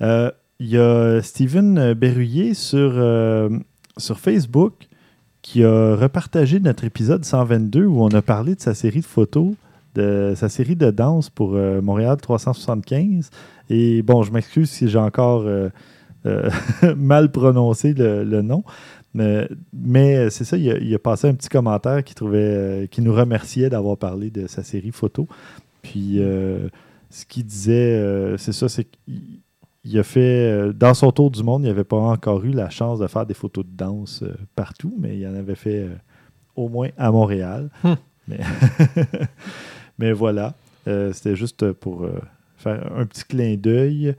Euh, 0.00 0.28
Il 0.58 0.66
y 0.70 0.76
a 0.76 1.22
Steven 1.22 1.94
Berruyer 1.94 2.54
sur, 2.54 3.00
sur 3.96 4.18
Facebook 4.18 4.88
qui 5.40 5.62
a 5.62 5.94
repartagé 5.94 6.58
notre 6.58 6.82
épisode 6.82 7.24
122 7.24 7.84
où 7.84 8.02
on 8.02 8.08
a 8.08 8.22
parlé 8.22 8.56
de 8.56 8.60
sa 8.60 8.74
série 8.74 9.02
de 9.02 9.06
photos, 9.06 9.52
de 9.94 10.32
sa 10.36 10.48
série 10.48 10.76
de 10.76 10.90
danse 10.90 11.30
pour 11.30 11.54
euh, 11.54 11.80
Montréal 11.80 12.16
375. 12.16 13.30
Et 13.70 14.02
bon, 14.02 14.22
je 14.22 14.32
m'excuse 14.32 14.70
si 14.70 14.88
j'ai 14.88 14.98
encore 14.98 15.42
euh, 15.42 15.68
euh, 16.26 16.50
mal 16.96 17.30
prononcé 17.30 17.94
le, 17.94 18.24
le 18.24 18.42
nom. 18.42 18.64
Mais, 19.14 19.48
mais 19.72 20.30
c'est 20.30 20.44
ça, 20.44 20.56
il 20.56 20.70
a, 20.70 20.78
il 20.78 20.94
a 20.94 20.98
passé 20.98 21.28
un 21.28 21.34
petit 21.34 21.50
commentaire 21.50 22.02
qui, 22.02 22.14
trouvait, 22.14 22.88
qui 22.90 23.02
nous 23.02 23.12
remerciait 23.12 23.68
d'avoir 23.68 23.98
parlé 23.98 24.30
de 24.30 24.46
sa 24.46 24.62
série 24.62 24.90
photo. 24.90 25.28
Puis 25.82 26.18
ce 27.10 27.26
qu'il 27.26 27.44
disait, 27.44 28.36
c'est 28.38 28.52
ça, 28.52 28.70
c'est 28.70 28.84
qu'il 28.84 29.40
il 29.84 29.98
a 29.98 30.04
fait, 30.04 30.72
dans 30.72 30.94
son 30.94 31.10
tour 31.10 31.30
du 31.30 31.42
monde, 31.42 31.64
il 31.64 31.66
n'avait 31.66 31.84
pas 31.84 31.98
encore 31.98 32.42
eu 32.44 32.52
la 32.52 32.70
chance 32.70 33.00
de 33.00 33.06
faire 33.08 33.26
des 33.26 33.34
photos 33.34 33.66
de 33.66 33.76
danse 33.76 34.24
partout, 34.54 34.94
mais 34.98 35.18
il 35.18 35.26
en 35.26 35.34
avait 35.34 35.56
fait 35.56 35.88
au 36.56 36.68
moins 36.68 36.88
à 36.96 37.10
Montréal. 37.10 37.68
Hmm. 37.82 37.94
Mais, 38.28 38.38
mais 39.98 40.12
voilà, 40.12 40.54
Euh, 40.88 41.12
c'était 41.12 41.36
juste 41.36 41.70
pour 41.72 42.02
euh, 42.02 42.10
faire 42.56 42.90
un 42.96 43.06
petit 43.06 43.22
clin 43.24 43.54
d'œil. 43.56 44.16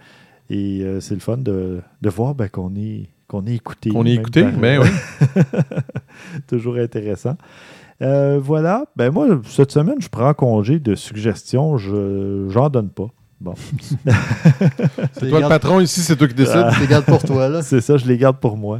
Et 0.49 0.81
euh, 0.83 0.99
c'est 1.01 1.13
le 1.13 1.19
fun 1.19 1.37
de, 1.37 1.81
de 2.01 2.09
voir 2.09 2.35
ben, 2.35 2.47
qu'on 2.47 2.73
est, 2.75 3.09
qu'on 3.27 3.45
est 3.47 3.55
écouté. 3.55 3.91
On 3.93 4.05
est 4.05 4.13
écouté, 4.13 4.43
par- 4.43 4.51
ben 4.53 4.81
oui. 4.81 5.41
Toujours 6.47 6.75
intéressant. 6.77 7.35
Voilà. 7.99 8.85
Ben 8.95 9.11
moi, 9.11 9.27
cette 9.45 9.71
semaine, 9.71 9.95
je 10.01 10.09
prends 10.09 10.33
congé 10.33 10.79
de 10.79 10.95
suggestions. 10.95 11.77
Je 11.77 12.47
j'en 12.49 12.69
donne 12.69 12.89
pas. 12.89 13.07
Bon. 13.43 13.55
C'est 15.13 15.27
toi 15.27 15.41
le 15.41 15.49
patron 15.49 15.81
ici, 15.81 15.99
c'est 15.99 16.15
toi 16.15 16.29
qui 16.29 16.33
décides. 16.33 16.63
Ah. 16.65 16.71
Je 16.71 16.79
les 16.79 16.87
garde 16.87 17.03
pour 17.03 17.21
toi, 17.21 17.49
là. 17.49 17.61
C'est 17.61 17.81
ça, 17.81 17.97
je 17.97 18.05
les 18.05 18.17
garde 18.17 18.37
pour 18.37 18.55
moi. 18.55 18.79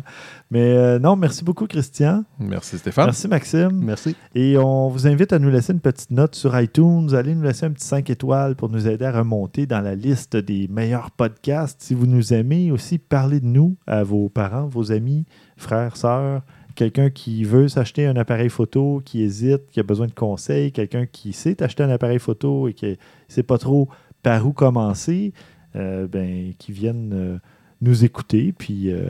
Mais 0.51 0.71
euh, 0.77 0.99
non, 0.99 1.17
merci 1.17 1.43
beaucoup, 1.43 1.67
Christian. 1.67 2.23
Merci 2.39 2.77
Stéphane. 2.77 3.07
Merci, 3.07 3.27
Maxime. 3.27 3.71
Merci. 3.73 4.15
Et 4.33 4.57
on 4.57 4.87
vous 4.87 5.05
invite 5.05 5.33
à 5.33 5.39
nous 5.39 5.49
laisser 5.49 5.73
une 5.73 5.81
petite 5.81 6.11
note 6.11 6.35
sur 6.35 6.57
iTunes. 6.57 7.09
Allez 7.13 7.35
nous 7.35 7.43
laisser 7.43 7.65
un 7.65 7.71
petit 7.71 7.85
5 7.85 8.09
étoiles 8.09 8.55
pour 8.55 8.69
nous 8.69 8.87
aider 8.87 9.03
à 9.03 9.11
remonter 9.11 9.65
dans 9.65 9.81
la 9.81 9.95
liste 9.95 10.37
des 10.37 10.69
meilleurs 10.69 11.11
podcasts. 11.11 11.81
Si 11.81 11.93
vous 11.93 12.07
nous 12.07 12.33
aimez, 12.33 12.71
aussi 12.71 12.99
parlez 12.99 13.41
de 13.41 13.47
nous 13.47 13.75
à 13.85 14.03
vos 14.03 14.29
parents, 14.29 14.67
vos 14.67 14.93
amis, 14.93 15.25
frères, 15.57 15.97
sœurs, 15.97 16.41
quelqu'un 16.75 17.09
qui 17.09 17.43
veut 17.43 17.67
s'acheter 17.67 18.05
un 18.05 18.15
appareil 18.15 18.49
photo, 18.49 19.01
qui 19.03 19.21
hésite, 19.23 19.69
qui 19.71 19.79
a 19.79 19.83
besoin 19.83 20.07
de 20.07 20.13
conseils, 20.13 20.71
quelqu'un 20.71 21.05
qui 21.05 21.33
sait 21.33 21.61
acheter 21.61 21.83
un 21.83 21.89
appareil 21.89 22.19
photo 22.19 22.67
et 22.67 22.73
qui 22.73 22.85
ne 22.85 22.95
sait 23.27 23.43
pas 23.43 23.57
trop 23.57 23.89
par 24.23 24.47
où 24.47 24.53
commencer, 24.53 25.33
euh, 25.75 26.07
ben, 26.07 26.53
qui 26.57 26.71
viennent 26.71 27.13
euh, 27.13 27.37
nous 27.81 28.03
écouter, 28.05 28.53
puis 28.57 28.91
euh, 28.91 29.09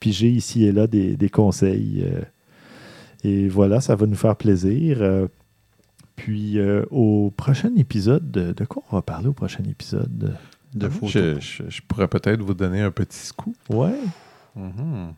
piger 0.00 0.30
ici 0.30 0.64
et 0.64 0.72
là 0.72 0.86
des, 0.86 1.16
des 1.16 1.28
conseils. 1.28 2.06
et 3.24 3.48
voilà, 3.48 3.80
ça 3.80 3.94
va 3.96 4.06
nous 4.06 4.14
faire 4.16 4.36
plaisir. 4.36 4.98
Puis 6.16 6.58
au 6.90 7.32
prochain 7.36 7.70
épisode, 7.76 8.30
de, 8.30 8.64
quoi 8.64 8.82
on 8.90 8.96
va 8.96 9.02
parler 9.02 9.26
au 9.28 9.32
prochain 9.32 9.64
épisode? 9.68 10.36
De 10.74 10.88
photos. 10.88 11.10
Je, 11.10 11.40
je- 11.40 11.62
je 11.70 11.82
pourrais 11.86 12.08
peut-être 12.08 12.42
vous 12.42 12.54
donner 12.54 12.80
un 12.80 12.90
petit 12.90 13.18
scoop. 13.26 13.56
Ouais. 13.70 13.94
Mhm. 14.56 15.14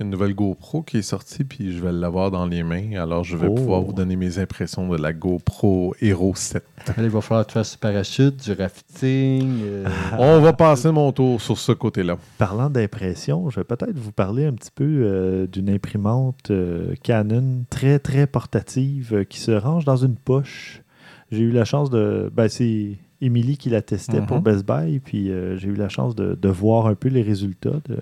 Une 0.00 0.10
nouvelle 0.10 0.34
GoPro 0.34 0.82
qui 0.82 0.98
est 0.98 1.02
sortie, 1.02 1.44
puis 1.44 1.72
je 1.76 1.80
vais 1.82 1.92
l'avoir 1.92 2.30
dans 2.30 2.46
les 2.46 2.62
mains. 2.62 2.92
Alors, 3.00 3.22
je 3.24 3.36
vais 3.36 3.48
Oh. 3.48 3.54
pouvoir 3.54 3.82
vous 3.82 3.92
donner 3.92 4.16
mes 4.16 4.38
impressions 4.38 4.88
de 4.88 4.96
la 4.96 5.12
GoPro 5.12 5.94
Hero 6.00 6.32
7. 6.34 6.64
Allez, 6.96 7.06
il 7.08 7.10
va 7.10 7.20
falloir 7.20 7.44
que 7.46 7.50
tu 7.52 7.54
fasses 7.54 7.72
du 7.72 7.78
parachute, 7.78 8.42
du 8.42 8.52
rafting. 8.52 9.60
euh, 9.62 9.84
On 10.18 10.40
va 10.40 10.52
passer 10.52 10.90
mon 10.90 11.12
tour 11.12 11.40
sur 11.40 11.58
ce 11.58 11.72
côté-là. 11.72 12.16
Parlant 12.38 12.70
d'impression, 12.70 13.50
je 13.50 13.60
vais 13.60 13.64
peut-être 13.64 13.96
vous 13.98 14.12
parler 14.12 14.46
un 14.46 14.52
petit 14.54 14.70
peu 14.74 14.84
euh, 14.84 15.46
d'une 15.46 15.68
imprimante 15.70 16.50
euh, 16.50 16.94
Canon 17.02 17.64
très, 17.70 17.98
très 17.98 18.26
portative 18.26 19.10
euh, 19.14 19.24
qui 19.24 19.38
se 19.40 19.50
range 19.52 19.84
dans 19.84 19.96
une 19.96 20.16
poche. 20.16 20.82
J'ai 21.30 21.40
eu 21.42 21.50
la 21.52 21.64
chance 21.64 21.90
de... 21.90 22.30
Ben, 22.34 22.48
c'est 22.48 22.96
Émilie 23.20 23.58
qui 23.58 23.68
la 23.68 23.82
testait 23.82 24.20
Mhm. 24.20 24.26
pour 24.26 24.40
Best 24.40 24.66
Buy, 24.66 24.98
puis 24.98 25.30
euh, 25.30 25.56
j'ai 25.58 25.68
eu 25.68 25.74
la 25.74 25.90
chance 25.90 26.14
de, 26.14 26.34
de 26.34 26.48
voir 26.48 26.86
un 26.86 26.94
peu 26.94 27.08
les 27.08 27.20
résultats 27.22 27.78
de 27.88 27.98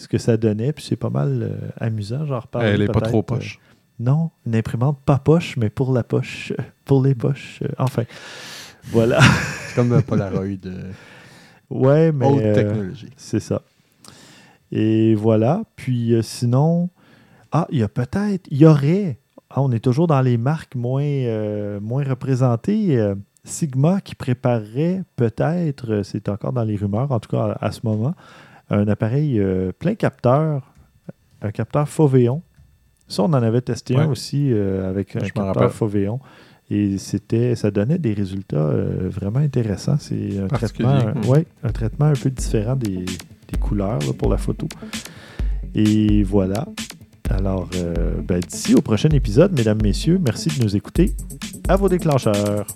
ce 0.00 0.08
que 0.08 0.18
ça 0.18 0.36
donnait, 0.36 0.72
puis 0.72 0.84
c'est 0.84 0.96
pas 0.96 1.10
mal 1.10 1.42
euh, 1.42 1.68
amusant. 1.78 2.24
J'en 2.26 2.40
reparle 2.40 2.64
Elle 2.66 2.82
est 2.82 2.86
pas 2.86 3.00
trop 3.00 3.22
peut-être, 3.22 3.32
euh, 3.32 3.36
poche. 3.38 3.60
Non, 3.98 4.30
une 4.46 4.56
imprimante 4.56 4.98
pas 5.04 5.18
poche, 5.18 5.56
mais 5.56 5.68
pour 5.70 5.92
la 5.92 6.02
poche, 6.02 6.52
pour 6.84 7.02
les 7.02 7.14
poches. 7.14 7.60
euh, 7.62 7.68
Enfin, 7.78 8.04
voilà. 8.86 9.20
C'est 9.68 9.74
comme 9.76 9.92
un 9.92 10.00
Polaroid. 10.02 10.46
Ouais, 11.68 12.10
mais 12.12 12.26
haute 12.26 12.52
technologie. 12.54 13.10
c'est 13.16 13.38
ça. 13.40 13.62
Et 14.72 15.14
voilà. 15.14 15.62
Puis 15.76 16.14
sinon, 16.22 16.88
ah, 17.52 17.66
il 17.70 17.78
y 17.78 17.82
a 17.82 17.88
peut-être, 17.88 18.46
il 18.50 18.58
y 18.58 18.66
aurait, 18.66 19.18
ah, 19.50 19.60
on 19.62 19.70
est 19.70 19.78
toujours 19.84 20.06
dans 20.06 20.20
les 20.22 20.36
marques 20.36 20.74
moins, 20.74 21.02
euh, 21.04 21.78
moins 21.80 22.02
représentées. 22.04 22.96
euh, 22.98 23.14
Sigma 23.44 24.00
qui 24.02 24.14
préparerait 24.14 25.02
peut-être, 25.16 26.02
c'est 26.02 26.28
encore 26.28 26.52
dans 26.52 26.62
les 26.64 26.76
rumeurs, 26.76 27.10
en 27.10 27.20
tout 27.20 27.30
cas 27.30 27.56
à, 27.60 27.66
à 27.66 27.70
ce 27.72 27.80
moment, 27.84 28.14
un 28.70 28.88
appareil 28.88 29.38
euh, 29.38 29.72
plein 29.78 29.94
capteur, 29.94 30.72
un 31.42 31.50
capteur 31.50 31.88
Foveon. 31.88 32.42
Ça, 33.08 33.24
on 33.24 33.26
en 33.26 33.34
avait 33.34 33.60
testé 33.60 33.96
un 33.96 34.08
aussi 34.08 34.52
euh, 34.52 34.88
avec 34.88 35.16
un 35.16 35.24
Je 35.24 35.32
capteur. 35.32 35.72
Foveon. 35.72 36.20
Et 36.70 36.98
c'était, 36.98 37.56
ça 37.56 37.72
donnait 37.72 37.98
des 37.98 38.12
résultats 38.14 38.56
euh, 38.56 39.08
vraiment 39.08 39.40
intéressants. 39.40 39.96
C'est 39.98 40.38
un 40.38 40.46
traitement, 40.46 41.00
Particulier. 41.00 41.28
ouais, 41.28 41.46
un 41.64 41.72
traitement 41.72 42.06
un 42.06 42.12
peu 42.12 42.30
différent 42.30 42.76
des, 42.76 43.04
des 43.04 43.58
couleurs 43.58 43.98
là, 43.98 44.12
pour 44.16 44.30
la 44.30 44.36
photo. 44.36 44.68
Et 45.74 46.22
voilà. 46.22 46.66
Alors, 47.28 47.68
euh, 47.74 48.20
ben, 48.22 48.40
d'ici 48.40 48.74
au 48.74 48.80
prochain 48.82 49.08
épisode, 49.10 49.52
mesdames, 49.56 49.80
messieurs, 49.82 50.20
merci 50.24 50.48
de 50.48 50.62
nous 50.62 50.76
écouter. 50.76 51.12
À 51.68 51.74
vos 51.76 51.88
déclencheurs. 51.88 52.66